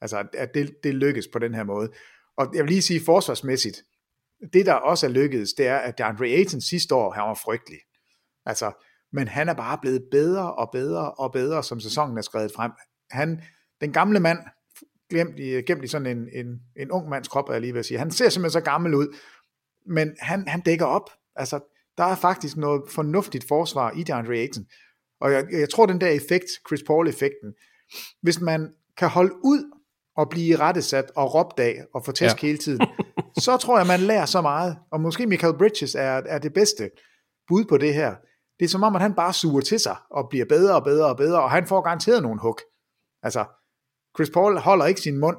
Altså 0.01 0.25
at 0.35 0.55
det, 0.55 0.71
det 0.85 0.95
lykkes 0.95 1.29
på 1.33 1.39
den 1.39 1.55
her 1.55 1.65
måde. 1.65 1.91
Og 2.37 2.55
jeg 2.55 2.63
vil 2.63 2.71
lige 2.71 2.83
sige 2.83 3.01
forsvarsmæssigt, 3.05 3.83
det 4.53 4.67
der 4.67 4.75
også 4.75 5.07
er 5.07 5.11
lykkedes, 5.11 5.53
det 5.53 5.67
er, 5.67 5.77
at 5.77 5.99
DeAndre 5.99 6.27
Ayton 6.27 6.61
sidste 6.61 6.95
år, 6.95 7.11
han 7.11 7.23
var 7.23 7.41
frygtelig. 7.45 7.79
Altså, 8.47 8.73
men 9.13 9.29
han 9.29 9.49
er 9.49 9.55
bare 9.55 9.79
blevet 9.83 10.03
bedre 10.11 10.55
og 10.55 10.69
bedre 10.73 11.11
og 11.13 11.33
bedre, 11.33 11.63
som 11.65 11.81
sæsonen 11.81 12.19
er 12.19 12.23
skrevet 12.23 12.53
frem. 12.57 12.73
Han, 13.11 13.43
den 13.81 13.93
gamle 13.93 14.21
mand, 14.21 14.39
glemt 15.11 15.39
i, 15.39 15.63
gemt 15.63 15.85
i 15.85 15.89
sådan 15.89 16.19
en, 16.19 16.29
en, 16.33 16.47
en 16.77 16.91
ung 16.91 17.09
mands 17.09 17.29
krop, 17.29 17.49
er 17.49 17.53
jeg 17.53 17.61
lige 17.61 17.73
vil 17.73 17.85
sige. 17.85 17.99
Han 17.99 18.11
ser 18.11 18.29
simpelthen 18.29 18.61
så 18.61 18.71
gammel 18.71 18.95
ud, 18.95 19.17
men 19.87 20.15
han, 20.21 20.49
han 20.49 20.61
dækker 20.61 20.87
op. 20.87 21.11
Altså, 21.37 21.61
der 21.99 22.05
er 22.05 22.15
faktisk 22.15 22.57
noget 22.57 22.83
fornuftigt 22.89 23.49
forsvar 23.49 23.91
i 23.91 24.03
DeAndre 24.03 24.35
Ayton. 24.35 24.67
Og 25.21 25.33
jeg, 25.33 25.47
jeg 25.53 25.71
tror, 25.71 25.87
den 25.87 26.01
der 26.01 26.09
effekt, 26.09 26.47
Chris 26.69 26.83
Paul-effekten, 26.87 27.55
hvis 28.23 28.41
man 28.41 28.73
kan 28.97 29.09
holde 29.09 29.35
ud 29.45 29.77
og 30.17 30.29
blive 30.29 30.57
rettesat 30.57 31.11
og 31.17 31.35
råbt 31.35 31.61
af 31.61 31.85
og 31.95 32.05
få 32.05 32.13
tæsk 32.13 32.43
ja. 32.43 32.47
hele 32.47 32.59
tiden, 32.59 32.81
så 33.45 33.57
tror 33.57 33.79
jeg, 33.79 33.87
man 33.87 34.01
lærer 34.01 34.27
så 34.27 34.41
meget. 34.41 34.77
Og 34.93 35.01
måske 35.01 35.27
Michael 35.27 35.59
Bridges 35.59 35.95
er, 35.95 36.23
er 36.27 36.39
det 36.39 36.53
bedste 36.53 36.91
bud 37.49 37.65
på 37.65 37.77
det 37.77 37.95
her. 37.95 38.15
Det 38.59 38.65
er 38.65 38.69
som 38.69 38.83
om, 38.83 38.95
at 38.95 39.03
han 39.03 39.15
bare 39.15 39.33
suger 39.33 39.61
til 39.61 39.81
sig 39.81 39.97
og 40.11 40.27
bliver 40.31 40.45
bedre 40.45 40.75
og 40.75 40.85
bedre 40.85 41.07
og 41.07 41.17
bedre, 41.17 41.43
og 41.43 41.51
han 41.51 41.67
får 41.67 41.81
garanteret 41.81 42.23
nogle 42.23 42.41
hug. 42.41 42.59
Altså, 43.23 43.45
Chris 44.21 44.31
Paul 44.31 44.59
holder 44.59 44.87
ikke 44.87 45.01
sin 45.01 45.19
mund, 45.21 45.37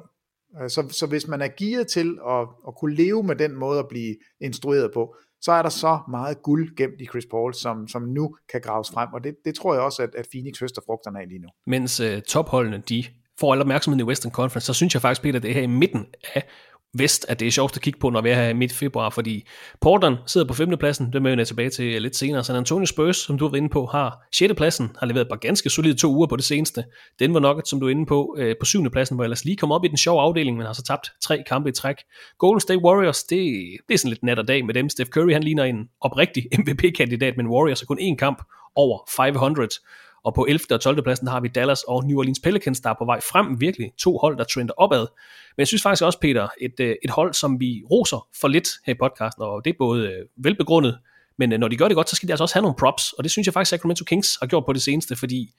øh, 0.62 0.70
så, 0.70 0.88
så 0.90 1.06
hvis 1.06 1.28
man 1.28 1.42
er 1.42 1.48
gearet 1.58 1.86
til 1.86 2.18
at, 2.28 2.46
at 2.68 2.74
kunne 2.80 2.94
leve 2.94 3.22
med 3.22 3.36
den 3.36 3.54
måde 3.54 3.78
at 3.78 3.88
blive 3.88 4.16
instrueret 4.40 4.90
på, 4.94 5.14
så 5.40 5.52
er 5.52 5.62
der 5.62 5.68
så 5.68 5.98
meget 6.08 6.42
guld 6.42 6.76
gemt 6.76 7.00
i 7.00 7.06
Chris 7.06 7.26
Paul, 7.30 7.54
som, 7.54 7.88
som 7.88 8.02
nu 8.02 8.36
kan 8.52 8.60
graves 8.60 8.90
frem, 8.90 9.08
og 9.12 9.24
det, 9.24 9.34
det 9.44 9.54
tror 9.54 9.74
jeg 9.74 9.82
også, 9.82 10.02
at, 10.02 10.14
at 10.14 10.26
Phoenix 10.32 10.60
høster 10.60 10.82
frugterne 10.86 11.20
af 11.20 11.28
lige 11.28 11.38
nu. 11.38 11.48
Mens 11.66 12.00
uh, 12.00 12.20
topholdene, 12.28 12.82
de 12.88 13.04
får 13.40 13.52
al 13.52 13.60
opmærksomhed 13.60 14.00
i 14.00 14.04
Western 14.04 14.32
Conference, 14.32 14.66
så 14.66 14.74
synes 14.74 14.94
jeg 14.94 15.02
faktisk, 15.02 15.22
Peter, 15.22 15.38
det 15.38 15.50
er 15.50 15.54
her 15.54 15.62
i 15.62 15.66
midten 15.66 16.06
af 16.34 16.48
vest, 16.94 17.26
at 17.28 17.40
det 17.40 17.48
er 17.48 17.52
sjovt 17.52 17.76
at 17.76 17.82
kigge 17.82 17.98
på, 17.98 18.10
når 18.10 18.20
vi 18.20 18.30
er 18.30 18.34
her 18.34 18.48
i 18.48 18.52
midt 18.52 18.72
februar, 18.72 19.10
fordi 19.10 19.46
Portland 19.80 20.16
sidder 20.26 20.46
på 20.46 20.54
5. 20.54 20.76
pladsen, 20.78 21.06
det 21.06 21.14
vender 21.14 21.36
jeg 21.36 21.46
tilbage 21.46 21.70
til 21.70 22.02
lidt 22.02 22.16
senere. 22.16 22.44
San 22.44 22.56
Antonio 22.56 22.86
Spurs, 22.86 23.16
som 23.16 23.38
du 23.38 23.48
var 23.48 23.56
inde 23.56 23.68
på, 23.68 23.86
har 23.86 24.18
6. 24.34 24.54
pladsen, 24.56 24.96
har 24.98 25.06
leveret 25.06 25.28
bare 25.28 25.38
ganske 25.38 25.70
solide 25.70 25.94
to 25.94 26.14
uger 26.14 26.26
på 26.26 26.36
det 26.36 26.44
seneste. 26.44 26.84
Den 27.18 27.34
var 27.34 27.40
nok, 27.40 27.62
som 27.66 27.80
du 27.80 27.86
er 27.86 27.90
inde 27.90 28.06
på, 28.06 28.36
øh, 28.38 28.54
på 28.60 28.66
7. 28.66 28.90
pladsen, 28.90 29.16
hvor 29.16 29.24
ellers 29.24 29.44
lige 29.44 29.56
kom 29.56 29.72
op 29.72 29.84
i 29.84 29.88
den 29.88 29.96
sjove 29.96 30.20
afdeling, 30.20 30.56
men 30.56 30.66
har 30.66 30.72
så 30.72 30.82
tabt 30.82 31.10
tre 31.22 31.42
kampe 31.48 31.68
i 31.68 31.72
træk. 31.72 31.96
Golden 32.38 32.60
State 32.60 32.80
Warriors, 32.84 33.24
det, 33.24 33.38
det 33.88 33.94
er 33.94 33.98
sådan 33.98 34.08
lidt 34.08 34.22
nat 34.22 34.38
og 34.38 34.48
dag 34.48 34.66
med 34.66 34.74
dem. 34.74 34.88
Steph 34.88 35.10
Curry, 35.10 35.32
han 35.32 35.42
ligner 35.42 35.64
en 35.64 35.88
oprigtig 36.00 36.48
MVP-kandidat, 36.58 37.36
men 37.36 37.46
Warriors 37.46 37.80
har 37.80 37.86
kun 37.86 37.98
én 37.98 38.16
kamp 38.16 38.42
over 38.74 38.98
500. 39.16 39.68
Og 40.24 40.34
på 40.34 40.46
11. 40.48 40.60
og 40.70 40.80
12. 40.80 41.02
pladsen 41.02 41.26
har 41.26 41.40
vi 41.40 41.48
Dallas 41.48 41.82
og 41.82 42.04
New 42.04 42.18
Orleans 42.18 42.40
Pelicans, 42.40 42.80
der 42.80 42.90
er 42.90 42.94
på 42.98 43.04
vej 43.04 43.20
frem. 43.20 43.60
Virkelig 43.60 43.92
to 43.98 44.18
hold, 44.18 44.38
der 44.38 44.44
trender 44.44 44.74
opad. 44.76 45.00
Men 45.56 45.58
jeg 45.58 45.66
synes 45.66 45.82
faktisk 45.82 46.02
også, 46.02 46.20
Peter, 46.20 46.48
et, 46.60 46.80
øh, 46.80 46.96
et 47.04 47.10
hold, 47.10 47.34
som 47.34 47.60
vi 47.60 47.82
roser 47.90 48.28
for 48.40 48.48
lidt 48.48 48.68
her 48.86 48.94
i 48.94 48.96
podcasten, 49.00 49.42
og 49.42 49.64
det 49.64 49.70
er 49.70 49.74
både 49.78 50.08
øh, 50.08 50.26
velbegrundet, 50.36 50.98
Men 51.38 51.52
øh, 51.52 51.58
når 51.58 51.68
de 51.68 51.76
gør 51.76 51.88
det 51.88 51.94
godt, 51.94 52.10
så 52.10 52.16
skal 52.16 52.26
de 52.26 52.32
altså 52.32 52.44
også 52.44 52.54
have 52.54 52.62
nogle 52.62 52.76
props, 52.78 53.12
og 53.12 53.24
det 53.24 53.30
synes 53.30 53.46
jeg 53.46 53.54
faktisk, 53.54 53.70
Sacramento 53.70 54.04
Kings 54.04 54.36
har 54.40 54.46
gjort 54.46 54.64
på 54.66 54.72
det 54.72 54.82
seneste, 54.82 55.16
fordi 55.16 55.54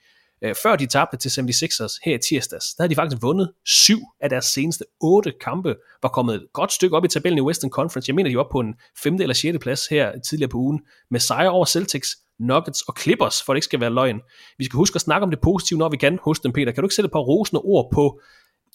før 0.64 0.76
de 0.76 0.86
tabte 0.86 1.18
til 1.18 1.30
76ers 1.30 2.00
her 2.06 2.16
i 2.16 2.18
tirsdags, 2.18 2.74
der 2.74 2.84
havde 2.84 2.90
de 2.90 2.96
faktisk 2.96 3.22
vundet 3.22 3.52
syv 3.66 4.00
af 4.22 4.30
deres 4.30 4.46
seneste 4.46 4.86
otte 5.02 5.34
kampe, 5.42 5.76
var 6.02 6.10
kommet 6.10 6.36
et 6.36 6.46
godt 6.54 6.72
stykke 6.72 6.98
op 6.98 7.06
i 7.06 7.08
tabellen 7.08 7.38
i 7.38 7.42
Western 7.42 7.70
Conference. 7.70 8.10
Jeg 8.10 8.16
mener, 8.16 8.30
de 8.30 8.38
var 8.38 8.48
på 8.52 8.60
en 8.60 8.76
femte 9.04 9.24
eller 9.24 9.34
sjette 9.34 9.60
plads 9.60 9.88
her 9.88 10.20
tidligere 10.20 10.50
på 10.50 10.58
ugen, 10.58 10.82
med 11.12 11.20
sejr 11.20 11.50
over 11.50 11.66
Celtics, 11.66 12.18
Nuggets 12.40 12.82
og 12.82 12.96
Clippers, 13.00 13.44
for 13.44 13.54
det 13.54 13.58
ikke 13.58 13.66
skal 13.66 13.80
være 13.80 13.90
løgn. 13.90 14.20
Vi 14.58 14.66
skal 14.66 14.78
huske 14.78 14.96
at 14.96 15.02
snakke 15.02 15.24
om 15.24 15.30
det 15.30 15.40
positive, 15.42 15.80
når 15.80 15.90
vi 15.90 15.98
kan 15.98 16.20
hos 16.24 16.40
dem, 16.40 16.52
Peter. 16.54 16.72
Kan 16.72 16.82
du 16.82 16.86
ikke 16.86 16.96
sætte 16.96 17.08
et 17.08 17.12
par 17.12 17.20
rosende 17.20 17.62
ord 17.62 17.90
på 17.94 18.20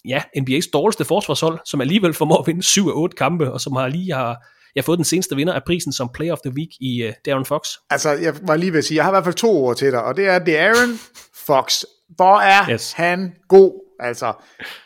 ja, 0.05 0.21
NBA's 0.37 0.69
dårligste 0.73 1.05
forsvarshold, 1.05 1.59
som 1.65 1.81
alligevel 1.81 2.13
formår 2.13 2.37
at 2.37 2.47
vinde 2.47 2.63
7 2.63 2.87
af 2.87 2.93
8 2.95 3.15
kampe, 3.15 3.51
og 3.51 3.61
som 3.61 3.75
har 3.75 3.87
lige 3.87 4.13
har 4.13 4.37
jeg 4.75 4.81
har 4.81 4.85
fået 4.85 4.97
den 4.97 5.05
seneste 5.05 5.35
vinder 5.35 5.53
af 5.53 5.63
prisen 5.63 5.93
som 5.93 6.09
Player 6.13 6.33
of 6.33 6.39
the 6.39 6.53
Week 6.53 6.69
i 6.79 7.07
uh, 7.07 7.13
Darren 7.25 7.45
Fox. 7.45 7.67
Altså, 7.89 8.09
jeg 8.09 8.35
var 8.41 8.55
lige 8.55 8.71
ved 8.71 8.79
at 8.79 8.85
sige, 8.85 8.95
jeg 8.95 9.03
har 9.03 9.11
i 9.11 9.13
hvert 9.13 9.23
fald 9.23 9.35
to 9.35 9.65
ord 9.65 9.75
til 9.75 9.91
dig, 9.91 10.03
og 10.03 10.17
det 10.17 10.27
er 10.27 10.39
Darren 10.39 10.99
Fox. 11.33 11.83
Hvor 12.15 12.39
er 12.39 12.71
yes. 12.71 12.91
han 12.91 13.35
god? 13.47 13.95
Altså, 13.99 14.33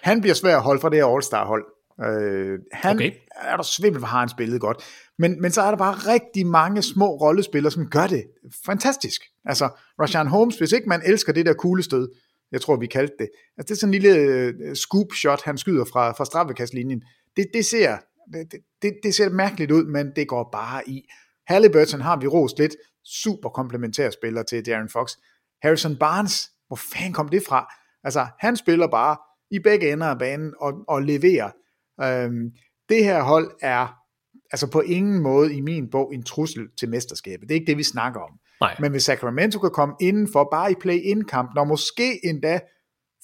han 0.02 0.22
bliver 0.22 0.34
svær 0.34 0.56
at 0.56 0.64
holde 0.64 0.82
fra 0.82 0.90
det 0.90 0.98
her 0.98 1.06
All-Star-hold. 1.06 1.66
Øh, 2.02 2.60
han 2.72 2.96
okay. 2.96 3.12
er 3.42 3.56
der 3.56 3.64
svimmel, 3.64 4.00
hvor 4.00 4.08
har 4.08 4.20
han 4.20 4.30
spillet 4.30 4.62
godt. 4.62 4.84
Men, 5.20 5.42
men 5.42 5.52
så 5.52 5.62
er 5.62 5.70
der 5.70 5.78
bare 5.78 5.94
rigtig 5.94 6.48
mange 6.48 6.82
små 6.82 7.06
rollespillere, 7.06 7.72
som 7.72 7.90
gør 7.90 8.08
det 8.08 8.24
fantastisk. 8.66 9.22
Altså, 9.46 9.70
Rashan 10.02 10.28
Holmes, 10.28 10.58
hvis 10.58 10.72
ikke 10.72 10.90
man 10.90 11.02
elsker 11.06 11.34
det 11.34 11.46
der 11.46 11.54
kuglestød, 11.54 12.10
jeg 12.52 12.62
tror, 12.62 12.76
vi 12.76 12.88
kaldte 12.88 13.16
det. 13.20 13.30
Altså, 13.58 13.68
det 13.68 13.72
er 13.72 13.80
sådan 13.80 13.94
en 13.94 14.02
lille 14.02 14.70
uh, 14.70 14.74
scoop 14.74 15.14
shot, 15.16 15.42
han 15.44 15.58
skyder 15.58 15.86
fra, 15.86 16.12
fra 16.12 16.26
straffekastlinjen. 16.26 17.04
Det, 17.38 17.48
det 17.54 17.66
ser 17.66 17.98
det, 18.34 18.62
det, 18.82 18.94
det 19.04 19.16
ser 19.16 19.30
mærkeligt 19.30 19.72
ud, 19.72 19.86
men 19.86 20.12
det 20.16 20.28
går 20.28 20.50
bare 20.52 20.90
i. 20.90 21.10
Halliburton 21.48 22.02
har 22.02 22.18
vi 22.18 22.28
rost 22.28 22.60
lidt. 22.60 22.76
Super 23.06 23.50
komplementær 23.50 24.10
spiller 24.10 24.44
til 24.44 24.66
Darren 24.66 24.90
Fox. 24.90 25.12
Harrison 25.62 25.98
Barnes, 25.98 26.50
hvor 26.68 26.76
fanden 26.94 27.14
kom 27.14 27.30
det 27.30 27.44
fra? 27.48 27.74
Altså, 28.04 28.28
han 28.40 28.58
spiller 28.58 28.88
bare 28.88 29.18
i 29.52 29.60
begge 29.60 29.92
ender 29.92 30.08
af 30.08 30.20
banen 30.20 30.54
og, 30.60 30.74
og 30.88 31.02
leverer. 31.02 31.52
Øhm, 32.02 32.52
det 32.90 33.04
her 33.04 33.22
hold 33.22 33.52
er 33.62 34.03
altså 34.52 34.68
på 34.68 34.82
ingen 34.82 35.22
måde 35.22 35.56
i 35.56 35.62
min 35.62 35.90
bog 35.90 36.14
en 36.14 36.24
trussel 36.24 36.68
til 36.80 36.90
mesterskabet. 36.90 37.50
Det 37.50 37.52
er 37.52 37.60
ikke 37.60 37.68
det, 37.70 37.78
vi 37.78 37.84
snakker 37.84 38.20
om. 38.20 38.32
Nej. 38.62 38.76
Men 38.80 38.92
hvis 38.92 39.04
Sacramento 39.04 39.60
kan 39.60 39.72
komme 39.72 39.96
indenfor 40.02 40.48
bare 40.52 40.72
i 40.72 40.76
play-in-kampen, 40.82 41.58
og 41.58 41.68
måske 41.68 42.26
endda 42.26 42.60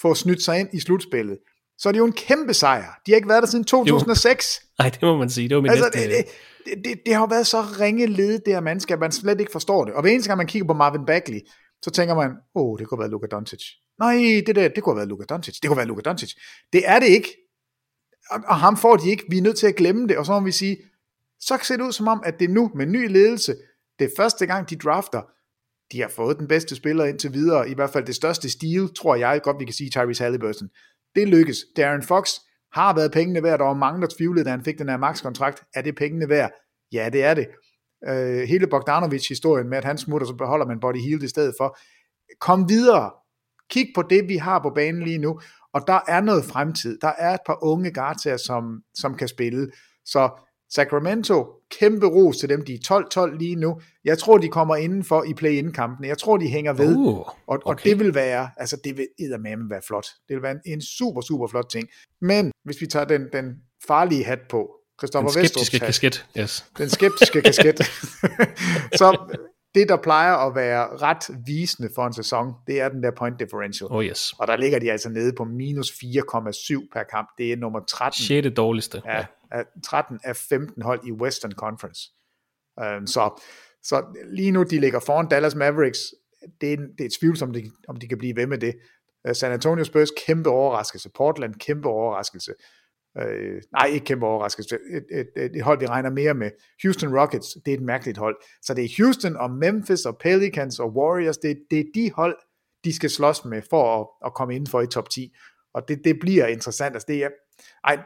få 0.02 0.16
snydt 0.16 0.44
sig 0.44 0.60
ind 0.60 0.70
i 0.74 0.80
slutspillet, 0.80 1.38
så 1.78 1.90
er 1.90 1.92
det 1.92 2.00
jo 2.00 2.06
en 2.06 2.14
kæmpe 2.14 2.54
sejr. 2.54 3.00
De 3.06 3.12
har 3.12 3.16
ikke 3.16 3.30
været 3.30 3.44
der 3.44 3.48
siden 3.48 3.66
2006. 3.66 4.62
Nej, 4.80 4.90
det 4.90 5.02
må 5.02 5.18
man 5.18 5.30
sige. 5.30 5.50
Det 5.50 5.56
var 5.56 5.62
min 5.62 5.72
altså, 5.72 5.92
næste... 5.96 6.18
det, 6.18 6.26
det, 6.66 6.86
det, 6.86 7.00
det 7.06 7.14
har 7.16 7.28
været 7.28 7.48
så 7.48 7.62
ringe 7.62 8.06
led, 8.06 8.40
det 8.40 8.54
her 8.54 8.60
mandskab, 8.60 9.00
man 9.00 9.12
slet 9.12 9.40
ikke 9.40 9.52
forstår 9.52 9.86
det. 9.86 9.94
Og 9.94 10.02
hver 10.02 10.12
eneste 10.12 10.30
gang 10.30 10.38
man 10.38 10.48
kigger 10.48 10.68
på 10.68 10.74
Marvin 10.74 11.06
Bagley, 11.06 11.40
så 11.82 11.92
tænker 11.92 12.16
man, 12.16 12.30
åh, 12.56 12.64
oh, 12.64 12.80
det 12.80 12.88
kunne 12.88 13.00
være 13.00 13.10
Luka 13.10 13.28
Doncic. 13.28 13.64
Nej, 14.00 14.44
det 14.48 14.56
der, 14.56 14.68
det 14.68 14.84
kunne 14.84 14.96
være 14.96 15.06
Luka 15.06 15.24
Doncic. 15.30 15.56
Det 15.62 15.68
kunne 15.68 15.78
være 15.78 15.86
Luka 15.86 16.02
Doncic. 16.02 16.34
Det 16.74 16.82
er 16.86 17.00
det 17.00 17.08
ikke. 17.08 17.30
Og, 18.32 18.40
og 18.48 18.56
ham 18.56 18.78
får 18.78 18.98
de 18.98 19.10
ikke. 19.10 19.24
Vi 19.30 19.38
er 19.38 19.42
nødt 19.42 19.58
til 19.58 19.68
at 19.68 19.76
glemme 19.76 20.08
det. 20.08 20.18
Og 20.18 20.26
så 20.26 20.32
må 20.32 20.40
vi 20.40 20.52
sige, 20.52 20.78
så 21.40 21.60
ser 21.64 21.78
det 21.78 21.84
ud 21.84 21.92
som 21.92 22.08
om, 22.08 22.22
at 22.26 22.40
det 22.40 22.50
er 22.50 22.54
nu 22.54 22.72
med 22.76 22.86
ny 22.86 23.12
ledelse. 23.12 23.56
Det 24.00 24.06
er 24.06 24.12
første 24.18 24.46
gang, 24.46 24.70
de 24.70 24.76
drafter. 24.76 25.22
De 25.92 26.02
har 26.02 26.08
fået 26.08 26.40
den 26.40 26.48
bedste 26.48 26.76
spiller 26.76 27.06
indtil 27.06 27.34
videre. 27.34 27.70
I 27.70 27.74
hvert 27.74 27.90
fald 27.90 28.06
det 28.06 28.16
største 28.16 28.50
stil, 28.50 28.90
tror 28.96 29.16
jeg 29.16 29.42
godt, 29.44 29.60
vi 29.60 29.66
kan 29.66 29.74
sige, 29.74 29.90
Tyrese 29.90 30.24
Halliburton. 30.24 30.70
Det 31.16 31.28
lykkes. 31.28 31.58
Darren 31.78 32.04
Fox 32.04 32.30
har 32.74 32.96
været 32.96 33.12
pengene 33.12 33.44
værd. 33.44 33.60
Der 33.60 33.66
var 33.66 33.74
mange, 33.74 34.02
der 34.02 34.08
tvivlede, 34.18 34.46
da 34.46 34.50
han 34.50 34.64
fik 34.64 34.78
den 34.78 34.90
her 34.90 34.98
max-kontrakt. 34.98 35.64
Er 35.76 35.82
det 35.82 35.96
pengene 35.96 36.30
værd? 36.30 36.52
Ja, 36.92 37.10
det 37.14 37.24
er 37.24 37.34
det. 37.34 37.48
Øh, 38.08 38.48
hele 38.48 38.68
Bogdanovic-historien 38.68 39.70
med, 39.70 39.78
at 39.78 39.86
han 39.86 39.98
smutter, 39.98 40.28
så 40.28 40.34
beholder 40.34 40.66
man 40.66 40.80
Body 40.80 41.02
Heal 41.02 41.24
i 41.24 41.28
stedet 41.28 41.54
for. 41.60 41.78
Kom 42.40 42.70
videre. 42.70 43.12
Kig 43.70 43.88
på 43.96 44.02
det, 44.02 44.28
vi 44.28 44.38
har 44.38 44.60
på 44.60 44.70
banen 44.70 45.04
lige 45.04 45.18
nu. 45.18 45.40
Og 45.74 45.82
der 45.88 46.00
er 46.08 46.22
noget 46.22 46.46
fremtid. 46.46 46.98
Der 47.02 47.12
er 47.18 47.34
et 47.34 47.40
par 47.46 47.64
unge 47.64 47.94
guards 47.94 48.46
som, 48.46 48.82
som 48.94 49.16
kan 49.16 49.28
spille. 49.28 49.72
Så 50.06 50.30
Sacramento, 50.70 51.48
kæmpe 51.80 52.08
ros 52.08 52.38
til 52.38 52.50
dem, 52.50 52.66
de 52.66 52.74
er 52.74 53.28
12-12 53.32 53.38
lige 53.38 53.56
nu. 53.56 53.82
Jeg 54.06 54.18
tror, 54.18 54.38
de 54.38 54.48
kommer 54.48 54.76
indenfor 54.76 55.24
i 55.24 55.34
play-in-kampen. 55.34 56.06
Jeg 56.06 56.18
tror, 56.18 56.38
de 56.38 56.48
hænger 56.48 56.74
ved. 56.74 56.96
Uh, 56.96 57.20
okay. 57.20 57.32
og, 57.48 57.60
og 57.66 57.84
det 57.84 58.00
vil 58.00 58.16
være, 58.16 58.50
altså 58.58 58.78
det 58.84 58.98
vil 58.98 59.08
eddermame 59.20 59.70
være 59.70 59.82
flot. 59.88 60.06
Det 60.28 60.36
vil 60.36 60.44
være 60.44 60.52
en, 60.52 60.62
en 60.66 60.82
super, 60.82 61.22
super 61.22 61.48
flot 61.48 61.70
ting. 61.72 61.88
Men 62.22 62.52
hvis 62.66 62.82
vi 62.82 62.88
tager 62.88 63.06
den, 63.06 63.28
den 63.34 63.56
farlige 63.88 64.24
hat 64.24 64.40
på, 64.50 64.70
Christoffer 65.00 65.30
Den 65.30 65.48
skeptiske 65.48 65.80
kasket, 65.80 66.26
yes. 66.38 66.66
Den 66.78 66.90
skeptiske 66.90 67.42
kasket. 67.42 67.80
så 69.00 69.38
det, 69.76 69.90
der 69.90 69.98
plejer 69.98 70.34
at 70.34 70.56
være 70.56 70.98
ret 70.98 71.24
visende 71.46 71.90
for 71.96 72.08
en 72.08 72.14
sæson, 72.14 72.54
det 72.68 72.82
er 72.82 72.90
den 72.90 73.04
der 73.04 73.12
point 73.18 73.40
differential. 73.40 73.88
Oh 73.92 74.06
yes. 74.06 74.34
Og 74.40 74.48
der 74.48 74.58
ligger 74.58 74.80
de 74.80 74.92
altså 74.92 75.10
nede 75.10 75.34
på 75.38 75.44
minus 75.44 75.90
4,7 75.90 76.88
per 76.94 77.04
kamp. 77.12 77.30
Det 77.38 77.52
er 77.52 77.58
nummer 77.58 77.80
13. 77.80 78.24
6. 78.24 78.48
dårligste. 78.56 79.02
Ja, 79.06 79.26
af, 79.52 79.66
13 79.84 80.20
af 80.24 80.36
15 80.36 80.82
hold 80.82 81.08
i 81.08 81.12
Western 81.12 81.52
Conference. 81.52 82.02
Um, 82.82 83.08
så, 83.08 83.42
så 83.84 84.06
lige 84.32 84.52
nu, 84.52 84.64
de 84.64 84.80
ligger 84.80 85.00
foran 85.00 85.28
Dallas 85.28 85.56
Mavericks. 85.56 86.00
Det 86.62 86.74
er, 86.74 86.78
det 86.78 87.02
er 87.02 87.06
et 87.06 87.14
tvivl, 87.20 87.44
om 87.44 87.54
de, 87.54 87.72
om 87.88 87.96
de 87.96 88.08
kan 88.08 88.18
blive 88.18 88.36
ved 88.36 88.48
med 88.48 88.58
det. 88.58 88.76
Uh, 89.28 89.36
San 89.36 89.52
Antonio 89.52 89.84
Spurs, 89.84 90.10
kæmpe 90.26 90.50
overraskelse. 90.50 91.10
Portland, 91.16 91.56
kæmpe 91.56 91.90
overraskelse. 91.90 92.54
Øh, 93.18 93.62
nej, 93.72 93.86
ikke 93.86 94.06
kæmpe 94.06 94.26
overraskelse. 94.26 94.78
Et, 94.92 95.06
et, 95.12 95.28
et, 95.38 95.56
et 95.56 95.64
hold, 95.64 95.80
vi 95.80 95.86
regner 95.86 96.10
mere 96.10 96.34
med. 96.34 96.52
Houston 96.84 97.20
Rockets, 97.20 97.48
det 97.66 97.74
er 97.74 97.78
et 97.78 97.84
mærkeligt 97.84 98.18
hold. 98.18 98.38
Så 98.62 98.74
det 98.74 98.86
er 98.86 99.04
Houston 99.04 99.36
og 99.36 99.52
Memphis 99.52 100.06
og 100.06 100.18
Pelicans 100.18 100.80
og 100.80 100.96
Warriors, 100.96 101.38
det, 101.38 101.58
det 101.72 101.80
er 101.80 101.84
de 101.96 102.12
hold, 102.12 102.38
de 102.84 102.96
skal 102.96 103.10
slås 103.10 103.46
med 103.46 103.62
for 103.70 104.02
at, 104.02 104.08
at 104.26 104.34
komme 104.34 104.56
inden 104.56 104.70
for 104.70 104.82
i 104.82 104.88
top 104.88 105.10
10. 105.10 105.36
Og 105.74 105.88
det, 105.88 106.02
det 106.04 106.20
bliver 106.20 106.48
interessant. 106.48 106.96
Altså 106.96 107.06
det 107.08 107.24
er, 107.24 107.30
ej, 107.84 107.98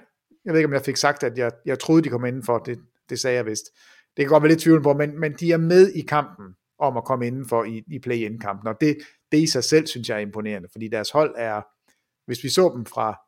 jeg 0.45 0.53
ved 0.53 0.59
ikke, 0.59 0.67
om 0.67 0.73
jeg 0.73 0.81
fik 0.81 0.97
sagt, 0.97 1.23
at 1.23 1.37
jeg, 1.37 1.51
jeg 1.65 1.79
troede, 1.79 2.01
de 2.01 2.09
kom 2.09 2.25
inden 2.25 2.43
for. 2.43 2.57
Det, 2.57 2.79
det 3.09 3.19
sagde 3.19 3.37
jeg 3.37 3.45
vist. 3.45 3.65
Det 4.17 4.25
kan 4.25 4.27
godt 4.27 4.43
være 4.43 4.51
lidt 4.51 4.61
tvivl 4.61 4.83
på, 4.83 4.93
men, 4.93 5.19
men 5.19 5.33
de 5.39 5.51
er 5.51 5.57
med 5.57 5.91
i 5.91 6.01
kampen 6.01 6.45
om 6.79 6.97
at 6.97 7.03
komme 7.03 7.27
indenfor 7.27 7.63
i, 7.63 7.83
i 7.87 7.99
play-in-kampen. 7.99 8.67
Og 8.67 8.75
det, 8.81 8.97
det 9.31 9.37
i 9.37 9.47
sig 9.47 9.63
selv, 9.63 9.87
synes 9.87 10.09
jeg 10.09 10.15
er 10.15 10.19
imponerende, 10.19 10.67
fordi 10.71 10.87
deres 10.87 11.09
hold 11.09 11.33
er, 11.37 11.61
hvis 12.25 12.43
vi 12.43 12.49
så 12.49 12.71
dem 12.75 12.85
fra 12.85 13.19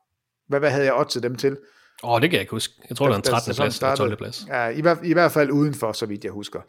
hvad, 0.48 0.60
hvad 0.60 0.72
havde 0.72 0.86
jeg 0.86 0.94
oddset 0.94 1.24
dem 1.24 1.36
til? 1.36 1.58
Åh, 2.04 2.12
oh, 2.12 2.22
det 2.22 2.30
kan 2.30 2.36
jeg 2.36 2.42
ikke 2.42 2.52
huske. 2.52 2.74
Jeg 2.90 2.98
tror, 2.98 3.08
der, 3.08 3.18
det 3.18 3.30
er 3.30 3.36
en 3.36 3.42
13. 3.42 3.56
plads 3.56 3.80
eller 3.80 3.96
12. 3.96 4.18
plads. 4.18 4.46
Ja, 4.48 4.68
i, 4.68 5.10
i 5.10 5.14
hvert 5.14 5.32
fald 5.32 5.52
udenfor, 5.52 5.92
så 5.92 6.06
vidt 6.06 6.24
jeg 6.24 6.32
husker. 6.32 6.62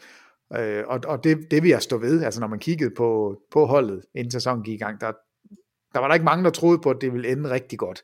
Øh, 0.57 0.85
og 0.87 1.01
og 1.07 1.25
det, 1.25 1.51
det 1.51 1.63
vil 1.63 1.69
jeg 1.69 1.83
stå 1.83 1.99
ved, 1.99 2.23
altså 2.23 2.41
når 2.41 2.47
man 2.47 2.59
kiggede 2.59 2.95
på, 2.97 3.41
på 3.53 3.67
holdet, 3.67 4.05
inden 4.15 4.31
sæsonen 4.31 4.65
gik 4.65 4.75
i 4.75 4.85
gang, 4.85 5.01
der, 5.01 5.13
der 5.95 6.01
var 6.01 6.09
der 6.09 6.15
ikke 6.15 6.25
mange, 6.25 6.45
der 6.45 6.51
troede 6.51 6.79
på, 6.79 6.91
at 6.91 6.97
det 7.01 7.13
ville 7.13 7.29
ende 7.29 7.51
rigtig 7.51 7.79
godt. 7.79 8.03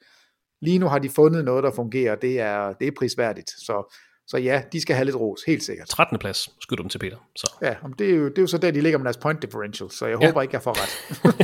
Lige 0.63 0.79
nu 0.79 0.87
har 0.87 0.99
de 0.99 1.09
fundet 1.09 1.45
noget, 1.45 1.65
der 1.65 1.71
fungerer, 1.77 2.15
det 2.15 2.41
er, 2.41 2.73
det 2.73 2.87
er 2.89 2.93
prisværdigt. 2.99 3.51
Så, 3.51 3.97
så 4.27 4.37
ja, 4.37 4.63
de 4.73 4.81
skal 4.81 4.97
have 4.97 5.05
lidt 5.05 5.17
ros, 5.17 5.41
helt 5.47 5.63
sikkert. 5.63 5.89
13. 5.89 6.19
plads 6.19 6.49
skyder 6.61 6.83
dem 6.83 6.89
til 6.89 6.99
Peter. 6.99 7.17
Så. 7.37 7.53
Ja, 7.63 7.75
det 7.99 8.11
er, 8.11 8.15
jo, 8.15 8.29
det 8.29 8.39
er 8.39 8.43
jo 8.43 8.47
så 8.47 8.59
der, 8.59 8.71
de 8.71 8.81
ligger 8.81 8.99
med 8.99 9.05
deres 9.05 9.17
point 9.17 9.43
differential, 9.43 9.91
så 9.91 10.07
jeg 10.07 10.21
ja. 10.21 10.27
håber 10.27 10.43
ikke, 10.43 10.55
jeg 10.55 10.63
får 10.63 10.77
ret. 10.83 10.93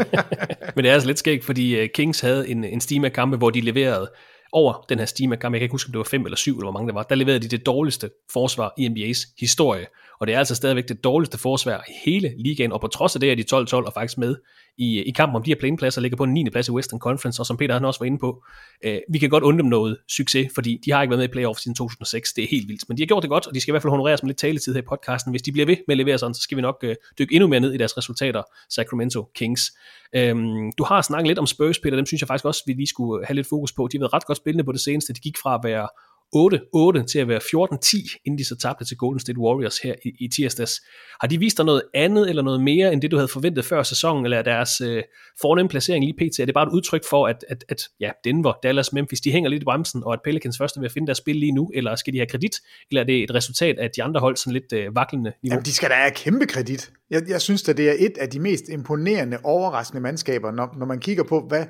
Men 0.77 0.85
det 0.85 0.91
er 0.91 0.95
altså 0.95 1.07
lidt 1.07 1.19
skægt, 1.19 1.45
fordi 1.45 1.77
øh, 1.77 1.89
Kings 1.95 2.21
havde 2.21 2.49
en, 2.49 2.65
en 2.65 2.81
steam 2.81 3.11
kampe 3.11 3.37
hvor 3.37 3.51
de 3.51 3.61
leverede 3.61 4.11
over 4.53 4.85
den 4.89 4.99
her 4.99 5.07
steam 5.07 5.31
kamp, 5.31 5.55
jeg 5.55 5.61
kan 5.61 5.65
ikke 5.65 5.73
huske, 5.73 5.89
om 5.89 5.93
det 5.93 5.99
var 5.99 6.05
fem 6.05 6.25
eller 6.25 6.37
syv, 6.37 6.57
eller 6.57 6.71
hvor 6.71 6.81
mange 6.81 6.89
der 6.89 6.95
var, 6.95 7.03
der 7.03 7.15
leverede 7.15 7.41
de 7.41 7.49
det 7.49 7.67
dårligste 7.67 8.11
forsvar 8.33 8.75
i 8.79 8.87
NBA's 8.87 9.35
historie. 9.41 9.87
Og 10.21 10.27
det 10.27 10.35
er 10.35 10.39
altså 10.39 10.55
stadigvæk 10.55 10.89
det 10.89 11.05
dårligste 11.05 11.39
forsvar 11.39 11.85
i 11.89 11.93
hele 12.05 12.35
ligaen, 12.39 12.73
og 12.73 12.81
på 12.81 12.87
trods 12.87 13.17
af 13.17 13.21
det 13.21 13.33
er 13.33 13.37
de 13.37 13.45
12-12 13.83 13.87
og 13.87 13.93
faktisk 13.93 14.19
med 14.19 14.37
i, 14.79 15.03
i 15.03 15.11
kampen 15.11 15.37
om 15.37 15.43
de 15.43 15.51
her 15.51 15.57
planepladser, 15.61 16.01
ligger 16.01 16.17
på 16.17 16.25
en 16.25 16.35
9. 16.35 16.51
plads 16.51 16.69
i 16.69 16.71
Western 16.71 17.01
Conference, 17.01 17.43
og 17.43 17.47
som 17.47 17.57
Peter 17.57 17.75
han 17.75 17.85
også 17.85 18.01
var 18.01 18.07
inde 18.07 18.19
på, 18.19 18.45
øh, 18.85 18.99
vi 19.13 19.19
kan 19.19 19.31
godt 19.31 19.45
undre 19.45 19.63
dem 19.63 19.71
noget 19.71 19.97
succes, 20.09 20.51
fordi 20.55 20.81
de 20.85 20.93
har 20.93 21.03
ikke 21.03 21.11
været 21.11 21.19
med 21.19 21.29
i 21.29 21.33
playoff 21.33 21.59
siden 21.59 21.75
2006, 21.75 22.33
det 22.33 22.45
er 22.45 22.49
helt 22.51 22.69
vildt, 22.69 22.89
men 22.89 22.97
de 22.97 23.03
har 23.03 23.07
gjort 23.07 23.23
det 23.23 23.31
godt, 23.31 23.47
og 23.47 23.55
de 23.55 23.61
skal 23.61 23.71
i 23.71 23.73
hvert 23.73 23.83
fald 23.83 23.91
honoreres 23.91 24.23
med 24.23 24.29
lidt 24.29 24.39
taletid 24.39 24.75
her 24.75 24.83
i 24.83 24.85
podcasten. 24.89 25.33
Hvis 25.33 25.43
de 25.43 25.53
bliver 25.53 25.67
ved 25.67 25.77
med 25.87 25.93
at 25.95 25.97
levere 25.97 26.19
sådan, 26.19 26.35
så 26.35 26.43
skal 26.43 26.57
vi 26.57 26.63
nok 26.63 26.77
øh, 26.83 26.97
dykke 27.19 27.35
endnu 27.35 27.49
mere 27.49 27.61
ned 27.61 27.73
i 27.73 27.77
deres 27.77 27.97
resultater, 27.97 28.43
Sacramento 28.71 29.31
Kings. 29.35 29.73
Øhm, 30.15 30.73
du 30.79 30.85
har 30.85 31.03
snakket 31.03 31.27
lidt 31.27 31.39
om 31.39 31.47
Spurs, 31.47 31.79
Peter, 31.79 31.97
dem 31.97 32.07
synes 32.07 32.21
jeg 32.21 32.29
faktisk 32.29 32.45
også, 32.45 32.63
vi 32.67 32.73
lige 32.73 32.87
skulle 32.87 33.27
have 33.27 33.35
lidt 33.35 33.47
fokus 33.47 33.73
på. 33.73 33.89
De 33.93 33.99
har 33.99 34.03
været 34.03 34.13
ret 34.13 34.27
godt 34.27 34.39
spillende 34.39 34.65
på 34.65 34.73
det 34.73 34.81
seneste, 34.81 35.13
de 35.13 35.21
gik 35.21 35.37
fra 35.43 35.55
at 35.55 35.61
være 35.65 35.89
8-8 36.37 37.05
til 37.07 37.19
at 37.19 37.29
være 37.29 37.41
14-10, 37.41 38.23
inden 38.25 38.39
de 38.39 38.45
så 38.45 38.57
tabte 38.57 38.85
til 38.85 38.97
Golden 38.97 39.21
State 39.21 39.39
Warriors 39.39 39.79
her 39.79 39.95
i, 40.05 40.13
i 40.21 40.29
tirsdags. 40.29 40.73
Har 41.21 41.29
de 41.29 41.39
vist 41.39 41.57
dig 41.57 41.67
noget 41.67 41.83
andet 41.95 42.29
eller 42.29 42.43
noget 42.43 42.61
mere, 42.61 42.93
end 42.93 43.03
det 43.03 43.11
du 43.11 43.17
havde 43.17 43.29
forventet 43.29 43.65
før 43.65 43.83
sæsonen, 43.83 44.25
eller 44.25 44.39
er 44.39 44.43
deres 44.43 44.81
øh, 44.81 45.03
fornemme 45.41 45.69
placering 45.69 46.05
lige 46.05 46.15
pt? 46.15 46.39
Er 46.41 46.45
det 46.45 46.55
bare 46.55 46.67
et 46.67 46.73
udtryk 46.73 47.03
for, 47.11 47.27
at, 47.27 47.45
at, 47.49 47.65
at 47.69 47.83
ja, 48.01 48.11
Denver, 48.25 48.53
Dallas, 48.63 48.93
Memphis, 48.93 49.21
de 49.21 49.33
hænger 49.33 49.51
lidt 49.51 49.63
i 49.63 49.65
bremsen, 49.65 50.05
og 50.05 50.13
at 50.13 50.19
Pelicans 50.25 50.59
først 50.59 50.77
er 50.77 50.81
ved 50.81 50.87
at 50.89 50.93
finde 50.93 51.07
deres 51.07 51.19
spil 51.19 51.37
lige 51.37 51.53
nu, 51.53 51.71
eller 51.75 51.97
skal 51.97 52.13
de 52.13 52.19
have 52.19 52.27
kredit, 52.27 52.57
eller 52.91 53.03
er 53.03 53.07
det 53.07 53.23
et 53.23 53.35
resultat 53.35 53.79
af 53.79 53.91
de 53.91 54.03
andre 54.03 54.21
hold 54.21 54.37
sådan 54.37 54.53
lidt 54.53 54.73
øh, 54.73 54.97
vaklende 54.97 55.33
niveau? 55.43 55.55
Jamen, 55.55 55.65
de 55.65 55.73
skal 55.73 55.91
da 55.91 55.95
have 55.95 56.11
kæmpe 56.11 56.47
kredit. 56.47 56.91
Jeg, 57.11 57.23
jeg 57.29 57.41
synes 57.41 57.63
da, 57.63 57.73
det 57.73 57.89
er 57.89 57.95
et 57.99 58.19
af 58.19 58.29
de 58.29 58.41
mest 58.41 58.69
imponerende, 58.69 59.39
overraskende 59.45 60.01
mandskaber, 60.01 60.51
når, 60.51 60.75
når 60.79 60.87
man 60.87 61.01
kigger 61.01 61.25
på, 61.25 61.47
hvad, 61.49 61.65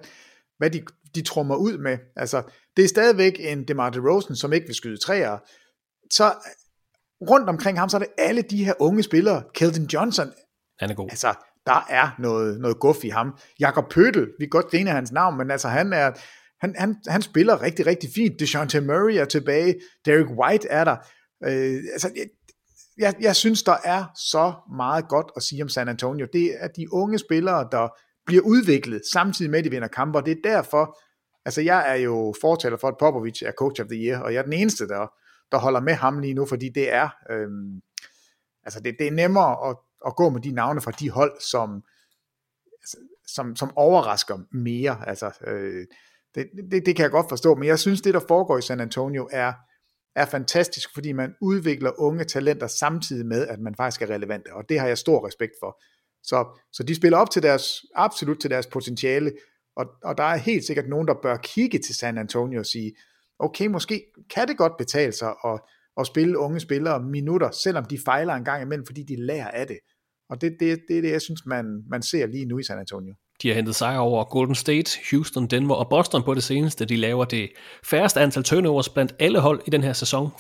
hvad 0.59 0.71
de, 0.71 0.83
de 1.15 1.23
trummer 1.23 1.57
ud 1.57 1.79
med. 1.79 1.99
Altså, 2.17 2.43
det 2.77 2.85
er 2.85 2.89
stadigvæk 2.89 3.37
en 3.39 3.69
DeMar 3.69 3.91
DeRozan, 3.91 4.37
som 4.37 4.53
ikke 4.53 4.67
vil 4.67 4.75
skyde 4.75 4.97
træer. 4.97 5.39
Så 6.13 6.35
rundt 7.31 7.49
omkring 7.49 7.79
ham, 7.79 7.89
så 7.89 7.97
er 7.97 7.99
det 7.99 8.09
alle 8.19 8.43
de 8.43 8.65
her 8.65 8.75
unge 8.79 9.03
spillere. 9.03 9.43
Keldon 9.55 9.85
Johnson, 9.85 10.33
Han 10.81 10.91
er 10.91 10.95
god. 10.95 11.09
altså, 11.11 11.35
der 11.67 11.87
er 11.89 12.11
noget, 12.19 12.61
noget 12.61 12.79
guf 12.81 13.05
i 13.05 13.09
ham. 13.09 13.39
Jakob 13.61 13.91
Pøtel, 13.91 14.23
vi 14.39 14.45
kan 14.45 14.51
godt 14.51 14.71
grine 14.71 14.91
af 14.91 14.97
hans 14.97 15.13
navn, 15.13 15.39
men 15.39 15.51
altså, 15.51 15.69
han 15.69 15.93
er, 15.93 16.13
han, 16.61 16.75
han, 16.79 16.97
han 17.07 17.23
spiller 17.23 17.63
rigtig, 17.63 17.87
rigtig 17.87 18.11
fint. 18.15 18.41
DeJounte 18.41 18.81
Murray 18.81 19.15
er 19.15 19.25
tilbage. 19.25 19.81
Derek 20.05 20.27
White 20.31 20.69
er 20.69 20.85
der. 20.85 20.97
Øh, 21.45 21.83
altså, 21.93 22.11
jeg, 22.17 22.27
jeg, 22.99 23.15
jeg 23.21 23.37
synes, 23.37 23.63
der 23.63 23.77
er 23.85 24.05
så 24.15 24.53
meget 24.77 25.09
godt 25.09 25.27
at 25.37 25.43
sige 25.43 25.63
om 25.63 25.69
San 25.69 25.89
Antonio. 25.89 26.27
Det 26.33 26.55
er 26.59 26.69
de 26.69 26.93
unge 26.93 27.19
spillere, 27.19 27.69
der 27.73 27.89
bliver 28.29 28.43
udviklet, 28.43 29.03
samtidig 29.13 29.51
med, 29.51 29.59
at 29.59 29.65
de 29.65 29.71
vinder 29.71 29.89
kampe, 29.89 30.19
og 30.19 30.27
det 30.27 30.33
er 30.33 30.43
derfor, 30.45 30.99
altså 31.45 31.61
jeg 31.61 31.91
er 31.91 31.95
jo 31.95 32.35
fortaler 32.41 32.77
for, 32.77 32.89
at 32.89 32.95
Popovic 32.99 33.43
er 33.43 33.53
coach 33.53 33.83
of 33.83 33.87
the 33.87 33.99
year, 34.05 34.21
og 34.21 34.33
jeg 34.33 34.39
er 34.39 34.43
den 34.43 34.53
eneste, 34.53 34.89
der, 34.89 35.07
der 35.53 35.59
holder 35.59 35.81
med 35.81 35.95
ham 35.95 36.19
lige 36.19 36.35
nu, 36.35 36.47
fordi 36.47 36.69
det 36.75 36.93
er, 36.93 37.09
øhm, 37.31 37.81
altså 38.65 38.81
det, 38.81 38.97
det 38.99 39.07
er 39.07 39.11
nemmere 39.13 39.71
at, 39.71 39.77
at 40.07 40.17
gå 40.17 40.29
med 40.29 40.41
de 40.41 40.53
navne 40.53 40.81
fra 40.81 40.91
de 40.91 41.11
hold, 41.11 41.41
som, 41.41 41.83
altså, 42.83 42.97
som, 43.27 43.57
som 43.57 43.77
overrasker 43.77 44.39
mere. 44.53 45.09
Altså, 45.09 45.31
øh, 45.47 45.87
det, 46.35 46.47
det, 46.71 46.87
det 46.87 46.97
kan 46.97 47.03
jeg 47.03 47.11
godt 47.11 47.29
forstå, 47.29 47.55
men 47.55 47.69
jeg 47.69 47.79
synes, 47.79 48.01
det 48.01 48.15
der 48.15 48.21
foregår 48.29 48.59
i 48.59 48.63
San 48.63 48.81
Antonio 48.81 49.29
er, 49.33 49.53
er 50.17 50.27
fantastisk, 50.27 50.89
fordi 50.95 51.13
man 51.13 51.35
udvikler 51.41 52.01
unge 52.01 52.25
talenter 52.25 52.67
samtidig 52.67 53.27
med, 53.27 53.47
at 53.47 53.61
man 53.61 53.75
faktisk 53.75 54.03
er 54.03 54.11
relevante, 54.11 54.53
og 54.53 54.65
det 54.69 54.81
har 54.81 54.87
jeg 54.87 54.99
stor 54.99 55.27
respekt 55.27 55.53
for. 55.63 55.81
Så, 56.29 56.61
så 56.73 56.83
de 56.83 56.95
spiller 56.95 57.19
op 57.19 57.31
til 57.31 57.43
deres, 57.43 57.85
absolut 57.95 58.41
til 58.41 58.51
deres 58.51 58.67
potentiale, 58.67 59.33
og, 59.77 59.87
og 60.05 60.19
der 60.19 60.25
er 60.25 60.37
helt 60.37 60.65
sikkert 60.65 60.89
nogen, 60.89 61.09
der 61.09 61.15
bør 61.23 61.37
kigge 61.37 61.79
til 61.79 61.95
San 61.95 62.19
Antonio 62.19 62.59
og 62.59 62.67
sige, 62.67 62.93
okay, 63.39 63.67
måske 63.67 64.05
kan 64.35 64.49
det 64.49 64.57
godt 64.57 64.73
betale 64.79 65.13
sig 65.13 65.35
at, 65.45 65.61
at 66.01 66.07
spille 66.07 66.39
unge 66.39 66.61
spillere 66.61 67.03
minutter, 67.03 67.51
selvom 67.51 67.85
de 67.85 67.99
fejler 68.05 68.35
en 68.35 68.45
gang 68.45 68.63
imellem, 68.63 68.87
fordi 68.87 69.03
de 69.03 69.27
lærer 69.27 69.51
af 69.51 69.67
det. 69.67 69.79
Og 70.31 70.41
det, 70.41 70.57
det, 70.61 70.81
det 70.89 70.99
er 70.99 71.03
det, 71.03 71.11
jeg 71.11 71.23
synes, 71.23 71.47
man, 71.47 71.85
man 71.91 72.03
ser 72.03 72.27
lige 72.27 72.45
nu 72.45 72.59
i 72.59 72.63
San 72.63 72.79
Antonio. 72.79 73.15
De 73.43 73.49
har 73.49 73.55
hentet 73.55 73.75
sejre 73.75 74.01
over 74.01 74.25
Golden 74.25 74.55
State, 74.55 74.99
Houston, 75.11 75.47
Denver 75.47 75.75
og 75.75 75.89
Boston 75.89 76.23
på 76.23 76.35
det 76.35 76.43
seneste. 76.43 76.85
De 76.85 76.97
laver 76.97 77.25
det 77.25 77.49
færreste 77.85 78.21
antal 78.21 78.43
turnovers 78.43 78.89
blandt 78.89 79.15
alle 79.19 79.41
hold 79.41 79.61
i 79.67 79.71
den 79.71 79.83
her 79.83 79.93
sæson. 79.93 80.31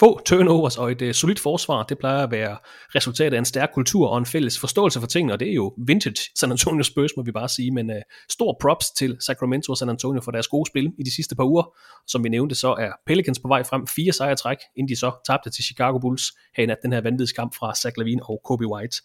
Få 0.00 0.20
turnovers 0.24 0.78
og 0.78 0.92
et 0.92 1.02
øh, 1.02 1.14
solidt 1.14 1.40
forsvar, 1.40 1.82
det 1.82 1.98
plejer 1.98 2.22
at 2.22 2.30
være 2.30 2.56
resultatet 2.94 3.34
af 3.34 3.38
en 3.38 3.44
stærk 3.44 3.70
kultur 3.74 4.08
og 4.08 4.18
en 4.18 4.26
fælles 4.26 4.58
forståelse 4.58 5.00
for 5.00 5.06
tingene, 5.06 5.32
og 5.32 5.40
det 5.40 5.48
er 5.48 5.54
jo 5.54 5.74
vintage 5.86 6.30
San 6.38 6.50
Antonio 6.50 6.82
Spurs, 6.82 7.10
må 7.16 7.22
vi 7.22 7.32
bare 7.32 7.48
sige. 7.48 7.70
Men 7.70 7.90
uh, 7.90 7.96
stor 8.30 8.56
props 8.60 8.90
til 8.90 9.16
Sacramento 9.20 9.72
og 9.72 9.78
San 9.78 9.88
Antonio 9.88 10.20
for 10.20 10.30
deres 10.30 10.48
gode 10.48 10.70
spil 10.70 10.92
i 10.98 11.02
de 11.02 11.14
sidste 11.14 11.36
par 11.36 11.44
uger. 11.44 11.74
Som 12.06 12.24
vi 12.24 12.28
nævnte, 12.28 12.54
så 12.54 12.74
er 12.74 12.90
Pelicans 13.06 13.38
på 13.38 13.48
vej 13.48 13.62
frem 13.62 13.86
fire 13.86 14.12
sejre 14.12 14.36
træk, 14.36 14.58
inden 14.76 14.88
de 14.88 14.96
så 14.96 15.12
tabte 15.26 15.50
til 15.50 15.64
Chicago 15.64 15.98
Bulls 15.98 16.32
her 16.56 16.64
i 16.64 16.66
nat 16.66 16.78
den 16.82 16.92
her 16.92 17.00
vanvittige 17.00 17.34
kamp 17.34 17.54
fra 17.58 17.74
Zach 17.74 17.98
Lavine 17.98 18.22
og 18.24 18.40
Kobe 18.44 18.66
White. 18.72 18.96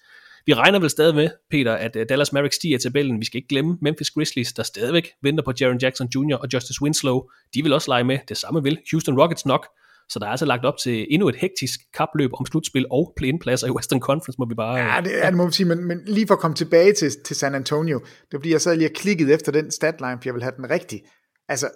Vi 0.46 0.54
regner 0.54 0.80
vel 0.80 0.90
stadig 0.90 1.16
med, 1.16 1.30
Peter, 1.50 1.74
at 1.74 1.96
øh, 1.96 2.06
Dallas 2.10 2.34
Mavericks 2.34 2.56
stiger 2.56 2.78
tabellen. 2.78 3.20
Vi 3.20 3.26
skal 3.26 3.38
ikke 3.38 3.48
glemme 3.48 3.78
Memphis 3.82 4.12
Grizzlies, 4.12 4.54
der 4.54 4.64
stadigvæk 4.64 5.10
venter 5.24 5.44
på 5.44 5.54
Jaron 5.62 5.78
Jackson 5.82 6.08
Jr. 6.16 6.36
og 6.36 6.48
Justice 6.54 6.82
Winslow. 6.82 7.22
De 7.54 7.64
vil 7.64 7.74
også 7.74 7.92
lege 7.92 8.04
med. 8.04 8.20
Det 8.30 8.38
samme 8.38 8.64
vil 8.64 8.80
Houston 8.92 9.20
Rockets 9.22 9.46
nok. 9.46 9.68
Så 10.10 10.20
der 10.20 10.26
er 10.26 10.30
altså 10.30 10.46
lagt 10.46 10.66
op 10.66 10.78
til 10.78 11.08
endnu 11.10 11.30
et 11.30 11.36
hektisk 11.36 11.80
kapløb 11.94 12.32
om 12.34 12.46
slutspil 12.46 12.86
og 12.92 13.14
play-in-pladser 13.18 13.68
i 13.68 13.72
Western 13.72 14.00
Conference, 14.00 14.36
må 14.40 14.46
vi 14.46 14.56
bare... 14.56 14.78
Ja, 14.78 15.02
det, 15.02 15.12
ja, 15.12 15.28
det 15.28 15.34
må 15.34 15.44
man 15.44 15.52
sige, 15.52 15.68
men, 15.68 15.84
men 15.84 16.02
lige 16.06 16.28
for 16.28 16.34
at 16.34 16.40
komme 16.40 16.56
tilbage 16.56 16.94
til, 16.94 17.12
til 17.26 17.36
San 17.36 17.56
Antonio, 17.56 18.00
det 18.00 18.34
er 18.34 18.38
fordi, 18.38 18.52
jeg 18.52 18.62
sad 18.62 18.78
lige 18.78 18.90
og 18.90 18.94
klikkede 18.96 19.34
efter 19.34 19.52
den 19.52 19.72
statline, 19.72 20.18
for 20.18 20.22
jeg 20.26 20.34
vil 20.34 20.44
have 20.44 20.54
den 20.58 20.70
rigtig. 20.70 21.04
Altså, 21.50 21.70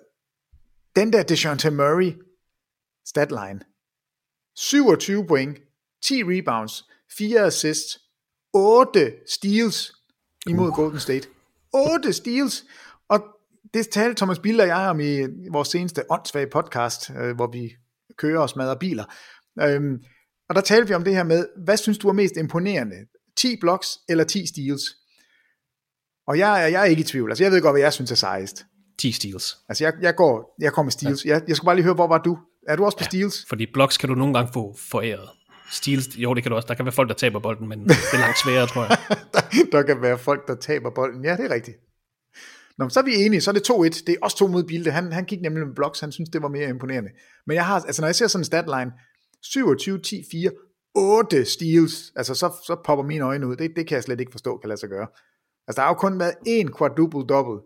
den 0.95 1.13
der 1.13 1.24
DeJounte 1.24 1.72
Murray 1.72 2.11
statline, 3.05 3.59
27 4.57 5.26
point, 5.28 5.57
10 6.03 6.24
rebounds, 6.24 6.84
4 7.17 7.39
assists, 7.39 7.97
8 8.54 9.14
steals 9.28 9.93
imod 10.47 10.68
uh. 10.68 10.76
Golden 10.76 11.00
State. 11.00 11.28
8 11.74 12.14
steals! 12.14 12.66
Og 13.10 13.24
det 13.74 13.89
talte 13.89 14.20
Thomas 14.20 14.39
Biller 14.39 14.64
og 14.64 14.68
jeg 14.68 14.89
om 14.89 15.00
i 15.00 15.28
vores 15.52 15.68
seneste 15.68 16.12
åndssvage 16.12 16.47
podcast, 16.47 17.10
øh, 17.10 17.36
hvor 17.36 17.47
vi 17.52 17.72
kører 18.18 18.39
og 18.39 18.50
smadrer 18.50 18.76
biler. 18.76 19.06
Øhm, 19.62 20.04
og 20.50 20.56
der 20.56 20.62
talte 20.62 20.88
vi 20.88 20.93
om 20.93 21.04
det 21.04 21.16
her 21.16 21.24
med, 21.24 21.45
hvad 21.66 21.78
synes 21.78 21.97
du 21.97 22.08
er 22.10 22.14
mest 22.14 22.38
imponerende? 22.38 22.95
10 23.38 23.56
blocks 23.62 24.00
eller 24.10 24.24
10 24.24 24.45
steals? 24.47 24.84
Og 26.28 26.38
jeg, 26.38 26.70
jeg 26.72 26.82
er 26.82 26.86
ikke 26.86 27.00
i 27.00 27.04
tvivl. 27.04 27.32
Altså, 27.32 27.43
jeg 27.43 27.52
ved 27.52 27.62
godt, 27.62 27.74
hvad 27.74 27.82
jeg 27.82 27.93
synes 27.93 28.12
er 28.12 28.16
sejest. 28.16 28.66
10 29.00 29.12
steals. 29.12 29.58
Altså, 29.70 29.84
jeg, 29.84 29.93
jeg, 30.02 30.16
går, 30.16 30.56
jeg 30.62 30.72
går 30.72 30.84
med 30.84 30.91
steals. 30.91 31.26
Ja. 31.26 31.30
Jeg, 31.30 31.41
jeg 31.47 31.56
skal 31.56 31.66
bare 31.66 31.76
lige 31.76 31.84
høre, 31.84 31.93
hvor 31.93 32.08
var 32.08 32.18
du? 32.18 32.38
Er 32.68 32.76
du 32.76 32.86
også 32.86 32.97
på 32.97 33.04
ja, 33.04 33.10
steals? 33.10 33.45
Fordi 33.50 33.66
blocks 33.74 33.97
kan 33.97 34.10
du 34.10 34.16
nogle 34.16 34.34
gange 34.34 34.54
få 34.54 34.76
foræret. 34.89 35.30
Steals, 35.72 36.17
jo 36.17 36.34
det 36.34 36.43
kan 36.43 36.49
du 36.49 36.55
også. 36.55 36.67
Der 36.67 36.74
kan 36.74 36.86
være 36.86 36.91
folk, 36.91 37.09
der 37.09 37.15
taber 37.15 37.39
bolden, 37.39 37.67
men 37.67 37.80
det 37.84 37.95
er 38.13 38.17
langt 38.17 38.39
sværere, 38.43 38.67
tror 38.67 38.84
jeg. 38.84 38.97
der, 39.34 39.41
der 39.72 39.84
kan 39.84 40.01
være 40.01 40.17
folk, 40.17 40.47
der 40.47 40.55
taber 40.55 40.89
bolden. 40.89 41.26
Ja, 41.26 41.38
det 41.38 41.45
er 41.45 41.53
rigtigt. 41.53 41.78
Nå, 42.78 42.89
så 42.89 42.99
er 42.99 43.03
vi 43.03 43.15
enige, 43.15 43.41
så 43.41 43.51
er 43.51 43.53
det 43.53 43.70
2-1. 43.70 44.03
Det 44.07 44.09
er 44.09 44.15
også 44.22 44.38
to 44.38 44.47
mod 44.47 44.63
Bilde. 44.63 44.91
Han, 44.91 45.11
han 45.11 45.26
gik 45.26 45.41
nemlig 45.41 45.67
med 45.67 45.76
blocks, 45.76 45.99
han 45.99 46.11
synes, 46.11 46.30
det 46.30 46.41
var 46.41 46.47
mere 46.47 46.70
imponerende. 46.70 47.09
Men 47.47 47.55
jeg 47.55 47.65
har, 47.65 47.80
altså 47.80 48.01
når 48.01 48.07
jeg 48.07 48.15
ser 48.15 48.28
sådan 48.28 48.41
en 48.41 48.45
statline, 48.45 48.91
27, 49.43 50.01
10, 50.01 50.24
4, 50.32 50.51
8 50.95 51.45
steals, 51.45 52.11
altså 52.15 52.34
så, 52.34 52.47
så 52.67 52.82
popper 52.86 53.05
mine 53.05 53.26
øjne 53.26 53.47
ud. 53.47 53.55
Det, 53.55 53.72
det 53.76 53.88
kan 53.88 53.95
jeg 53.95 54.03
slet 54.03 54.20
ikke 54.20 54.32
forstå, 54.32 54.57
kan 54.57 54.67
lade 54.67 54.80
sig 54.80 54.89
gøre. 54.89 55.07
Altså 55.67 55.76
der 55.76 55.82
har 55.82 55.89
jo 55.89 55.93
kun 55.93 56.20
været 56.20 56.36
én 56.47 56.67
quadruple-double 56.78 57.59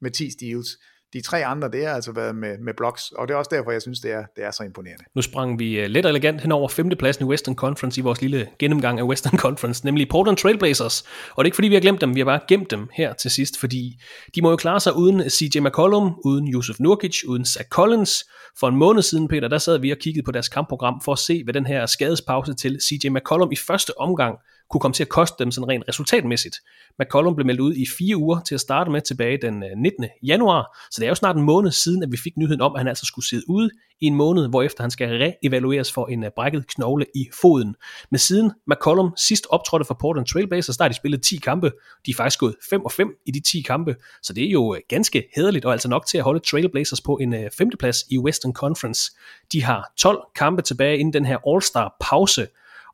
med 0.00 0.10
10 0.10 0.30
steals. 0.30 0.68
De 1.16 1.20
tre 1.22 1.44
andre, 1.44 1.70
det 1.70 1.86
har 1.86 1.94
altså 1.94 2.12
været 2.12 2.34
med, 2.36 2.58
med 2.58 2.74
blocks, 2.74 3.10
og 3.10 3.28
det 3.28 3.34
er 3.34 3.38
også 3.38 3.50
derfor, 3.54 3.70
jeg 3.70 3.82
synes, 3.82 4.00
det 4.00 4.12
er, 4.12 4.24
det 4.36 4.44
er 4.44 4.50
så 4.50 4.62
imponerende. 4.62 5.04
Nu 5.14 5.22
sprang 5.22 5.58
vi 5.58 5.80
øh, 5.80 5.86
let 5.86 6.06
og 6.06 6.10
elegant 6.10 6.40
hen 6.40 6.52
over 6.52 6.68
femtepladsen 6.68 7.24
i 7.24 7.28
Western 7.28 7.54
Conference 7.54 8.00
i 8.00 8.02
vores 8.02 8.20
lille 8.20 8.48
gennemgang 8.58 8.98
af 8.98 9.02
Western 9.02 9.38
Conference, 9.46 9.84
nemlig 9.84 10.08
Portland 10.08 10.36
Trailblazers. 10.36 11.02
Og 11.30 11.44
det 11.44 11.46
er 11.46 11.46
ikke 11.46 11.54
fordi, 11.54 11.68
vi 11.68 11.74
har 11.74 11.80
glemt 11.80 12.00
dem, 12.00 12.14
vi 12.14 12.20
har 12.20 12.24
bare 12.24 12.40
gemt 12.48 12.70
dem 12.70 12.88
her 12.92 13.12
til 13.12 13.30
sidst, 13.30 13.60
fordi 13.60 14.00
de 14.34 14.42
må 14.42 14.50
jo 14.50 14.56
klare 14.56 14.80
sig 14.80 14.96
uden 14.96 15.30
CJ 15.30 15.58
McCollum, 15.60 16.14
uden 16.24 16.52
Yusuf 16.54 16.76
Nurkic, 16.80 17.24
uden 17.28 17.44
Zach 17.44 17.68
Collins. 17.68 18.24
For 18.60 18.68
en 18.68 18.76
måned 18.76 19.02
siden, 19.02 19.28
Peter, 19.28 19.48
der 19.48 19.58
sad 19.58 19.78
vi 19.78 19.90
og 19.90 19.98
kiggede 19.98 20.24
på 20.24 20.32
deres 20.32 20.48
kampprogram 20.48 21.00
for 21.04 21.12
at 21.12 21.18
se, 21.18 21.44
hvad 21.44 21.54
den 21.54 21.66
her 21.66 21.86
skadespause 21.86 22.54
til 22.54 22.78
CJ 22.88 23.08
McCollum 23.08 23.52
i 23.52 23.56
første 23.56 24.00
omgang 24.00 24.38
kunne 24.70 24.80
komme 24.80 24.92
til 24.92 25.02
at 25.02 25.08
koste 25.08 25.44
dem 25.44 25.50
sådan 25.50 25.68
rent 25.68 25.84
resultatmæssigt. 25.88 26.56
McCollum 26.98 27.34
blev 27.34 27.46
meldt 27.46 27.60
ud 27.60 27.74
i 27.74 27.86
fire 27.98 28.16
uger 28.16 28.40
til 28.40 28.54
at 28.54 28.60
starte 28.60 28.90
med 28.90 29.00
tilbage 29.00 29.38
den 29.42 29.62
øh, 29.62 29.70
19. 29.76 30.04
Januar, 30.22 30.78
så 30.90 31.00
det 31.00 31.06
er 31.06 31.08
jo 31.08 31.14
snart 31.14 31.36
en 31.36 31.42
måned 31.42 31.70
siden, 31.70 32.02
at 32.02 32.12
vi 32.12 32.16
fik 32.16 32.36
nyheden 32.36 32.60
om, 32.60 32.74
at 32.74 32.80
han 32.80 32.88
altså 32.88 33.06
skulle 33.06 33.26
sidde 33.26 33.50
ude 33.50 33.70
i 34.00 34.06
en 34.06 34.14
måned, 34.14 34.48
hvor 34.48 34.62
efter 34.62 34.82
han 34.82 34.90
skal 34.90 35.08
reevalueres 35.08 35.92
for 35.92 36.06
en 36.06 36.24
øh, 36.24 36.30
brækket 36.36 36.66
knogle 36.66 37.06
i 37.14 37.28
foden. 37.40 37.74
Men 38.10 38.18
siden 38.18 38.52
McCollum 38.66 39.12
sidst 39.16 39.46
optrådte 39.50 39.84
for 39.84 39.96
Portland 40.00 40.26
Trailblazers, 40.26 40.76
der 40.76 40.84
har 40.84 40.88
de 40.88 40.94
spillet 40.94 41.22
10 41.22 41.36
kampe. 41.36 41.72
De 42.06 42.10
er 42.10 42.14
faktisk 42.14 42.40
gået 42.40 42.54
5 42.70 42.84
og 42.84 42.92
5 42.92 43.14
i 43.26 43.30
de 43.30 43.40
10 43.40 43.60
kampe, 43.60 43.96
så 44.22 44.32
det 44.32 44.44
er 44.44 44.50
jo 44.50 44.74
øh, 44.74 44.80
ganske 44.88 45.28
hederligt 45.36 45.64
og 45.64 45.72
altså 45.72 45.88
nok 45.88 46.06
til 46.06 46.18
at 46.18 46.24
holde 46.24 46.40
Trailblazers 46.40 47.00
på 47.00 47.16
en 47.16 47.34
femteplads 47.58 47.96
i 48.10 48.18
Western 48.18 48.52
Conference. 48.52 49.12
De 49.52 49.62
har 49.62 49.92
12 49.98 50.18
kampe 50.36 50.62
tilbage 50.62 50.98
inden 50.98 51.12
den 51.12 51.26
her 51.26 51.38
All-Star 51.46 51.96
pause, 52.00 52.46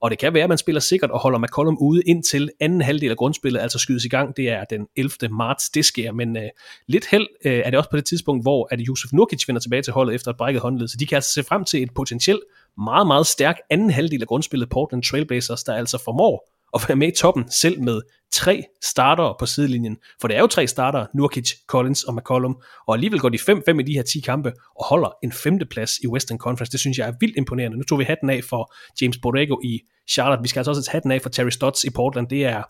og 0.03 0.11
det 0.11 0.18
kan 0.18 0.34
være, 0.34 0.42
at 0.42 0.48
man 0.48 0.59
spiller 0.59 0.80
sikkert 0.80 1.11
og 1.11 1.20
holder 1.20 1.38
McCollum 1.38 1.76
ude 1.80 2.03
indtil 2.07 2.50
anden 2.61 2.82
halvdel 2.82 3.11
af 3.11 3.16
grundspillet, 3.16 3.61
altså 3.61 3.78
skydes 3.78 4.05
i 4.05 4.09
gang. 4.09 4.36
Det 4.36 4.48
er 4.48 4.64
den 4.64 4.86
11. 4.96 5.28
marts, 5.30 5.70
det 5.70 5.84
sker. 5.84 6.12
Men 6.12 6.36
øh, 6.36 6.48
lidt 6.86 7.07
held 7.11 7.26
øh, 7.44 7.53
er 7.64 7.70
det 7.70 7.78
også 7.78 7.90
på 7.90 7.96
det 7.96 8.05
tidspunkt, 8.05 8.44
hvor 8.44 8.68
at 8.70 8.80
Yusuf 8.88 9.12
Nurkic 9.12 9.48
vender 9.48 9.61
tilbage 9.61 9.82
til 9.82 9.92
holdet 9.92 10.14
efter 10.14 10.30
et 10.30 10.36
brækket 10.36 10.62
håndled. 10.62 10.88
Så 10.88 10.96
de 11.00 11.07
kan 11.07 11.16
altså 11.16 11.32
se 11.32 11.42
frem 11.42 11.64
til 11.64 11.82
et 11.82 11.94
potentielt 11.94 12.42
meget, 12.78 13.07
meget 13.07 13.26
stærk 13.26 13.57
anden 13.70 13.90
halvdel 13.90 14.22
af 14.22 14.28
grundspillet 14.28 14.68
Portland 14.68 15.03
Trailblazers, 15.03 15.64
der 15.64 15.74
altså 15.74 15.98
formår 16.05 16.51
at 16.74 16.84
være 16.88 16.96
med 16.96 17.08
i 17.08 17.16
toppen, 17.16 17.50
selv 17.50 17.80
med 17.80 18.00
tre 18.32 18.64
starter 18.82 19.36
på 19.38 19.46
sidelinjen. 19.46 19.96
For 20.20 20.28
det 20.28 20.36
er 20.36 20.40
jo 20.40 20.46
tre 20.46 20.66
starter, 20.66 21.06
Nurkic, 21.14 21.52
Collins 21.66 22.04
og 22.04 22.14
McCollum, 22.14 22.56
og 22.86 22.94
alligevel 22.94 23.20
går 23.20 23.28
de 23.28 23.38
5-5 23.38 23.78
i 23.78 23.82
de 23.82 23.92
her 23.92 24.02
10 24.02 24.20
kampe, 24.20 24.52
og 24.78 24.86
holder 24.86 25.08
en 25.22 25.32
femteplads 25.32 25.98
i 25.98 26.06
Western 26.06 26.38
Conference. 26.38 26.72
Det 26.72 26.80
synes 26.80 26.98
jeg 26.98 27.08
er 27.08 27.12
vildt 27.20 27.36
imponerende. 27.36 27.76
Nu 27.76 27.82
tog 27.82 27.98
vi 27.98 28.04
hatten 28.04 28.30
af 28.30 28.44
for 28.44 28.74
James 29.02 29.18
Borrego 29.18 29.60
i 29.64 29.80
Charlotte. 30.10 30.42
Vi 30.42 30.48
skal 30.48 30.60
altså 30.60 30.70
også 30.70 30.90
have 30.90 30.96
hatten 30.96 31.10
af 31.10 31.22
for 31.22 31.28
Terry 31.28 31.50
Stotts 31.50 31.84
i 31.84 31.90
Portland. 31.90 32.28
Det 32.28 32.44
er 32.44 32.62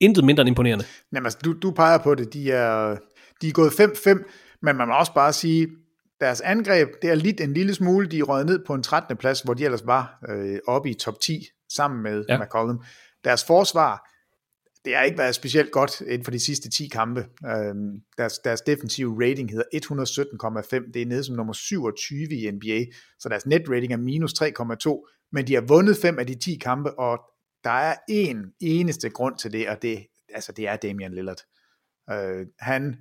intet 0.00 0.24
mindre 0.24 0.40
end 0.40 0.48
imponerende. 0.48 0.84
Jamen, 1.12 1.26
altså, 1.26 1.38
du, 1.44 1.52
du 1.52 1.70
peger 1.70 1.98
på 1.98 2.14
det. 2.14 2.32
De 2.32 2.52
er, 2.52 2.96
de 3.42 3.48
er 3.48 3.52
gået 3.52 3.70
5-5, 3.70 4.58
men 4.62 4.76
man 4.76 4.88
må 4.88 4.94
også 4.94 5.14
bare 5.14 5.32
sige, 5.32 5.68
deres 6.20 6.40
angreb, 6.40 6.88
det 7.02 7.10
er 7.10 7.14
lidt 7.14 7.40
en 7.40 7.54
lille 7.54 7.74
smule, 7.74 8.06
de 8.06 8.18
er 8.18 8.44
ned 8.44 8.64
på 8.66 8.74
en 8.74 8.82
13. 8.82 9.16
plads, 9.16 9.40
hvor 9.40 9.54
de 9.54 9.64
ellers 9.64 9.86
var 9.86 10.18
øh, 10.28 10.58
oppe 10.66 10.90
i 10.90 10.94
top 10.94 11.20
10 11.20 11.46
sammen 11.72 12.02
med 12.02 12.24
ja. 12.28 12.38
McCollum. 12.38 12.82
Deres 13.24 13.44
forsvar, 13.44 14.08
det 14.84 14.96
har 14.96 15.02
ikke 15.02 15.18
været 15.18 15.34
specielt 15.34 15.70
godt 15.70 16.00
inden 16.00 16.24
for 16.24 16.30
de 16.30 16.40
sidste 16.40 16.70
10 16.70 16.88
kampe. 16.88 17.26
Øhm, 17.46 18.00
deres, 18.18 18.38
deres 18.38 18.60
defensive 18.60 19.28
rating 19.28 19.50
hedder 19.50 19.64
117,5. 19.74 20.92
Det 20.92 21.02
er 21.02 21.06
nede 21.06 21.24
som 21.24 21.36
nummer 21.36 21.52
27 21.52 22.22
i 22.22 22.50
NBA. 22.50 22.84
Så 23.18 23.28
deres 23.28 23.46
net 23.46 23.62
rating 23.68 23.92
er 23.92 23.96
minus 23.96 24.32
3,2. 24.42 25.28
Men 25.32 25.46
de 25.46 25.54
har 25.54 25.60
vundet 25.60 25.96
5 25.96 26.18
af 26.18 26.26
de 26.26 26.34
10 26.34 26.58
kampe, 26.58 26.98
og 26.98 27.18
der 27.64 27.70
er 27.70 27.96
en 28.08 28.36
eneste 28.60 29.10
grund 29.10 29.38
til 29.38 29.52
det, 29.52 29.68
og 29.68 29.82
det, 29.82 30.06
altså 30.34 30.52
det 30.52 30.68
er 30.68 30.76
Damian 30.76 31.14
Lillard. 31.14 31.42
Øh, 32.10 32.46
han, 32.58 32.96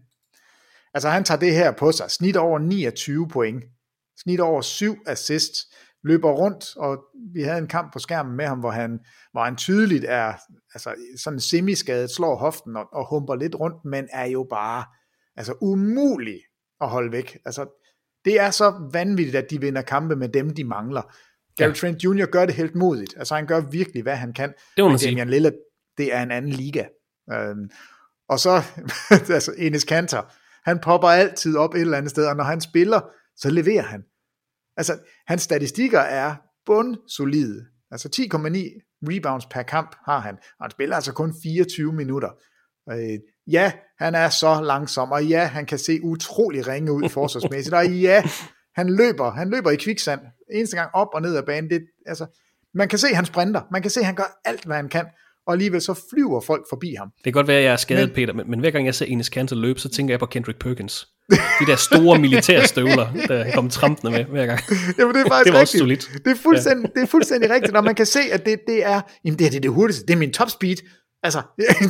altså 0.94 1.10
han 1.10 1.24
tager 1.24 1.40
det 1.40 1.54
her 1.54 1.72
på 1.72 1.92
sig. 1.92 2.12
Snit 2.12 2.38
over 2.38 2.60
29 2.60 3.28
point. 3.28 3.64
Snit 4.18 4.40
over 4.40 4.62
7 4.62 4.98
assists 5.06 5.68
løber 6.08 6.32
rundt, 6.32 6.78
og 6.78 7.04
vi 7.34 7.42
havde 7.42 7.58
en 7.58 7.68
kamp 7.68 7.94
på 7.94 8.00
skærmen 8.00 8.38
med 8.38 8.46
ham, 8.46 8.60
hvor 8.60 8.72
han, 8.72 9.00
hvor 9.32 9.44
han 9.44 9.56
tydeligt 9.56 10.06
er 10.08 10.34
altså, 10.74 10.96
sådan 11.18 11.40
semiskadet, 11.40 12.12
slår 12.12 12.36
hoften 12.36 12.76
og, 12.76 12.94
og 12.94 13.10
humper 13.10 13.36
lidt 13.36 13.56
rundt, 13.56 13.86
men 13.86 14.08
er 14.14 14.26
jo 14.26 14.48
bare 14.50 14.84
altså, 15.36 15.54
umulig 15.62 16.40
at 16.82 16.90
holde 16.90 17.12
væk. 17.12 17.38
Altså, 17.46 17.84
det 18.26 18.40
er 18.40 18.52
så 18.52 18.90
vanvittigt, 18.94 19.36
at 19.36 19.50
de 19.50 19.62
vinder 19.62 19.82
kampe 19.82 20.16
med 20.16 20.30
dem, 20.30 20.56
de 20.56 20.64
mangler. 20.64 21.02
Gary 21.58 21.68
ja. 21.68 21.74
Trent 21.74 22.04
Jr. 22.04 22.26
gør 22.26 22.46
det 22.46 22.56
helt 22.56 22.76
modigt. 22.76 23.14
Altså, 23.18 23.36
han 23.36 23.48
gør 23.48 23.60
virkelig, 23.60 24.04
hvad 24.04 24.16
han 24.16 24.34
kan. 24.34 24.54
Det 24.76 24.84
må 24.84 24.90
man 24.90 25.00
sige. 25.00 25.10
Damian 25.10 25.30
Lillard, 25.30 25.54
det 25.98 26.14
er 26.14 26.24
en 26.24 26.32
anden 26.32 26.52
liga. 26.52 26.86
Øhm, 27.34 27.70
og 28.30 28.40
så, 28.40 28.64
altså, 29.36 29.54
Enes 29.58 29.84
Kanter, 29.84 30.22
han 30.64 30.80
popper 30.80 31.08
altid 31.08 31.58
op 31.58 31.76
et 31.76 31.82
eller 31.82 31.98
andet 31.98 32.12
sted, 32.12 32.26
og 32.26 32.36
når 32.36 32.44
han 32.44 32.62
spiller, 32.62 33.02
så 33.36 33.50
leverer 33.50 33.84
han. 33.84 34.04
Altså, 34.78 34.98
hans 35.28 35.42
statistikker 35.42 36.00
er 36.00 36.36
bundsolide. 36.66 37.66
Altså 37.92 38.10
10,9 38.16 38.28
rebounds 39.02 39.46
per 39.46 39.62
kamp 39.62 39.96
har 40.06 40.20
han, 40.20 40.36
og 40.36 40.66
han 40.66 40.72
spiller 40.72 40.96
altså 40.96 41.14
kun 41.14 41.34
24 41.44 41.94
minutter. 41.94 42.30
Øh, 42.92 43.20
ja, 43.48 43.72
han 44.00 44.16
er 44.16 44.30
så 44.30 44.62
langsom, 44.62 45.12
og 45.12 45.26
ja, 45.26 45.46
han 45.46 45.66
kan 45.66 45.78
se 45.78 46.00
utrolig 46.04 46.68
ringe 46.68 46.92
ud 46.92 47.10
forsvarsmæssigt, 47.20 47.76
og 47.76 47.88
ja, 47.88 48.24
han 48.76 48.90
løber, 48.90 49.32
han 49.32 49.50
løber 49.50 49.72
i 49.72 49.76
kviksand, 49.76 50.22
eneste 50.52 50.78
gang 50.78 50.90
op 50.94 51.08
og 51.14 51.22
ned 51.22 51.38
ad 51.38 51.44
banen, 51.44 51.70
det, 51.70 51.82
altså, 52.06 52.26
man 52.74 52.90
kan 52.90 53.00
se, 53.00 53.08
han 53.08 53.26
sprinter, 53.26 53.62
man 53.72 53.82
kan 53.82 53.92
se, 53.92 54.04
han 54.04 54.16
gør 54.16 54.40
alt, 54.46 54.66
hvad 54.66 54.76
han 54.76 54.90
kan, 54.90 55.06
og 55.48 55.54
alligevel 55.54 55.82
så 55.82 55.94
flyver 56.10 56.42
folk 56.42 56.66
forbi 56.70 56.96
ham. 56.98 57.08
Det 57.18 57.24
kan 57.24 57.34
godt 57.34 57.48
være, 57.48 57.58
at 57.58 57.64
jeg 57.64 57.72
er 57.72 57.78
skadet, 57.78 58.10
men, 58.10 58.16
Peter, 58.16 58.34
men, 58.34 58.50
men 58.50 58.60
hver 58.60 58.72
gang 58.72 58.86
jeg 58.86 58.96
ser 58.96 59.06
Enes 59.06 59.30
Kanter 59.30 59.56
løbe, 59.56 59.80
så 59.80 59.90
tænker 59.90 60.14
jeg 60.14 60.20
på 60.20 60.26
Kendrick 60.26 60.60
Perkins. 60.60 61.08
De 61.32 61.66
der 61.68 61.76
store 61.76 62.20
militærstøvler, 62.26 63.08
der 63.28 63.44
han 63.44 63.54
kommer 63.54 63.72
trampende 63.72 64.12
med 64.12 64.26
hver 64.26 64.46
gang. 64.46 64.60
Jamen, 65.00 65.16
det 65.16 65.22
er 65.26 65.30
faktisk 65.34 65.46
det 65.46 65.54
var 65.54 65.60
rigtigt. 65.60 65.80
solidt. 65.80 66.10
Det 66.26 66.32
er 66.32 66.36
fuldstændig, 66.36 66.84
ja. 66.84 67.00
det 67.00 67.04
er 67.04 67.12
fuldstændig 67.12 67.50
rigtigt, 67.50 67.76
og 67.78 67.84
man 67.84 67.96
kan 67.96 68.06
se, 68.06 68.20
at 68.32 68.46
det, 68.46 68.60
det 68.68 68.86
er, 68.86 69.02
jamen 69.26 69.40
det, 69.40 69.48
er 69.48 69.52
det, 69.52 69.64
det 69.64 69.72
hurtigste, 69.72 70.06
det 70.06 70.14
er 70.14 70.18
min 70.18 70.34
top 70.34 70.50
speed. 70.50 70.78
Altså, 71.24 71.42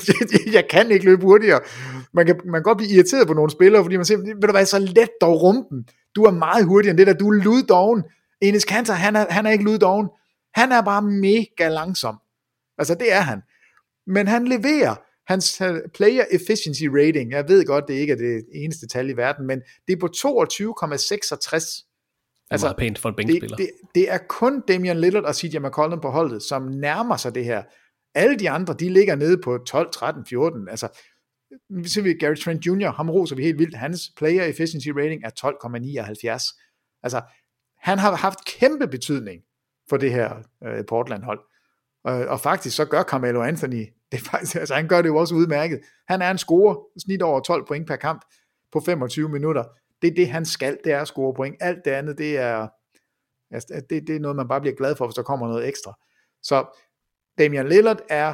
jeg 0.57 0.63
kan 0.69 0.91
ikke 0.91 1.05
løbe 1.05 1.21
hurtigere. 1.21 1.59
Man 2.13 2.25
kan, 2.25 2.35
man 2.45 2.53
kan 2.53 2.63
godt 2.63 2.77
blive 2.77 2.91
irriteret 2.91 3.27
på 3.27 3.33
nogle 3.33 3.51
spillere, 3.51 3.83
fordi 3.83 3.95
man 3.95 4.05
siger, 4.05 4.17
ved 4.17 4.47
du 4.47 4.51
hvad, 4.51 4.65
så 4.65 4.79
let 4.79 5.09
dog 5.21 5.41
rumpen. 5.41 5.85
Du 6.15 6.23
er 6.23 6.31
meget 6.31 6.65
hurtigere 6.65 6.91
end 6.91 6.97
det 6.97 7.07
der, 7.07 7.13
du 7.13 7.29
er 7.29 7.43
luddoven. 7.43 8.03
Enes 8.41 8.65
Kanter, 8.65 8.93
han 8.93 9.15
er, 9.15 9.25
han 9.29 9.45
er 9.45 9.51
ikke 9.51 9.63
luddoven. 9.63 10.07
Han 10.53 10.71
er 10.71 10.81
bare 10.81 11.01
mega 11.01 11.69
langsom. 11.69 12.15
Altså, 12.77 12.95
det 12.95 13.13
er 13.13 13.21
han. 13.21 13.41
Men 14.07 14.27
han 14.27 14.47
leverer 14.47 14.95
hans 15.27 15.61
øh, 15.61 15.79
player 15.93 16.25
efficiency 16.31 16.83
rating, 16.83 17.31
jeg 17.31 17.45
ved 17.47 17.65
godt, 17.65 17.85
det 17.87 17.93
ikke 17.93 18.13
er 18.13 18.17
det 18.17 18.45
eneste 18.53 18.87
tal 18.87 19.09
i 19.09 19.17
verden, 19.17 19.47
men 19.47 19.61
det 19.87 19.93
er 19.93 19.99
på 19.99 20.07
22,66. 20.07 21.83
Det 22.49 22.55
er 22.55 22.65
meget 22.65 22.77
pænt 22.77 22.99
for 22.99 23.09
en 23.09 23.15
det, 23.17 23.27
bænkspiller. 23.27 23.57
det, 23.57 23.69
det 23.95 24.11
er 24.11 24.17
kun 24.29 24.61
Damian 24.67 24.99
Lillard 24.99 25.23
og 25.23 25.35
CJ 25.35 25.57
McCollum 25.59 26.01
på 26.01 26.09
holdet, 26.09 26.43
som 26.43 26.61
nærmer 26.61 27.17
sig 27.17 27.35
det 27.35 27.45
her. 27.45 27.63
Alle 28.15 28.39
de 28.39 28.49
andre, 28.49 28.73
de 28.79 28.89
ligger 28.89 29.15
nede 29.15 29.41
på 29.43 29.57
12, 29.57 29.89
13, 29.93 30.25
14. 30.25 30.69
Altså, 30.69 30.87
ser 31.85 32.01
vi 32.01 32.13
Gary 32.13 32.35
Trent 32.35 32.65
Jr., 32.65 32.91
ham 32.91 33.09
roser 33.09 33.35
vi 33.35 33.43
helt 33.43 33.59
vildt. 33.59 33.75
Hans 33.75 34.11
player 34.17 34.43
efficiency 34.43 34.87
rating 34.89 35.23
er 35.23 35.29
12,79. 35.29 36.99
Altså, 37.03 37.21
han 37.77 37.99
har 37.99 38.15
haft 38.15 38.45
kæmpe 38.45 38.87
betydning 38.87 39.41
for 39.89 39.97
det 39.97 40.11
her 40.11 40.35
øh, 40.63 40.85
Portland-hold. 40.89 41.39
Og, 42.07 42.25
og 42.25 42.39
faktisk 42.39 42.75
så 42.75 42.85
gør 42.85 43.03
Carmelo 43.03 43.43
Anthony, 43.43 43.85
det 44.11 44.17
er 44.17 44.29
faktisk, 44.31 44.55
altså 44.55 44.75
han 44.75 44.87
gør 44.87 45.01
det 45.01 45.09
jo 45.09 45.15
også 45.15 45.35
udmærket. 45.35 45.79
Han 46.07 46.21
er 46.21 46.31
en 46.31 46.37
scorer, 46.37 46.75
snit 47.05 47.21
over 47.21 47.39
12 47.39 47.67
point 47.67 47.87
per 47.87 47.95
kamp 47.95 48.21
på 48.71 48.79
25 48.79 49.29
minutter. 49.29 49.63
Det 50.01 50.07
er 50.07 50.15
det, 50.15 50.29
han 50.29 50.45
skal, 50.45 50.77
det 50.83 50.91
er 50.91 51.01
at 51.01 51.07
score 51.07 51.33
point. 51.33 51.55
Alt 51.59 51.85
det 51.85 51.91
andet, 51.91 52.17
det 52.17 52.37
er, 52.37 52.67
altså, 53.51 53.81
det, 53.89 54.07
det 54.07 54.15
er 54.15 54.19
noget, 54.19 54.35
man 54.35 54.47
bare 54.47 54.61
bliver 54.61 54.75
glad 54.75 54.95
for, 54.95 55.05
hvis 55.05 55.15
der 55.15 55.23
kommer 55.23 55.47
noget 55.47 55.67
ekstra. 55.67 55.93
Så 56.43 56.79
Damian 57.37 57.67
Lillard 57.67 58.01
er 58.09 58.33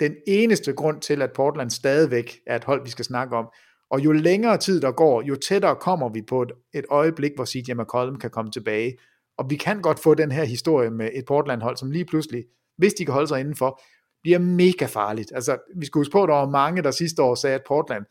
den 0.00 0.16
eneste 0.26 0.72
grund 0.72 1.00
til, 1.00 1.22
at 1.22 1.32
Portland 1.32 1.70
stadigvæk 1.70 2.38
er 2.46 2.56
et 2.56 2.64
hold, 2.64 2.84
vi 2.84 2.90
skal 2.90 3.04
snakke 3.04 3.36
om. 3.36 3.48
Og 3.90 4.04
jo 4.04 4.12
længere 4.12 4.58
tid 4.58 4.80
der 4.80 4.92
går, 4.92 5.22
jo 5.22 5.36
tættere 5.36 5.76
kommer 5.76 6.08
vi 6.08 6.22
på 6.22 6.42
et, 6.42 6.52
et 6.74 6.84
øjeblik, 6.90 7.32
hvor 7.36 7.44
CJ 7.44 7.72
McCollum 7.72 8.18
kan 8.18 8.30
komme 8.30 8.50
tilbage. 8.50 8.96
Og 9.38 9.50
vi 9.50 9.56
kan 9.56 9.82
godt 9.82 9.98
få 9.98 10.14
den 10.14 10.32
her 10.32 10.44
historie 10.44 10.90
med 10.90 11.10
et 11.14 11.24
Portland-hold, 11.26 11.76
som 11.76 11.90
lige 11.90 12.04
pludselig, 12.04 12.44
hvis 12.76 12.94
de 12.94 13.04
kan 13.04 13.14
holde 13.14 13.28
sig 13.28 13.40
indenfor, 13.40 13.80
bliver 14.22 14.38
mega 14.38 14.86
farligt. 14.86 15.32
Altså, 15.34 15.58
vi 15.76 15.86
skal 15.86 15.98
huske 15.98 16.12
på, 16.12 16.22
at 16.22 16.28
der 16.28 16.34
var 16.34 16.50
mange, 16.50 16.82
der 16.82 16.90
sidste 16.90 17.22
år 17.22 17.34
sagde, 17.34 17.54
at 17.54 17.64
Portland 17.66 18.04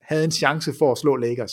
havde 0.00 0.24
en 0.24 0.30
chance 0.30 0.72
for 0.78 0.92
at 0.92 0.98
slå 0.98 1.16
Lakers. 1.16 1.52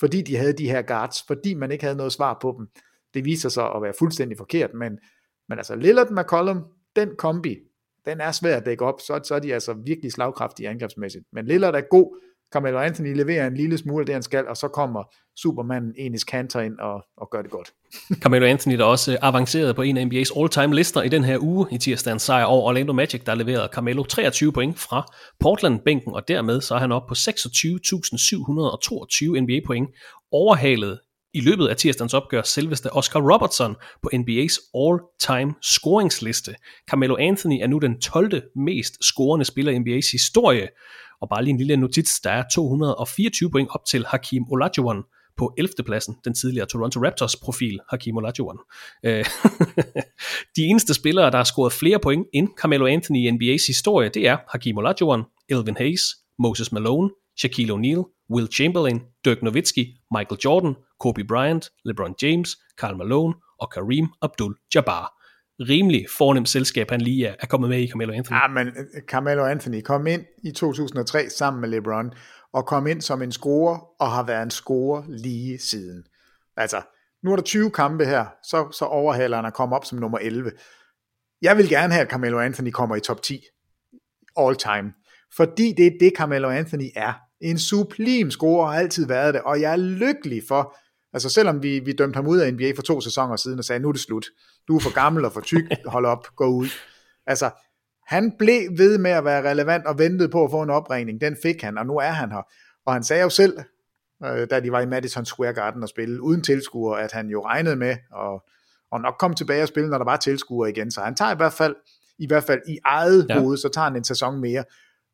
Fordi 0.00 0.22
de 0.22 0.36
havde 0.36 0.52
de 0.52 0.70
her 0.70 0.82
guards, 0.82 1.22
fordi 1.26 1.54
man 1.54 1.72
ikke 1.72 1.84
havde 1.84 1.96
noget 1.96 2.12
svar 2.12 2.38
på 2.42 2.54
dem. 2.58 2.68
Det 3.14 3.24
viser 3.24 3.48
sig 3.48 3.74
at 3.74 3.82
være 3.82 3.92
fuldstændig 3.98 4.38
forkert, 4.38 4.74
men, 4.74 4.98
men 5.48 5.58
altså 5.58 5.76
Lillard 5.76 6.10
McCollum, 6.10 6.64
den 6.96 7.16
kombi, 7.18 7.56
den 8.06 8.20
er 8.20 8.32
svær 8.32 8.56
at 8.56 8.66
dække 8.66 8.84
op, 8.84 9.00
så, 9.00 9.20
så 9.24 9.34
er 9.34 9.38
de 9.38 9.54
altså 9.54 9.72
virkelig 9.72 10.12
slagkraftige 10.12 10.68
angrebsmæssigt. 10.68 11.24
Men 11.32 11.46
Lillard 11.46 11.74
er 11.74 11.80
god, 11.80 12.16
Carmelo 12.52 12.78
Anthony 12.78 13.16
leverer 13.16 13.46
en 13.46 13.54
lille 13.54 13.78
smule 13.78 14.02
af 14.02 14.06
det, 14.06 14.14
han 14.14 14.22
skal, 14.22 14.48
og 14.48 14.56
så 14.56 14.68
kommer 14.68 15.02
Supermanden 15.36 15.94
Enes 15.98 16.24
Kanter 16.24 16.60
ind 16.60 16.78
og, 16.78 17.04
og 17.16 17.28
gør 17.30 17.42
det 17.42 17.50
godt. 17.50 17.72
Carmelo 18.22 18.46
Anthony, 18.46 18.78
der 18.78 18.84
også 18.84 19.18
avanceret 19.22 19.76
på 19.76 19.82
en 19.82 19.96
af 19.96 20.04
NBA's 20.04 20.40
all-time 20.40 20.74
lister 20.74 21.02
i 21.02 21.08
den 21.08 21.24
her 21.24 21.38
uge 21.38 21.66
i 21.70 21.78
tirsdagens 21.78 22.22
sejr 22.22 22.44
over 22.44 22.68
Orlando 22.68 22.92
Magic, 22.92 23.22
der 23.26 23.34
leverede 23.34 23.68
Carmelo 23.72 24.02
23 24.02 24.52
point 24.52 24.78
fra 24.78 25.12
Portland-bænken, 25.40 26.14
og 26.14 26.28
dermed 26.28 26.60
så 26.60 26.74
er 26.74 26.78
han 26.78 26.92
oppe 26.92 27.08
på 27.08 27.14
26.722 27.14 29.40
NBA-point, 29.40 29.90
overhalet 30.32 30.98
i 31.34 31.40
løbet 31.40 31.68
af 31.68 31.76
tirsdagens 31.76 32.14
opgør 32.14 32.42
selveste 32.42 32.92
Oscar 32.92 33.20
Robertson 33.20 33.76
på 34.02 34.10
NBA's 34.14 34.70
all-time 34.74 35.54
scoringsliste. 35.62 36.54
Carmelo 36.90 37.16
Anthony 37.16 37.58
er 37.62 37.66
nu 37.66 37.78
den 37.78 38.00
12. 38.00 38.42
mest 38.56 39.04
scorende 39.04 39.44
spiller 39.44 39.72
i 39.72 39.76
NBA's 39.76 40.12
historie, 40.12 40.68
og 41.20 41.28
bare 41.28 41.44
lige 41.44 41.52
en 41.52 41.58
lille 41.58 41.76
notits, 41.76 42.20
der 42.20 42.30
er 42.30 42.44
224 42.54 43.50
point 43.50 43.68
op 43.70 43.84
til 43.84 44.06
Hakim 44.06 44.44
Olajuwon 44.50 45.02
på 45.36 45.54
11. 45.58 45.72
pladsen, 45.86 46.16
den 46.24 46.34
tidligere 46.34 46.66
Toronto 46.66 47.00
Raptors 47.00 47.36
profil, 47.36 47.80
Hakim 47.90 48.16
Olajuwon. 48.16 48.58
Øh, 49.04 49.24
De 50.56 50.62
eneste 50.62 50.94
spillere, 50.94 51.30
der 51.30 51.36
har 51.36 51.44
scoret 51.44 51.72
flere 51.72 51.98
point 51.98 52.26
end 52.32 52.48
Carmelo 52.60 52.86
Anthony 52.86 53.18
i 53.18 53.30
NBA's 53.30 53.66
historie, 53.66 54.08
det 54.08 54.28
er 54.28 54.36
Hakim 54.48 54.78
Olajuwon, 54.78 55.24
Elvin 55.48 55.76
Hayes, 55.76 56.02
Moses 56.38 56.72
Malone, 56.72 57.10
Shaquille 57.38 57.72
O'Neal, 57.72 58.02
Will 58.30 58.48
Chamberlain, 58.52 59.00
Dirk 59.24 59.42
Nowitzki, 59.42 59.84
Michael 60.10 60.40
Jordan, 60.44 60.74
Kobe 61.00 61.24
Bryant, 61.24 61.70
LeBron 61.84 62.14
James, 62.22 62.56
Karl 62.78 62.96
Malone 62.96 63.34
og 63.60 63.70
Kareem 63.74 64.08
Abdul-Jabbar. 64.22 65.19
Rimelig 65.68 66.06
fornemt 66.18 66.48
selskab, 66.48 66.90
han 66.90 67.00
lige 67.00 67.26
er, 67.26 67.34
er 67.40 67.46
kommet 67.46 67.70
med 67.70 67.80
i 67.80 67.88
Carmelo 67.88 68.12
Anthony. 68.12 68.36
Ja, 68.36 68.48
men 68.48 68.66
øh, 68.66 69.02
Carmelo 69.08 69.44
Anthony 69.44 69.80
kom 69.80 70.06
ind 70.06 70.24
i 70.44 70.52
2003 70.52 71.30
sammen 71.30 71.60
med 71.60 71.68
LeBron, 71.68 72.12
og 72.52 72.66
kom 72.66 72.86
ind 72.86 73.00
som 73.00 73.22
en 73.22 73.32
scorer, 73.32 73.78
og 74.00 74.10
har 74.10 74.22
været 74.22 74.42
en 74.42 74.50
scorer 74.50 75.02
lige 75.08 75.58
siden. 75.58 76.04
Altså, 76.56 76.82
nu 77.22 77.32
er 77.32 77.36
der 77.36 77.42
20 77.42 77.70
kampe 77.70 78.04
her, 78.04 78.26
så, 78.42 78.68
så 78.72 78.84
overhaler 78.84 79.36
han 79.36 79.46
at 79.46 79.54
komme 79.54 79.76
op 79.76 79.84
som 79.84 79.98
nummer 79.98 80.18
11. 80.18 80.52
Jeg 81.42 81.56
vil 81.56 81.68
gerne 81.68 81.92
have, 81.92 82.04
at 82.04 82.10
Carmelo 82.10 82.40
Anthony 82.40 82.70
kommer 82.70 82.96
i 82.96 83.00
top 83.00 83.22
10 83.22 83.40
all 84.36 84.56
time. 84.56 84.92
Fordi 85.36 85.74
det 85.76 85.86
er 85.86 85.90
det, 86.00 86.12
Carmelo 86.16 86.50
Anthony 86.50 86.88
er. 86.96 87.12
En 87.40 87.58
sublim 87.58 88.30
scorer 88.30 88.70
har 88.70 88.78
altid 88.78 89.06
været 89.06 89.34
det, 89.34 89.42
og 89.42 89.60
jeg 89.60 89.72
er 89.72 89.76
lykkelig 89.76 90.42
for, 90.48 90.76
altså 91.12 91.28
selvom 91.28 91.62
vi, 91.62 91.78
vi 91.78 91.92
dømte 91.92 92.16
ham 92.16 92.26
ud 92.26 92.38
af 92.38 92.52
NBA 92.52 92.72
for 92.76 92.82
to 92.82 93.00
sæsoner 93.00 93.36
siden 93.36 93.58
og 93.58 93.64
sagde, 93.64 93.80
nu 93.80 93.88
er 93.88 93.92
det 93.92 94.00
slut. 94.00 94.26
Du 94.68 94.76
er 94.76 94.80
for 94.80 94.94
gammel 94.94 95.24
og 95.24 95.32
for 95.32 95.40
tyk, 95.40 95.64
hold 95.86 96.06
op, 96.06 96.26
gå 96.36 96.46
ud. 96.46 96.68
Altså, 97.26 97.50
han 98.06 98.32
blev 98.38 98.60
ved 98.78 98.98
med 98.98 99.10
at 99.10 99.24
være 99.24 99.50
relevant 99.50 99.86
og 99.86 99.98
ventede 99.98 100.28
på 100.28 100.44
at 100.44 100.50
få 100.50 100.62
en 100.62 100.70
opringning. 100.70 101.20
Den 101.20 101.36
fik 101.42 101.62
han, 101.62 101.78
og 101.78 101.86
nu 101.86 101.96
er 101.96 102.10
han 102.10 102.30
her. 102.32 102.42
Og 102.86 102.92
han 102.92 103.04
sagde 103.04 103.22
jo 103.22 103.28
selv, 103.28 103.58
øh, 104.24 104.46
da 104.50 104.60
de 104.60 104.72
var 104.72 104.80
i 104.80 104.86
Madison 104.86 105.24
Square 105.24 105.52
Garden 105.52 105.82
og 105.82 105.88
spille 105.88 106.22
uden 106.22 106.42
tilskuere, 106.42 107.02
at 107.02 107.12
han 107.12 107.28
jo 107.28 107.44
regnede 107.44 107.76
med 107.76 107.96
at, 108.16 108.40
at 108.92 109.00
nok 109.00 109.14
komme 109.18 109.34
tilbage 109.36 109.62
og 109.62 109.68
spille, 109.68 109.90
når 109.90 109.98
der 109.98 110.04
var 110.04 110.16
tilskuere 110.16 110.70
igen. 110.70 110.90
Så 110.90 111.00
han 111.00 111.14
tager 111.14 111.32
i 111.32 111.36
hvert 111.36 111.52
fald, 111.52 111.76
i 112.18 112.26
hvert 112.26 112.44
fald 112.44 112.60
i 112.68 112.78
eget 112.84 113.26
ja. 113.28 113.40
hoved, 113.40 113.56
så 113.56 113.68
tager 113.68 113.84
han 113.84 113.96
en 113.96 114.04
sæson 114.04 114.40
mere. 114.40 114.64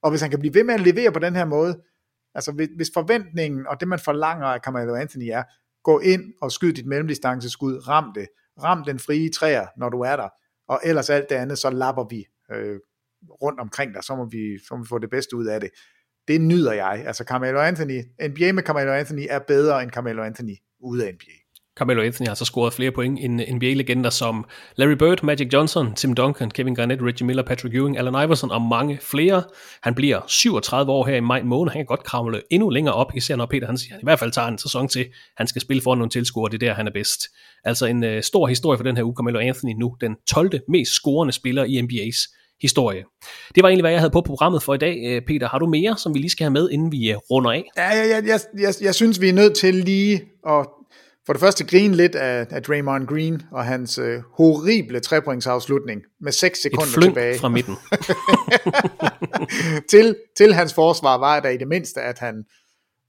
Og 0.02 0.10
hvis 0.10 0.20
han 0.20 0.30
kan 0.30 0.38
blive 0.38 0.54
ved 0.54 0.64
med 0.64 0.74
at 0.74 0.80
levere 0.80 1.12
på 1.12 1.18
den 1.18 1.36
her 1.36 1.44
måde, 1.44 1.80
altså 2.34 2.52
hvis, 2.52 2.68
hvis 2.76 2.90
forventningen 2.94 3.66
og 3.66 3.80
det 3.80 3.88
man 3.88 3.98
forlanger 3.98 4.46
af 4.46 4.60
Carmelo 4.60 4.94
Anthony 4.94 5.28
er, 5.32 5.42
gå 5.86 5.98
ind 5.98 6.24
og 6.42 6.52
skyd 6.52 6.72
dit 6.72 6.86
mellemdistanceskud, 6.86 7.88
ram 7.88 8.12
det, 8.14 8.28
ram 8.62 8.84
den 8.84 8.98
frie 8.98 9.30
træer, 9.30 9.66
når 9.76 9.88
du 9.88 10.00
er 10.00 10.16
der, 10.16 10.28
og 10.68 10.80
ellers 10.84 11.10
alt 11.10 11.28
det 11.30 11.36
andet, 11.36 11.58
så 11.58 11.70
lapper 11.70 12.04
vi 12.10 12.24
øh, 12.54 12.78
rundt 13.42 13.60
omkring 13.60 13.94
dig, 13.94 14.04
så 14.04 14.16
må, 14.16 14.24
vi, 14.30 14.58
så 14.68 14.76
må 14.76 14.82
vi 14.82 14.88
få 14.88 14.98
det 14.98 15.10
bedste 15.10 15.36
ud 15.36 15.46
af 15.46 15.60
det. 15.60 15.70
Det 16.28 16.40
nyder 16.40 16.72
jeg. 16.72 17.04
Altså 17.06 17.24
Carmelo 17.24 17.60
Anthony, 17.60 18.02
NBA 18.28 18.52
med 18.52 18.62
Carmelo 18.62 18.92
Anthony 18.92 19.26
er 19.30 19.38
bedre 19.38 19.82
end 19.82 19.90
Carmelo 19.90 20.22
Anthony 20.22 20.56
ude 20.80 21.06
af 21.06 21.14
NBA. 21.14 21.45
Carmelo 21.78 22.02
Anthony 22.02 22.28
har 22.28 22.34
så 22.34 22.44
scoret 22.44 22.72
flere 22.72 22.90
point 22.90 23.18
end 23.20 23.40
NBA-legender 23.40 24.10
som 24.10 24.44
Larry 24.76 24.92
Bird, 24.92 25.22
Magic 25.22 25.48
Johnson, 25.52 25.94
Tim 25.94 26.14
Duncan, 26.14 26.50
Kevin 26.50 26.74
Garnett, 26.74 27.02
Reggie 27.02 27.26
Miller, 27.26 27.42
Patrick 27.42 27.74
Ewing, 27.74 27.98
Allen 27.98 28.14
Iverson 28.14 28.50
og 28.50 28.62
mange 28.62 28.98
flere. 29.02 29.42
Han 29.82 29.94
bliver 29.94 30.20
37 30.26 30.92
år 30.92 31.06
her 31.06 31.16
i 31.16 31.20
maj 31.20 31.42
måned. 31.42 31.72
Han 31.72 31.78
kan 31.78 31.86
godt 31.86 32.02
kravle 32.02 32.42
endnu 32.50 32.68
længere 32.68 32.94
op, 32.94 33.12
især 33.16 33.36
når 33.36 33.46
Peter 33.46 33.66
han 33.66 33.78
siger, 33.78 33.94
han 33.94 34.00
i 34.00 34.06
hvert 34.06 34.18
fald 34.18 34.32
tager 34.32 34.48
en 34.48 34.58
sæson 34.58 34.88
til. 34.88 35.06
Han 35.36 35.46
skal 35.46 35.62
spille 35.62 35.82
foran 35.82 35.98
nogle 35.98 36.10
tilskuere, 36.10 36.50
det 36.50 36.62
er 36.62 36.66
der, 36.66 36.74
han 36.74 36.86
er 36.86 36.92
bedst. 36.92 37.22
Altså 37.64 37.86
en 37.86 38.04
øh, 38.04 38.22
stor 38.22 38.46
historie 38.46 38.78
for 38.78 38.84
den 38.84 38.96
her 38.96 39.04
uge, 39.04 39.14
Carmelo 39.16 39.38
Anthony 39.38 39.72
nu, 39.72 39.96
den 40.00 40.16
12. 40.28 40.60
mest 40.68 40.92
scorende 40.92 41.32
spiller 41.32 41.64
i 41.64 41.80
NBA's 41.80 42.36
historie. 42.60 43.04
Det 43.54 43.62
var 43.62 43.68
egentlig, 43.68 43.82
hvad 43.82 43.90
jeg 43.90 44.00
havde 44.00 44.10
på 44.10 44.20
programmet 44.20 44.62
for 44.62 44.74
i 44.74 44.78
dag. 44.78 44.96
Øh, 45.06 45.22
Peter, 45.26 45.48
har 45.48 45.58
du 45.58 45.66
mere, 45.66 45.98
som 45.98 46.14
vi 46.14 46.18
lige 46.18 46.30
skal 46.30 46.44
have 46.44 46.52
med, 46.52 46.70
inden 46.70 46.92
vi 46.92 47.10
øh, 47.10 47.16
runder 47.30 47.50
af? 47.50 47.64
Ja, 47.76 47.88
ja, 47.88 48.16
jeg, 48.16 48.26
jeg, 48.26 48.40
jeg, 48.58 48.74
jeg 48.80 48.94
synes, 48.94 49.20
vi 49.20 49.28
er 49.28 49.32
nødt 49.32 49.56
til 49.56 49.74
lige 49.74 50.20
at 50.48 50.66
for 51.26 51.32
det 51.32 51.40
første 51.40 51.66
grine 51.66 51.96
lidt 51.96 52.14
af, 52.14 52.46
af 52.50 52.62
Draymond 52.62 53.06
Green 53.06 53.42
og 53.52 53.64
hans 53.64 53.98
øh, 53.98 54.22
horrible 54.32 55.00
trepointsafslutning 55.00 56.02
med 56.20 56.32
6 56.32 56.62
sekunder 56.62 56.98
Et 56.98 57.02
tilbage. 57.04 57.38
fra 57.38 57.48
midten. 57.48 57.76
til, 59.90 60.16
til 60.36 60.54
hans 60.54 60.74
forsvar 60.74 61.18
var 61.18 61.40
der 61.40 61.48
i 61.48 61.56
det 61.56 61.68
mindste, 61.68 62.00
at 62.00 62.18
han 62.18 62.44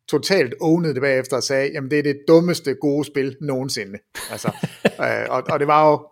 totalt 0.10 0.54
ownede 0.62 0.94
det 0.94 1.02
bagefter 1.02 1.38
og 1.38 1.44
sagde, 1.44 1.72
jamen 1.74 1.92
det 1.92 2.00
er 2.00 2.04
det 2.04 2.18
dummeste 2.28 2.76
gode 2.82 3.06
spil 3.06 3.36
nogensinde. 3.42 4.00
Altså, 4.32 4.48
øh, 5.04 5.26
og, 5.30 5.44
og 5.50 5.60
det 5.60 5.68
var 5.68 5.90
jo, 5.90 6.08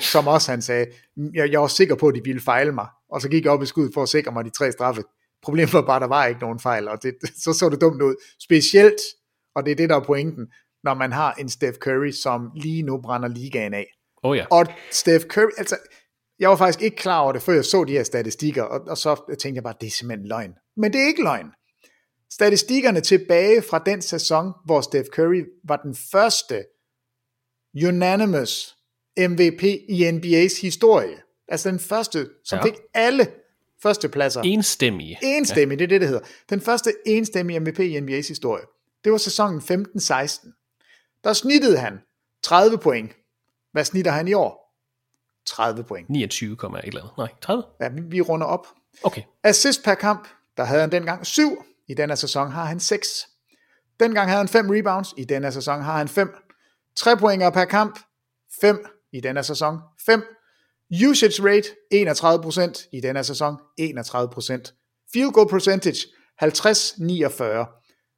som 0.00 0.28
også 0.28 0.50
han 0.50 0.62
sagde, 0.62 0.86
jeg, 1.34 1.52
jeg 1.52 1.60
var 1.60 1.66
sikker 1.66 1.94
på, 1.94 2.08
at 2.08 2.14
de 2.14 2.20
ville 2.24 2.40
fejle 2.40 2.72
mig, 2.72 2.86
og 3.10 3.22
så 3.22 3.28
gik 3.28 3.44
jeg 3.44 3.52
op 3.52 3.62
i 3.62 3.66
skud 3.66 3.90
for 3.94 4.02
at 4.02 4.08
sikre 4.08 4.32
mig 4.32 4.44
de 4.44 4.50
tre 4.50 4.72
straffe. 4.72 5.02
Problemet 5.42 5.72
var 5.72 5.82
bare, 5.82 5.96
at 5.96 6.02
der 6.02 6.08
var 6.08 6.26
ikke 6.26 6.40
nogen 6.40 6.58
fejl, 6.58 6.88
og 6.88 7.02
det, 7.02 7.14
så 7.44 7.52
så 7.52 7.68
det 7.68 7.80
dumt 7.80 8.02
ud. 8.02 8.14
Specielt, 8.40 9.00
og 9.54 9.64
det 9.64 9.70
er 9.70 9.76
det, 9.76 9.88
der 9.88 9.96
er 9.96 10.04
pointen, 10.04 10.46
når 10.84 10.94
man 10.94 11.12
har 11.12 11.32
en 11.32 11.48
Steph 11.48 11.78
Curry, 11.78 12.10
som 12.10 12.50
lige 12.54 12.82
nu 12.82 13.00
brænder 13.00 13.28
ligaen 13.28 13.74
af. 13.74 13.86
Oh 14.22 14.36
ja. 14.36 14.46
Og 14.50 14.66
Steph 14.90 15.24
Curry, 15.24 15.50
altså, 15.58 15.76
jeg 16.38 16.50
var 16.50 16.56
faktisk 16.56 16.82
ikke 16.82 16.96
klar 16.96 17.20
over 17.20 17.32
det, 17.32 17.42
før 17.42 17.52
jeg 17.52 17.64
så 17.64 17.84
de 17.84 17.92
her 17.92 18.02
statistikker, 18.02 18.62
og, 18.62 18.80
og 18.88 18.98
så 18.98 19.34
tænkte 19.40 19.56
jeg 19.56 19.62
bare, 19.62 19.74
det 19.80 19.86
er 19.86 19.90
simpelthen 19.90 20.28
løgn. 20.28 20.54
Men 20.76 20.92
det 20.92 21.00
er 21.00 21.06
ikke 21.06 21.22
løgn. 21.22 21.46
Statistikkerne 22.32 23.00
tilbage 23.00 23.62
fra 23.62 23.82
den 23.86 24.02
sæson, 24.02 24.52
hvor 24.64 24.80
Steph 24.80 25.08
Curry 25.08 25.44
var 25.64 25.76
den 25.76 25.96
første 26.12 26.64
unanimous 27.86 28.76
MVP 29.18 29.62
i 29.88 30.08
NBA's 30.08 30.62
historie. 30.62 31.16
Altså 31.48 31.70
den 31.70 31.78
første, 31.78 32.28
som 32.44 32.58
ja. 32.58 32.64
fik 32.64 32.74
alle 32.94 33.26
førstepladser. 33.82 34.40
Enstemmige. 34.40 35.18
Enstemmige, 35.22 35.76
ja. 35.76 35.78
det 35.78 35.84
er 35.84 35.88
det, 35.88 36.00
det 36.00 36.08
hedder. 36.08 36.24
Den 36.50 36.60
første 36.60 36.92
enstemmige 37.06 37.60
MVP 37.60 37.78
i 37.78 37.98
NBA's 37.98 38.28
historie. 38.28 38.64
Det 39.04 39.12
var 39.12 39.18
sæsonen 39.18 39.60
15-16. 39.60 40.61
Der 41.24 41.32
snittede 41.32 41.78
han 41.78 41.98
30 42.42 42.78
point. 42.78 43.12
Hvad 43.72 43.84
snitter 43.84 44.10
han 44.10 44.28
i 44.28 44.32
år? 44.32 44.62
30 45.46 45.84
point. 45.84 46.10
29, 46.10 46.52
et 46.52 46.84
eller 46.84 47.00
andet. 47.00 47.18
Nej, 47.18 47.28
30? 47.40 47.64
Ja, 47.80 47.88
vi, 47.88 48.00
vi 48.00 48.20
runder 48.20 48.46
op. 48.46 48.66
Okay. 49.02 49.22
Assist 49.42 49.84
per 49.84 49.94
kamp, 49.94 50.28
der 50.56 50.64
havde 50.64 50.80
han 50.80 50.92
dengang 50.92 51.26
7. 51.26 51.64
I 51.88 51.94
denne 51.94 52.16
sæson 52.16 52.50
har 52.50 52.64
han 52.64 52.80
6. 52.80 53.28
Dengang 54.00 54.28
havde 54.28 54.38
han 54.38 54.48
5 54.48 54.70
rebounds. 54.70 55.14
I 55.16 55.24
denne 55.24 55.52
sæson 55.52 55.82
har 55.82 55.98
han 55.98 56.08
5. 56.08 56.34
3 56.96 57.16
pointer 57.16 57.50
per 57.50 57.64
kamp. 57.64 57.98
5 58.60 58.86
i 59.12 59.20
denne 59.20 59.42
sæson. 59.42 59.78
5. 60.06 60.24
Usage 61.10 61.42
rate 61.42 61.68
31%. 62.74 62.88
I 62.92 63.00
denne 63.00 63.24
sæson 63.24 63.56
31%. 63.80 65.06
Field 65.12 65.32
goal 65.32 65.48
percentage 65.48 66.06
50-49. 66.42 66.44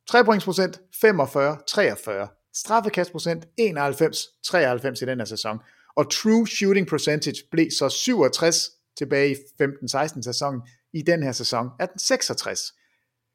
3 0.09 0.25
points 0.25 0.45
procent 0.45 0.77
45-43. 0.77 2.44
Straffekastprocent 2.55 3.45
91-93 3.61 5.03
i 5.03 5.07
den 5.07 5.19
her 5.19 5.25
sæson. 5.25 5.59
Og 5.97 6.11
true 6.11 6.49
shooting 6.49 6.87
percentage 6.87 7.43
blev 7.51 7.71
så 7.71 7.89
67 7.89 8.71
tilbage 8.99 9.31
i 9.31 9.35
15-16 9.63 10.23
sæsonen. 10.23 10.63
I 10.93 11.03
den 11.03 11.23
her 11.23 11.33
sæson 11.33 11.69
er 11.81 11.87
den 11.87 11.99
66. 11.99 12.61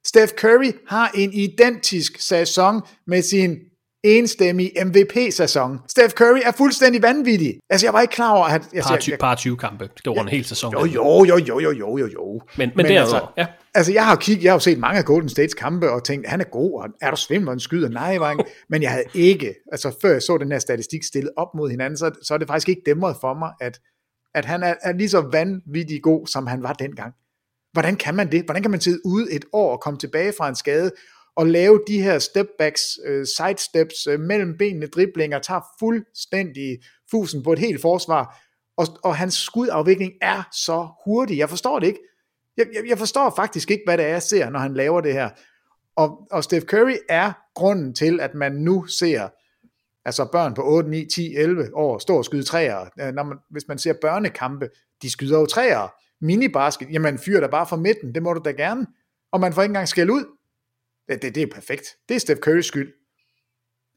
Steph 0.06 0.32
Curry 0.34 0.72
har 0.88 1.12
en 1.16 1.34
identisk 1.34 2.22
sæson 2.22 2.82
med 3.08 3.22
sin 3.22 3.58
enstemmig 4.04 4.72
MVP-sæson. 4.86 5.80
Steph 5.88 6.14
Curry 6.14 6.40
er 6.46 6.52
fuldstændig 6.52 7.02
vanvittig. 7.02 7.60
Altså, 7.70 7.86
jeg 7.86 7.94
var 7.94 8.02
ikke 8.02 8.12
klar 8.12 8.32
over, 8.32 8.46
at... 8.46 8.62
Jeg, 8.74 8.84
par, 8.84 8.98
20, 8.98 9.18
par 9.18 9.36
20 9.36 9.58
kampe. 9.58 9.84
Det 9.84 10.06
var 10.06 10.14
ja, 10.14 10.22
en 10.22 10.28
hel 10.28 10.46
sæson. 10.46 10.74
Jo, 10.74 10.86
jo, 10.86 11.26
jo, 11.26 11.38
jo, 11.38 11.60
jo, 11.60 11.72
jo, 11.72 11.98
jo, 11.98 12.08
jo. 12.08 12.42
Men, 12.58 12.72
men, 12.76 12.86
men 12.86 12.98
altså, 12.98 13.28
ja. 13.38 13.46
Altså, 13.74 13.94
jeg 13.94 14.06
har 14.06 14.16
kigget, 14.16 14.44
jeg 14.44 14.52
har 14.52 14.60
set 14.60 14.80
mange 14.80 15.00
af 15.00 15.06
Golden 15.06 15.30
States 15.30 15.54
kampe, 15.54 15.92
og 15.92 16.04
tænkt, 16.04 16.28
han 16.28 16.42
er 16.42 16.46
god, 16.46 16.82
og 16.82 16.90
er 17.02 17.12
du 17.12 17.18
svimmel, 17.18 17.50
og 17.50 17.62
skyder? 17.62 17.90
Nej, 17.90 18.18
var 18.18 18.32
ikke. 18.32 18.44
Men 18.70 18.82
jeg 18.82 18.92
havde 18.92 19.06
ikke, 19.14 19.56
altså 19.72 19.96
før 20.02 20.12
jeg 20.12 20.22
så 20.22 20.38
den 20.38 20.52
her 20.52 20.60
statistik 20.60 21.04
stillet 21.04 21.32
op 21.38 21.48
mod 21.56 21.70
hinanden, 21.70 21.98
så, 21.98 22.12
så 22.24 22.34
er 22.34 22.38
det 22.38 22.48
faktisk 22.48 22.70
ikke 22.70 22.82
dæmret 22.86 23.16
for 23.22 23.34
mig, 23.34 23.52
at, 23.62 23.80
at 24.36 24.46
han 24.46 24.64
er, 24.64 24.74
er 24.82 24.94
lige 24.94 25.10
så 25.10 25.22
vanvittig 25.32 26.04
god, 26.04 26.28
som 26.28 26.48
han 26.48 26.64
var 26.64 26.74
dengang. 26.74 27.14
Hvordan 27.74 27.96
kan 27.96 28.16
man 28.16 28.32
det? 28.32 28.44
Hvordan 28.46 28.62
kan 28.62 28.72
man 28.72 28.82
sidde 28.82 29.00
ude 29.06 29.32
et 29.32 29.46
år 29.54 29.72
og 29.72 29.82
komme 29.82 30.00
tilbage 30.00 30.34
fra 30.38 30.50
en 30.50 30.56
skade, 30.56 30.92
og 31.40 31.48
lave 31.48 31.82
de 31.88 32.02
her 32.02 32.20
stepbacks, 32.20 32.82
øh, 33.06 33.26
sidesteps 33.26 34.08
øh, 34.08 34.20
mellem 34.20 34.58
benene, 34.58 34.88
driblinger, 34.88 35.40
tager 35.40 35.62
fuldstændig 35.80 36.80
fusen 37.12 37.44
på 37.44 37.54
et 37.54 37.60
helt 37.60 37.82
forsvar, 37.82 38.40
og, 38.78 38.88
og 39.04 39.16
hans 39.16 39.34
skudafvikling 39.34 40.14
er 40.22 40.44
så 40.52 40.88
hurtig. 41.06 41.38
Jeg 41.38 41.50
forstår 41.50 41.80
det 41.80 41.88
ikke. 41.88 42.00
Jeg, 42.58 42.68
jeg, 42.74 42.84
jeg 42.90 42.98
forstår 42.98 43.34
faktisk 43.36 43.72
ikke, 43.72 43.84
hvad 43.86 43.98
det 43.98 44.06
er, 44.06 44.10
jeg 44.10 44.24
ser, 44.24 44.50
når 44.50 44.60
han 44.60 44.74
laver 44.74 45.02
det 45.02 45.14
her. 45.14 45.30
Og, 45.96 46.28
og 46.32 46.44
Steph 46.44 46.66
Curry 46.66 46.96
er 47.10 47.32
grunden 47.56 47.96
til, 47.96 48.20
at 48.20 48.34
man 48.34 48.52
nu 48.52 48.86
ser 48.86 49.30
altså 50.06 50.26
børn 50.32 50.54
på 50.54 50.62
8, 50.66 50.90
9, 50.90 51.06
10, 51.06 51.36
11 51.36 51.76
år 51.76 52.00
stå 52.00 52.18
og 52.18 52.26
skyde 52.26 52.44
træer. 52.44 52.90
Øh, 53.02 53.14
når 53.14 53.24
man, 53.24 53.38
hvis 53.50 53.68
man 53.68 53.78
ser 53.78 53.94
børnekampe, 54.02 54.70
de 55.02 55.10
skyder 55.12 55.40
jo 55.40 55.46
træer. 55.46 55.94
Minibasket, 56.22 56.88
jamen 56.92 57.18
fyr 57.18 57.40
der 57.40 57.48
bare 57.48 57.68
fra 57.68 57.76
midten, 57.76 58.16
det 58.16 58.24
må 58.24 58.34
du 58.34 58.42
da 58.46 58.52
gerne. 58.52 58.88
Og 59.32 59.40
man 59.40 59.54
får 59.54 59.62
ikke 59.62 59.70
engang 59.70 59.88
skæld 59.88 60.10
ud. 60.10 60.39
Det, 61.10 61.22
det, 61.22 61.36
det 61.36 61.44
er 61.44 61.48
perfekt. 61.54 61.86
Det 62.10 62.16
er 62.16 62.20
Steph 62.20 62.40
Currys 62.40 62.66
skyld. 62.66 62.94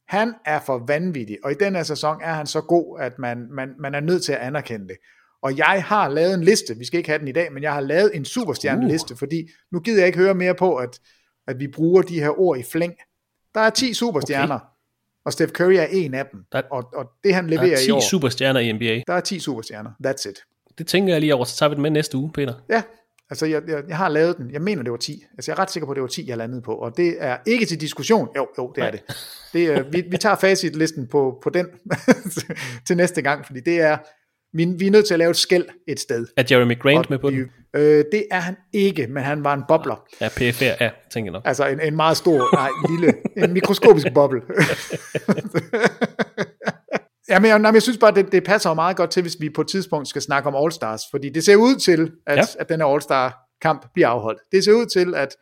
Han 0.08 0.34
er 0.44 0.60
for 0.60 0.84
vanvittig, 0.86 1.38
og 1.44 1.52
i 1.52 1.54
den 1.54 1.74
her 1.74 1.82
sæson 1.82 2.16
er 2.22 2.32
han 2.32 2.46
så 2.46 2.60
god, 2.60 3.00
at 3.00 3.18
man, 3.18 3.48
man, 3.50 3.74
man 3.78 3.94
er 3.94 4.00
nødt 4.00 4.24
til 4.24 4.32
at 4.32 4.38
anerkende 4.38 4.88
det. 4.88 4.96
Og 5.42 5.58
jeg 5.58 5.84
har 5.86 6.08
lavet 6.08 6.34
en 6.34 6.44
liste, 6.44 6.78
vi 6.78 6.84
skal 6.84 6.98
ikke 6.98 7.10
have 7.10 7.18
den 7.18 7.28
i 7.28 7.32
dag, 7.32 7.52
men 7.52 7.62
jeg 7.62 7.72
har 7.72 7.80
lavet 7.80 8.16
en 8.16 8.24
superstjerneliste, 8.24 9.14
uh. 9.14 9.18
fordi 9.18 9.48
nu 9.72 9.80
gider 9.80 9.98
jeg 9.98 10.06
ikke 10.06 10.18
høre 10.18 10.34
mere 10.34 10.54
på, 10.54 10.76
at, 10.76 11.00
at 11.46 11.60
vi 11.60 11.68
bruger 11.68 12.02
de 12.02 12.20
her 12.20 12.40
ord 12.40 12.58
i 12.58 12.62
flæng. 12.62 12.94
Der 13.54 13.60
er 13.60 13.70
10 13.70 13.94
superstjerner, 13.94 14.54
okay. 14.54 14.66
og 15.24 15.32
Steph 15.32 15.52
Curry 15.52 15.72
er 15.72 15.86
en 15.90 16.14
af 16.14 16.26
dem. 16.32 16.44
Der, 16.52 16.62
og, 16.70 16.90
og 16.94 17.06
det 17.24 17.34
han 17.34 17.46
leverer 17.46 17.66
i 17.66 17.90
år. 17.90 17.94
Der 17.94 17.96
er 17.96 18.00
10 18.00 18.08
superstjerner 18.08 18.60
i 18.60 18.72
NBA. 18.72 19.02
Der 19.06 19.14
er 19.14 19.20
10 19.20 19.38
superstjerner, 19.38 19.90
that's 20.06 20.30
it. 20.30 20.38
Det 20.78 20.86
tænker 20.86 21.12
jeg 21.12 21.20
lige 21.20 21.34
over, 21.34 21.44
så 21.44 21.56
tager 21.56 21.70
vi 21.70 21.74
den 21.74 21.82
med 21.82 21.90
næste 21.90 22.16
uge, 22.16 22.32
Peter. 22.32 22.54
Ja, 22.68 22.82
Altså, 23.32 23.46
jeg, 23.46 23.62
jeg, 23.68 23.82
jeg 23.88 23.96
har 23.96 24.08
lavet 24.08 24.36
den. 24.36 24.50
Jeg 24.50 24.62
mener, 24.62 24.82
det 24.82 24.92
var 24.92 24.98
10. 24.98 25.24
Altså, 25.38 25.50
jeg 25.50 25.58
er 25.58 25.62
ret 25.62 25.70
sikker 25.70 25.86
på, 25.86 25.92
at 25.92 25.96
det 25.96 26.02
var 26.02 26.08
10, 26.08 26.28
jeg 26.28 26.36
landede 26.38 26.62
på. 26.62 26.74
Og 26.74 26.96
det 26.96 27.16
er 27.18 27.36
ikke 27.46 27.66
til 27.66 27.80
diskussion. 27.80 28.28
Jo, 28.36 28.48
jo, 28.58 28.72
det 28.76 28.84
er 28.84 28.90
det. 28.90 29.00
det 29.52 29.66
er, 29.66 29.82
vi, 29.82 30.02
vi 30.10 30.16
tager 30.16 30.36
facitlisten 30.36 31.06
på, 31.06 31.38
på 31.42 31.50
den 31.50 31.66
til 32.86 32.96
næste 32.96 33.22
gang, 33.22 33.46
fordi 33.46 33.60
det 33.60 33.80
er, 33.80 33.96
vi, 34.56 34.64
vi 34.64 34.86
er 34.86 34.90
nødt 34.90 35.06
til 35.06 35.14
at 35.14 35.18
lave 35.18 35.30
et 35.30 35.36
skæld 35.36 35.64
et 35.88 36.00
sted. 36.00 36.26
Er 36.36 36.44
Jeremy 36.50 36.78
Grant 36.78 37.10
med 37.10 37.18
på 37.18 37.30
den? 37.30 37.50
Øh, 37.76 38.04
det 38.12 38.26
er 38.30 38.40
han 38.40 38.56
ikke, 38.72 39.06
men 39.06 39.22
han 39.22 39.44
var 39.44 39.54
en 39.54 39.62
bobler. 39.68 40.04
Ja, 40.20 40.28
PFR, 40.28 40.84
ja, 40.84 40.90
tænker 41.12 41.26
jeg 41.26 41.32
nok. 41.32 41.42
Altså 41.44 41.66
en, 41.66 41.80
en 41.80 41.96
meget 41.96 42.16
stor, 42.16 42.54
nej, 42.54 42.70
lille, 42.90 43.14
en 43.36 43.52
mikroskopisk 43.52 44.06
boble. 44.14 44.42
Ja, 47.32 47.38
men 47.38 47.50
jeg, 47.50 47.74
jeg 47.74 47.82
synes 47.82 47.98
bare, 47.98 48.14
det, 48.14 48.32
det 48.32 48.44
passer 48.44 48.74
meget 48.74 48.96
godt 48.96 49.10
til, 49.10 49.22
hvis 49.22 49.36
vi 49.40 49.50
på 49.50 49.60
et 49.60 49.68
tidspunkt 49.68 50.08
skal 50.08 50.22
snakke 50.22 50.48
om 50.48 50.54
All-Stars, 50.54 51.10
fordi 51.10 51.28
det 51.28 51.44
ser 51.44 51.56
ud 51.56 51.76
til, 51.76 52.12
at, 52.26 52.38
ja. 52.38 52.44
at 52.58 52.68
den 52.68 52.80
her 52.80 52.86
All-Star-kamp 52.86 53.86
bliver 53.94 54.08
afholdt. 54.08 54.40
Det 54.52 54.64
ser 54.64 54.72
ud 54.72 54.86
til, 54.86 55.14
at, 55.14 55.36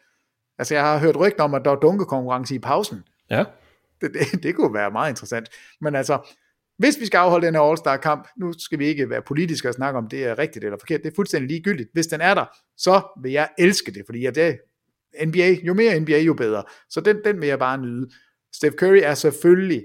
altså 0.58 0.74
jeg 0.74 0.82
har 0.82 0.98
hørt 0.98 1.16
rygter 1.16 1.44
om, 1.44 1.54
at 1.54 1.64
der 1.64 1.70
er 1.70 1.76
dunkekonkurrence 1.76 2.54
i 2.54 2.58
pausen. 2.58 3.02
Ja. 3.30 3.44
Det, 4.00 4.10
det, 4.14 4.20
det 4.42 4.54
kunne 4.54 4.74
være 4.74 4.90
meget 4.90 5.10
interessant. 5.10 5.48
Men 5.80 5.94
altså, 5.94 6.34
hvis 6.78 7.00
vi 7.00 7.06
skal 7.06 7.18
afholde 7.18 7.46
den 7.46 7.54
her 7.54 7.62
All-Star-kamp, 7.62 8.28
nu 8.36 8.52
skal 8.58 8.78
vi 8.78 8.86
ikke 8.86 9.10
være 9.10 9.22
politiske 9.22 9.68
og 9.68 9.74
snakke 9.74 9.98
om, 9.98 10.08
det 10.08 10.24
er 10.24 10.38
rigtigt 10.38 10.64
eller 10.64 10.78
forkert, 10.80 11.00
det 11.02 11.10
er 11.10 11.16
fuldstændig 11.16 11.48
ligegyldigt. 11.48 11.88
Hvis 11.92 12.06
den 12.06 12.20
er 12.20 12.34
der, 12.34 12.44
så 12.76 13.02
vil 13.22 13.32
jeg 13.32 13.48
elske 13.58 13.92
det, 13.92 14.02
fordi 14.06 14.26
at 14.26 14.34
det, 14.34 14.58
NBA, 15.26 15.56
jo 15.62 15.74
mere 15.74 16.00
NBA, 16.00 16.18
jo 16.18 16.34
bedre. 16.34 16.64
Så 16.90 17.00
den, 17.00 17.16
den 17.24 17.40
vil 17.40 17.48
jeg 17.48 17.58
bare 17.58 17.78
nyde. 17.78 18.10
Steph 18.52 18.76
Curry 18.76 19.00
er 19.02 19.14
selvfølgelig 19.14 19.82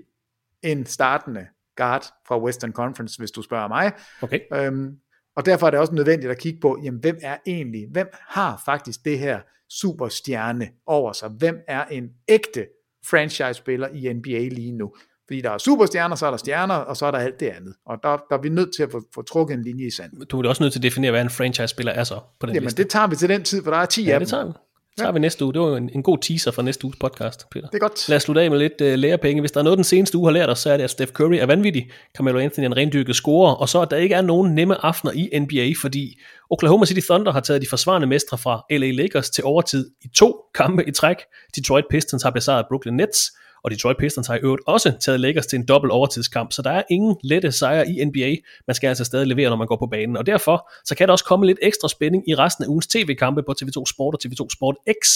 en 0.64 0.86
startende 0.86 1.48
guard 1.76 2.06
fra 2.28 2.44
Western 2.44 2.72
Conference, 2.72 3.20
hvis 3.20 3.32
du 3.32 3.42
spørger 3.42 3.68
mig. 3.68 3.92
Okay. 4.22 4.40
Øhm, 4.54 4.92
og 5.36 5.46
derfor 5.46 5.68
er 5.68 5.72
det 5.72 5.80
også 5.80 5.94
nødvendigt 5.94 6.32
at 6.32 6.40
kigge 6.40 6.60
på, 6.60 6.80
jamen, 6.84 7.00
hvem 7.00 7.18
er 7.22 7.38
egentlig, 7.48 7.88
hvem 7.92 8.08
har 8.14 8.62
faktisk 8.66 9.06
det 9.06 9.20
her 9.20 9.40
superstjerne 9.70 10.68
over 10.86 11.14
sig? 11.14 11.30
Hvem 11.30 11.58
er 11.68 11.86
en 11.86 12.10
ægte 12.28 12.66
franchise-spiller 13.10 13.88
i 13.88 14.14
NBA 14.14 14.48
lige 14.56 14.72
nu? 14.72 14.94
Fordi 15.28 15.42
der 15.42 15.52
er 15.52 15.58
superstjerner, 15.58 16.16
så 16.16 16.26
er 16.26 16.30
der 16.30 16.38
stjerner, 16.38 16.76
og 16.76 16.98
så 16.98 17.06
er 17.06 17.12
der 17.12 17.18
alt 17.18 17.40
det 17.40 17.48
andet. 17.48 17.76
Og 17.86 17.98
der, 18.04 18.10
der 18.10 18.38
er 18.38 18.42
vi 18.42 18.50
nødt 18.50 18.76
til 18.76 18.84
at 18.84 18.92
få, 18.92 19.02
få 19.16 19.22
trukket 19.22 19.54
en 19.54 19.62
linje 19.62 19.86
i 19.86 19.92
sand. 19.92 20.26
Du 20.26 20.42
er 20.42 20.50
også 20.50 20.64
nødt 20.64 20.74
til 20.74 20.80
at 20.80 20.84
definere, 20.84 21.12
hvad 21.12 21.22
en 21.22 21.30
franchise-spiller 21.30 21.92
er 21.92 22.04
så 22.04 22.20
på 22.40 22.46
den 22.46 22.56
Jamen, 22.56 22.66
liste. 22.66 22.84
det 22.84 22.92
tager 22.92 23.08
vi 23.08 23.16
til 23.16 23.30
den 23.30 23.44
tid, 23.44 23.64
for 23.64 23.72
der 23.72 23.78
er 23.78 23.86
10 23.86 24.04
ja, 24.04 24.14
af 24.14 24.20
det 24.20 24.30
tager 24.30 24.46
vi. 24.46 24.52
Så 24.98 25.06
har 25.06 25.12
vi 25.12 25.20
næste 25.20 25.46
uge. 25.46 25.54
Det 25.54 25.62
var 25.62 25.78
en, 25.78 25.90
en 25.94 26.04
god 26.04 26.18
teaser 26.18 26.52
for 26.52 26.62
næste 26.62 26.86
uges 26.86 26.98
podcast, 27.00 27.50
Peter. 27.52 27.68
Det 27.68 27.76
er 27.76 27.80
godt. 27.80 28.10
Lad 28.10 28.16
os 28.18 28.24
slutte 28.24 28.42
af 28.42 28.52
med 28.52 28.60
lidt 28.60 28.82
uh, 28.82 28.88
lærepenge. 28.88 29.42
Hvis 29.42 29.52
der 29.52 29.60
er 29.60 29.64
noget, 29.64 29.78
den 29.78 29.84
seneste 29.84 30.18
uge 30.18 30.28
har 30.28 30.32
lært 30.32 30.50
os, 30.50 30.60
så 30.60 30.70
er 30.70 30.78
det, 30.78 30.84
at 30.84 30.90
Steph 30.90 31.12
Curry 31.12 31.36
er 31.36 31.46
vanvittig. 31.46 31.90
Carmelo 32.18 32.40
Anthony 32.40 32.64
er 32.64 32.68
en 32.68 32.78
rendyrket 32.78 33.16
scorer, 33.16 33.54
og 33.54 33.70
så 33.70 33.82
at 33.82 33.92
der 33.92 33.98
ikke 33.98 34.16
er 34.16 34.22
nogen 34.22 34.56
nemme 34.56 34.86
aftener 34.86 35.14
i 35.14 35.40
NBA, 35.40 35.74
fordi 35.82 36.20
Oklahoma 36.50 36.86
City 36.86 37.08
Thunder 37.08 37.32
har 37.32 37.40
taget 37.40 37.62
de 37.62 37.68
forsvarende 37.70 38.08
mestre 38.08 38.38
fra 38.38 38.66
LA 38.72 38.92
Lakers 38.92 39.30
til 39.30 39.44
overtid 39.44 39.90
i 40.02 40.08
to 40.08 40.42
kampe 40.56 40.88
i 40.88 40.92
træk. 40.92 41.18
Detroit 41.56 41.86
Pistons 41.90 42.24
har 42.24 42.30
besejret 42.30 42.66
Brooklyn 42.70 42.94
Nets, 42.94 43.32
og 43.66 43.72
Detroit 43.72 43.98
Pistons 43.98 44.28
har 44.28 44.36
i 44.36 44.40
øvrigt 44.40 44.64
også 44.66 44.94
taget 45.00 45.20
Lakers 45.20 45.48
til 45.48 45.60
en 45.60 45.66
dobbelt 45.66 45.92
overtidskamp, 45.92 46.52
så 46.52 46.62
der 46.62 46.72
er 46.72 46.84
ingen 46.90 47.16
lette 47.24 47.52
sejre 47.52 47.90
i 47.90 48.06
NBA. 48.06 48.36
Man 48.68 48.76
skal 48.76 48.88
altså 48.88 49.04
stadig 49.04 49.28
levere, 49.28 49.50
når 49.50 49.56
man 49.56 49.68
går 49.68 49.76
på 49.76 49.86
banen, 49.86 50.18
og 50.18 50.26
derfor 50.26 50.72
så 50.86 50.96
kan 50.96 51.08
der 51.08 51.12
også 51.12 51.26
komme 51.26 51.46
lidt 51.46 51.58
ekstra 51.62 51.88
spænding 51.88 52.30
i 52.30 52.36
resten 52.36 52.64
af 52.64 52.68
ugens 52.68 52.88
tv-kampe 52.88 53.44
på 53.44 53.54
TV2 53.62 53.84
Sport 53.86 54.14
og 54.14 54.20
TV2 54.26 54.48
Sport 54.50 54.76
X. 55.04 55.08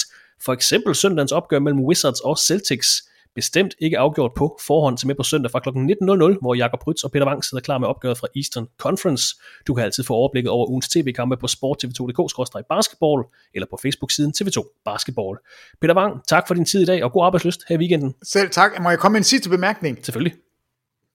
For 0.46 0.54
eksempel 0.54 0.96
søndagens 0.96 1.32
opgør 1.32 1.60
mellem 1.60 1.80
Wizards 1.80 2.20
og 2.20 2.38
Celtics, 2.38 3.04
bestemt 3.40 3.74
ikke 3.80 3.98
afgjort 3.98 4.32
på 4.36 4.60
forhånd 4.68 4.98
til 4.98 5.08
med 5.08 5.16
på 5.16 5.24
søndag 5.24 5.52
fra 5.52 5.60
kl. 5.60 5.70
19.00, 5.70 6.40
hvor 6.42 6.54
Jakob 6.56 6.88
Rytz 6.88 7.04
og 7.04 7.12
Peter 7.12 7.28
Wang 7.28 7.44
sidder 7.44 7.62
klar 7.62 7.78
med 7.78 7.88
opgøret 7.88 8.18
fra 8.18 8.28
Eastern 8.36 8.68
Conference. 8.78 9.26
Du 9.68 9.74
kan 9.74 9.84
altid 9.84 10.04
få 10.04 10.14
overblikket 10.14 10.50
over 10.52 10.66
ugens 10.70 10.90
tv-kampe 10.90 11.38
på 11.38 11.48
sporttv2.dk-basketball 11.56 13.20
eller 13.56 13.68
på 13.72 13.78
Facebook-siden 13.84 14.34
TV2 14.38 14.82
Basketball. 14.86 15.38
Peter 15.82 15.96
Wang, 15.96 16.14
tak 16.28 16.48
for 16.48 16.54
din 16.54 16.66
tid 16.66 16.82
i 16.82 16.86
dag, 16.86 17.04
og 17.04 17.12
god 17.12 17.26
arbejdsløst 17.26 17.62
her 17.70 17.76
i 17.76 17.80
weekenden. 17.80 18.16
Selv 18.24 18.50
tak. 18.50 18.72
Må 18.82 18.90
jeg 18.90 19.00
komme 19.00 19.14
med 19.14 19.20
en 19.20 19.24
sidste 19.34 19.50
bemærkning? 19.50 20.00
Selvfølgelig. 20.06 20.34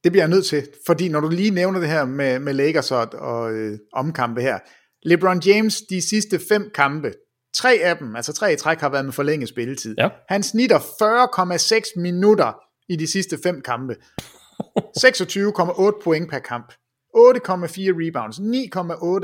Det 0.05 0.13
bliver 0.13 0.25
jeg 0.25 0.31
nødt 0.31 0.47
til, 0.47 0.63
fordi 0.87 1.09
når 1.09 1.21
du 1.21 1.29
lige 1.29 1.51
nævner 1.51 1.81
det 1.81 1.89
her 1.89 2.05
med, 2.05 2.39
med 2.39 2.53
Lakers 2.55 2.91
og, 2.91 3.07
og 3.15 3.53
øh, 3.53 3.79
omkampe 3.93 4.41
her. 4.41 4.59
LeBron 5.03 5.43
James, 5.47 5.83
de 5.91 6.01
sidste 6.03 6.41
fem 6.49 6.71
kampe, 6.75 7.13
Tre 7.55 7.79
af 7.83 7.97
dem, 7.97 8.17
altså 8.17 8.33
tre 8.33 8.53
i 8.53 8.57
træk, 8.57 8.81
har 8.81 8.89
været 8.89 9.05
med 9.05 9.13
forlænget 9.13 9.49
spilletid. 9.49 9.95
Ja. 9.99 10.09
Han 10.29 10.43
snitter 10.43 10.79
40,6 10.79 12.01
minutter 12.01 12.53
i 12.89 12.97
de 12.97 13.07
sidste 13.07 13.39
fem 13.43 13.61
kampe. 13.61 13.97
26,8 15.05 16.03
point 16.05 16.31
per 16.31 16.39
kamp. 16.39 16.73
8,4 16.73 16.77
rebounds. 17.17 18.39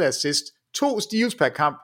9,8 0.01 0.03
assist. 0.03 0.45
To 0.75 1.01
steals 1.01 1.35
per 1.35 1.49
kamp. 1.49 1.77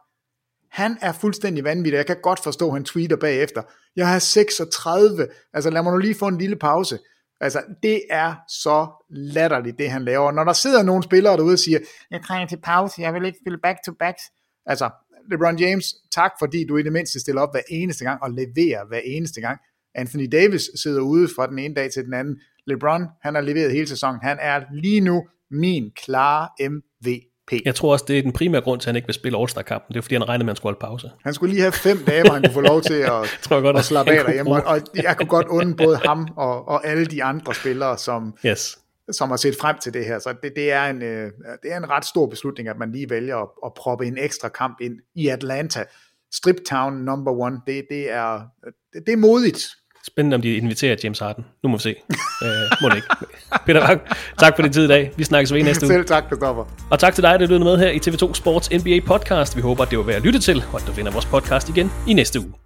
Han 0.71 0.99
er 1.01 1.13
fuldstændig 1.13 1.65
vanvittig. 1.65 1.97
Jeg 1.97 2.07
kan 2.07 2.17
godt 2.23 2.43
forstå, 2.43 2.67
at 2.67 2.73
han 2.73 2.85
tweeter 2.85 3.17
bagefter. 3.17 3.63
Jeg 3.97 4.09
har 4.09 4.19
36. 4.19 5.29
Altså 5.55 5.71
lad 5.71 5.83
mig 5.83 5.93
nu 5.93 5.99
lige 5.99 6.15
få 6.15 6.27
en 6.27 6.39
lille 6.39 6.57
pause. 6.57 6.99
Altså, 7.41 7.63
det 7.83 8.03
er 8.11 8.35
så 8.49 8.87
latterligt, 9.11 9.79
det 9.79 9.91
han 9.91 10.05
laver. 10.05 10.33
Når 10.33 10.45
der 10.45 10.53
sidder 10.53 10.83
nogle 10.83 11.03
spillere 11.03 11.37
derude 11.37 11.53
og 11.53 11.59
siger, 11.59 11.79
jeg 12.11 12.23
trænger 12.23 12.49
til 12.49 12.61
pause, 12.61 13.01
jeg 13.03 13.15
vil 13.15 13.25
ikke 13.25 13.39
spille 13.43 13.59
back-to-backs. 13.59 14.23
Altså, 14.67 14.91
LeBron 15.31 15.59
James, 15.59 15.95
tak 16.13 16.33
fordi 16.39 16.65
du 16.69 16.77
i 16.77 16.83
det 16.83 16.93
mindste 16.93 17.21
stiller 17.21 17.43
op 17.43 17.53
hver 17.55 17.63
eneste 17.71 18.05
gang 18.05 18.23
og 18.23 18.31
leverer 18.31 18.87
hver 18.89 19.01
eneste 19.05 19.41
gang. 19.41 19.59
Anthony 19.95 20.29
Davis 20.33 20.71
sidder 20.83 21.01
ude 21.01 21.29
fra 21.37 21.47
den 21.47 21.59
ene 21.59 21.75
dag 21.75 21.91
til 21.93 22.05
den 22.05 22.15
anden. 22.15 22.37
LeBron, 22.67 23.07
han 23.23 23.35
har 23.35 23.43
leveret 23.43 23.73
hele 23.73 23.89
sæsonen. 23.89 24.21
Han 24.23 24.39
er 24.41 24.61
lige 24.73 25.01
nu 25.01 25.25
min 25.51 25.91
klare 26.05 26.49
MVP. 26.71 27.53
Jeg 27.65 27.75
tror 27.75 27.93
også, 27.93 28.05
det 28.09 28.19
er 28.19 28.23
den 28.23 28.33
primære 28.33 28.61
grund 28.63 28.81
til, 28.81 28.85
at 28.85 28.89
han 28.89 28.97
ikke 28.97 29.07
vil 29.07 29.15
spille 29.15 29.39
All-Star-kampen. 29.39 29.95
Det 29.95 29.99
er 29.99 30.03
fordi, 30.03 30.15
han 30.15 30.29
regnede 30.29 30.45
med, 30.45 30.51
at 30.51 30.53
han 30.53 30.57
skulle 30.57 30.77
holde 30.81 30.81
pause. 30.81 31.11
Han 31.25 31.35
skulle 31.35 31.53
lige 31.53 31.63
have 31.63 31.73
fem 31.73 31.99
dage, 32.07 32.23
hvor 32.23 32.33
han 32.33 32.43
kunne 32.43 32.53
få 32.53 32.61
lov 32.61 32.83
til 32.83 32.95
at, 32.95 33.11
tror 33.43 33.57
jeg 33.57 33.63
godt, 33.63 33.77
at 33.77 33.85
slappe 33.85 34.13
af 34.13 34.25
derhjemme. 34.25 34.51
Og, 34.53 34.63
og 34.67 34.81
jeg 34.95 35.17
kunne 35.17 35.29
godt 35.29 35.47
undre 35.47 35.85
både 35.85 35.97
ham 36.05 36.29
og, 36.37 36.69
og 36.69 36.87
alle 36.87 37.07
de 37.07 37.25
andre 37.25 37.55
spillere, 37.55 37.99
som, 37.99 38.35
Yes. 38.47 38.79
Som 39.13 39.31
har 39.31 39.37
set 39.37 39.57
frem 39.61 39.77
til 39.83 39.95
det 39.95 40.05
her. 40.05 40.19
Så 40.19 40.35
det, 40.43 40.53
det, 40.57 40.73
er 40.73 40.85
en, 40.85 41.03
øh, 41.03 41.31
det 41.63 41.73
er 41.73 41.77
en 41.77 41.91
ret 41.91 42.05
stor 42.05 42.27
beslutning, 42.27 42.69
at 42.69 42.79
man 42.79 42.93
lige 42.93 43.11
vælger 43.11 43.37
at, 43.37 43.49
at 43.67 43.73
proppe 43.75 44.07
en 44.07 44.19
ekstra 44.19 44.49
kamp 44.49 44.81
ind 44.81 44.95
i 45.15 45.29
Atlanta. 45.29 45.85
Strip 46.33 46.57
Town 46.69 46.93
number 46.93 47.33
one, 47.33 47.61
det, 47.67 47.87
det, 47.91 48.13
er, 48.13 48.41
det, 48.65 49.03
det 49.07 49.13
er 49.13 49.17
modigt. 49.17 49.67
Spændende, 50.07 50.35
om 50.35 50.43
de 50.43 50.57
inviterer 50.57 50.97
James 51.05 51.19
Harden. 51.19 51.45
Nu 51.63 51.69
må 51.69 51.77
vi 51.77 51.83
se. 51.83 51.95
øh, 52.45 52.49
må 52.83 52.89
det 52.89 52.97
ikke. 52.97 53.09
Peter 53.67 53.89
Wang, 53.89 54.01
tak 54.39 54.57
for 54.57 54.63
din 54.63 54.73
tid 54.73 54.85
i 54.85 54.89
dag. 54.89 55.13
Vi 55.17 55.25
snakkes 55.25 55.53
ved 55.53 55.63
næste 55.63 55.87
uge. 55.87 55.93
Selv 55.93 56.05
tak, 56.05 56.27
Christoffer. 56.27 56.65
Og 56.91 56.99
tak 56.99 57.15
til 57.15 57.23
dig, 57.23 57.33
der 57.33 57.47
lyttede 57.47 57.65
med 57.65 57.79
her 57.79 57.91
i 57.91 57.99
TV2 57.99 58.35
Sports 58.35 58.71
NBA 58.71 59.01
podcast. 59.07 59.57
Vi 59.57 59.63
håber, 59.63 59.83
at 59.83 59.91
det 59.91 59.99
var 59.99 60.05
værd 60.05 60.17
at 60.17 60.23
lytte 60.23 60.39
til, 60.39 60.65
og 60.73 60.81
at 60.81 60.87
du 60.87 60.93
finder 60.93 61.13
vores 61.13 61.27
podcast 61.27 61.69
igen 61.69 61.91
i 62.09 62.13
næste 62.13 62.41
uge. 62.41 62.66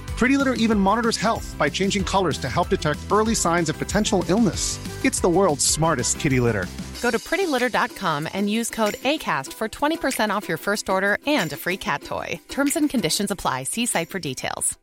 Pretty 0.21 0.37
Litter 0.37 0.53
even 0.53 0.79
monitors 0.79 1.17
health 1.17 1.55
by 1.57 1.67
changing 1.67 2.03
colors 2.03 2.37
to 2.37 2.47
help 2.47 2.69
detect 2.69 2.99
early 3.11 3.33
signs 3.33 3.69
of 3.69 3.79
potential 3.79 4.23
illness. 4.29 4.77
It's 5.03 5.19
the 5.19 5.27
world's 5.27 5.65
smartest 5.65 6.19
kitty 6.19 6.39
litter. 6.39 6.67
Go 7.01 7.09
to 7.09 7.17
prettylitter.com 7.17 8.27
and 8.31 8.47
use 8.47 8.69
code 8.69 8.93
ACAST 9.01 9.51
for 9.51 9.67
20% 9.67 10.29
off 10.29 10.47
your 10.47 10.59
first 10.59 10.89
order 10.89 11.17
and 11.25 11.51
a 11.51 11.57
free 11.57 11.75
cat 11.75 12.03
toy. 12.03 12.39
Terms 12.49 12.75
and 12.75 12.87
conditions 12.87 13.31
apply. 13.31 13.63
See 13.63 13.87
site 13.87 14.11
for 14.11 14.19
details. 14.19 14.77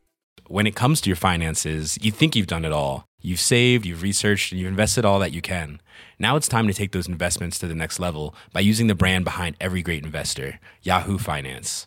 When 0.48 0.66
it 0.66 0.74
comes 0.74 1.00
to 1.02 1.08
your 1.08 1.22
finances, 1.30 1.96
you 2.02 2.10
think 2.10 2.34
you've 2.34 2.48
done 2.48 2.64
it 2.64 2.72
all. 2.72 3.04
You've 3.22 3.38
saved, 3.38 3.86
you've 3.86 4.02
researched, 4.02 4.50
and 4.50 4.60
you've 4.60 4.70
invested 4.70 5.04
all 5.04 5.20
that 5.20 5.30
you 5.32 5.40
can. 5.40 5.80
Now 6.18 6.34
it's 6.34 6.48
time 6.48 6.66
to 6.66 6.74
take 6.74 6.90
those 6.90 7.06
investments 7.06 7.60
to 7.60 7.68
the 7.68 7.76
next 7.76 8.00
level 8.00 8.34
by 8.52 8.58
using 8.58 8.88
the 8.88 8.96
brand 8.96 9.24
behind 9.24 9.54
every 9.60 9.82
great 9.82 10.04
investor, 10.04 10.58
Yahoo 10.82 11.16
Finance. 11.16 11.86